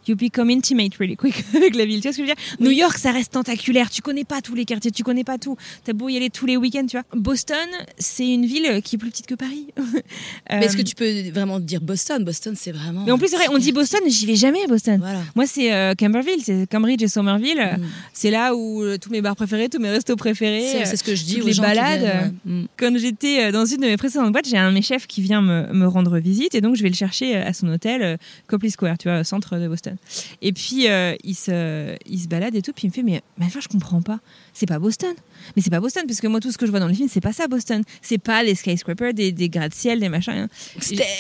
you 0.08 0.16
become 0.16 0.50
intimate 0.50 0.96
really 1.00 1.16
quick 1.16 1.44
avec 1.56 1.76
la 1.76 1.86
ville. 1.86 2.02
Tu 2.02 2.08
vois 2.08 2.14
ce 2.14 2.18
que 2.18 2.26
je 2.26 2.30
veux 2.30 2.36
dire? 2.36 2.44
New 2.60 2.72
York, 2.72 2.98
ça 2.98 3.12
reste 3.12 3.34
tentaculaire. 3.34 3.90
Tu 3.90 4.02
connais 4.02 4.24
pas 4.24 4.42
tous 4.42 4.56
les 4.56 4.66
quartiers, 4.66 4.92
tu 4.92 5.04
connais 5.04 5.24
pas 5.24 5.38
tout. 5.38 5.58
T'as 5.84 5.94
beau 5.94 6.10
y 6.10 6.18
aller 6.18 6.30
tous 6.30 6.46
les 6.46 6.58
week-ends, 6.58 6.86
tu 6.88 6.98
vois. 6.98 7.06
Boston, 7.16 7.68
c'est 7.98 8.28
une 8.28 8.46
ville 8.46 8.82
qui 8.84 8.96
est 8.96 9.00
plus 9.00 9.10
petite 9.10 9.28
que 9.28 9.36
Paris. 9.36 9.68
Mais 10.50 10.66
est-ce 10.66 10.78
que 10.78 10.82
tu 10.82 10.96
peux 10.96 11.30
vraiment 11.30 11.60
dire 11.60 11.82
Boston? 11.82 12.24
Boston, 12.24 12.56
c'est 12.58 12.72
vraiment. 12.72 13.04
Mais 13.06 13.12
en 13.12 13.18
plus, 13.18 13.30
c'est 13.30 13.36
vrai, 13.36 13.48
on 13.52 13.58
dit 13.58 13.72
Boston, 13.72 14.02
j'y 14.08 14.26
vais 14.26 14.36
jamais 14.36 14.64
à 14.64 14.68
Boston. 14.68 15.02
Moi, 15.36 15.46
c'est 15.48 15.74
euh, 15.74 15.94
Camberville, 15.96 16.42
c'est 16.44 16.68
Cambridge 16.70 17.02
et 17.02 17.08
Somerville. 17.08 17.78
Mm. 17.78 17.84
C'est 18.14 18.32
là 18.32 18.56
où 18.56 18.84
euh, 18.84 18.98
tous 18.98 19.10
mes 19.10 19.22
bars 19.22 19.36
préférés, 19.36 19.70
tous 19.70 19.80
mes 19.80 19.90
restos 19.90 20.16
préférés. 20.16 20.84
C'est 20.86 20.96
ce 20.96 21.04
que 21.04 21.16
je 21.16 21.24
dis. 21.24 21.42
les 21.42 21.54
balades. 21.56 22.34
Mm. 22.46 22.66
Quand 22.78 22.98
j'étais 22.98 23.46
euh, 23.46 23.52
dans 23.52 23.66
une 23.66 23.82
de 23.82 23.88
mes 23.88 23.98
précédentes 23.98 24.32
boîtes, 24.32 24.48
j'ai 24.48 24.58
un 24.58 24.70
de 24.70 24.74
mes 24.74 24.82
chefs 24.82 25.08
qui 25.08 25.22
vient 25.22 25.42
me, 25.42 25.72
me, 25.74 25.88
rendre 25.88 26.18
visite 26.18 26.56
et 26.56 26.62
donc 26.62 26.76
je 26.76 26.84
vais 26.84 26.90
le 26.90 26.96
chercher 26.96 27.36
à 27.36 27.54
son 27.54 27.68
hôtel, 27.70 28.18
Copley 28.48 28.70
Square, 28.70 28.98
tu 28.98 29.10
vois, 29.10 29.24
centre 29.24 29.58
de 29.58 29.68
Boston. 29.68 29.97
Et 30.42 30.52
puis 30.54 30.88
euh, 30.88 31.16
il, 31.24 31.36
se, 31.36 31.96
il 32.06 32.20
se 32.20 32.28
balade 32.28 32.56
et 32.56 32.62
tout, 32.62 32.74
puis 32.74 32.86
il 32.86 32.90
me 32.90 32.94
fait 32.94 33.04
Mais, 33.04 33.22
mais 33.38 33.46
enfin, 33.46 33.60
je 33.60 33.68
comprends 33.68 34.02
pas. 34.02 34.20
C'est 34.54 34.66
pas 34.66 34.80
Boston. 34.80 35.14
Mais 35.56 35.62
c'est 35.62 35.70
pas 35.70 35.80
Boston, 35.80 36.04
parce 36.08 36.20
que 36.20 36.28
moi, 36.28 36.40
tout 36.40 36.52
ce 36.52 36.58
que 36.58 36.66
je 36.66 36.72
vois 36.72 36.80
dans 36.80 36.88
les 36.88 36.96
films, 36.96 37.10
c'est 37.12 37.22
pas 37.22 37.34
ça, 37.34 37.48
Boston. 37.48 37.84
C'est 38.02 38.18
pas 38.18 38.42
les 38.44 38.56
skyscrapers, 38.56 39.14
des, 39.14 39.32
des 39.32 39.50
gratte-ciel, 39.50 40.00
des 40.00 40.10
machins. 40.10 40.34
Hein. 40.34 40.50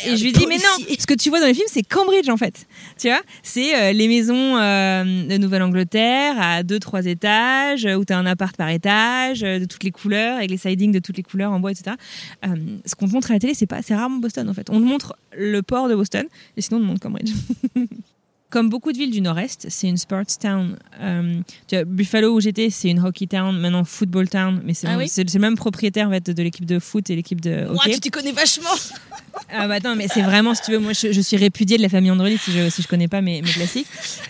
Et, 0.06 0.18
je 0.18 0.24
lui 0.24 0.32
dis 0.32 0.48
Mais 0.48 0.58
non, 0.58 0.86
ce 0.98 1.06
que 1.06 1.14
tu 1.14 1.30
vois 1.30 1.40
dans 1.40 1.46
les 1.46 1.54
films, 1.54 1.68
c'est 1.70 1.84
Cambridge, 1.84 2.30
en 2.30 2.38
fait. 2.38 2.66
Tu 2.98 3.10
vois 3.10 3.22
C'est 3.44 3.76
euh, 3.76 3.94
les 3.94 4.08
maisons 4.08 4.58
euh, 4.58 5.28
de 5.28 5.38
Nouvelle-Angleterre 5.38 6.36
à 6.40 6.64
deux, 6.64 6.80
trois 6.80 7.06
étages, 7.06 7.86
où 7.86 8.06
tu 8.06 8.14
as 8.14 8.18
un 8.18 8.26
appart 8.26 8.56
par 8.56 8.70
étage, 8.70 9.42
de 9.42 9.66
toutes 9.66 9.84
les 9.84 9.92
couleurs, 9.92 10.38
avec 10.38 10.50
les 10.50 10.58
sidings 10.58 10.92
de 10.92 11.00
toutes 11.00 11.18
les 11.18 11.24
couleurs 11.24 11.52
en 11.52 11.60
bois, 11.60 11.72
etc. 11.72 11.96
ce 12.44 12.96
qu'on 12.96 13.08
te 13.08 13.14
montre 13.14 13.32
à 13.32 13.36
la 13.36 13.40
télé, 13.40 13.54
c'est 13.54 13.68
pas, 13.68 13.82
c'est 13.82 13.96
rarement 13.96 14.18
Boston, 14.18 14.50
en 14.50 14.54
fait. 14.54 14.70
On 14.70 14.80
te 14.80 14.86
montre 14.86 15.16
le 15.38 15.62
port 15.62 15.90
de 15.90 15.96
Boston, 15.96 16.26
et 16.56 16.62
sinon, 16.62 16.80
on 16.80 16.82
te 16.82 16.86
montre 16.86 17.02
Cambridge. 17.02 17.32
comme 18.50 18.70
beaucoup 18.70 18.91
de 18.91 18.98
villes 18.98 19.12
du 19.12 19.22
Nord-Est, 19.22 19.68
c'est 19.70 19.88
une 19.88 19.98
sports 19.98 20.38
town. 20.39 20.78
Euh, 21.02 21.41
Buffalo 21.86 22.34
où 22.34 22.41
j'étais, 22.41 22.70
c'est 22.70 22.89
une 22.89 23.00
hockey 23.00 23.28
town, 23.28 23.58
maintenant 23.58 23.84
football 23.84 24.30
town, 24.30 24.62
mais 24.64 24.74
c'est 24.74 24.88
ah 24.88 24.98
le 24.98 25.39
même 25.39 25.56
propriétaire 25.56 26.08
en 26.08 26.12
fait, 26.12 26.30
de 26.30 26.43
l'équipe 26.43 26.66
de 26.66 26.80
foot 26.80 27.10
et 27.10 27.16
l'équipe 27.16 27.41
de 27.41 27.66
hockey. 27.66 27.93
tu 27.93 28.00
t'y 28.00 28.10
connais 28.10 28.32
vachement 28.32 28.70
Ah 29.50 29.68
bah 29.68 29.76
attends, 29.76 29.95
mais 29.95 30.08
c'est 30.08 30.22
vraiment, 30.22 30.56
si 30.56 30.62
tu 30.64 30.72
veux, 30.72 30.80
moi 30.80 30.93
je, 30.93 31.22
suis 31.22 31.38
répudiée 31.38 31.78
de 31.78 31.82
la 31.82 31.89
famille 31.89 32.10
Android 32.10 32.30
si 32.30 32.52
je, 32.52 32.70
si 32.70 32.82
je 32.82 32.88
connais 32.88 33.08
pas 33.08 33.22
mes, 33.22 33.41
mes 33.41 33.52
classiques. 33.52 33.88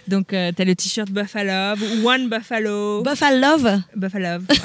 Donc 0.08 0.34
euh, 0.34 0.52
t'as 0.56 0.66
le 0.66 0.76
t-shirt 0.76 1.10
Buffalo, 1.10 1.80
One 2.04 2.30
Buffalo. 2.30 3.04
Buffalo 3.04 3.80
Buffalo, 3.96 4.44
ouais. 4.50 4.56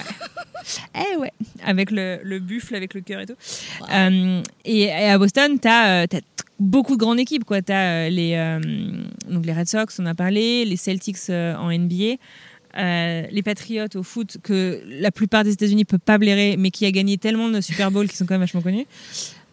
Eh 0.95 1.17
ouais, 1.17 1.33
avec 1.65 1.91
le, 1.91 2.21
le 2.23 2.39
buffle, 2.39 2.75
avec 2.75 2.95
le 2.95 3.01
cœur 3.01 3.21
et 3.21 3.27
tout. 3.27 3.37
Euh, 3.93 4.43
et, 4.65 4.91
à 4.91 5.19
Boston, 5.19 5.59
t'as 5.59 6.03
as 6.03 6.21
beaucoup 6.63 6.95
de 6.95 7.01
grandes 7.01 7.21
équipes. 7.21 7.45
Tu 7.47 7.73
as 7.73 8.07
euh, 8.07 8.09
les, 8.09 8.35
euh, 8.35 8.61
donc 9.29 9.45
les 9.45 9.53
Red 9.53 9.69
Sox, 9.69 9.99
on 9.99 10.07
a 10.07 10.15
parlé, 10.15 10.65
les 10.65 10.77
Celtics 10.77 11.19
euh, 11.29 11.55
en 11.57 11.71
NBA. 11.71 12.17
les 12.77 13.43
Patriots 13.45 13.87
au 13.97 14.03
foot 14.03 14.39
que 14.43 14.83
la 14.87 15.11
plupart 15.11 15.45
des 15.45 15.53
États-Unis 15.53 15.83
ne 15.83 15.87
peuvent 15.87 16.01
pas 16.01 16.19
blairer, 16.19 16.57
mais 16.59 16.71
qui 16.71 16.87
a 16.87 16.91
gagné 16.91 17.19
tellement 17.19 17.49
de 17.49 17.61
Super 17.61 17.91
Bowl 17.91 18.09
qui 18.09 18.17
sont 18.17 18.25
quand 18.25 18.35
même 18.35 18.41
vachement 18.41 18.63
connus. 18.63 18.87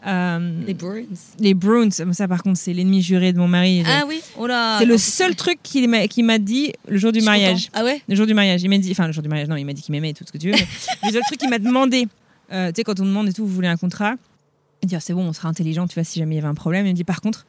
Euh, 0.08 0.64
Les 0.66 0.74
Bruins. 0.74 1.04
les 1.40 1.54
Bruins, 1.54 1.90
ça 1.92 2.28
par 2.28 2.42
contre, 2.42 2.58
c'est 2.58 2.74
l'ennemi 2.74 3.02
juré 3.02 3.34
de 3.34 3.38
mon 3.38 3.48
mari. 3.48 3.84
Ah 3.86 4.04
oui, 4.08 4.22
oh 4.38 4.48
c'est 4.80 4.86
le 4.86 4.98
seul 4.98 5.36
truc 5.36 5.60
qu'il 5.62 5.90
m'a 5.90 6.38
dit 6.38 6.72
le 6.88 6.98
jour 6.98 7.12
du 7.12 7.22
mariage. 7.22 7.70
Ah 7.74 7.84
ouais 7.84 8.02
Le 8.08 8.16
jour 8.16 8.26
du 8.26 8.34
mariage, 8.34 8.64
il 8.64 8.70
m'a 8.70 8.78
dit, 8.78 8.92
enfin 8.92 9.08
le 9.08 9.14
jour 9.14 9.24
du 9.24 9.30
mariage, 9.30 9.48
non, 9.50 9.58
il 9.58 9.66
m'a 9.66 9.74
dit 9.74 9.82
qu'il 9.82 9.92
m'aimait 9.92 10.12
et 10.12 10.14
tout 10.14 10.24
ce 10.26 10.32
que 10.32 10.38
tu 10.38 10.48
veux. 10.52 10.58
Mais 10.58 11.10
le 11.10 11.12
seul 11.12 11.22
truc 11.24 11.40
qu'il 11.40 11.50
m'a 11.50 11.60
demandé, 11.60 12.08
euh, 12.54 12.70
tu 12.70 12.76
sais, 12.78 12.84
quand 12.84 13.00
on 13.00 13.06
demande 13.06 13.28
et 13.28 13.34
tout, 13.34 13.46
vous 13.46 13.54
voulez 13.54 13.68
un 13.68 13.78
contrat, 13.78 14.16
il 14.82 14.88
dit, 14.88 14.96
Ah, 14.96 15.00
c'est 15.02 15.14
bon, 15.14 15.24
on 15.28 15.34
sera 15.34 15.50
intelligent, 15.50 15.86
tu 15.88 15.96
vois, 15.96 16.06
si 16.06 16.20
jamais 16.20 16.36
il 16.36 16.38
y 16.38 16.42
avait 16.42 16.48
un 16.48 16.54
problème. 16.56 16.86
Il 16.86 16.92
me 16.92 16.96
dit, 16.96 17.04
par 17.04 17.20
contre, 17.22 17.46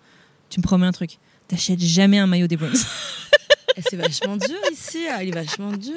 tu 0.48 0.58
me 0.58 0.62
promets 0.64 0.86
un 0.86 0.92
truc, 0.92 1.18
t'achètes 1.46 1.80
jamais 1.80 2.18
un 2.18 2.26
maillot 2.26 2.46
des 2.48 2.56
Bruins. 2.56 2.72
Eh, 3.76 3.82
C'est 3.88 3.96
vachement 3.96 4.36
dur 4.36 4.58
ici, 4.72 4.98
ah, 5.08 5.22
il 5.22 5.28
est 5.28 5.32
vachement 5.32 5.70
dur. 5.70 5.94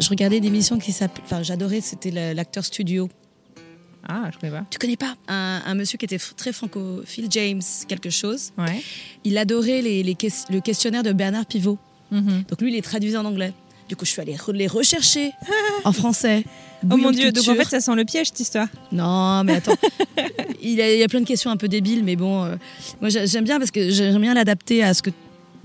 Je 0.00 0.08
regardais 0.08 0.38
une 0.38 0.44
émission 0.44 0.78
qui 0.78 0.92
s'appelait, 0.92 1.22
enfin 1.24 1.42
j'adorais, 1.42 1.80
c'était 1.80 2.10
la- 2.10 2.32
l'acteur 2.34 2.64
studio. 2.64 3.08
ah, 4.08 4.30
je 4.32 4.38
connais 4.38 4.52
pas. 4.52 4.64
Tu 4.70 4.78
connais 4.78 4.96
pas? 4.96 5.14
Un, 5.28 5.60
un 5.66 5.74
monsieur 5.74 5.98
qui 5.98 6.06
était 6.06 6.18
très 6.36 6.52
francophile, 6.52 7.26
James 7.30 7.60
quelque 7.86 8.10
chose. 8.10 8.50
Ouais. 8.58 8.82
Il 9.24 9.36
adorait 9.38 9.82
les, 9.82 10.02
les 10.02 10.14
ques- 10.14 10.48
le 10.50 10.60
questionnaire 10.60 11.02
de 11.02 11.12
Bernard 11.12 11.46
Pivot. 11.46 11.78
Mhm. 12.10 12.44
Donc 12.48 12.60
lui, 12.62 12.70
il 12.70 12.74
les 12.74 12.82
traduisait 12.82 13.18
en 13.18 13.24
anglais. 13.26 13.52
Du 13.88 13.96
coup, 13.96 14.04
je 14.06 14.10
suis 14.12 14.20
allée 14.22 14.34
re- 14.36 14.52
les 14.52 14.66
rechercher 14.68 15.32
en 15.84 15.92
français. 15.92 16.44
Oh 16.90 16.96
mon 16.96 17.10
dieu, 17.10 17.30
donc 17.30 17.46
en 17.48 17.54
fait, 17.54 17.64
ça 17.64 17.80
sent 17.80 17.94
le 17.94 18.04
piège 18.06 18.28
cette 18.28 18.40
histoire. 18.40 18.68
Non, 18.92 19.44
mais 19.44 19.56
attends. 19.56 19.74
il, 20.62 20.70
y 20.70 20.80
a, 20.82 20.92
il 20.94 20.98
y 20.98 21.02
a 21.02 21.08
plein 21.08 21.20
de 21.20 21.26
questions 21.26 21.50
un 21.50 21.56
peu 21.58 21.68
débiles, 21.68 22.02
mais 22.04 22.16
bon, 22.16 22.44
euh, 22.44 22.56
moi 23.02 23.10
j'a- 23.10 23.26
j'aime 23.26 23.44
bien 23.44 23.58
parce 23.58 23.70
que 23.70 23.90
j'aime 23.90 24.18
bien 24.20 24.32
l'adapter 24.32 24.82
à 24.82 24.94
ce 24.94 25.02
que 25.02 25.10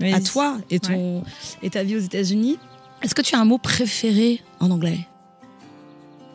à 0.02 0.20
toi 0.20 0.58
et 0.68 0.78
ton 0.78 1.24
et 1.62 1.70
ta 1.70 1.82
vie 1.82 1.96
aux 1.96 2.00
États-Unis. 2.00 2.58
Est-ce 3.06 3.14
que 3.14 3.22
tu 3.22 3.36
as 3.36 3.38
un 3.38 3.44
mot 3.44 3.58
préféré 3.58 4.42
en 4.58 4.68
anglais? 4.68 5.06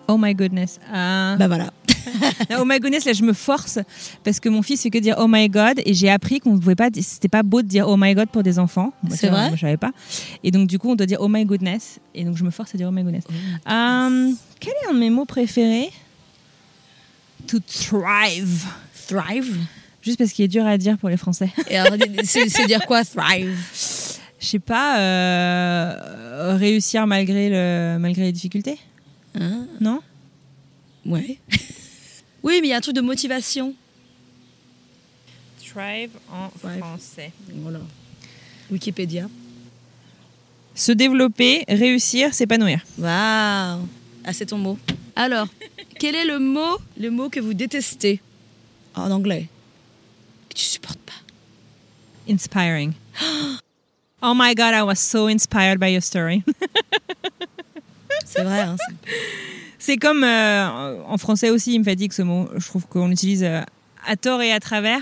Oh 0.08 0.18
my 0.18 0.34
goodness. 0.34 0.80
Euh, 0.90 1.36
Bah 1.36 1.48
voilà. 1.48 1.70
oh 2.62 2.64
my 2.66 2.80
goodness, 2.80 3.04
là 3.04 3.12
je 3.12 3.24
me 3.24 3.34
force 3.34 3.78
parce 4.24 4.40
que 4.40 4.48
mon 4.48 4.62
fils 4.62 4.82
fait 4.82 4.90
que 4.90 4.98
dire 4.98 5.16
oh 5.20 5.28
my 5.28 5.50
god 5.50 5.82
et 5.86 5.94
j'ai 5.94 6.10
appris 6.10 6.40
qu'on 6.40 6.54
ne 6.54 6.60
pouvait 6.60 6.76
pas, 6.76 6.88
c'était 7.02 7.28
pas 7.28 7.44
beau 7.44 7.62
de 7.62 7.68
dire 7.68 7.90
oh 7.90 7.98
my 7.98 8.16
god 8.16 8.30
pour 8.30 8.42
des 8.42 8.58
enfants. 8.58 8.94
C'est 9.10 9.28
vrai? 9.28 9.50
Moi 9.50 9.58
je 9.58 9.60
savais 9.60 9.76
pas. 9.76 9.92
Et 10.46 10.52
donc 10.52 10.70
du 10.70 10.80
coup 10.80 10.90
on 10.90 10.96
doit 10.96 11.08
dire 11.08 11.18
oh 11.20 11.28
my 11.28 11.44
goodness 11.44 12.00
et 12.16 12.24
donc 12.24 12.38
je 12.38 12.46
me 12.46 12.52
force 12.52 12.74
à 12.74 12.78
dire 12.78 12.88
oh 12.88 12.94
my 12.94 13.04
goodness. 13.04 13.26
Euh, 13.30 14.32
quel 14.62 14.72
est 14.72 14.90
un 14.90 14.94
de 14.94 15.00
mes 15.00 15.10
mots 15.10 15.26
préférés? 15.26 15.90
To 17.48 17.58
thrive. 17.60 18.64
Thrive? 19.10 19.58
Juste 20.02 20.20
parce 20.20 20.32
qu'il 20.32 20.46
est 20.46 20.48
dur 20.48 20.66
à 20.66 20.78
dire 20.78 20.98
pour 20.98 21.10
les 21.10 21.18
Français. 21.18 21.50
Et 21.70 21.78
alors, 21.78 21.98
c'est 22.24 22.48
c'est 22.48 22.66
dire 22.66 22.86
quoi 22.86 23.04
thrive? 23.04 23.58
Je 24.42 24.48
sais 24.48 24.60
pas, 24.60 25.00
euh, 25.00 26.56
réussir 26.58 27.06
malgré, 27.06 27.50
le, 27.50 27.98
malgré 28.00 28.24
les 28.24 28.32
difficultés 28.32 28.78
Hein 29.36 29.68
Non? 29.80 30.02
Ouais. 31.06 31.38
oui, 32.44 32.60
mais 32.62 32.68
il 32.68 32.70
y 32.70 32.74
a 32.74 32.78
un 32.78 32.82
truc 32.82 32.96
de 32.96 33.02
motivation. 33.02 33.74
Thrive 35.60 36.10
en 36.30 36.50
Ouais. 36.68 36.80
français. 36.80 37.32
Voilà. 37.54 37.80
Wikipédia. 38.72 39.30
Se 40.76 40.92
développer, 40.92 41.64
réussir, 41.70 42.34
s'épanouir. 42.34 42.82
Waouh. 42.98 43.88
Ah, 44.26 44.34
c'est 44.34 44.48
ton 44.48 44.58
mot. 44.58 44.78
Alors, 45.16 45.48
quel 46.00 46.16
est 46.16 46.26
le 46.26 46.40
mot, 46.40 46.78
le 47.00 47.10
mot 47.10 47.30
que 47.30 47.40
vous 47.40 47.54
détestez? 47.54 48.20
En 48.96 49.10
anglais 49.12 49.48
que 50.50 50.56
tu 50.56 50.66
supportes 50.66 51.00
pas 51.00 51.14
Inspiring. 52.30 52.92
Oh 54.24 54.34
my 54.36 54.54
god, 54.56 54.74
I 54.74 54.84
was 54.84 54.96
so 55.00 55.28
inspired 55.28 55.80
by 55.80 55.92
your 55.92 56.02
story. 56.04 56.44
C'est 58.26 58.44
vrai. 58.44 58.62
Hein, 58.62 58.76
c'est- 59.80 59.98
comme 59.98 60.24
euh, 60.24 61.02
en 61.08 61.18
français 61.18 61.50
aussi, 61.50 61.74
il 61.74 61.80
me 61.80 61.84
fatigue 61.84 62.14
ce 62.14 62.22
mot. 62.22 62.48
Je 62.56 62.66
trouve 62.68 62.86
qu'on 62.88 63.08
l'utilise 63.08 63.44
euh, 63.44 63.62
à 64.08 64.16
tort 64.16 64.42
et 64.42 64.52
à 64.52 64.60
travers 64.60 65.02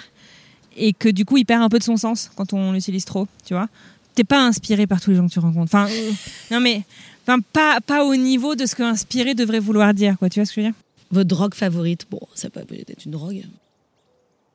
et 0.78 0.94
que 0.94 1.10
du 1.10 1.26
coup, 1.26 1.38
il 1.38 1.46
perd 1.46 1.62
un 1.62 1.70
peu 1.70 1.80
de 1.80 1.84
son 1.84 1.98
sens 1.98 2.32
quand 2.36 2.54
on 2.54 2.72
l'utilise 2.72 3.04
trop, 3.06 3.28
tu 3.46 3.54
vois. 3.54 3.68
T'es 4.16 4.24
pas 4.24 4.42
inspiré 4.42 4.88
par 4.88 5.02
tous 5.02 5.12
les 5.12 5.18
gens 5.18 5.28
que 5.28 5.34
tu 5.34 5.40
rencontres. 5.40 5.74
Enfin, 5.76 5.88
euh, 5.92 6.12
non 6.52 6.60
mais, 6.62 6.84
enfin, 7.28 7.40
pas, 7.54 7.80
pas 7.82 8.06
au 8.06 8.16
niveau 8.16 8.56
de 8.56 8.66
ce 8.66 8.76
que 8.76 8.84
inspiré 8.84 9.34
devrait 9.36 9.60
vouloir 9.60 9.94
dire, 9.94 10.18
quoi. 10.18 10.30
Tu 10.30 10.40
vois 10.40 10.46
ce 10.46 10.52
que 10.54 10.62
je 10.62 10.68
veux 10.68 10.72
dire? 10.72 10.80
Votre 11.12 11.28
drogue 11.28 11.54
favorite 11.56 12.06
Bon, 12.10 12.22
ça 12.36 12.50
peut 12.50 12.62
être 12.72 13.06
une 13.06 13.12
drogue. 13.12 13.44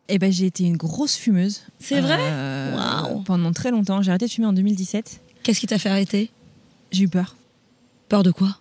Eh 0.08 0.18
ben, 0.18 0.30
j'ai 0.30 0.46
été 0.46 0.64
une 0.64 0.76
grosse 0.76 1.16
fumeuse. 1.16 1.62
C'est 1.78 2.00
vrai? 2.00 2.18
Euh, 2.20 2.76
Waouh. 2.76 3.22
Pendant 3.22 3.52
très 3.52 3.70
longtemps. 3.70 4.02
J'ai 4.02 4.10
arrêté 4.10 4.26
de 4.26 4.30
fumer 4.30 4.46
en 4.46 4.52
2017. 4.52 5.20
Qu'est-ce 5.42 5.60
qui 5.60 5.66
t'a 5.66 5.78
fait 5.78 5.88
arrêter? 5.88 6.30
J'ai 6.90 7.04
eu 7.04 7.08
peur. 7.08 7.36
Peur 8.08 8.22
de 8.22 8.30
quoi? 8.30 8.58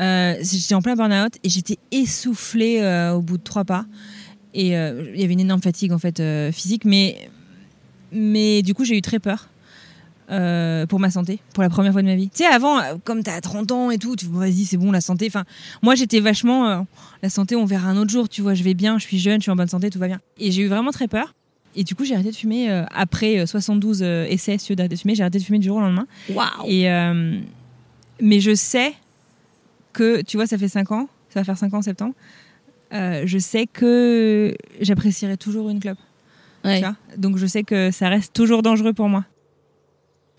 Euh, 0.00 0.34
j'étais 0.42 0.74
en 0.74 0.82
plein 0.82 0.96
burn-out 0.96 1.34
et 1.44 1.48
j'étais 1.48 1.78
essoufflée 1.92 2.80
euh, 2.80 3.12
au 3.12 3.20
bout 3.20 3.38
de 3.38 3.42
trois 3.42 3.64
pas. 3.64 3.86
Et 4.52 4.68
il 4.68 5.20
y 5.20 5.24
avait 5.24 5.32
une 5.32 5.40
énorme 5.40 5.62
fatigue 5.62 5.90
en 5.90 5.98
fait 5.98 6.22
physique, 6.52 6.84
mais, 6.84 7.28
mais 8.12 8.62
du 8.62 8.72
coup 8.72 8.84
j'ai 8.84 8.96
eu 8.96 9.02
très 9.02 9.18
peur 9.18 9.48
euh, 10.30 10.86
pour 10.86 11.00
ma 11.00 11.10
santé, 11.10 11.40
pour 11.52 11.62
la 11.62 11.70
première 11.70 11.92
fois 11.92 12.02
de 12.02 12.06
ma 12.06 12.16
vie. 12.16 12.30
Tu 12.30 12.38
sais, 12.38 12.46
avant, 12.46 12.78
euh, 12.78 12.94
comme 13.04 13.22
t'as 13.22 13.40
30 13.40 13.72
ans 13.72 13.90
et 13.90 13.98
tout, 13.98 14.16
tu 14.16 14.26
vas-y, 14.26 14.64
c'est 14.64 14.76
bon, 14.76 14.90
la 14.90 15.00
santé. 15.00 15.26
Enfin, 15.26 15.44
moi 15.82 15.94
j'étais 15.94 16.20
vachement, 16.20 16.68
euh, 16.68 16.80
la 17.22 17.28
santé, 17.28 17.56
on 17.56 17.64
verra 17.64 17.88
un 17.88 17.96
autre 17.96 18.10
jour, 18.10 18.28
tu 18.28 18.42
vois, 18.42 18.54
je 18.54 18.62
vais 18.62 18.74
bien, 18.74 18.98
je 18.98 19.04
suis 19.06 19.18
jeune, 19.18 19.40
je 19.40 19.44
suis 19.44 19.50
en 19.50 19.56
bonne 19.56 19.68
santé, 19.68 19.90
tout 19.90 19.98
va 19.98 20.06
bien. 20.06 20.20
Et 20.38 20.50
j'ai 20.50 20.62
eu 20.62 20.68
vraiment 20.68 20.92
très 20.92 21.08
peur. 21.08 21.34
Et 21.76 21.84
du 21.84 21.94
coup, 21.94 22.04
j'ai 22.04 22.14
arrêté 22.14 22.30
de 22.30 22.36
fumer 22.36 22.70
euh, 22.70 22.84
après 22.94 23.40
euh, 23.40 23.46
72 23.46 24.02
euh, 24.02 24.26
essais 24.28 24.58
sur 24.58 24.76
d'arrêter 24.76 24.94
de 24.94 25.00
fumer. 25.00 25.14
J'ai 25.14 25.22
arrêté 25.22 25.38
de 25.38 25.44
fumer 25.44 25.58
du 25.58 25.66
jour 25.66 25.78
au 25.78 25.80
lendemain. 25.80 26.06
Waouh 26.30 26.48
Et 26.66 26.88
mais 28.20 28.38
je 28.38 28.54
sais 28.54 28.94
que, 29.92 30.22
tu 30.22 30.36
vois, 30.36 30.46
ça 30.46 30.56
fait 30.56 30.68
5 30.68 30.92
ans, 30.92 31.08
ça 31.30 31.40
va 31.40 31.44
faire 31.44 31.58
5 31.58 31.74
ans 31.74 31.78
en 31.78 31.82
septembre. 31.82 32.14
je 32.92 33.38
sais 33.40 33.66
que 33.66 34.56
j'apprécierai 34.80 35.36
toujours 35.36 35.68
une 35.68 35.80
clope. 35.80 35.98
Ouais. 36.64 36.76
tu 36.76 36.84
vois? 36.84 36.96
Donc 37.18 37.36
je 37.36 37.46
sais 37.46 37.64
que 37.64 37.90
ça 37.90 38.08
reste 38.08 38.32
toujours 38.32 38.62
dangereux 38.62 38.92
pour 38.92 39.08
moi. 39.08 39.24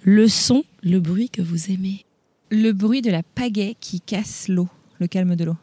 Le 0.08 0.28
son, 0.28 0.64
le 0.84 0.99
bruit 0.99 1.32
que 1.32 1.41
vous 1.41 1.72
aimez. 1.72 2.06
Le 2.51 2.74
bruit 2.74 3.01
de 3.01 3.10
la 3.10 3.24
pagaie 3.24 3.76
qui 3.80 3.99
casse 4.01 4.47
l'eau, 4.47 4.70
le 4.99 5.08
calme 5.08 5.36
de 5.36 5.45
l'eau. 5.45 5.58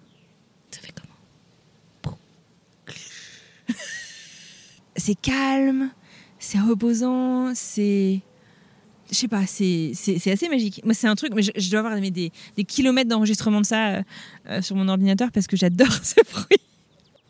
Ça 0.72 0.80
fait 0.80 0.92
comment? 0.92 2.16
C'est 4.96 5.14
calme, 5.14 5.90
c'est 6.40 6.58
reposant, 6.58 7.54
c'est. 7.54 8.20
Je 9.12 9.16
sais 9.16 9.28
pas, 9.28 9.46
c'est 9.46 9.92
assez 10.26 10.48
magique. 10.48 10.80
Moi, 10.84 10.94
c'est 10.94 11.06
un 11.06 11.14
truc, 11.14 11.32
mais 11.36 11.42
je, 11.42 11.52
je 11.54 11.70
dois 11.70 11.78
avoir 11.78 12.00
des, 12.00 12.10
des, 12.10 12.32
des 12.56 12.64
kilomètres 12.64 13.08
d'enregistrement 13.08 13.60
de 13.60 13.66
ça 13.66 13.90
euh, 13.90 14.02
euh, 14.48 14.60
sur 14.60 14.74
mon 14.74 14.88
ordinateur 14.88 15.30
parce 15.30 15.46
que 15.46 15.56
j'adore 15.56 15.92
ce 16.02 16.16
bruit. 16.32 16.58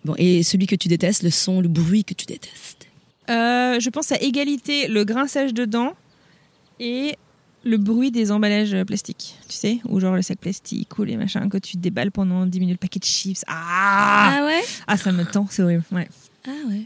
Bon, 0.06 0.14
et 0.16 0.42
celui 0.42 0.66
que 0.66 0.76
tu 0.76 0.88
détestes, 0.88 1.22
le 1.22 1.30
son, 1.30 1.60
le 1.60 1.68
bruit 1.68 2.04
que 2.04 2.14
tu 2.14 2.24
détestes? 2.24 2.86
Euh, 3.28 3.78
je 3.78 3.90
pense 3.90 4.12
à 4.12 4.20
égalité 4.20 4.88
le 4.88 5.04
grinçage 5.04 5.52
de 5.52 5.66
dents 5.66 5.94
et 6.84 7.16
le 7.64 7.76
bruit 7.76 8.10
des 8.10 8.32
emballages 8.32 8.76
plastiques, 8.84 9.36
tu 9.48 9.54
sais, 9.54 9.78
ou 9.88 10.00
genre 10.00 10.14
le 10.16 10.22
sac 10.22 10.38
plastique 10.40 10.98
ou 10.98 11.04
les 11.04 11.16
machins 11.16 11.48
que 11.48 11.58
tu 11.58 11.76
déballes 11.76 12.10
pendant 12.10 12.44
10 12.44 12.58
minutes 12.58 12.74
le 12.74 12.78
paquet 12.78 12.98
de 12.98 13.04
chips. 13.04 13.44
Ah, 13.46 14.42
ouais 14.44 14.62
ah 14.88 14.96
ça 14.96 15.12
me 15.12 15.24
tend, 15.24 15.46
c'est 15.48 15.62
horrible. 15.62 15.84
Ouais. 15.92 16.08
Ah 16.46 16.50
ouais. 16.68 16.82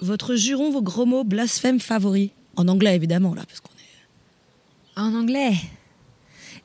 Votre 0.00 0.34
juron, 0.34 0.70
vos 0.72 0.82
gros 0.82 1.06
mots 1.06 1.22
blasphèmes 1.22 1.78
favoris 1.78 2.30
En 2.56 2.66
anglais, 2.66 2.96
évidemment, 2.96 3.34
là, 3.34 3.44
parce 3.46 3.60
qu'on 3.60 3.70
est... 3.70 5.00
En 5.00 5.14
anglais. 5.14 5.54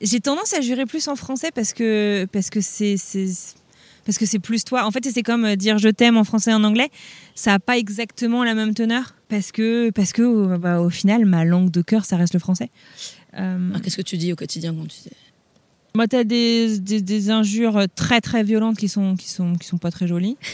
J'ai 0.00 0.20
tendance 0.20 0.52
à 0.54 0.60
jurer 0.60 0.84
plus 0.84 1.06
en 1.06 1.14
français 1.14 1.50
parce 1.54 1.72
que 1.72 2.26
parce 2.32 2.50
que 2.50 2.60
c'est- 2.60 2.96
parce 4.04 4.18
que 4.18 4.26
c'est 4.26 4.38
plus 4.38 4.64
toi. 4.64 4.84
En 4.86 4.90
fait, 4.90 5.04
c'est 5.04 5.22
comme 5.22 5.44
euh, 5.44 5.56
dire 5.56 5.78
je 5.78 5.88
t'aime 5.88 6.16
en 6.16 6.24
français 6.24 6.50
et 6.50 6.54
en 6.54 6.64
anglais. 6.64 6.90
Ça 7.34 7.54
a 7.54 7.58
pas 7.58 7.78
exactement 7.78 8.44
la 8.44 8.54
même 8.54 8.74
teneur 8.74 9.14
parce 9.28 9.52
que 9.52 9.90
parce 9.90 10.12
que 10.12 10.56
bah, 10.56 10.80
au 10.80 10.90
final, 10.90 11.24
ma 11.26 11.44
langue 11.44 11.70
de 11.70 11.82
cœur, 11.82 12.04
ça 12.04 12.16
reste 12.16 12.34
le 12.34 12.40
français. 12.40 12.70
Euh, 13.38 13.70
Alors, 13.70 13.80
Qu'est-ce 13.82 13.96
que 13.96 14.02
tu 14.02 14.16
dis 14.16 14.32
au 14.32 14.36
quotidien 14.36 14.74
quand 14.74 14.82
tu 14.86 15.08
dis 15.08 15.16
Moi, 15.94 16.06
t'as 16.08 16.24
des, 16.24 16.78
des, 16.78 17.00
des 17.00 17.30
injures 17.30 17.84
très 17.96 18.20
très 18.20 18.42
violentes 18.42 18.76
qui 18.76 18.88
sont 18.88 19.16
qui 19.16 19.28
sont 19.28 19.54
qui 19.54 19.66
sont 19.66 19.78
pas 19.78 19.90
très 19.90 20.06
jolies. 20.06 20.36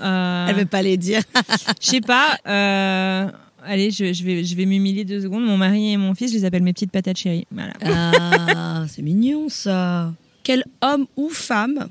Euh, 0.00 0.46
Elle 0.48 0.54
veut 0.54 0.64
pas 0.64 0.80
les 0.80 0.96
dire. 0.96 1.22
je 1.80 1.86
sais 1.88 2.00
pas. 2.00 2.38
euh, 2.46 3.28
allez, 3.64 3.90
je, 3.90 4.12
je 4.12 4.22
vais 4.22 4.44
je 4.44 4.54
vais 4.54 4.64
m'humilier 4.64 5.04
deux 5.04 5.20
secondes. 5.20 5.44
Mon 5.44 5.56
mari 5.56 5.90
et 5.92 5.96
mon 5.96 6.14
fils, 6.14 6.30
je 6.30 6.36
les 6.36 6.44
appelle 6.44 6.62
mes 6.62 6.72
petites 6.72 6.92
patates 6.92 7.16
chéries. 7.16 7.48
Voilà. 7.50 7.72
Ah, 7.84 8.84
c'est 8.88 9.02
mignon 9.02 9.48
ça. 9.48 10.12
Quel 10.44 10.64
homme 10.82 11.06
ou 11.16 11.28
femme 11.30 11.88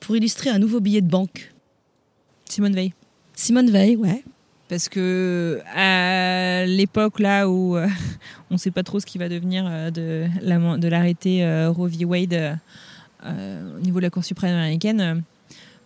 pour 0.00 0.16
illustrer 0.16 0.50
un 0.50 0.58
nouveau 0.58 0.80
billet 0.80 1.00
de 1.00 1.08
banque 1.08 1.52
Simone 2.48 2.74
Veil. 2.74 2.92
Simone 3.34 3.70
Veil, 3.70 3.96
ouais. 3.96 4.24
Parce 4.68 4.88
que 4.88 5.60
à 5.74 6.66
l'époque 6.66 7.20
là 7.20 7.48
où 7.48 7.76
euh, 7.76 7.86
on 8.50 8.54
ne 8.54 8.58
sait 8.58 8.70
pas 8.70 8.82
trop 8.82 9.00
ce 9.00 9.06
qui 9.06 9.16
va 9.18 9.28
devenir 9.28 9.64
euh, 9.66 9.90
de 9.90 10.26
la- 10.42 10.76
de 10.76 10.88
l'arrêté 10.88 11.44
euh, 11.44 11.70
Roe 11.70 11.88
v. 11.88 12.04
Wade 12.04 12.58
au 13.24 13.80
niveau 13.80 13.98
de 13.98 14.04
la 14.04 14.10
Cour 14.10 14.24
suprême 14.24 14.54
américaine, 14.54 15.22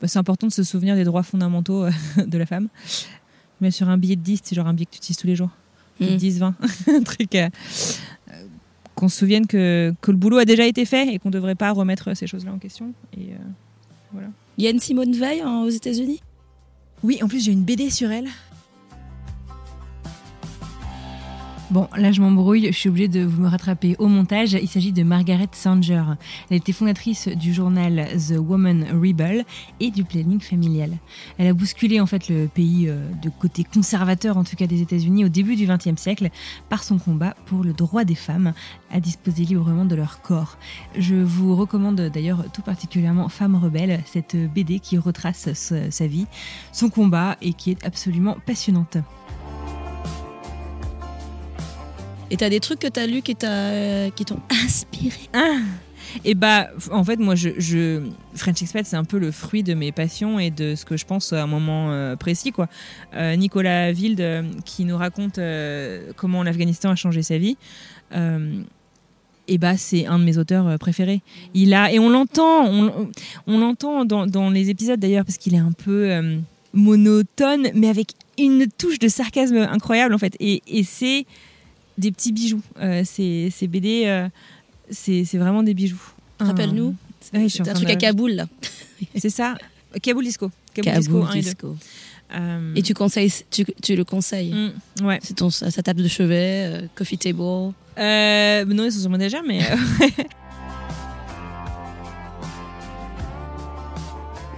bah, 0.00 0.08
c'est 0.08 0.18
important 0.18 0.46
de 0.46 0.52
se 0.52 0.62
souvenir 0.62 0.94
des 0.96 1.04
droits 1.04 1.22
fondamentaux 1.22 1.86
de 2.26 2.38
la 2.38 2.46
femme. 2.46 2.68
Mais 3.60 3.70
sur 3.70 3.88
un 3.88 3.96
billet 3.98 4.16
de 4.16 4.20
10, 4.20 4.40
c'est 4.44 4.54
genre 4.54 4.66
un 4.66 4.74
billet 4.74 4.86
que 4.86 4.90
tu 4.92 4.98
utilises 4.98 5.16
tous 5.16 5.26
les 5.26 5.36
jours. 5.36 5.50
Mm. 6.00 6.16
10, 6.16 6.38
20, 6.40 6.54
un 6.88 7.02
truc 7.02 7.36
qu'on 8.94 9.08
se 9.08 9.18
souvienne 9.18 9.46
que, 9.46 9.94
que 10.00 10.10
le 10.10 10.16
boulot 10.16 10.38
a 10.38 10.44
déjà 10.44 10.66
été 10.66 10.84
fait 10.84 11.14
et 11.14 11.18
qu'on 11.18 11.28
ne 11.30 11.34
devrait 11.34 11.54
pas 11.54 11.70
remettre 11.72 12.14
ces 12.14 12.26
choses-là 12.26 12.52
en 12.52 12.58
question. 12.58 12.92
Et 13.16 13.30
voilà. 14.12 14.28
Il 14.58 14.64
y 14.64 14.66
a 14.66 14.70
une 14.70 14.80
Simone 14.80 15.12
Veil 15.12 15.40
hein, 15.40 15.62
aux 15.62 15.70
États-Unis? 15.70 16.20
Oui, 17.02 17.20
en 17.22 17.28
plus 17.28 17.44
j'ai 17.44 17.52
une 17.52 17.64
BD 17.64 17.90
sur 17.90 18.10
elle. 18.10 18.28
Bon, 21.72 21.88
là 21.96 22.12
je 22.12 22.20
m'embrouille, 22.20 22.66
je 22.66 22.76
suis 22.76 22.90
obligée 22.90 23.08
de 23.08 23.24
vous 23.24 23.40
me 23.40 23.48
rattraper 23.48 23.96
au 23.98 24.06
montage. 24.06 24.52
Il 24.52 24.68
s'agit 24.68 24.92
de 24.92 25.02
Margaret 25.04 25.48
Sanger. 25.52 26.04
Elle 26.50 26.58
était 26.58 26.72
fondatrice 26.72 27.28
du 27.28 27.54
journal 27.54 28.08
The 28.28 28.34
Woman 28.36 28.84
Rebel 28.92 29.46
et 29.80 29.90
du 29.90 30.04
planning 30.04 30.38
familial. 30.38 30.98
Elle 31.38 31.46
a 31.46 31.54
bousculé 31.54 31.98
en 31.98 32.04
fait 32.04 32.28
le 32.28 32.46
pays 32.46 32.90
euh, 32.90 33.08
de 33.22 33.30
côté 33.30 33.64
conservateur, 33.64 34.36
en 34.36 34.44
tout 34.44 34.54
cas 34.54 34.66
des 34.66 34.82
États-Unis, 34.82 35.24
au 35.24 35.30
début 35.30 35.56
du 35.56 35.66
XXe 35.66 35.98
siècle, 35.98 36.28
par 36.68 36.84
son 36.84 36.98
combat 36.98 37.34
pour 37.46 37.64
le 37.64 37.72
droit 37.72 38.04
des 38.04 38.16
femmes 38.16 38.52
à 38.90 39.00
disposer 39.00 39.44
librement 39.44 39.86
de 39.86 39.94
leur 39.94 40.20
corps. 40.20 40.58
Je 40.98 41.14
vous 41.14 41.56
recommande 41.56 41.98
d'ailleurs 42.12 42.44
tout 42.52 42.60
particulièrement 42.60 43.30
Femme 43.30 43.56
rebelle, 43.56 44.02
cette 44.04 44.36
BD 44.36 44.78
qui 44.78 44.98
retrace 44.98 45.48
sa 45.54 46.06
vie, 46.06 46.26
son 46.70 46.90
combat 46.90 47.38
et 47.40 47.54
qui 47.54 47.70
est 47.70 47.82
absolument 47.86 48.36
passionnante. 48.44 48.98
Et 52.32 52.36
t'as 52.38 52.48
des 52.48 52.60
trucs 52.60 52.78
que 52.78 52.88
t'as 52.88 53.06
lus 53.06 53.20
qui 53.20 53.36
t'a- 53.36 54.10
qui 54.16 54.24
t'ont 54.24 54.40
inspiré? 54.64 55.20
Ah 55.34 55.58
et 56.24 56.34
bah, 56.34 56.68
en 56.90 57.04
fait, 57.04 57.16
moi, 57.16 57.34
je, 57.34 58.02
French 58.34 58.60
Expat, 58.60 58.84
c'est 58.84 58.96
un 58.96 59.04
peu 59.04 59.18
le 59.18 59.30
fruit 59.30 59.62
de 59.62 59.72
mes 59.74 59.92
passions 59.92 60.38
et 60.38 60.50
de 60.50 60.74
ce 60.74 60.84
que 60.84 60.96
je 60.96 61.04
pense 61.06 61.32
à 61.32 61.42
un 61.42 61.46
moment 61.46 61.90
euh, 61.90 62.16
précis, 62.16 62.52
quoi. 62.52 62.68
Euh, 63.14 63.36
Nicolas 63.36 63.92
Wilde, 63.92 64.20
euh, 64.20 64.42
qui 64.64 64.84
nous 64.84 64.96
raconte 64.96 65.38
euh, 65.38 66.10
comment 66.16 66.42
l'Afghanistan 66.42 66.90
a 66.90 66.96
changé 66.96 67.22
sa 67.22 67.38
vie. 67.38 67.56
euh, 68.14 68.62
et 69.48 69.58
bah, 69.58 69.76
c'est 69.76 70.06
un 70.06 70.18
de 70.18 70.24
mes 70.24 70.38
auteurs 70.38 70.66
euh, 70.66 70.76
préférés. 70.76 71.20
Il 71.52 71.74
a 71.74 71.92
et 71.92 71.98
on 71.98 72.08
l'entend, 72.08 72.66
on, 73.46 73.58
l'entend 73.58 74.04
dans, 74.04 74.50
les 74.50 74.70
épisodes 74.70 75.00
d'ailleurs 75.00 75.24
parce 75.24 75.36
qu'il 75.36 75.54
est 75.54 75.58
un 75.58 75.72
peu 75.72 76.10
euh, 76.10 76.38
monotone, 76.72 77.68
mais 77.74 77.88
avec 77.88 78.12
une 78.38 78.66
touche 78.78 78.98
de 78.98 79.08
sarcasme 79.08 79.56
incroyable 79.56 80.14
en 80.14 80.18
fait. 80.18 80.36
Et 80.40 80.84
c'est 80.84 81.26
des 81.98 82.10
petits 82.12 82.32
bijoux. 82.32 82.62
Euh, 82.80 83.02
ces, 83.04 83.50
ces 83.54 83.66
BD, 83.68 84.04
euh, 84.06 84.28
c'est 84.90 85.24
vraiment 85.34 85.62
des 85.62 85.74
bijoux. 85.74 86.02
Rappelle-nous. 86.40 86.94
Ouais, 87.34 87.48
C'est 87.48 87.60
un 87.60 87.64
train 87.64 87.74
truc 87.74 87.90
à 87.90 87.96
Kaboul, 87.96 88.32
là. 88.32 88.46
C'est 89.16 89.30
ça. 89.30 89.54
Kaboul 90.02 90.24
Disco. 90.24 90.50
Kaboul, 90.74 90.92
Disco 90.98 91.12
Kaboul 91.20 91.28
1 91.30 91.32
et 91.32 91.34
2. 91.36 91.42
Disco. 91.44 91.76
Euh, 92.34 92.74
Et 92.74 92.82
tu 92.82 92.94
conseilles, 92.94 93.30
tu, 93.50 93.64
tu 93.82 93.94
le 93.94 94.04
conseilles 94.04 94.52
mm, 95.00 95.04
ouais. 95.06 95.18
C'est 95.22 95.38
sa 95.70 95.82
table 95.82 96.02
de 96.02 96.08
chevet, 96.08 96.64
euh, 96.66 96.86
coffee 96.94 97.18
table. 97.18 97.40
Euh, 97.98 98.64
non, 98.64 98.84
ils 98.86 98.92
sont 98.92 99.00
sur 99.00 99.14
étagère, 99.14 99.42
mais 99.46 99.60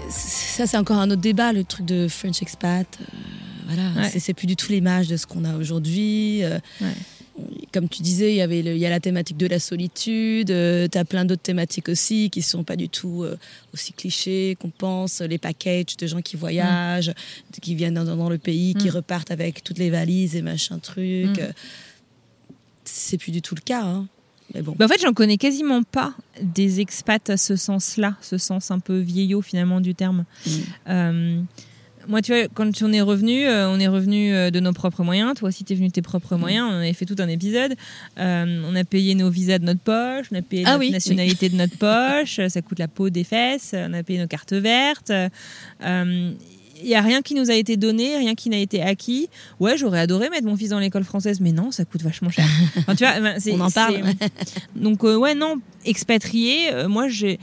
Ça, 0.09 0.66
c'est 0.66 0.76
encore 0.76 0.99
un 0.99 1.11
autre 1.11 1.20
débat, 1.22 1.53
le 1.53 1.64
truc 1.64 1.85
de 1.87 2.07
French 2.09 2.41
expat. 2.43 2.87
voilà, 3.66 3.82
Ouais. 3.97 4.09
c'est- 4.11 4.20
c'est 4.20 4.35
plus 4.35 4.47
du 4.47 4.57
tout 4.57 4.70
l'image 4.70 5.09
de 5.09 5.16
ce 5.16 5.26
qu'on 5.26 5.45
a 5.45 5.57
aujourd'hui. 5.57 6.43
Ouais. 6.80 6.93
Comme 7.75 7.89
tu 7.89 8.03
disais, 8.03 8.33
il 8.33 8.37
y 8.37 8.41
avait 8.41 8.62
le- 8.62 8.72
il 8.75 8.79
y 8.79 8.87
a 8.87 8.91
la 8.91 9.01
thématique 9.01 9.37
de 9.37 9.49
la 9.49 9.59
solitude. 9.59 10.47
tu 10.47 10.97
as 10.99 11.05
plein 11.05 11.25
d'autres 11.25 11.43
thématiques 11.43 11.89
aussi 11.89 12.31
qui 12.31 12.41
sont 12.41 12.62
pas 12.62 12.77
du 12.77 12.89
tout 12.89 13.25
euh, 13.25 13.37
aussi 13.75 13.93
clichés 13.93 14.57
qu'on 14.61 14.70
pense. 14.70 15.20
Les 15.20 15.39
packages 15.39 15.97
de 15.99 16.07
gens 16.07 16.22
qui 16.22 16.37
voyagent, 16.37 17.12
qui 17.61 17.75
viennent 17.75 17.95
dans, 17.95 18.16
dans 18.16 18.29
le 18.31 18.39
pays, 18.39 18.75
qui 18.75 18.87
Mm. 18.89 18.93
repartent 18.93 19.31
avec 19.33 19.64
toutes 19.64 19.79
les 19.79 19.91
valises 19.91 20.37
et 20.37 20.43
machin 20.43 20.79
truc. 20.79 21.37
Mm. 21.37 21.41
euh, 21.41 21.53
C'est 22.85 23.18
plus 23.18 23.33
du 23.33 23.43
tout 23.43 23.55
le 23.55 23.61
cas. 23.61 23.83
hein. 23.83 24.07
Mais 24.55 24.61
bon. 24.62 24.75
bah, 24.79 24.85
en 24.85 24.89
fait, 24.89 25.01
j'en 25.01 25.12
connais 25.14 25.39
quasiment 25.39 25.83
pas 25.83 26.14
des 26.43 26.81
expats 26.81 27.29
à 27.31 27.37
ce 27.37 27.57
sens-là, 27.57 28.14
ce 28.20 28.37
sens 28.39 28.70
un 28.70 28.79
peu 28.79 28.99
vieillot 28.99 29.41
finalement 29.43 29.81
du 29.81 29.95
terme. 29.95 30.25
Mm. 30.47 30.51
Euh, 30.91 31.41
moi, 32.09 32.22
tu 32.22 32.32
vois, 32.32 32.48
quand 32.52 32.70
on 32.82 32.92
est 32.92 33.00
revenu, 33.00 33.46
euh, 33.46 33.68
on 33.68 33.78
est 33.78 33.88
revenu 33.88 34.32
euh, 34.32 34.50
de 34.50 34.61
nos 34.61 34.72
propres 34.72 35.02
moyens. 35.02 35.34
Toi 35.34 35.48
aussi, 35.48 35.64
t'es 35.64 35.74
venu 35.74 35.88
de 35.88 35.92
tes 35.92 36.02
propres 36.02 36.36
moyens. 36.36 36.68
On 36.70 36.76
avait 36.76 36.92
fait 36.92 37.07
tout 37.07 37.16
un 37.18 37.28
épisode. 37.28 37.74
Euh, 38.18 38.62
on 38.68 38.74
a 38.74 38.84
payé 38.84 39.14
nos 39.14 39.30
visas 39.30 39.59
de 39.59 39.64
notre 39.64 39.80
poche, 39.80 40.26
on 40.32 40.36
a 40.36 40.42
payé 40.42 40.64
Ah 40.66 40.72
notre 40.72 40.80
oui, 40.80 40.90
nationalité 40.90 41.48
de 41.48 41.57
notre 41.57 41.76
poche. 41.76 42.40
Ça 42.48 42.62
coûte 42.62 42.78
la 42.78 42.88
peau 42.88 43.11
des 43.11 43.24
fesses. 43.24 43.74
On 43.76 43.92
a 43.92 44.02
payé 44.02 44.18
nos 44.18 44.26
cartes 44.26 44.52
vertes. 44.52 45.12
Il 46.83 46.89
n'y 46.89 46.95
a 46.97 47.01
rien 47.01 47.22
qui 47.22 47.35
nous 47.35 47.51
a 47.51 47.55
été 47.55 47.77
donné, 47.77 48.16
rien 48.16 48.35
qui 48.35 48.51
n'a 48.51 48.59
été 48.59 48.83
acquis. 48.83 49.29
Ouais, 49.61 49.79
j'aurais 49.79 50.01
adoré 50.01 50.29
mettre 50.29 50.47
mon 50.47 50.57
fils 50.57 50.70
dans 50.70 50.79
l'école 50.81 51.05
française, 51.05 51.41
mais 51.41 51.53
non, 51.53 51.70
ça 51.70 51.85
coûte 51.85 52.03
vachement 52.03 52.31
cher. 52.31 52.45
Enfin, 52.79 52.95
tu 52.95 53.05
vois, 53.05 53.20
ben, 53.20 53.39
On 53.53 53.61
en 53.61 53.70
parle. 53.70 54.03
Donc, 54.75 55.05
euh, 55.05 55.16
ouais, 55.16 55.35
non, 55.35 55.57
expatrié, 55.85 56.72
euh, 56.72 56.89
moi, 56.89 57.07
j'ai, 57.09 57.39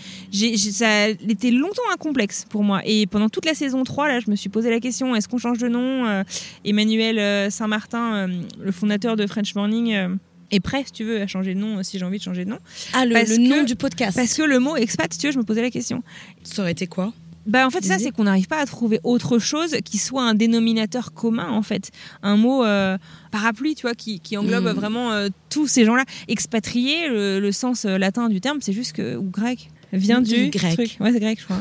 ça 0.57 0.87
a 1.05 1.07
été 1.07 1.49
longtemps 1.51 1.81
un 1.93 1.97
complexe 1.97 2.45
pour 2.49 2.63
moi. 2.63 2.81
Et 2.85 3.07
pendant 3.07 3.29
toute 3.29 3.45
la 3.45 3.53
saison 3.53 3.83
3, 3.83 4.07
là, 4.09 4.19
je 4.19 4.29
me 4.29 4.35
suis 4.35 4.49
posé 4.49 4.69
la 4.69 4.79
question 4.79 5.15
est-ce 5.15 5.27
qu'on 5.27 5.37
change 5.37 5.57
de 5.59 5.67
nom 5.69 6.05
Euh, 6.07 6.23
Emmanuel 6.65 7.51
Saint-Martin, 7.51 8.27
le 8.59 8.71
fondateur 8.71 9.15
de 9.15 9.25
French 9.27 9.55
Morning, 9.55 10.17
est 10.51 10.59
prêt, 10.59 10.83
si 10.85 10.91
tu 10.91 11.03
veux, 11.05 11.21
à 11.21 11.27
changer 11.27 11.53
de 11.53 11.59
nom, 11.59 11.81
si 11.83 11.97
j'ai 11.97 12.03
envie 12.05 12.17
de 12.17 12.23
changer 12.23 12.43
de 12.43 12.49
nom. 12.49 12.59
Ah, 12.93 13.05
le, 13.05 13.13
Parce 13.13 13.29
le 13.29 13.37
que- 13.37 13.41
nom 13.41 13.63
du 13.63 13.75
podcast. 13.77 14.17
Parce 14.17 14.33
que 14.33 14.43
le 14.43 14.59
mot 14.59 14.75
expat, 14.75 15.11
si 15.13 15.19
tu 15.19 15.27
veux, 15.27 15.31
je 15.31 15.37
me 15.39 15.43
posais 15.43 15.61
la 15.61 15.71
question. 15.71 16.03
Ça 16.43 16.61
aurait 16.61 16.73
été 16.73 16.87
quoi? 16.87 17.13
Bah 17.47 17.65
en 17.65 17.69
fait 17.71 17.83
ça 17.83 17.95
Disais. 17.97 18.05
c'est 18.09 18.11
qu'on 18.15 18.25
n'arrive 18.25 18.47
pas 18.47 18.59
à 18.59 18.65
trouver 18.65 18.99
autre 19.03 19.39
chose 19.39 19.75
qui 19.83 19.97
soit 19.97 20.23
un 20.23 20.35
dénominateur 20.35 21.11
commun 21.13 21.49
en 21.49 21.63
fait, 21.63 21.89
un 22.21 22.37
mot 22.37 22.63
euh, 22.63 22.97
parapluie 23.31 23.73
tu 23.75 23.81
vois 23.81 23.95
qui, 23.95 24.19
qui 24.19 24.37
englobe 24.37 24.65
Mm. 24.65 24.73
vraiment 24.73 25.11
euh, 25.11 25.29
tous 25.49 25.67
ces 25.67 25.83
gens-là. 25.85 26.03
Expatrié, 26.27 27.07
le, 27.09 27.39
le 27.39 27.51
sens 27.51 27.85
euh, 27.85 27.97
latin 27.97 28.29
du 28.29 28.41
terme 28.41 28.59
c'est 28.61 28.73
juste 28.73 28.93
que 28.93 29.15
ou 29.15 29.23
grec 29.23 29.69
vient 29.93 30.21
Du 30.21 30.35
du, 30.45 30.49
grec. 30.51 30.73
truc. 30.73 30.97
Ouais 30.99 31.11
c'est 31.11 31.19
grec 31.19 31.39
je 31.39 31.45
crois. 31.45 31.57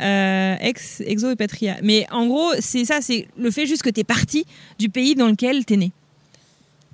hein. 0.00 0.56
Ex 0.60 1.00
exo 1.06 1.30
et 1.30 1.36
patria. 1.36 1.76
Mais 1.82 2.06
en 2.10 2.26
gros 2.26 2.50
c'est 2.58 2.84
ça 2.84 3.00
c'est 3.00 3.28
le 3.38 3.50
fait 3.50 3.66
juste 3.66 3.82
que 3.82 3.90
t'es 3.90 4.04
parti 4.04 4.44
du 4.78 4.88
pays 4.88 5.14
dans 5.14 5.28
lequel 5.28 5.64
t'es 5.64 5.76
né. 5.76 5.92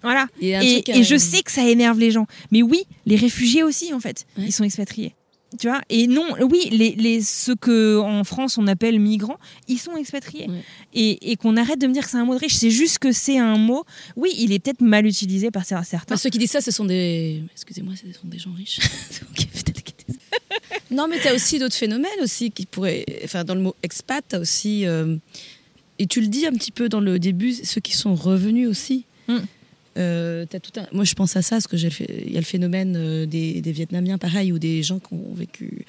Voilà. 0.03 0.27
Et, 0.41 1.03
je 1.03 1.17
sais 1.17 1.43
que 1.43 1.51
ça 1.51 1.67
énerve 1.67 1.99
les 1.99 2.13
gens. 2.13 2.27
Mais 2.53 2.63
oui, 2.63 2.85
les 3.05 3.17
réfugiés 3.17 3.65
aussi, 3.65 3.93
en 3.93 3.99
fait, 3.99 4.27
Ouais. 4.39 4.45
ils 4.47 4.53
sont 4.53 4.63
expatriés. 4.63 5.13
Tu 5.59 5.67
vois 5.67 5.81
Et 5.89 6.07
non, 6.07 6.27
oui, 6.51 6.69
les, 6.71 6.95
les, 6.97 7.23
ceux 7.23 7.55
que 7.57 7.99
en 8.01 8.23
France 8.25 8.59
on 8.59 8.67
appelle 8.67 9.01
migrants, 9.01 9.39
ils 9.67 9.79
sont 9.79 9.97
expatriés. 9.97 10.47
Et, 10.93 11.33
et 11.33 11.37
qu'on 11.37 11.57
arrête 11.57 11.81
de 11.81 11.87
me 11.87 11.93
dire 11.95 12.05
que 12.05 12.11
c'est 12.11 12.19
un 12.19 12.27
mot 12.27 12.35
de 12.35 12.39
riche. 12.41 12.57
C'est 12.57 12.71
juste 12.71 12.99
que 12.99 13.13
c'est 13.13 13.39
un 13.39 13.57
mot. 13.57 13.85
Oui, 14.15 14.31
il 14.39 14.53
est 14.53 14.59
peut-être 14.59 14.83
mal 14.83 15.07
utilisé 15.07 15.51
par 15.51 15.65
certains. 15.65 15.97
Enfin, 16.07 16.17
ceux 16.17 16.29
qui 16.29 16.37
disent 16.39 16.51
ça, 16.51 16.61
ce 16.61 16.71
sont 16.71 16.85
des. 16.85 17.43
Excusez-moi, 17.53 17.95
ce 17.97 18.13
sont 18.21 18.27
des 18.29 18.39
gens 18.39 18.53
riches. 18.53 18.81
Non, 20.91 21.07
mais 21.07 21.19
tu 21.21 21.29
as 21.29 21.35
aussi 21.35 21.59
d'autres 21.59 21.75
phénomènes 21.77 22.11
aussi 22.23 22.51
qui 22.51 22.65
pourraient. 22.65 23.05
Enfin, 23.25 23.45
dans 23.45 23.55
le 23.55 23.61
mot 23.61 23.75
expat, 23.83 24.25
tu 24.27 24.37
as 24.37 24.41
aussi. 24.41 24.87
euh, 24.87 25.17
Et 25.99 26.07
tu 26.07 26.21
le 26.21 26.29
dis 26.29 26.47
un 26.47 26.53
petit 26.53 26.71
peu 26.71 26.89
dans 26.89 27.01
le 27.01 27.19
début, 27.19 27.53
ceux 27.53 27.81
qui 27.81 27.95
sont 27.95 28.15
revenus 28.15 28.69
aussi. 28.69 29.05
Mm. 29.29 29.37
Euh, 29.99 30.47
tout 30.47 30.79
un... 30.81 30.87
Moi, 30.93 31.05
je 31.05 31.15
pense 31.15 31.37
à 31.37 31.43
ça, 31.43 31.57
parce 31.57 31.67
que 31.67 31.77
j'ai 31.77 31.89
le 31.89 31.93
fait- 31.95 32.25
il 32.27 32.33
y 32.33 32.37
a 32.37 32.41
le 32.41 32.45
phénomène 32.47 32.95
euh, 32.97 33.27
des, 33.27 33.61
des 33.61 33.73
Vietnamiens, 33.73 34.17
pareil, 34.19 34.53
ou 34.53 34.59
des 34.59 34.83
gens 34.83 34.99
qui 35.01 35.13
ont 35.15 35.35
vécu, 35.35 35.85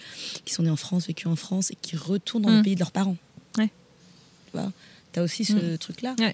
qui 0.45 0.53
sont 0.53 0.63
nés 0.63 0.69
en 0.69 0.75
France, 0.75 1.07
vécu 1.07 1.27
en 1.27 1.35
France, 1.35 1.69
et 1.71 1.75
qui 1.81 1.95
retournent 1.95 2.43
dans 2.43 2.49
le 2.49 2.59
Mm. 2.59 2.63
pays 2.63 2.75
de 2.75 2.79
leurs 2.79 2.91
parents. 2.91 3.17
Ouais. 3.57 3.67
Tu 3.67 4.51
vois 4.57 4.71
T'as 5.11 5.21
aussi 5.23 5.45
ce 5.45 5.53
Mm. 5.53 5.77
truc-là. 5.77 6.15
Ouais. 6.19 6.33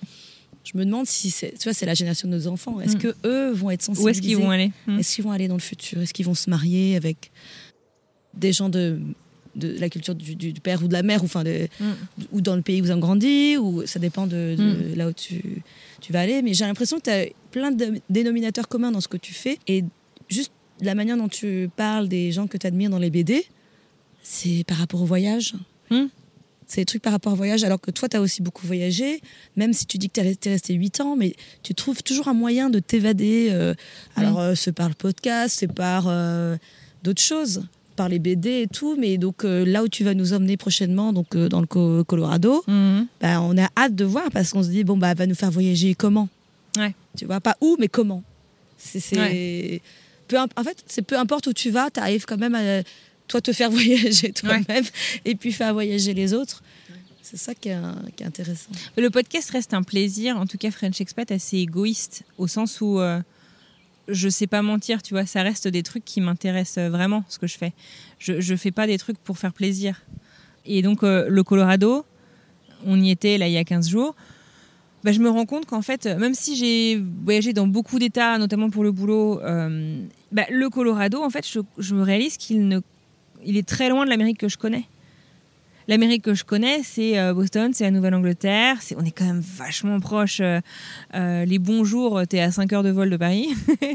Je 0.64 0.78
me 0.78 0.86
demande 0.86 1.06
si 1.06 1.30
c'est, 1.32 1.52
tu 1.58 1.64
vois, 1.66 1.74
c'est 1.74 1.86
la 1.86 1.94
génération 1.94 2.28
de 2.28 2.34
nos 2.36 2.48
enfants. 2.48 2.80
Est-ce 2.82 2.96
Mm. 2.96 3.00
que 3.00 3.16
eux 3.26 3.52
vont 3.52 3.70
être 3.72 3.82
Où 3.84 3.94
sensibilisés 3.96 4.12
est-ce 4.20 4.22
qu'ils 4.28 4.38
vont 4.38 4.50
aller? 4.52 4.72
Hmm. 4.88 4.98
est-ce 5.00 5.16
qu'ils 5.16 5.24
vont 5.24 5.32
aller 5.32 5.48
dans 5.48 5.56
le 5.56 5.60
futur? 5.62 6.02
Est-ce 6.02 6.14
qu'ils 6.14 6.26
vont 6.26 6.34
se 6.36 6.50
marier 6.50 6.96
avec 6.96 7.32
des 8.34 8.52
gens 8.54 8.70
de, 8.70 9.00
de 9.56 9.78
la 9.80 9.90
culture 9.90 10.16
du, 10.16 10.36
père 10.62 10.84
ou 10.84 10.88
de 10.88 10.94
la 10.94 11.04
mère, 11.04 11.22
ou, 11.22 11.26
enfin 11.26 11.44
de- 11.44 11.68
Mm. 11.80 11.92
ou 12.34 12.42
dans 12.42 12.56
le 12.56 12.62
pays 12.62 12.82
où 12.82 12.86
ils 12.86 12.92
ont 12.92 12.98
grandi, 13.00 13.58
ou 13.58 13.86
ça 13.86 14.00
dépend 14.00 14.28
de, 14.28 14.56
de 14.58 14.64
Mm. 14.94 14.96
là 14.96 15.08
où 15.08 15.14
tu, 15.14 15.62
tu 16.02 16.12
vas 16.14 16.22
aller. 16.22 16.42
Mais 16.42 16.54
j'ai 16.54 16.66
l'impression 16.66 16.98
que 16.98 17.04
tu 17.04 17.10
as 17.10 17.26
plein 17.52 17.72
de 17.72 18.02
dénominateurs 18.10 18.68
communs 18.68 18.92
dans 18.92 19.02
ce 19.02 19.08
que 19.08 19.18
tu 19.18 19.34
fais. 19.34 19.58
Et 19.68 19.84
juste 20.30 20.52
la 20.82 20.94
manière 20.96 21.18
dont 21.18 21.30
tu 21.30 21.70
parles 21.76 22.08
des 22.10 22.32
gens 22.32 22.48
que 22.48 22.58
tu 22.58 22.68
admires 22.68 22.90
dans 22.90 23.00
les 23.00 23.10
BD, 23.10 23.46
c'est 24.24 24.64
par 24.68 24.78
rapport 24.78 25.02
au 25.02 25.06
voyage. 25.06 25.54
Mm. 25.90 26.06
C'est 26.68 26.82
des 26.82 26.86
trucs 26.86 27.04
par 27.04 27.14
rapport 27.14 27.32
au 27.32 27.36
voyage, 27.36 27.64
alors 27.64 27.80
que 27.80 27.92
toi, 27.92 28.10
tu 28.10 28.18
as 28.18 28.22
aussi 28.22 28.42
beaucoup 28.42 28.66
voyagé, 28.66 29.22
même 29.56 29.72
si 29.72 29.86
tu 29.86 30.00
dis 30.00 30.10
que 30.10 30.20
tu 30.20 30.50
es 30.50 30.52
resté 30.52 30.74
8 30.74 31.00
ans, 31.00 31.16
mais 31.16 31.36
tu 31.62 31.76
trouves 31.76 32.02
toujours 32.02 32.28
un 32.28 32.34
moyen 32.34 32.72
de 32.72 32.80
t'évader. 32.80 33.50
euh, 33.52 33.76
alors, 34.16 34.40
euh, 34.40 34.56
c'est 34.56 34.72
par 34.72 34.90
le 34.90 34.96
podcast, 34.96 35.58
c'est 35.60 35.72
par 35.72 36.06
euh, 36.08 36.58
d'autres 37.04 37.22
choses, 37.22 37.68
par 37.96 38.10
les 38.10 38.20
BD 38.20 38.62
et 38.62 38.68
tout. 38.68 38.96
Mais 39.00 39.18
donc, 39.18 39.44
euh, 39.46 39.66
là 39.66 39.84
où 39.84 39.88
tu 39.88 40.04
vas 40.04 40.14
nous 40.14 40.34
emmener 40.34 40.58
prochainement, 40.58 41.14
donc 41.14 41.36
euh, 41.36 41.50
dans 41.50 41.62
le 41.62 41.68
Co- 41.68 42.04
Colorado, 42.04 42.64
Mhm. 42.68 43.08
bah, 43.22 43.42
on 43.42 43.58
a 43.58 43.68
hâte 43.78 43.96
de 43.96 44.06
voir 44.06 44.30
parce 44.32 44.52
qu'on 44.52 44.64
se 44.64 44.70
dit, 44.70 44.84
bon, 44.84 44.98
bah, 44.98 45.10
elle 45.12 45.18
va 45.18 45.28
nous 45.28 45.36
faire 45.36 45.52
voyager 45.52 45.96
comment? 45.96 46.30
Ouais. 46.78 46.94
Tu 47.18 47.26
vois, 47.26 47.40
pas 47.42 47.56
où, 47.62 47.78
mais 47.80 47.88
comment? 47.88 48.24
C'est. 48.78 49.82
peu 50.28 50.38
en 50.40 50.64
fait, 50.64 50.84
c'est 50.88 51.02
peu 51.02 51.18
importe 51.18 51.48
où 51.48 51.54
tu 51.54 51.70
vas, 51.70 51.90
tu 51.90 52.00
arrives 52.00 52.26
quand 52.26 52.38
même 52.38 52.56
à 52.56 52.82
toi 53.28 53.42
te 53.42 53.52
faire 53.54 53.70
voyager 53.72 54.32
toi-même 54.34 54.84
et 55.24 55.36
puis 55.36 55.52
faire 55.52 55.74
voyager 55.74 56.14
les 56.14 56.34
autres. 56.34 56.64
C'est 57.22 57.38
ça 57.38 57.56
qui 57.56 57.70
est, 57.70 57.74
un- 57.74 58.04
qui 58.16 58.22
est 58.24 58.26
intéressant. 58.28 58.70
Le 58.98 59.10
podcast 59.10 59.50
reste 59.50 59.74
un 59.74 59.82
plaisir, 59.82 60.38
en 60.38 60.46
tout 60.46 60.58
cas 60.60 60.70
French 60.70 61.02
Expat, 61.02 61.32
assez 61.32 61.58
égoïste, 61.58 62.22
au 62.38 62.48
sens 62.48 62.82
où, 62.82 63.00
euh, 63.00 63.20
je 64.08 64.30
sais 64.30 64.48
pas 64.48 64.62
mentir, 64.62 65.02
tu 65.02 65.14
vois, 65.14 65.26
ça 65.26 65.42
reste 65.44 65.68
des 65.68 65.84
trucs 65.84 66.06
qui 66.06 66.22
m'intéressent 66.22 66.90
vraiment, 66.90 67.24
ce 67.30 67.40
que 67.40 67.48
je 67.48 67.58
fais. 67.58 67.74
Je, 68.20 68.40
je 68.42 68.56
fais 68.56 68.72
pas 68.72 68.88
des 68.88 68.98
trucs 68.98 69.18
pour 69.18 69.38
faire 69.38 69.54
plaisir. 69.54 70.02
Et 70.66 70.82
donc, 70.82 71.04
euh, 71.04 71.26
le 71.30 71.44
Colorado, 71.44 72.06
on 72.86 73.02
y 73.02 73.12
était 73.12 73.38
là 73.38 73.48
il 73.48 73.54
y 73.54 73.58
a 73.58 73.64
15 73.64 73.90
jours. 73.90 74.16
Bah, 75.04 75.12
je 75.12 75.20
me 75.20 75.30
rends 75.30 75.46
compte 75.46 75.68
qu'en 75.68 75.84
fait, 75.84 76.08
même 76.08 76.34
si 76.34 76.56
j'ai 76.56 77.02
voyagé 77.24 77.54
dans 77.54 77.68
beaucoup 77.68 78.00
d'États, 78.00 78.40
notamment 78.40 78.72
pour 78.72 78.84
le 78.84 78.92
boulot, 78.92 79.40
euh, 79.42 80.04
bah, 80.32 80.46
le 80.50 80.70
Colorado, 80.70 81.22
en 81.22 81.30
fait, 81.30 81.46
je, 81.48 81.94
me 81.94 82.02
réalise 82.02 82.38
qu'il 82.38 82.82
est 83.46 83.68
très 83.68 83.90
loin 83.90 84.06
de 84.06 84.10
l'Amérique 84.10 84.40
que 84.40 84.50
je 84.50 84.58
connais. 84.58 84.86
L'Amérique 85.88 86.24
que 86.24 86.34
je 86.34 86.44
connais, 86.44 86.82
c'est 86.84 87.20
euh, 87.20 87.34
Boston, 87.34 87.72
c'est 87.74 87.84
la 87.84 87.92
Nouvelle-Angleterre. 87.92 88.78
C'est, 88.82 88.96
on 88.98 89.06
est 89.06 89.12
quand 89.12 89.26
même 89.26 89.42
vachement 89.42 90.00
proche. 90.00 90.40
euh, 90.40 90.60
euh, 91.14 91.46
les 91.46 91.60
bons 91.60 91.84
jours, 91.84 92.22
t'es 92.28 92.40
à 92.40 92.52
5 92.52 92.74
heures 92.74 92.84
de 92.84 92.90
vol 92.90 93.10
de 93.10 93.18
Paris. 93.18 93.50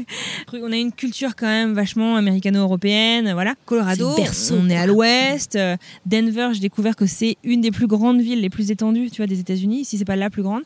on 0.53 0.71
a 0.71 0.77
une 0.77 0.93
culture 0.93 1.35
quand 1.35 1.47
même 1.47 1.73
vachement 1.73 2.15
américano-européenne. 2.15 3.31
Voilà. 3.33 3.55
Colorado, 3.65 4.15
berceau, 4.15 4.55
on 4.59 4.69
est 4.69 4.77
à 4.77 4.85
l'ouest. 4.85 5.57
Denver, 6.05 6.49
j'ai 6.53 6.61
découvert 6.61 6.95
que 6.95 7.05
c'est 7.05 7.37
une 7.43 7.61
des 7.61 7.71
plus 7.71 7.87
grandes 7.87 8.21
villes, 8.21 8.41
les 8.41 8.49
plus 8.49 8.71
étendues, 8.71 9.09
tu 9.11 9.17
vois, 9.17 9.27
des 9.27 9.39
États-Unis, 9.39 9.85
si 9.85 9.97
c'est 9.97 10.05
pas 10.05 10.15
la 10.15 10.29
plus 10.29 10.43
grande. 10.43 10.63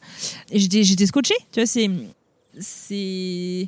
Et 0.52 0.60
j'étais, 0.60 0.84
j'étais 0.84 1.08
scotchée. 1.08 1.36
Tu 1.52 1.60
vois, 1.60 1.66
c'est, 1.66 1.90
c'est, 2.60 3.68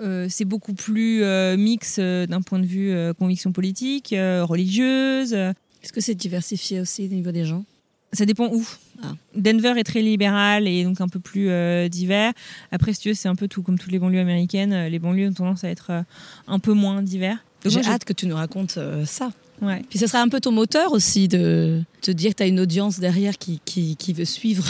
euh, 0.00 0.26
c'est 0.28 0.44
beaucoup 0.44 0.74
plus 0.74 1.22
euh, 1.22 1.56
mix 1.56 1.96
euh, 1.98 2.26
d'un 2.26 2.40
point 2.40 2.58
de 2.58 2.66
vue 2.66 2.94
conviction 3.18 3.52
politique, 3.52 4.14
religieuse. 4.16 5.36
Est-ce 5.82 5.92
que 5.92 6.00
c'est 6.00 6.14
diversifié 6.14 6.80
aussi 6.80 7.04
au 7.04 7.08
niveau 7.08 7.30
des 7.32 7.44
gens? 7.44 7.64
Ça 8.12 8.24
dépend 8.24 8.48
où. 8.48 8.66
Ah. 9.02 9.14
Denver 9.36 9.74
est 9.76 9.84
très 9.84 10.00
libéral 10.00 10.66
et 10.66 10.82
donc 10.82 11.00
un 11.00 11.08
peu 11.08 11.20
plus 11.20 11.50
euh, 11.50 11.88
divers. 11.88 12.32
Après, 12.72 12.94
si 12.94 13.00
tu 13.00 13.08
veux, 13.10 13.14
c'est 13.14 13.28
un 13.28 13.34
peu 13.34 13.48
tout 13.48 13.62
comme 13.62 13.78
toutes 13.78 13.92
les 13.92 13.98
banlieues 13.98 14.20
américaines. 14.20 14.72
Euh, 14.72 14.88
Les 14.88 14.98
banlieues 14.98 15.28
ont 15.28 15.34
tendance 15.34 15.62
à 15.62 15.68
être 15.68 15.90
euh, 15.90 16.02
un 16.46 16.58
peu 16.58 16.72
moins 16.72 17.02
divers. 17.02 17.44
J'ai 17.64 17.84
hâte 17.84 18.04
que 18.04 18.12
tu 18.12 18.26
nous 18.26 18.36
racontes 18.36 18.78
euh, 18.78 19.04
ça. 19.04 19.30
Ouais. 19.60 19.82
Puis 19.90 19.98
ce 19.98 20.06
sera 20.06 20.22
un 20.22 20.28
peu 20.28 20.40
ton 20.40 20.52
moteur 20.52 20.92
aussi 20.92 21.28
de 21.28 21.82
te 22.00 22.10
dire 22.10 22.30
que 22.30 22.36
tu 22.36 22.42
as 22.44 22.46
une 22.46 22.60
audience 22.60 23.00
derrière 23.00 23.36
qui, 23.36 23.60
qui, 23.64 23.96
qui 23.96 24.12
veut 24.12 24.24
suivre 24.24 24.64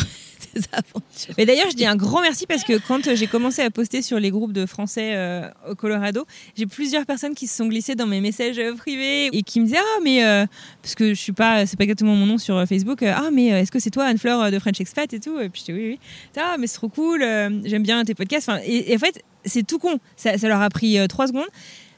aventures. 0.72 1.35
Mais 1.36 1.47
d'ailleurs, 1.47 1.70
je 1.70 1.76
dis 1.76 1.86
un 1.86 1.97
grand 1.97 2.20
merci 2.20 2.47
parce 2.47 2.64
que 2.64 2.78
quand 2.78 3.06
euh, 3.06 3.16
j'ai 3.16 3.26
commencé 3.26 3.62
à 3.62 3.70
poster 3.70 4.02
sur 4.02 4.18
les 4.18 4.30
groupes 4.30 4.52
de 4.52 4.66
Français 4.66 5.12
euh, 5.14 5.48
au 5.68 5.74
Colorado, 5.74 6.26
j'ai 6.56 6.66
plusieurs 6.66 7.06
personnes 7.06 7.35
qui 7.35 7.47
se 7.47 7.56
sont 7.56 7.66
glissées 7.66 7.94
dans 7.94 8.06
mes 8.06 8.20
messages 8.20 8.59
euh, 8.59 8.74
privés 8.74 9.26
et 9.32 9.43
qui 9.43 9.60
me 9.60 9.66
disaient 9.66 9.78
ah 9.78 10.01
mais 10.02 10.47
parce 10.82 10.94
que 10.94 11.10
je 11.14 11.20
suis 11.20 11.32
pas, 11.32 11.66
c'est 11.66 11.76
pas 11.76 11.85
exactement 11.85 12.14
mon 12.14 12.26
nom 12.26 12.39
sur 12.39 12.64
Facebook. 12.66 13.02
ah 13.02 13.30
mais 13.32 13.47
est-ce 13.47 13.70
que 13.70 13.78
c'est 13.78 13.90
toi 13.90 14.05
Anne 14.05 14.18
Fleur 14.18 14.51
de 14.51 14.59
French 14.59 14.80
Expat 14.80 15.12
et 15.12 15.20
tout? 15.20 15.39
Et 15.39 15.48
puis 15.48 15.62
je 15.66 15.72
dis 15.72 15.78
oui 15.78 15.89
oui. 15.90 15.98
Ah 16.36 16.56
mais 16.59 16.66
c'est 16.66 16.76
trop 16.76 16.89
cool. 16.89 17.20
J'aime 17.20 17.82
bien 17.82 18.05
tes 18.05 18.14
podcasts. 18.14 18.48
Enfin, 18.48 18.60
et, 18.64 18.94
en 18.94 18.98
fait, 18.98 19.22
c'est 19.44 19.66
tout 19.66 19.78
con. 19.78 19.98
Ça, 20.16 20.39
ça 20.39 20.48
leur 20.48 20.60
a 20.60 20.68
pris 20.70 20.98
trois 21.09 21.26
secondes. 21.26 21.48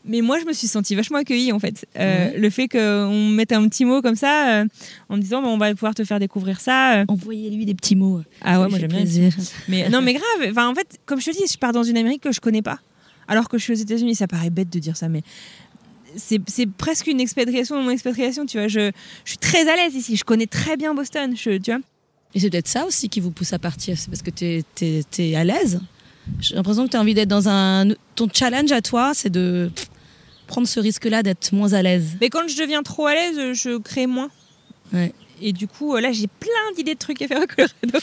Mais 0.04 0.22
moi, 0.22 0.38
je 0.40 0.46
me 0.46 0.52
suis 0.52 0.66
sentie 0.66 0.94
vachement 0.94 1.18
accueillie 1.18 1.52
en 1.52 1.58
fait. 1.58 1.86
Euh. 1.98 2.30
Le 2.36 2.50
fait 2.50 2.68
qu'on 2.68 2.78
me 2.78 3.34
mette 3.34 3.52
un 3.52 3.68
petit 3.68 3.84
mot 3.84 4.00
comme 4.00 4.16
ça, 4.16 4.60
euh, 4.60 4.64
en 5.08 5.16
me 5.16 5.22
disant, 5.22 5.42
Bon, 5.42 5.48
on 5.50 5.58
va 5.58 5.70
pouvoir 5.74 5.94
te 5.94 6.04
faire 6.04 6.18
découvrir 6.18 6.60
ça. 6.60 7.00
euh. 7.00 7.04
Envoyez-lui 7.08 7.66
des 7.66 7.74
petits 7.74 7.96
mots. 7.96 8.22
Ah 8.40 8.54
Ça 8.54 8.60
ouais, 8.62 8.68
moi 8.68 8.78
j'aime 8.78 8.92
bien. 8.92 9.30
Mais 9.68 9.88
non, 9.90 10.00
mais 10.00 10.14
grave. 10.14 10.50
Enfin, 10.50 10.68
en 10.68 10.74
fait, 10.74 10.98
comme 11.04 11.20
je 11.20 11.26
te 11.26 11.36
dis, 11.36 11.44
je 11.50 11.58
pars 11.58 11.72
dans 11.72 11.82
une 11.82 11.98
Amérique 11.98 12.22
que 12.22 12.32
je 12.32 12.40
connais 12.40 12.62
pas. 12.62 12.78
Alors 13.28 13.48
que 13.48 13.58
je 13.58 13.62
suis 13.64 13.72
aux 13.74 13.76
États-Unis, 13.76 14.14
ça 14.14 14.26
paraît 14.26 14.50
bête 14.50 14.70
de 14.70 14.78
dire 14.78 14.96
ça, 14.96 15.08
mais 15.08 15.22
c'est 16.16 16.66
presque 16.66 17.06
une 17.06 17.20
expatriation 17.20 17.76
dans 17.76 17.82
mon 17.82 17.90
expatriation. 17.90 18.46
Tu 18.46 18.58
vois, 18.58 18.68
je, 18.68 18.90
je 19.24 19.30
suis 19.30 19.38
très 19.38 19.68
à 19.68 19.76
l'aise 19.76 19.94
ici. 19.94 20.16
Je 20.16 20.24
connais 20.24 20.46
très 20.46 20.76
bien 20.76 20.94
Boston. 20.94 21.36
Je, 21.36 21.58
tu 21.58 21.70
vois. 21.70 21.80
Et 22.34 22.40
c'est 22.40 22.50
peut-être 22.50 22.68
ça 22.68 22.86
aussi 22.86 23.08
qui 23.08 23.20
vous 23.20 23.30
pousse 23.30 23.52
à 23.52 23.58
partir, 23.58 23.98
c'est 23.98 24.08
parce 24.08 24.22
que 24.22 24.30
tu 24.30 24.64
es, 25.22 25.34
à 25.34 25.44
l'aise. 25.44 25.80
J'ai 26.40 26.54
l'impression 26.54 26.84
que 26.86 26.90
tu 26.90 26.96
as 26.96 27.00
envie 27.00 27.14
d'être 27.14 27.28
dans 27.28 27.48
un... 27.48 27.88
Ton 28.14 28.28
challenge 28.32 28.70
à 28.72 28.80
toi, 28.82 29.12
c'est 29.14 29.30
de 29.30 29.70
prendre 30.50 30.66
ce 30.66 30.80
risque-là 30.80 31.22
d'être 31.22 31.52
moins 31.52 31.74
à 31.74 31.82
l'aise. 31.82 32.16
Mais 32.20 32.28
quand 32.28 32.48
je 32.48 32.60
deviens 32.60 32.82
trop 32.82 33.06
à 33.06 33.14
l'aise, 33.14 33.52
je 33.52 33.78
crée 33.78 34.08
moins. 34.08 34.30
Ouais. 34.92 35.12
Et 35.40 35.52
du 35.52 35.68
coup, 35.68 35.96
là, 35.96 36.10
j'ai 36.10 36.26
plein 36.26 36.72
d'idées 36.76 36.94
de 36.94 36.98
trucs 36.98 37.22
à 37.22 37.28
faire 37.28 37.40
au 37.40 37.46
Colorado. 37.46 38.00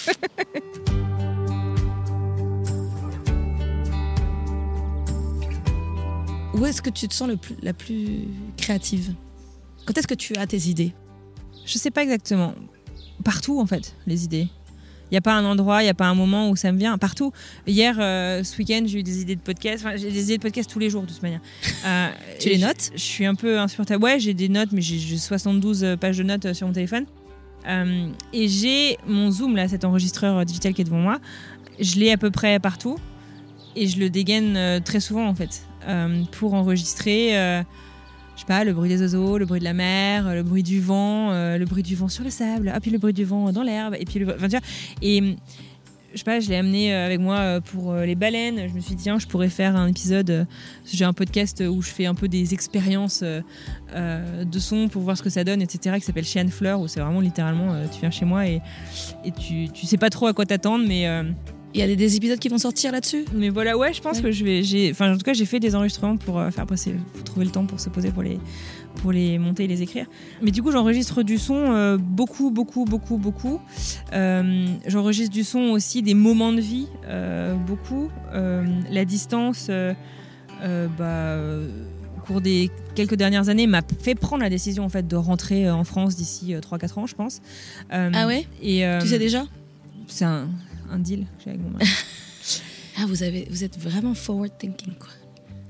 Où 6.53 6.65
est-ce 6.65 6.81
que 6.81 6.89
tu 6.89 7.09
te 7.09 7.13
sens 7.13 7.27
le 7.27 7.35
plus, 7.35 7.57
la 7.61 7.73
plus 7.73 8.21
créative? 8.55 9.13
Quand 9.85 9.97
est-ce 9.97 10.07
que 10.07 10.15
tu 10.15 10.33
as 10.37 10.47
tes 10.47 10.69
idées? 10.69 10.93
Je 11.65 11.77
sais 11.77 11.91
pas 11.91 12.01
exactement. 12.01 12.55
Partout, 13.25 13.59
en 13.59 13.65
fait, 13.65 13.93
les 14.07 14.23
idées. 14.23 14.47
Il 15.09 15.13
n'y 15.13 15.17
a 15.17 15.21
pas 15.21 15.33
un 15.35 15.45
endroit, 15.45 15.81
il 15.81 15.85
n'y 15.85 15.89
a 15.89 15.93
pas 15.93 16.07
un 16.07 16.15
moment 16.15 16.49
où 16.49 16.55
ça 16.55 16.71
me 16.71 16.77
vient. 16.77 16.97
Partout. 16.97 17.31
Hier, 17.65 17.95
euh, 17.99 18.43
ce 18.43 18.57
week-end, 18.57 18.83
j'ai 18.85 18.99
eu 18.99 19.03
des 19.03 19.21
idées 19.21 19.35
de 19.35 19.41
podcast. 19.41 19.83
Enfin, 19.85 19.95
j'ai 19.97 20.11
des 20.11 20.23
idées 20.25 20.37
de 20.37 20.41
podcast 20.41 20.69
tous 20.69 20.79
les 20.79 20.89
jours, 20.89 21.03
de 21.03 21.07
toute 21.07 21.21
manière. 21.23 21.41
Euh, 21.85 22.09
Tu 22.39 22.49
les 22.49 22.57
notes? 22.57 22.91
Je 22.93 23.01
suis 23.01 23.25
un 23.25 23.35
peu 23.35 23.59
insupportable. 23.59 24.03
Ouais, 24.03 24.19
j'ai 24.19 24.33
des 24.33 24.49
notes, 24.49 24.69
mais 24.73 24.81
j'ai 24.81 24.97
j'ai 24.99 25.17
72 25.17 25.95
pages 25.99 26.17
de 26.17 26.23
notes 26.23 26.45
euh, 26.45 26.53
sur 26.53 26.67
mon 26.67 26.73
téléphone. 26.73 27.05
Euh, 27.67 28.09
et 28.33 28.47
j'ai 28.47 28.97
mon 29.07 29.31
Zoom, 29.31 29.55
là, 29.55 29.67
cet 29.67 29.85
enregistreur 29.85 30.37
euh, 30.37 30.43
digital 30.43 30.73
qui 30.73 30.81
est 30.81 30.85
devant 30.85 30.99
moi. 30.99 31.19
Je 31.79 31.99
l'ai 31.99 32.11
à 32.11 32.17
peu 32.17 32.31
près 32.31 32.59
partout. 32.59 32.97
Et 33.75 33.87
je 33.87 33.99
le 33.99 34.09
dégaine 34.09 34.57
euh, 34.57 34.79
très 34.79 34.99
souvent, 34.99 35.27
en 35.27 35.35
fait, 35.35 35.61
euh, 35.87 36.23
pour 36.31 36.53
enregistrer. 36.55 37.61
Je 38.37 38.41
sais 38.41 38.47
pas, 38.47 38.63
le 38.63 38.71
bruit 38.71 38.87
des 38.87 39.01
oiseaux, 39.01 39.39
le 39.39 39.45
bruit 39.47 39.59
de 39.59 39.65
la 39.65 39.73
mer, 39.73 40.27
euh, 40.27 40.35
le 40.35 40.43
bruit 40.43 40.61
du 40.61 40.79
vent, 40.79 41.31
euh, 41.31 41.57
le 41.57 41.65
bruit 41.65 41.81
du 41.81 41.95
vent 41.95 42.07
sur 42.07 42.23
le 42.23 42.29
sable, 42.29 42.71
ah, 42.73 42.79
puis 42.79 42.91
le 42.91 42.99
bruit 42.99 43.11
du 43.11 43.25
vent 43.25 43.51
dans 43.51 43.63
l'herbe, 43.63 43.95
et 43.99 44.05
puis 44.05 44.19
le... 44.19 44.31
Enfin, 44.31 44.47
tu 44.47 44.51
vois, 44.51 44.65
et 45.01 45.19
hum, 45.21 45.35
je 46.13 46.19
sais 46.19 46.23
pas, 46.23 46.39
je 46.39 46.47
l'ai 46.47 46.55
amené 46.55 46.93
euh, 46.93 47.07
avec 47.07 47.19
moi 47.19 47.59
pour 47.61 47.95
les 47.95 48.13
baleines. 48.13 48.69
Je 48.69 48.73
me 48.73 48.79
suis 48.79 48.93
dit, 48.93 49.03
tiens, 49.03 49.17
je 49.17 49.25
pourrais 49.25 49.49
faire 49.49 49.75
un 49.75 49.87
épisode. 49.87 50.47
J'ai 50.85 51.03
un 51.03 51.13
podcast 51.13 51.63
où 51.67 51.81
je 51.81 51.89
fais 51.89 52.05
un 52.05 52.15
peu 52.15 52.27
des 52.27 52.53
expériences 52.53 53.23
de 53.23 54.59
son 54.59 54.87
pour 54.87 55.01
voir 55.01 55.17
ce 55.17 55.23
que 55.23 55.29
ça 55.29 55.43
donne, 55.43 55.61
etc., 55.61 55.97
qui 55.99 56.05
s'appelle 56.05 56.25
Chez 56.25 56.39
Anne 56.39 56.49
Fleur, 56.49 56.79
où 56.79 56.87
c'est 56.87 57.01
vraiment 57.01 57.21
littéralement, 57.21 57.75
tu 57.91 57.99
viens 57.99 58.09
chez 58.09 58.25
moi 58.25 58.47
et, 58.47 58.61
et 59.25 59.31
tu, 59.31 59.69
tu 59.69 59.85
sais 59.85 59.97
pas 59.97 60.09
trop 60.09 60.27
à 60.27 60.33
quoi 60.33 60.45
t'attendre, 60.45 60.85
mais. 60.87 61.07
Il 61.73 61.79
y 61.79 61.83
a 61.83 61.87
des, 61.87 61.95
des 61.95 62.15
épisodes 62.15 62.39
qui 62.39 62.49
vont 62.49 62.57
sortir 62.57 62.91
là-dessus 62.91 63.25
mais 63.35 63.49
voilà, 63.49 63.77
ouais, 63.77 63.93
je 63.93 64.01
pense 64.01 64.17
Ouais. 64.17 64.23
que 64.23 64.31
je 64.31 64.43
vais. 64.43 64.63
j'ai- 64.63 64.89
Enfin, 64.91 65.13
en 65.13 65.17
tout 65.17 65.23
cas, 65.23 65.33
j'ai 65.33 65.45
fait 65.45 65.59
des 65.59 65.75
enregistrements 65.75 66.17
pour 66.17 66.39
euh, 66.39 66.49
faire 66.49 66.65
passer. 66.65 66.95
faut 67.13 67.23
trouver 67.23 67.45
le 67.45 67.51
temps 67.51 67.65
pour 67.65 67.79
se 67.79 67.89
poser 67.89 68.09
pour 68.11 68.23
les, 68.23 68.39
pour 68.95 69.11
les 69.11 69.37
monter 69.37 69.65
et 69.65 69.67
les 69.67 69.81
écrire. 69.83 70.07
Mais 70.41 70.51
du 70.51 70.63
coup, 70.63 70.71
j'enregistre 70.71 71.21
du 71.23 71.37
son 71.37 71.55
euh, 71.55 71.97
beaucoup, 71.99 72.49
beaucoup, 72.51 72.85
beaucoup, 72.85 73.17
beaucoup. 73.17 73.59
Euh, 74.13 74.65
j'enregistre 74.87 75.31
du 75.33 75.43
son 75.43 75.59
aussi 75.71 76.01
des 76.01 76.13
moments 76.15 76.53
de 76.53 76.61
vie, 76.61 76.87
beaucoup. 77.67 78.09
La 78.33 79.05
distance, 79.05 79.69
bah. 80.97 81.37
au 82.17 82.21
cours 82.25 82.41
des 82.41 82.71
quelques 82.95 83.15
dernières 83.15 83.49
années 83.49 83.67
m'a 83.67 83.81
fait 84.01 84.15
prendre 84.15 84.41
la 84.43 84.49
décision 84.49 84.83
en 84.83 84.89
fait 84.89 85.07
de 85.07 85.15
rentrer 85.15 85.69
en 85.69 85.83
France 85.83 86.15
d'ici 86.15 86.53
euh, 86.55 86.59
3-4 86.59 86.99
ans 86.99 87.05
je 87.05 87.15
pense 87.15 87.41
Ah 87.91 88.25
ouais? 88.27 88.47
et 88.61 88.83
Tu 89.01 89.07
sais 89.07 89.19
déjà? 89.19 89.45
c'est 90.07 90.25
un, 90.25 90.47
un 90.91 90.99
deal 90.99 91.21
que 91.37 91.43
j'ai 91.45 91.49
avec 91.51 91.61
mon 91.61 91.69
mari 91.71 91.85
Ah, 92.99 93.05
vous, 93.07 93.21
avez, 93.21 93.47
vous 93.51 93.63
êtes 93.63 93.77
vraiment 93.77 94.13
forward 94.15 94.51
thinking, 94.57 94.93
quoi. 94.95 95.09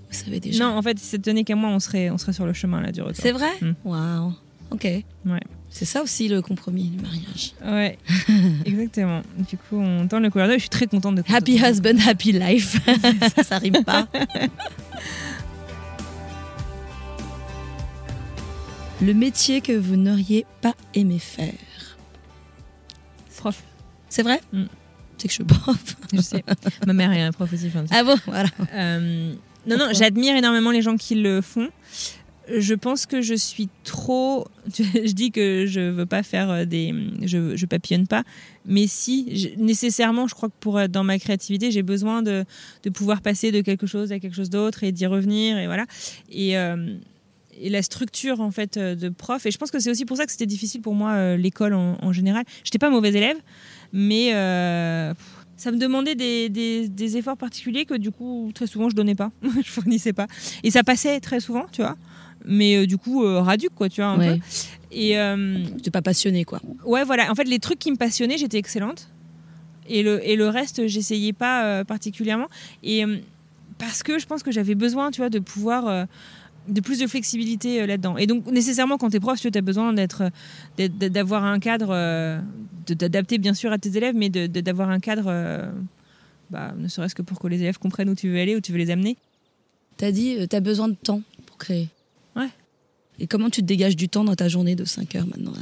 Vous 0.10 0.18
savez 0.18 0.40
déjà. 0.40 0.64
Non, 0.64 0.78
en 0.78 0.82
fait, 0.82 0.98
si 0.98 1.06
ça 1.06 1.18
tenait 1.18 1.44
qu'à 1.44 1.56
moi, 1.56 1.70
on 1.70 1.80
serait, 1.80 2.10
on 2.10 2.18
serait 2.18 2.32
sur 2.32 2.46
le 2.46 2.54
chemin 2.54 2.82
là 2.82 2.92
du 2.94 3.02
retour. 3.02 3.22
C'est 3.22 3.34
vrai 3.34 3.50
Mm. 3.62 3.72
Waouh. 3.84 4.34
Ok. 4.72 4.84
Ouais. 4.86 5.40
C'est 5.70 5.84
ça 5.86 6.02
aussi 6.02 6.30
le 6.30 6.42
compromis 6.42 6.86
du 6.90 6.98
mariage. 7.02 7.54
Ouais, 7.66 7.98
exactement. 8.66 9.22
Du 9.50 9.58
coup, 9.58 9.78
on 9.78 10.08
tend 10.08 10.20
le 10.22 10.30
Colorado 10.30 10.54
et 10.54 10.58
je 10.58 10.62
suis 10.62 10.70
très 10.70 10.88
contente 10.88 11.16
de. 11.16 11.24
Happy 11.28 11.56
husband, 11.62 11.98
happy 12.08 12.32
life. 12.32 12.78
ça, 13.36 13.44
ça 13.44 13.58
rime 13.58 13.84
pas. 13.84 14.08
Le 19.02 19.14
métier 19.14 19.62
que 19.62 19.74
vous 19.74 19.96
n'auriez 19.96 20.46
pas 20.62 20.74
aimé 20.96 21.20
faire. 21.20 21.54
Prof, 23.38 23.62
C'est 24.10 24.24
vrai 24.24 24.42
Mm. 24.52 24.64
C'est 25.18 25.28
que 25.28 25.32
je 25.32 25.36
suis 25.36 25.44
prof. 25.44 25.78
je 26.14 26.22
sais. 26.22 26.44
Ma 26.86 26.94
mère 26.94 27.12
est 27.12 27.22
un 27.22 27.32
prof 27.32 27.52
aussi. 27.52 27.68
enfin, 27.68 27.86
Ah 27.92 28.04
bon 28.04 28.16
Voilà. 28.26 28.50
Euh, 28.74 29.34
non, 29.66 29.78
non, 29.78 29.88
j'admire 29.94 30.36
énormément 30.36 30.72
les 30.72 30.82
gens 30.82 30.96
qui 30.98 31.16
le 31.16 31.42
font. 31.42 31.70
Je 32.56 32.74
pense 32.76 33.06
que 33.06 33.22
je 33.22 33.34
suis 33.34 33.68
trop. 33.84 34.48
Je 34.78 35.12
dis 35.12 35.32
que 35.32 35.66
je 35.68 35.82
veux 35.82 36.06
pas 36.06 36.24
faire 36.24 36.50
euh, 36.50 36.66
des. 36.66 36.94
Je, 37.24 37.58
je 37.58 37.66
papillonne 37.66 38.08
pas. 38.08 38.24
Mais 38.66 38.88
si, 38.88 39.36
je- 39.36 39.62
nécessairement, 39.62 40.28
je 40.28 40.36
crois 40.36 40.48
que 40.48 40.54
pour 40.62 40.80
être 40.80 40.92
dans 40.92 41.04
ma 41.04 41.20
créativité, 41.20 41.72
j'ai 41.72 41.84
besoin 41.84 42.22
de, 42.24 42.46
de 42.84 42.90
pouvoir 42.90 43.22
passer 43.22 43.52
de 43.52 43.60
quelque 43.60 43.86
chose 43.86 44.14
à 44.14 44.20
quelque 44.20 44.36
chose 44.36 44.50
d'autre 44.50 44.86
et 44.86 44.94
d'y 44.94 45.06
revenir. 45.08 45.58
Et 45.58 45.66
voilà. 45.66 45.86
Et. 46.32 46.58
euh, 46.58 46.96
et 47.60 47.72
la 47.72 47.82
structure 47.82 48.40
en 48.40 48.52
fait 48.52 48.78
euh, 48.78 48.94
de 48.94 49.10
prof 49.10 49.44
et 49.48 49.50
je 49.50 49.58
pense 49.58 49.72
que 49.72 49.80
c'est 49.80 49.90
aussi 49.90 50.06
pour 50.06 50.16
ça 50.16 50.28
que 50.28 50.32
c'était 50.32 50.46
difficile 50.46 50.80
pour 50.80 50.94
moi 50.94 51.14
euh, 51.14 51.38
l'école 51.38 51.74
en, 51.74 51.98
en 52.04 52.14
général 52.14 52.44
j'étais 52.64 52.78
pas 52.78 52.92
mauvais 52.92 53.10
élève 53.10 53.36
mais 53.94 54.32
euh, 54.34 55.14
ça 55.56 55.72
me 55.72 55.78
demandait 55.78 56.16
des, 56.16 56.50
des- 56.50 56.88
des 56.88 57.18
efforts 57.18 57.38
particuliers 57.38 57.86
que 57.86 57.96
du 57.96 58.12
coup 58.12 58.52
très 58.54 58.68
souvent 58.68 58.90
je 58.90 58.96
donnais 58.96 59.16
pas 59.16 59.32
je 59.64 59.70
fournissais 59.70 60.14
pas 60.14 60.28
et 60.64 60.72
ça 60.72 60.84
passait 60.84 61.20
très 61.20 61.40
souvent 61.40 61.66
tu 61.72 61.82
vois 61.82 61.96
mais 62.46 62.78
euh, 62.78 62.86
du 62.86 62.98
coup 62.98 63.24
euh, 63.24 63.40
raduc 63.42 63.72
quoi 63.76 63.90
tu 63.90 64.02
vois 64.02 64.12
un 64.12 64.18
Ouais. 64.20 64.36
peu 64.38 64.42
et 64.92 65.16
Tu 65.84 65.92
pas 65.92 66.02
passionné, 66.02 66.46
quoi. 66.46 66.62
ouais 66.86 67.04
voilà 67.04 67.30
en 67.32 67.36
fait 67.36 67.44
les 67.46 67.60
trucs 67.60 67.80
qui 67.80 67.92
me 67.92 67.98
passionnaient 67.98 68.38
j'étais 68.38 68.58
excellente 68.58 69.10
et 69.90 70.04
le, 70.04 70.26
et 70.28 70.36
le 70.36 70.48
reste 70.50 70.88
j'essayais 70.88 71.34
pas 71.34 71.84
particulièrement 71.86 72.48
et 72.84 73.04
parce 73.78 74.02
que 74.04 74.18
je 74.18 74.26
pense 74.26 74.42
que 74.44 74.52
j'avais 74.52 74.74
besoin, 74.74 75.12
tu 75.12 75.22
vois, 75.22 75.30
de 75.30 75.38
pouvoir. 75.40 76.08
de 76.68 76.82
plus 76.82 76.98
de 77.00 77.06
flexibilité 77.08 77.80
euh, 77.82 77.86
là-dedans. 77.86 78.18
Et 78.18 78.26
donc, 78.26 78.48
nécessairement, 78.48 78.98
quand 78.98 79.10
tu 79.12 79.18
es 79.18 79.20
prof, 79.20 79.40
tu 79.40 79.50
as 79.54 79.62
besoin 79.62 79.94
d'être, 79.94 80.24
d'être- 80.78 80.98
d'avoir 80.98 81.44
un 81.46 81.60
cadre, 81.60 81.90
euh, 81.92 82.40
de 82.88 82.94
t'adapter 82.94 83.38
bien 83.38 83.54
sûr 83.54 83.72
à 83.72 83.78
tes 83.78 83.96
élèves, 83.98 84.16
mais 84.16 84.30
d'avoir 84.30 84.90
un 84.90 85.00
cadre, 85.00 85.26
euh, 85.28 85.70
bah, 86.50 86.74
ne 86.78 86.88
serait-ce 86.88 87.16
que 87.16 87.22
pour 87.22 87.40
que 87.40 87.48
les 87.48 87.62
élèves 87.62 87.78
comprennent 87.78 88.10
où 88.10 88.16
tu 88.16 88.30
veux 88.30 88.40
aller, 88.40 88.56
où 88.56 88.62
tu 88.62 88.72
veux 88.72 88.78
les 88.78 88.90
amener. 88.90 89.18
T'as 89.98 90.12
dit, 90.12 90.38
euh, 90.38 90.48
t'as 90.48 90.60
besoin 90.60 90.88
de 90.88 90.96
temps 90.96 91.22
pour 91.46 91.58
créer. 91.58 91.90
Ouais. 92.36 92.50
Et 93.20 93.28
comment 93.28 93.50
tu 93.50 93.62
te 93.62 93.66
dégages 93.66 93.96
du 93.96 94.10
temps 94.10 94.24
dans 94.24 94.36
ta 94.36 94.48
journée 94.48 94.76
de 94.76 94.86
5h 94.86 95.26
maintenant 95.26 95.54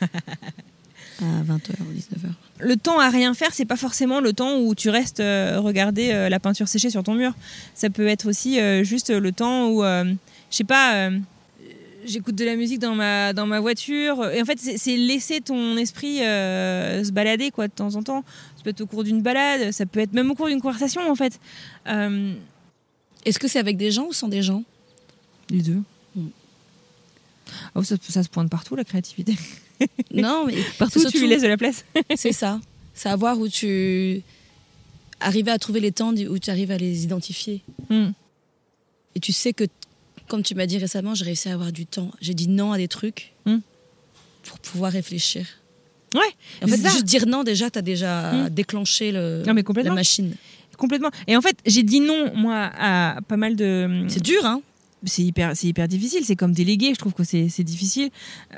à, 0.00 0.04
à 1.24 1.42
20h 1.42 1.70
ou 1.80 1.92
19h 1.92 2.30
Le 2.58 2.76
temps 2.76 2.98
à 2.98 3.08
rien 3.08 3.34
faire, 3.34 3.52
c'est 3.52 3.64
pas 3.64 3.76
forcément 3.76 4.20
le 4.20 4.32
temps 4.32 4.58
où 4.58 4.74
tu 4.74 4.90
restes 4.90 5.20
euh, 5.20 5.60
regarder 5.60 6.10
euh, 6.12 6.28
la 6.28 6.40
peinture 6.40 6.68
séchée 6.68 6.90
sur 6.90 7.02
ton 7.02 7.14
mur. 7.14 7.32
Ça 7.74 7.90
peut 7.90 8.06
être 8.06 8.28
aussi 8.28 8.60
euh, 8.60 8.84
juste 8.84 9.10
le 9.10 9.32
temps 9.32 9.68
où, 9.68 9.82
je 9.82 10.16
sais 10.50 10.64
pas, 10.64 11.10
j'écoute 12.10 12.34
de 12.34 12.44
la 12.44 12.56
musique 12.56 12.78
dans 12.78 12.94
ma, 12.94 13.32
dans 13.32 13.46
ma 13.46 13.60
voiture. 13.60 14.28
Et 14.30 14.42
en 14.42 14.44
fait, 14.44 14.58
c'est 14.58 14.76
c'est 14.78 14.96
laisser 14.96 15.40
ton 15.40 15.76
esprit 15.76 16.22
euh, 16.22 17.02
se 17.04 17.10
balader 17.12 17.50
quoi, 17.50 17.68
de 17.68 17.72
temps 17.72 17.94
en 17.94 18.02
temps. 18.02 18.24
Ça 18.56 18.62
peut 18.64 18.70
être 18.70 18.80
au 18.82 18.86
cours 18.86 19.04
d'une 19.04 19.22
balade, 19.22 19.72
ça 19.72 19.86
peut 19.86 20.00
être 20.00 20.12
même 20.12 20.30
au 20.30 20.34
cours 20.34 20.48
d'une 20.48 20.60
conversation 20.60 21.00
en 21.10 21.14
fait. 21.14 21.38
Euh, 21.86 22.34
Est-ce 23.24 23.38
que 23.38 23.48
c'est 23.48 23.58
avec 23.58 23.76
des 23.76 23.90
gens 23.90 24.06
ou 24.06 24.12
sans 24.12 24.28
des 24.28 24.42
gens? 24.42 24.62
Les 25.48 25.62
deux. 25.62 25.78
Ah, 27.74 27.82
ça, 27.82 27.96
ça 28.08 28.22
se 28.22 28.28
pointe 28.28 28.50
partout 28.50 28.76
la 28.76 28.84
créativité. 28.84 29.34
Non, 30.12 30.44
mais 30.46 30.56
Partout 30.78 30.98
où 30.98 31.02
tu 31.04 31.08
surtout- 31.08 31.20
lui 31.20 31.28
laisses 31.28 31.40
de 31.42 31.48
la 31.48 31.56
place. 31.56 31.86
c'est 32.14 32.32
ça. 32.32 32.60
Savoir 32.92 33.38
où 33.38 33.48
tu 33.48 34.22
arriver 35.20 35.50
à 35.50 35.58
trouver 35.58 35.80
les 35.80 35.90
temps 35.90 36.12
où 36.14 36.38
tu 36.38 36.50
arrives 36.50 36.70
à 36.70 36.76
les 36.76 37.04
identifier. 37.04 37.62
Mm. 37.88 38.10
Et 39.14 39.20
tu 39.20 39.32
sais 39.32 39.54
que, 39.54 39.64
comme 40.30 40.42
tu 40.42 40.54
m'as 40.54 40.66
dit 40.66 40.78
récemment, 40.78 41.14
j'ai 41.14 41.24
réussi 41.26 41.48
à 41.48 41.54
avoir 41.54 41.72
du 41.72 41.84
temps. 41.86 42.10
J'ai 42.20 42.34
dit 42.34 42.48
non 42.48 42.72
à 42.72 42.78
des 42.78 42.88
trucs 42.88 43.32
Mm. 43.46 43.56
pour 44.44 44.58
pouvoir 44.60 44.92
réfléchir. 44.92 45.44
Ouais, 46.14 46.20
En 46.64 46.66
fait, 46.68 46.76
ça. 46.78 46.88
juste 46.90 47.04
dire 47.04 47.26
non, 47.26 47.44
déjà, 47.44 47.70
tu 47.70 47.78
as 47.78 47.82
déjà 47.82 48.32
Mm. 48.32 48.48
déclenché 48.50 49.12
le, 49.12 49.42
Non, 49.46 49.52
mais 49.54 49.60
la 49.60 49.62
complètement. 49.64 49.94
machine. 49.94 50.34
Complètement. 50.78 51.10
Et 51.26 51.36
en 51.36 51.42
fait, 51.42 51.56
j'ai 51.66 51.82
dit 51.82 52.00
non, 52.00 52.32
moi, 52.34 52.70
à 52.78 53.18
pas 53.28 53.36
mal 53.36 53.54
de. 53.54 54.04
C'est 54.08 54.22
dur, 54.22 54.44
hein 54.46 54.62
c'est 55.04 55.22
hyper, 55.22 55.56
c'est 55.56 55.66
hyper 55.66 55.88
difficile. 55.88 56.24
C'est 56.24 56.36
comme 56.36 56.52
déléguer, 56.52 56.92
je 56.94 56.98
trouve 56.98 57.14
que 57.14 57.24
c'est 57.24 57.64
difficile. 57.64 58.10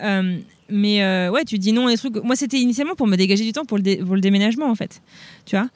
Euh, 0.03 0.39
mais 0.69 1.03
euh, 1.05 1.31
ouais, 1.31 1.44
tu 1.44 1.57
dis 1.59 1.73
non 1.73 1.86
à 1.86 1.90
des 1.90 1.97
trucs. 1.99 2.16
Moi, 2.16 2.35
c'était 2.36 2.59
initialement 2.59 2.94
pour 2.97 3.07
me 3.07 3.16
dégager 3.16 3.44
du 3.44 3.53
temps 3.53 3.65
pour 3.65 3.77
le, 3.77 3.82
dé- 3.85 3.97
pour 3.99 4.15
le 4.16 4.20
déménagement, 4.20 4.69
en 4.69 4.74
fait. 4.74 5.01
Tu 5.47 5.55
vois? 5.57 5.69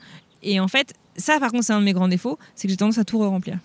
Et 0.43 0.59
en 0.61 0.67
fait, 0.69 0.93
ça, 1.17 1.39
par 1.41 1.51
contre, 1.53 1.65
c'est 1.65 1.73
un 1.73 1.79
de 1.81 1.85
mes 1.85 1.93
grands 1.93 2.09
défauts, 2.09 2.37
c'est 2.57 2.67
que 2.69 2.73
j'ai 2.73 2.77
tendance 2.77 2.99
à 2.99 3.05
tout 3.05 3.19
remplir. 3.19 3.59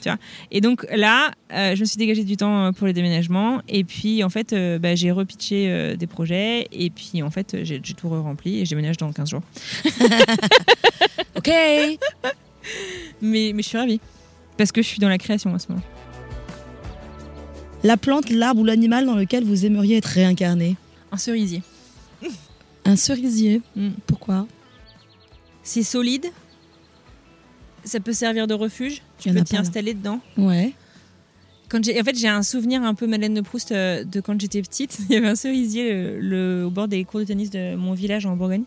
Tu 0.00 0.08
vois 0.08 0.18
Et 0.50 0.60
donc 0.60 0.86
là, 0.94 1.32
euh, 1.52 1.74
je 1.74 1.80
me 1.80 1.84
suis 1.84 1.96
dégagé 1.96 2.24
du 2.24 2.36
temps 2.36 2.66
euh, 2.66 2.72
pour 2.72 2.86
les 2.86 2.92
déménagements. 2.92 3.60
Et 3.68 3.84
puis, 3.84 4.22
en 4.24 4.30
fait, 4.30 4.52
euh, 4.52 4.78
bah, 4.78 4.94
j'ai 4.94 5.10
repitché 5.10 5.66
euh, 5.68 5.96
des 5.96 6.06
projets. 6.06 6.68
Et 6.72 6.90
puis, 6.90 7.22
en 7.22 7.30
fait, 7.30 7.58
j'ai 7.62 7.80
tout 7.80 8.08
re-rempli 8.08 8.60
et 8.60 8.64
je 8.64 8.70
déménage 8.70 8.96
dans 8.96 9.12
15 9.12 9.30
jours. 9.30 9.42
Ok 11.36 11.48
Mais, 13.22 13.52
mais 13.54 13.62
je 13.62 13.68
suis 13.68 13.78
ravie. 13.78 14.00
Parce 14.58 14.72
que 14.72 14.82
je 14.82 14.86
suis 14.86 14.98
dans 14.98 15.08
la 15.08 15.16
création 15.16 15.54
en 15.54 15.58
ce 15.58 15.68
moment. 15.68 15.82
La 17.82 17.96
plante, 17.96 18.28
l'arbre 18.28 18.60
ou 18.60 18.64
l'animal 18.64 19.06
dans 19.06 19.14
lequel 19.14 19.44
vous 19.44 19.64
aimeriez 19.64 19.96
être 19.96 20.06
réincarné? 20.06 20.76
Un 21.12 21.16
cerisier. 21.16 21.62
Un 22.84 22.96
cerisier. 22.96 23.62
Mm. 23.74 23.90
Pourquoi? 24.06 24.46
C'est 25.62 25.82
solide. 25.82 26.26
Ça 27.84 28.00
peut 28.00 28.12
servir 28.12 28.46
de 28.46 28.54
refuge. 28.54 29.02
Tu 29.18 29.30
peux 29.32 29.42
t'y 29.42 29.56
installer 29.56 29.94
dedans. 29.94 30.20
Ouais. 30.36 30.72
Quand 31.68 31.78
en 31.78 32.04
fait, 32.04 32.18
j'ai 32.18 32.28
un 32.28 32.42
souvenir 32.42 32.82
un 32.82 32.94
peu 32.94 33.06
Madeleine 33.06 33.34
de 33.34 33.40
Proust 33.42 33.70
euh, 33.72 34.02
de 34.04 34.20
quand 34.20 34.40
j'étais 34.40 34.60
petite. 34.62 34.98
Il 35.08 35.14
y 35.14 35.16
avait 35.16 35.28
un 35.28 35.34
cerisier 35.36 35.92
le, 35.92 36.20
le- 36.20 36.64
au 36.66 36.70
bord 36.70 36.88
des 36.88 37.04
cours 37.04 37.20
de 37.20 37.24
tennis 37.24 37.48
de 37.50 37.76
mon 37.76 37.94
village 37.94 38.26
en 38.26 38.36
Bourgogne. 38.36 38.64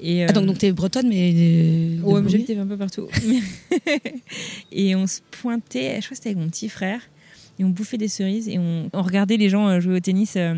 Et, 0.00 0.24
euh, 0.24 0.28
Attends, 0.28 0.42
donc 0.42 0.58
t'es 0.58 0.70
bretonne, 0.72 1.08
mais. 1.08 1.32
de- 1.32 1.96
de 1.98 2.02
ouais, 2.02 2.22
j'habitais 2.28 2.56
un 2.56 2.66
peu 2.66 2.76
partout. 2.76 3.06
et 4.72 4.94
on 4.96 5.06
se 5.06 5.20
pointait, 5.30 5.96
je 6.00 6.06
crois 6.06 6.10
que 6.10 6.14
c'était 6.16 6.30
avec 6.30 6.38
mon 6.38 6.48
petit 6.48 6.68
frère, 6.68 7.00
et 7.58 7.64
on 7.64 7.70
bouffait 7.70 7.98
des 7.98 8.08
cerises 8.08 8.48
et 8.48 8.58
on, 8.58 8.88
on 8.92 9.02
regardait 9.02 9.36
les 9.36 9.48
gens 9.48 9.68
euh, 9.68 9.80
jouer 9.80 9.96
au 9.96 10.00
tennis. 10.00 10.34
euh, 10.36 10.54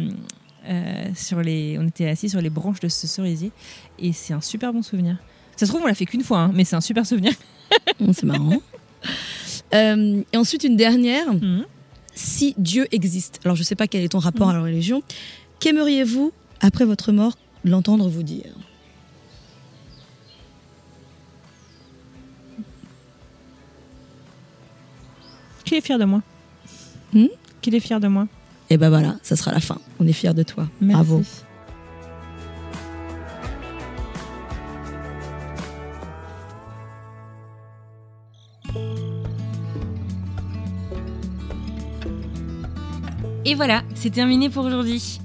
euh, 0.68 1.04
sur 1.16 1.40
les, 1.40 1.78
on 1.78 1.86
était 1.88 2.06
assis 2.06 2.28
sur 2.28 2.42
les 2.42 2.50
branches 2.50 2.80
de 2.80 2.88
ce 2.88 3.06
cerisier 3.06 3.50
et 3.98 4.12
c'est 4.12 4.34
un 4.34 4.42
super 4.42 4.74
bon 4.74 4.82
souvenir. 4.82 5.16
Ça 5.60 5.66
se 5.66 5.72
trouve, 5.72 5.82
on 5.84 5.88
l'a 5.88 5.92
fait 5.94 6.06
qu'une 6.06 6.22
fois, 6.22 6.38
hein, 6.38 6.52
mais 6.54 6.64
c'est 6.64 6.74
un 6.74 6.80
super 6.80 7.04
souvenir. 7.04 7.34
C'est 8.14 8.24
marrant. 8.24 8.62
Euh, 9.74 10.22
et 10.32 10.36
ensuite, 10.38 10.64
une 10.64 10.74
dernière. 10.74 11.34
Mhm. 11.34 11.66
Si 12.14 12.54
Dieu 12.56 12.86
existe, 12.92 13.40
alors 13.44 13.58
je 13.58 13.62
sais 13.62 13.74
pas 13.74 13.86
quel 13.86 14.02
est 14.02 14.08
ton 14.08 14.20
rapport 14.20 14.48
à 14.48 14.54
la 14.54 14.62
religion, 14.62 15.02
qu'aimeriez-vous, 15.58 16.32
après 16.62 16.86
votre 16.86 17.12
mort, 17.12 17.36
l'entendre 17.62 18.08
vous 18.08 18.22
dire? 18.22 18.54
Qu'il 25.66 25.76
est 25.76 25.82
fier 25.82 25.98
de 25.98 26.06
moi. 26.06 26.22
Hmm? 27.12 27.26
Qu'il 27.60 27.74
est 27.74 27.80
fier 27.80 28.00
de 28.00 28.08
moi. 28.08 28.28
Et 28.70 28.78
ben 28.78 28.88
voilà, 28.88 29.16
ça 29.22 29.36
sera 29.36 29.52
la 29.52 29.60
fin. 29.60 29.78
On 29.98 30.06
est 30.06 30.14
fiers 30.14 30.32
de 30.32 30.42
toi. 30.42 30.66
Merci. 30.80 30.94
Bravo. 30.94 31.22
Et 43.50 43.56
voilà, 43.56 43.82
c'est 43.96 44.10
terminé 44.10 44.48
pour 44.48 44.64
aujourd'hui. 44.64 45.18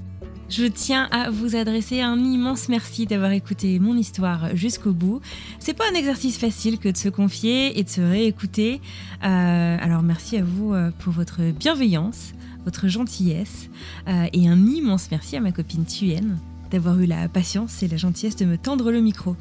Je 0.48 0.64
tiens 0.64 1.08
à 1.12 1.30
vous 1.30 1.54
adresser 1.54 2.00
un 2.00 2.18
immense 2.18 2.68
merci 2.68 3.06
d'avoir 3.06 3.30
écouté 3.30 3.78
mon 3.78 3.96
histoire 3.96 4.56
jusqu'au 4.56 4.90
bout. 4.90 5.20
C'est 5.60 5.74
pas 5.74 5.84
un 5.92 5.94
exercice 5.94 6.36
facile 6.36 6.80
que 6.80 6.88
de 6.88 6.96
se 6.96 7.08
confier 7.08 7.78
et 7.78 7.84
de 7.84 7.88
se 7.88 8.00
réécouter. 8.00 8.80
Euh, 9.22 9.76
alors 9.80 10.02
merci 10.02 10.38
à 10.38 10.42
vous 10.42 10.74
euh, 10.74 10.90
pour 10.98 11.12
votre 11.12 11.52
bienveillance, 11.52 12.32
votre 12.64 12.88
gentillesse 12.88 13.68
euh, 14.08 14.26
et 14.32 14.48
un 14.48 14.66
immense 14.66 15.06
merci 15.12 15.36
à 15.36 15.40
ma 15.40 15.52
copine 15.52 15.84
Thuyen 15.84 16.36
d'avoir 16.72 16.98
eu 16.98 17.06
la 17.06 17.28
patience 17.28 17.84
et 17.84 17.86
la 17.86 17.96
gentillesse 17.96 18.34
de 18.34 18.44
me 18.44 18.58
tendre 18.58 18.90
le 18.90 19.00
micro. 19.00 19.36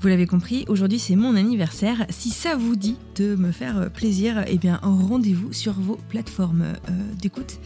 Vous 0.00 0.08
l'avez 0.08 0.26
compris, 0.26 0.66
aujourd'hui 0.68 0.98
c'est 0.98 1.16
mon 1.16 1.36
anniversaire. 1.36 2.04
Si 2.10 2.28
ça 2.30 2.54
vous 2.54 2.76
dit 2.76 2.96
de 3.16 3.34
me 3.34 3.50
faire 3.50 3.90
plaisir, 3.90 4.44
eh 4.46 4.58
bien 4.58 4.78
rendez-vous 4.82 5.54
sur 5.54 5.72
vos 5.72 5.98
plateformes 6.10 6.62
euh, 6.62 6.92
d'écoute. 7.18 7.58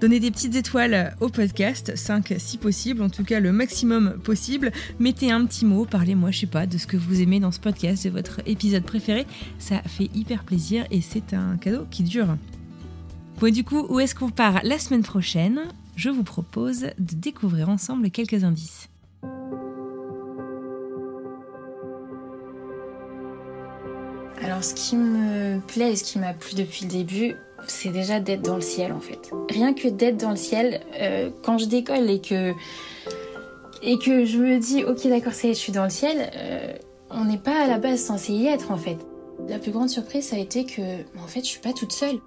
Donnez 0.00 0.18
des 0.18 0.32
petites 0.32 0.56
étoiles 0.56 1.16
au 1.20 1.28
podcast, 1.28 1.94
5 1.94 2.34
si 2.38 2.58
possible, 2.58 3.00
en 3.00 3.08
tout 3.08 3.22
cas 3.22 3.38
le 3.38 3.52
maximum 3.52 4.18
possible. 4.24 4.72
Mettez 4.98 5.30
un 5.30 5.44
petit 5.46 5.64
mot, 5.64 5.84
parlez-moi, 5.84 6.32
je 6.32 6.40
sais 6.40 6.46
pas, 6.46 6.66
de 6.66 6.78
ce 6.78 6.88
que 6.88 6.96
vous 6.96 7.20
aimez 7.22 7.38
dans 7.38 7.52
ce 7.52 7.60
podcast, 7.60 8.04
de 8.04 8.10
votre 8.10 8.40
épisode 8.46 8.82
préféré. 8.82 9.24
Ça 9.60 9.80
fait 9.82 10.10
hyper 10.14 10.42
plaisir 10.42 10.84
et 10.90 11.00
c'est 11.00 11.32
un 11.32 11.56
cadeau 11.58 11.86
qui 11.90 12.02
dure. 12.02 12.36
Bon, 13.40 13.52
du 13.52 13.62
coup, 13.62 13.86
où 13.88 14.00
est-ce 14.00 14.16
qu'on 14.16 14.30
part 14.30 14.60
la 14.64 14.80
semaine 14.80 15.04
prochaine? 15.04 15.60
Je 15.94 16.10
vous 16.10 16.24
propose 16.24 16.80
de 16.98 17.14
découvrir 17.14 17.68
ensemble 17.68 18.10
quelques 18.10 18.42
indices. 18.42 18.88
Alors 24.42 24.62
ce 24.62 24.74
qui 24.74 24.96
me 24.96 25.58
plaît 25.60 25.92
et 25.92 25.96
ce 25.96 26.04
qui 26.04 26.18
m'a 26.18 26.32
plu 26.32 26.54
depuis 26.54 26.84
le 26.84 26.90
début, 26.90 27.34
c'est 27.66 27.90
déjà 27.90 28.20
d'être 28.20 28.42
dans 28.42 28.56
le 28.56 28.60
ciel 28.60 28.92
en 28.92 29.00
fait. 29.00 29.30
Rien 29.50 29.74
que 29.74 29.88
d'être 29.88 30.16
dans 30.16 30.30
le 30.30 30.36
ciel, 30.36 30.80
euh, 31.00 31.30
quand 31.42 31.58
je 31.58 31.66
décolle 31.66 32.08
et 32.08 32.20
que 32.20 32.54
je 33.82 34.38
me 34.38 34.58
dis 34.58 34.84
ok 34.84 35.06
d'accord 35.08 35.32
ça 35.32 35.48
y 35.48 35.50
est 35.50 35.54
je 35.54 35.58
suis 35.58 35.72
dans 35.72 35.84
le 35.84 35.90
ciel, 35.90 36.30
euh, 36.36 36.72
on 37.10 37.24
n'est 37.24 37.38
pas 37.38 37.64
à 37.64 37.66
la 37.66 37.78
base 37.78 38.00
censé 38.00 38.32
y 38.32 38.46
être 38.46 38.70
en 38.70 38.76
fait. 38.76 38.98
La 39.48 39.58
plus 39.58 39.72
grande 39.72 39.88
surprise 39.88 40.28
ça 40.28 40.36
a 40.36 40.38
été 40.38 40.64
que 40.64 40.82
en 41.22 41.26
fait 41.26 41.40
je 41.40 41.46
suis 41.46 41.60
pas 41.60 41.72
toute 41.72 41.92
seule. 41.92 42.18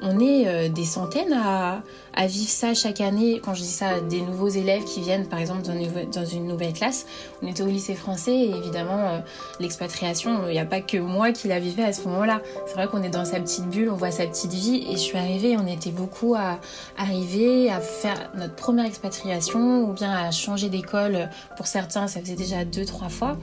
On 0.00 0.20
est 0.20 0.46
euh, 0.46 0.68
des 0.68 0.84
centaines 0.84 1.32
à, 1.32 1.82
à 2.14 2.26
vivre 2.26 2.48
ça 2.50 2.72
chaque 2.74 3.00
année. 3.00 3.40
Quand 3.44 3.54
je 3.54 3.62
dis 3.62 3.68
ça 3.68 4.00
des 4.00 4.20
nouveaux 4.20 4.48
élèves 4.48 4.84
qui 4.84 5.00
viennent 5.00 5.26
par 5.26 5.38
exemple 5.40 5.62
dans 5.62 5.72
une, 5.72 5.82
nouveau- 5.86 6.04
dans 6.12 6.24
une 6.24 6.46
nouvelle 6.46 6.72
classe, 6.72 7.04
on 7.42 7.46
était 7.48 7.62
au 7.62 7.66
lycée 7.66 7.94
français 7.94 8.34
et 8.36 8.50
évidemment 8.50 9.08
euh, 9.08 9.18
l'expatriation, 9.58 10.46
il 10.46 10.52
n'y 10.52 10.58
a 10.58 10.64
pas 10.64 10.80
que 10.80 10.98
moi 10.98 11.32
qui 11.32 11.48
la 11.48 11.58
vivais 11.58 11.82
à 11.82 11.92
ce 11.92 12.02
moment-là. 12.08 12.40
C'est 12.66 12.74
vrai 12.74 12.86
qu'on 12.86 13.02
est 13.02 13.10
dans 13.10 13.24
sa 13.24 13.40
petite 13.40 13.66
bulle, 13.68 13.90
on 13.90 13.96
voit 13.96 14.10
sa 14.12 14.26
petite 14.26 14.52
vie 14.52 14.86
et 14.88 14.92
je 14.92 14.98
suis 14.98 15.18
arrivée, 15.18 15.56
on 15.58 15.66
était 15.66 15.90
beaucoup 15.90 16.34
à 16.34 16.60
arriver 16.96 17.70
à 17.70 17.80
faire 17.80 18.30
notre 18.36 18.54
première 18.54 18.86
expatriation 18.86 19.82
ou 19.88 19.92
bien 19.92 20.12
à 20.12 20.30
changer 20.30 20.68
d'école. 20.68 21.28
Pour 21.56 21.66
certains, 21.66 22.06
ça 22.06 22.20
faisait 22.20 22.34
déjà 22.36 22.64
deux, 22.64 22.84
trois 22.84 23.08
fois. 23.08 23.36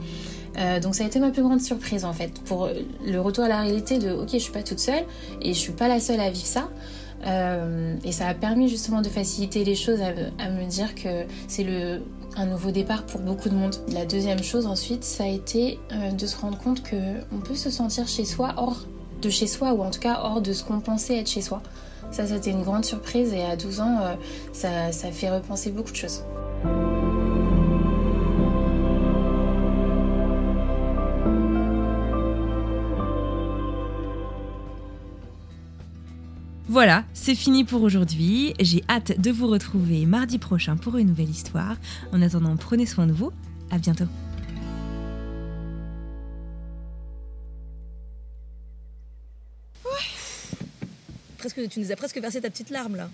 Euh, 0.58 0.80
donc 0.80 0.94
ça 0.94 1.04
a 1.04 1.06
été 1.06 1.18
ma 1.18 1.30
plus 1.30 1.42
grande 1.42 1.60
surprise 1.60 2.04
en 2.04 2.12
fait 2.14 2.32
pour 2.44 2.68
le 3.04 3.18
retour 3.20 3.44
à 3.44 3.48
la 3.48 3.60
réalité 3.60 3.98
de 3.98 4.10
ok 4.12 4.28
je 4.32 4.38
suis 4.38 4.52
pas 4.52 4.62
toute 4.62 4.78
seule 4.78 5.04
et 5.42 5.52
je 5.52 5.58
suis 5.58 5.72
pas 5.72 5.86
la 5.88 6.00
seule 6.00 6.20
à 6.20 6.30
vivre 6.30 6.46
ça 6.46 6.68
Euh, 7.26 7.96
et 8.04 8.12
ça 8.12 8.28
a 8.28 8.34
permis 8.34 8.68
justement 8.68 9.00
de 9.02 9.08
faciliter 9.08 9.64
les 9.64 9.74
choses 9.74 10.00
à, 10.02 10.48
me- 10.50 10.66
dire 10.68 10.94
que 10.94 11.24
c'est 11.48 11.64
le 11.64 12.02
un 12.36 12.44
nouveau 12.46 12.70
départ 12.70 13.04
pour 13.06 13.20
beaucoup 13.20 13.48
de 13.48 13.54
monde. 13.54 13.74
La 13.92 14.04
deuxième 14.04 14.42
chose 14.42 14.66
ensuite, 14.66 15.02
ça 15.04 15.24
a 15.24 15.28
été 15.28 15.78
euh, 15.92 16.10
de 16.12 16.26
se 16.26 16.36
rendre 16.38 16.58
compte 16.58 16.82
que 16.82 16.96
on 17.32 17.38
peut 17.38 17.54
se 17.54 17.70
sentir 17.70 18.06
chez 18.06 18.26
soi 18.26 18.52
hors 18.58 18.80
de 19.22 19.30
chez 19.30 19.46
soi 19.46 19.72
ou 19.72 19.82
en 19.82 19.90
tout 19.90 20.00
cas 20.00 20.20
hors 20.22 20.42
de 20.42 20.52
ce 20.52 20.62
qu'on 20.62 20.80
pensait 20.80 21.16
être 21.18 21.30
chez 21.30 21.40
soi. 21.40 21.62
Ça, 22.12 22.26
c'était 22.26 22.50
une 22.50 22.62
grande 22.62 22.84
surprise 22.84 23.32
et 23.32 23.42
à 23.42 23.56
12 23.56 23.80
ans, 23.80 23.98
ça, 24.52 24.92
ça 24.92 25.10
fait 25.10 25.30
repenser 25.30 25.70
beaucoup 25.70 25.90
de 25.90 25.96
choses. 25.96 26.22
Voilà, 36.76 37.04
c'est 37.14 37.34
fini 37.34 37.64
pour 37.64 37.82
aujourd'hui. 37.82 38.52
J'ai 38.60 38.84
hâte 38.90 39.18
de 39.18 39.30
vous 39.30 39.46
retrouver 39.46 40.04
mardi 40.04 40.36
prochain 40.36 40.76
pour 40.76 40.98
une 40.98 41.06
nouvelle 41.08 41.30
histoire. 41.30 41.78
En 42.12 42.20
attendant, 42.20 42.54
prenez 42.58 42.84
soin 42.84 43.06
de 43.06 43.14
vous. 43.14 43.32
À 43.70 43.78
bientôt. 43.78 44.04
Presque, 51.38 51.66
tu 51.70 51.80
nous 51.80 51.92
as 51.92 51.96
presque 51.96 52.20
versé 52.20 52.42
ta 52.42 52.50
petite 52.50 52.68
larme 52.68 52.96
là. 52.96 53.08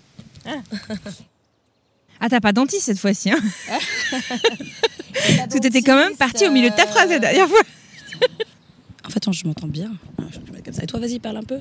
Ah, 2.19 2.27
t'as 2.27 2.41
pas 2.41 2.51
dentiste 2.51 2.87
cette 2.87 2.99
fois-ci, 2.99 3.31
hein 3.31 3.39
Tout 5.49 5.65
était 5.65 5.81
quand 5.81 5.95
même 5.95 6.17
parti 6.17 6.45
au 6.45 6.51
milieu 6.51 6.69
de 6.69 6.75
ta 6.75 6.85
phrase 6.85 7.09
la 7.09 7.19
dernière 7.19 7.47
fois. 7.47 7.63
En 9.05 9.09
fait, 9.09 9.31
je 9.31 9.47
m'entends 9.47 9.67
bien. 9.67 9.93
Ah, 10.17 10.23
Je 10.31 10.39
vais 10.39 10.51
mettre 10.51 10.65
comme 10.65 10.73
ça. 10.73 10.83
Et 10.83 10.87
toi, 10.87 10.99
vas-y, 10.99 11.19
parle 11.19 11.37
un 11.37 11.43
peu. 11.43 11.59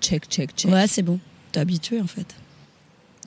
Check, 0.00 0.26
check, 0.28 0.50
check. 0.56 0.70
Ouais, 0.70 0.86
c'est 0.86 1.02
bon. 1.02 1.18
T'es 1.52 1.60
habitué 1.60 2.00
en 2.00 2.06
fait. 2.06 2.34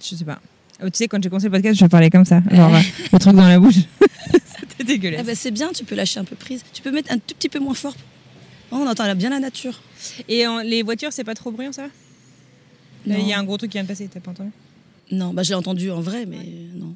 Je 0.02 0.16
sais 0.16 0.26
pas. 0.26 0.40
Oh, 0.82 0.86
tu 0.90 0.98
sais, 0.98 1.08
quand 1.08 1.22
j'ai 1.22 1.30
commencé 1.30 1.48
le 1.48 1.52
podcast, 1.52 1.78
je 1.80 1.86
parlais 1.88 2.10
comme 2.10 2.24
ça. 2.26 2.42
Genre, 2.50 2.74
euh, 2.74 2.80
le 3.12 3.20
truc 3.20 3.36
dans 3.36 3.48
la 3.48 3.60
bouche. 3.60 3.76
C'était 4.60 4.84
dégueulasse. 4.86 5.20
Ah 5.22 5.24
bah, 5.26 5.36
c'est 5.36 5.52
bien, 5.52 5.70
tu 5.74 5.84
peux 5.84 5.96
lâcher 5.96 6.20
un 6.20 6.24
peu 6.24 6.36
prise. 6.38 6.64
Tu 6.72 6.82
peux 6.82 6.92
mettre 6.92 7.12
un 7.12 7.18
tout 7.18 7.36
petit 7.38 7.50
peu 7.50 7.60
moins 7.60 7.74
fort. 7.74 7.96
Oh, 8.72 8.78
on 8.82 8.88
entend 8.88 9.14
bien 9.16 9.30
la 9.30 9.40
nature. 9.40 9.82
Et 10.30 10.48
en- 10.48 10.60
les 10.60 10.84
voitures, 10.84 11.12
c'est 11.12 11.24
pas 11.26 11.36
trop 11.36 11.52
bruyant, 11.52 11.72
ça. 11.74 11.88
Il 13.06 13.28
y 13.28 13.34
a 13.34 13.40
un 13.40 13.44
gros 13.44 13.58
truc 13.58 13.72
qui 13.72 13.78
vient 13.78 13.84
de 13.84 13.88
passer, 13.88 14.08
t'as 14.08 14.20
pas 14.20 14.32
entendu? 14.32 14.52
Non, 15.12 15.34
bah 15.34 15.42
je 15.44 15.50
l'ai 15.50 15.56
entendu 15.56 15.90
en 15.90 16.00
vrai, 16.02 16.26
mais 16.26 16.38
non. 16.76 16.96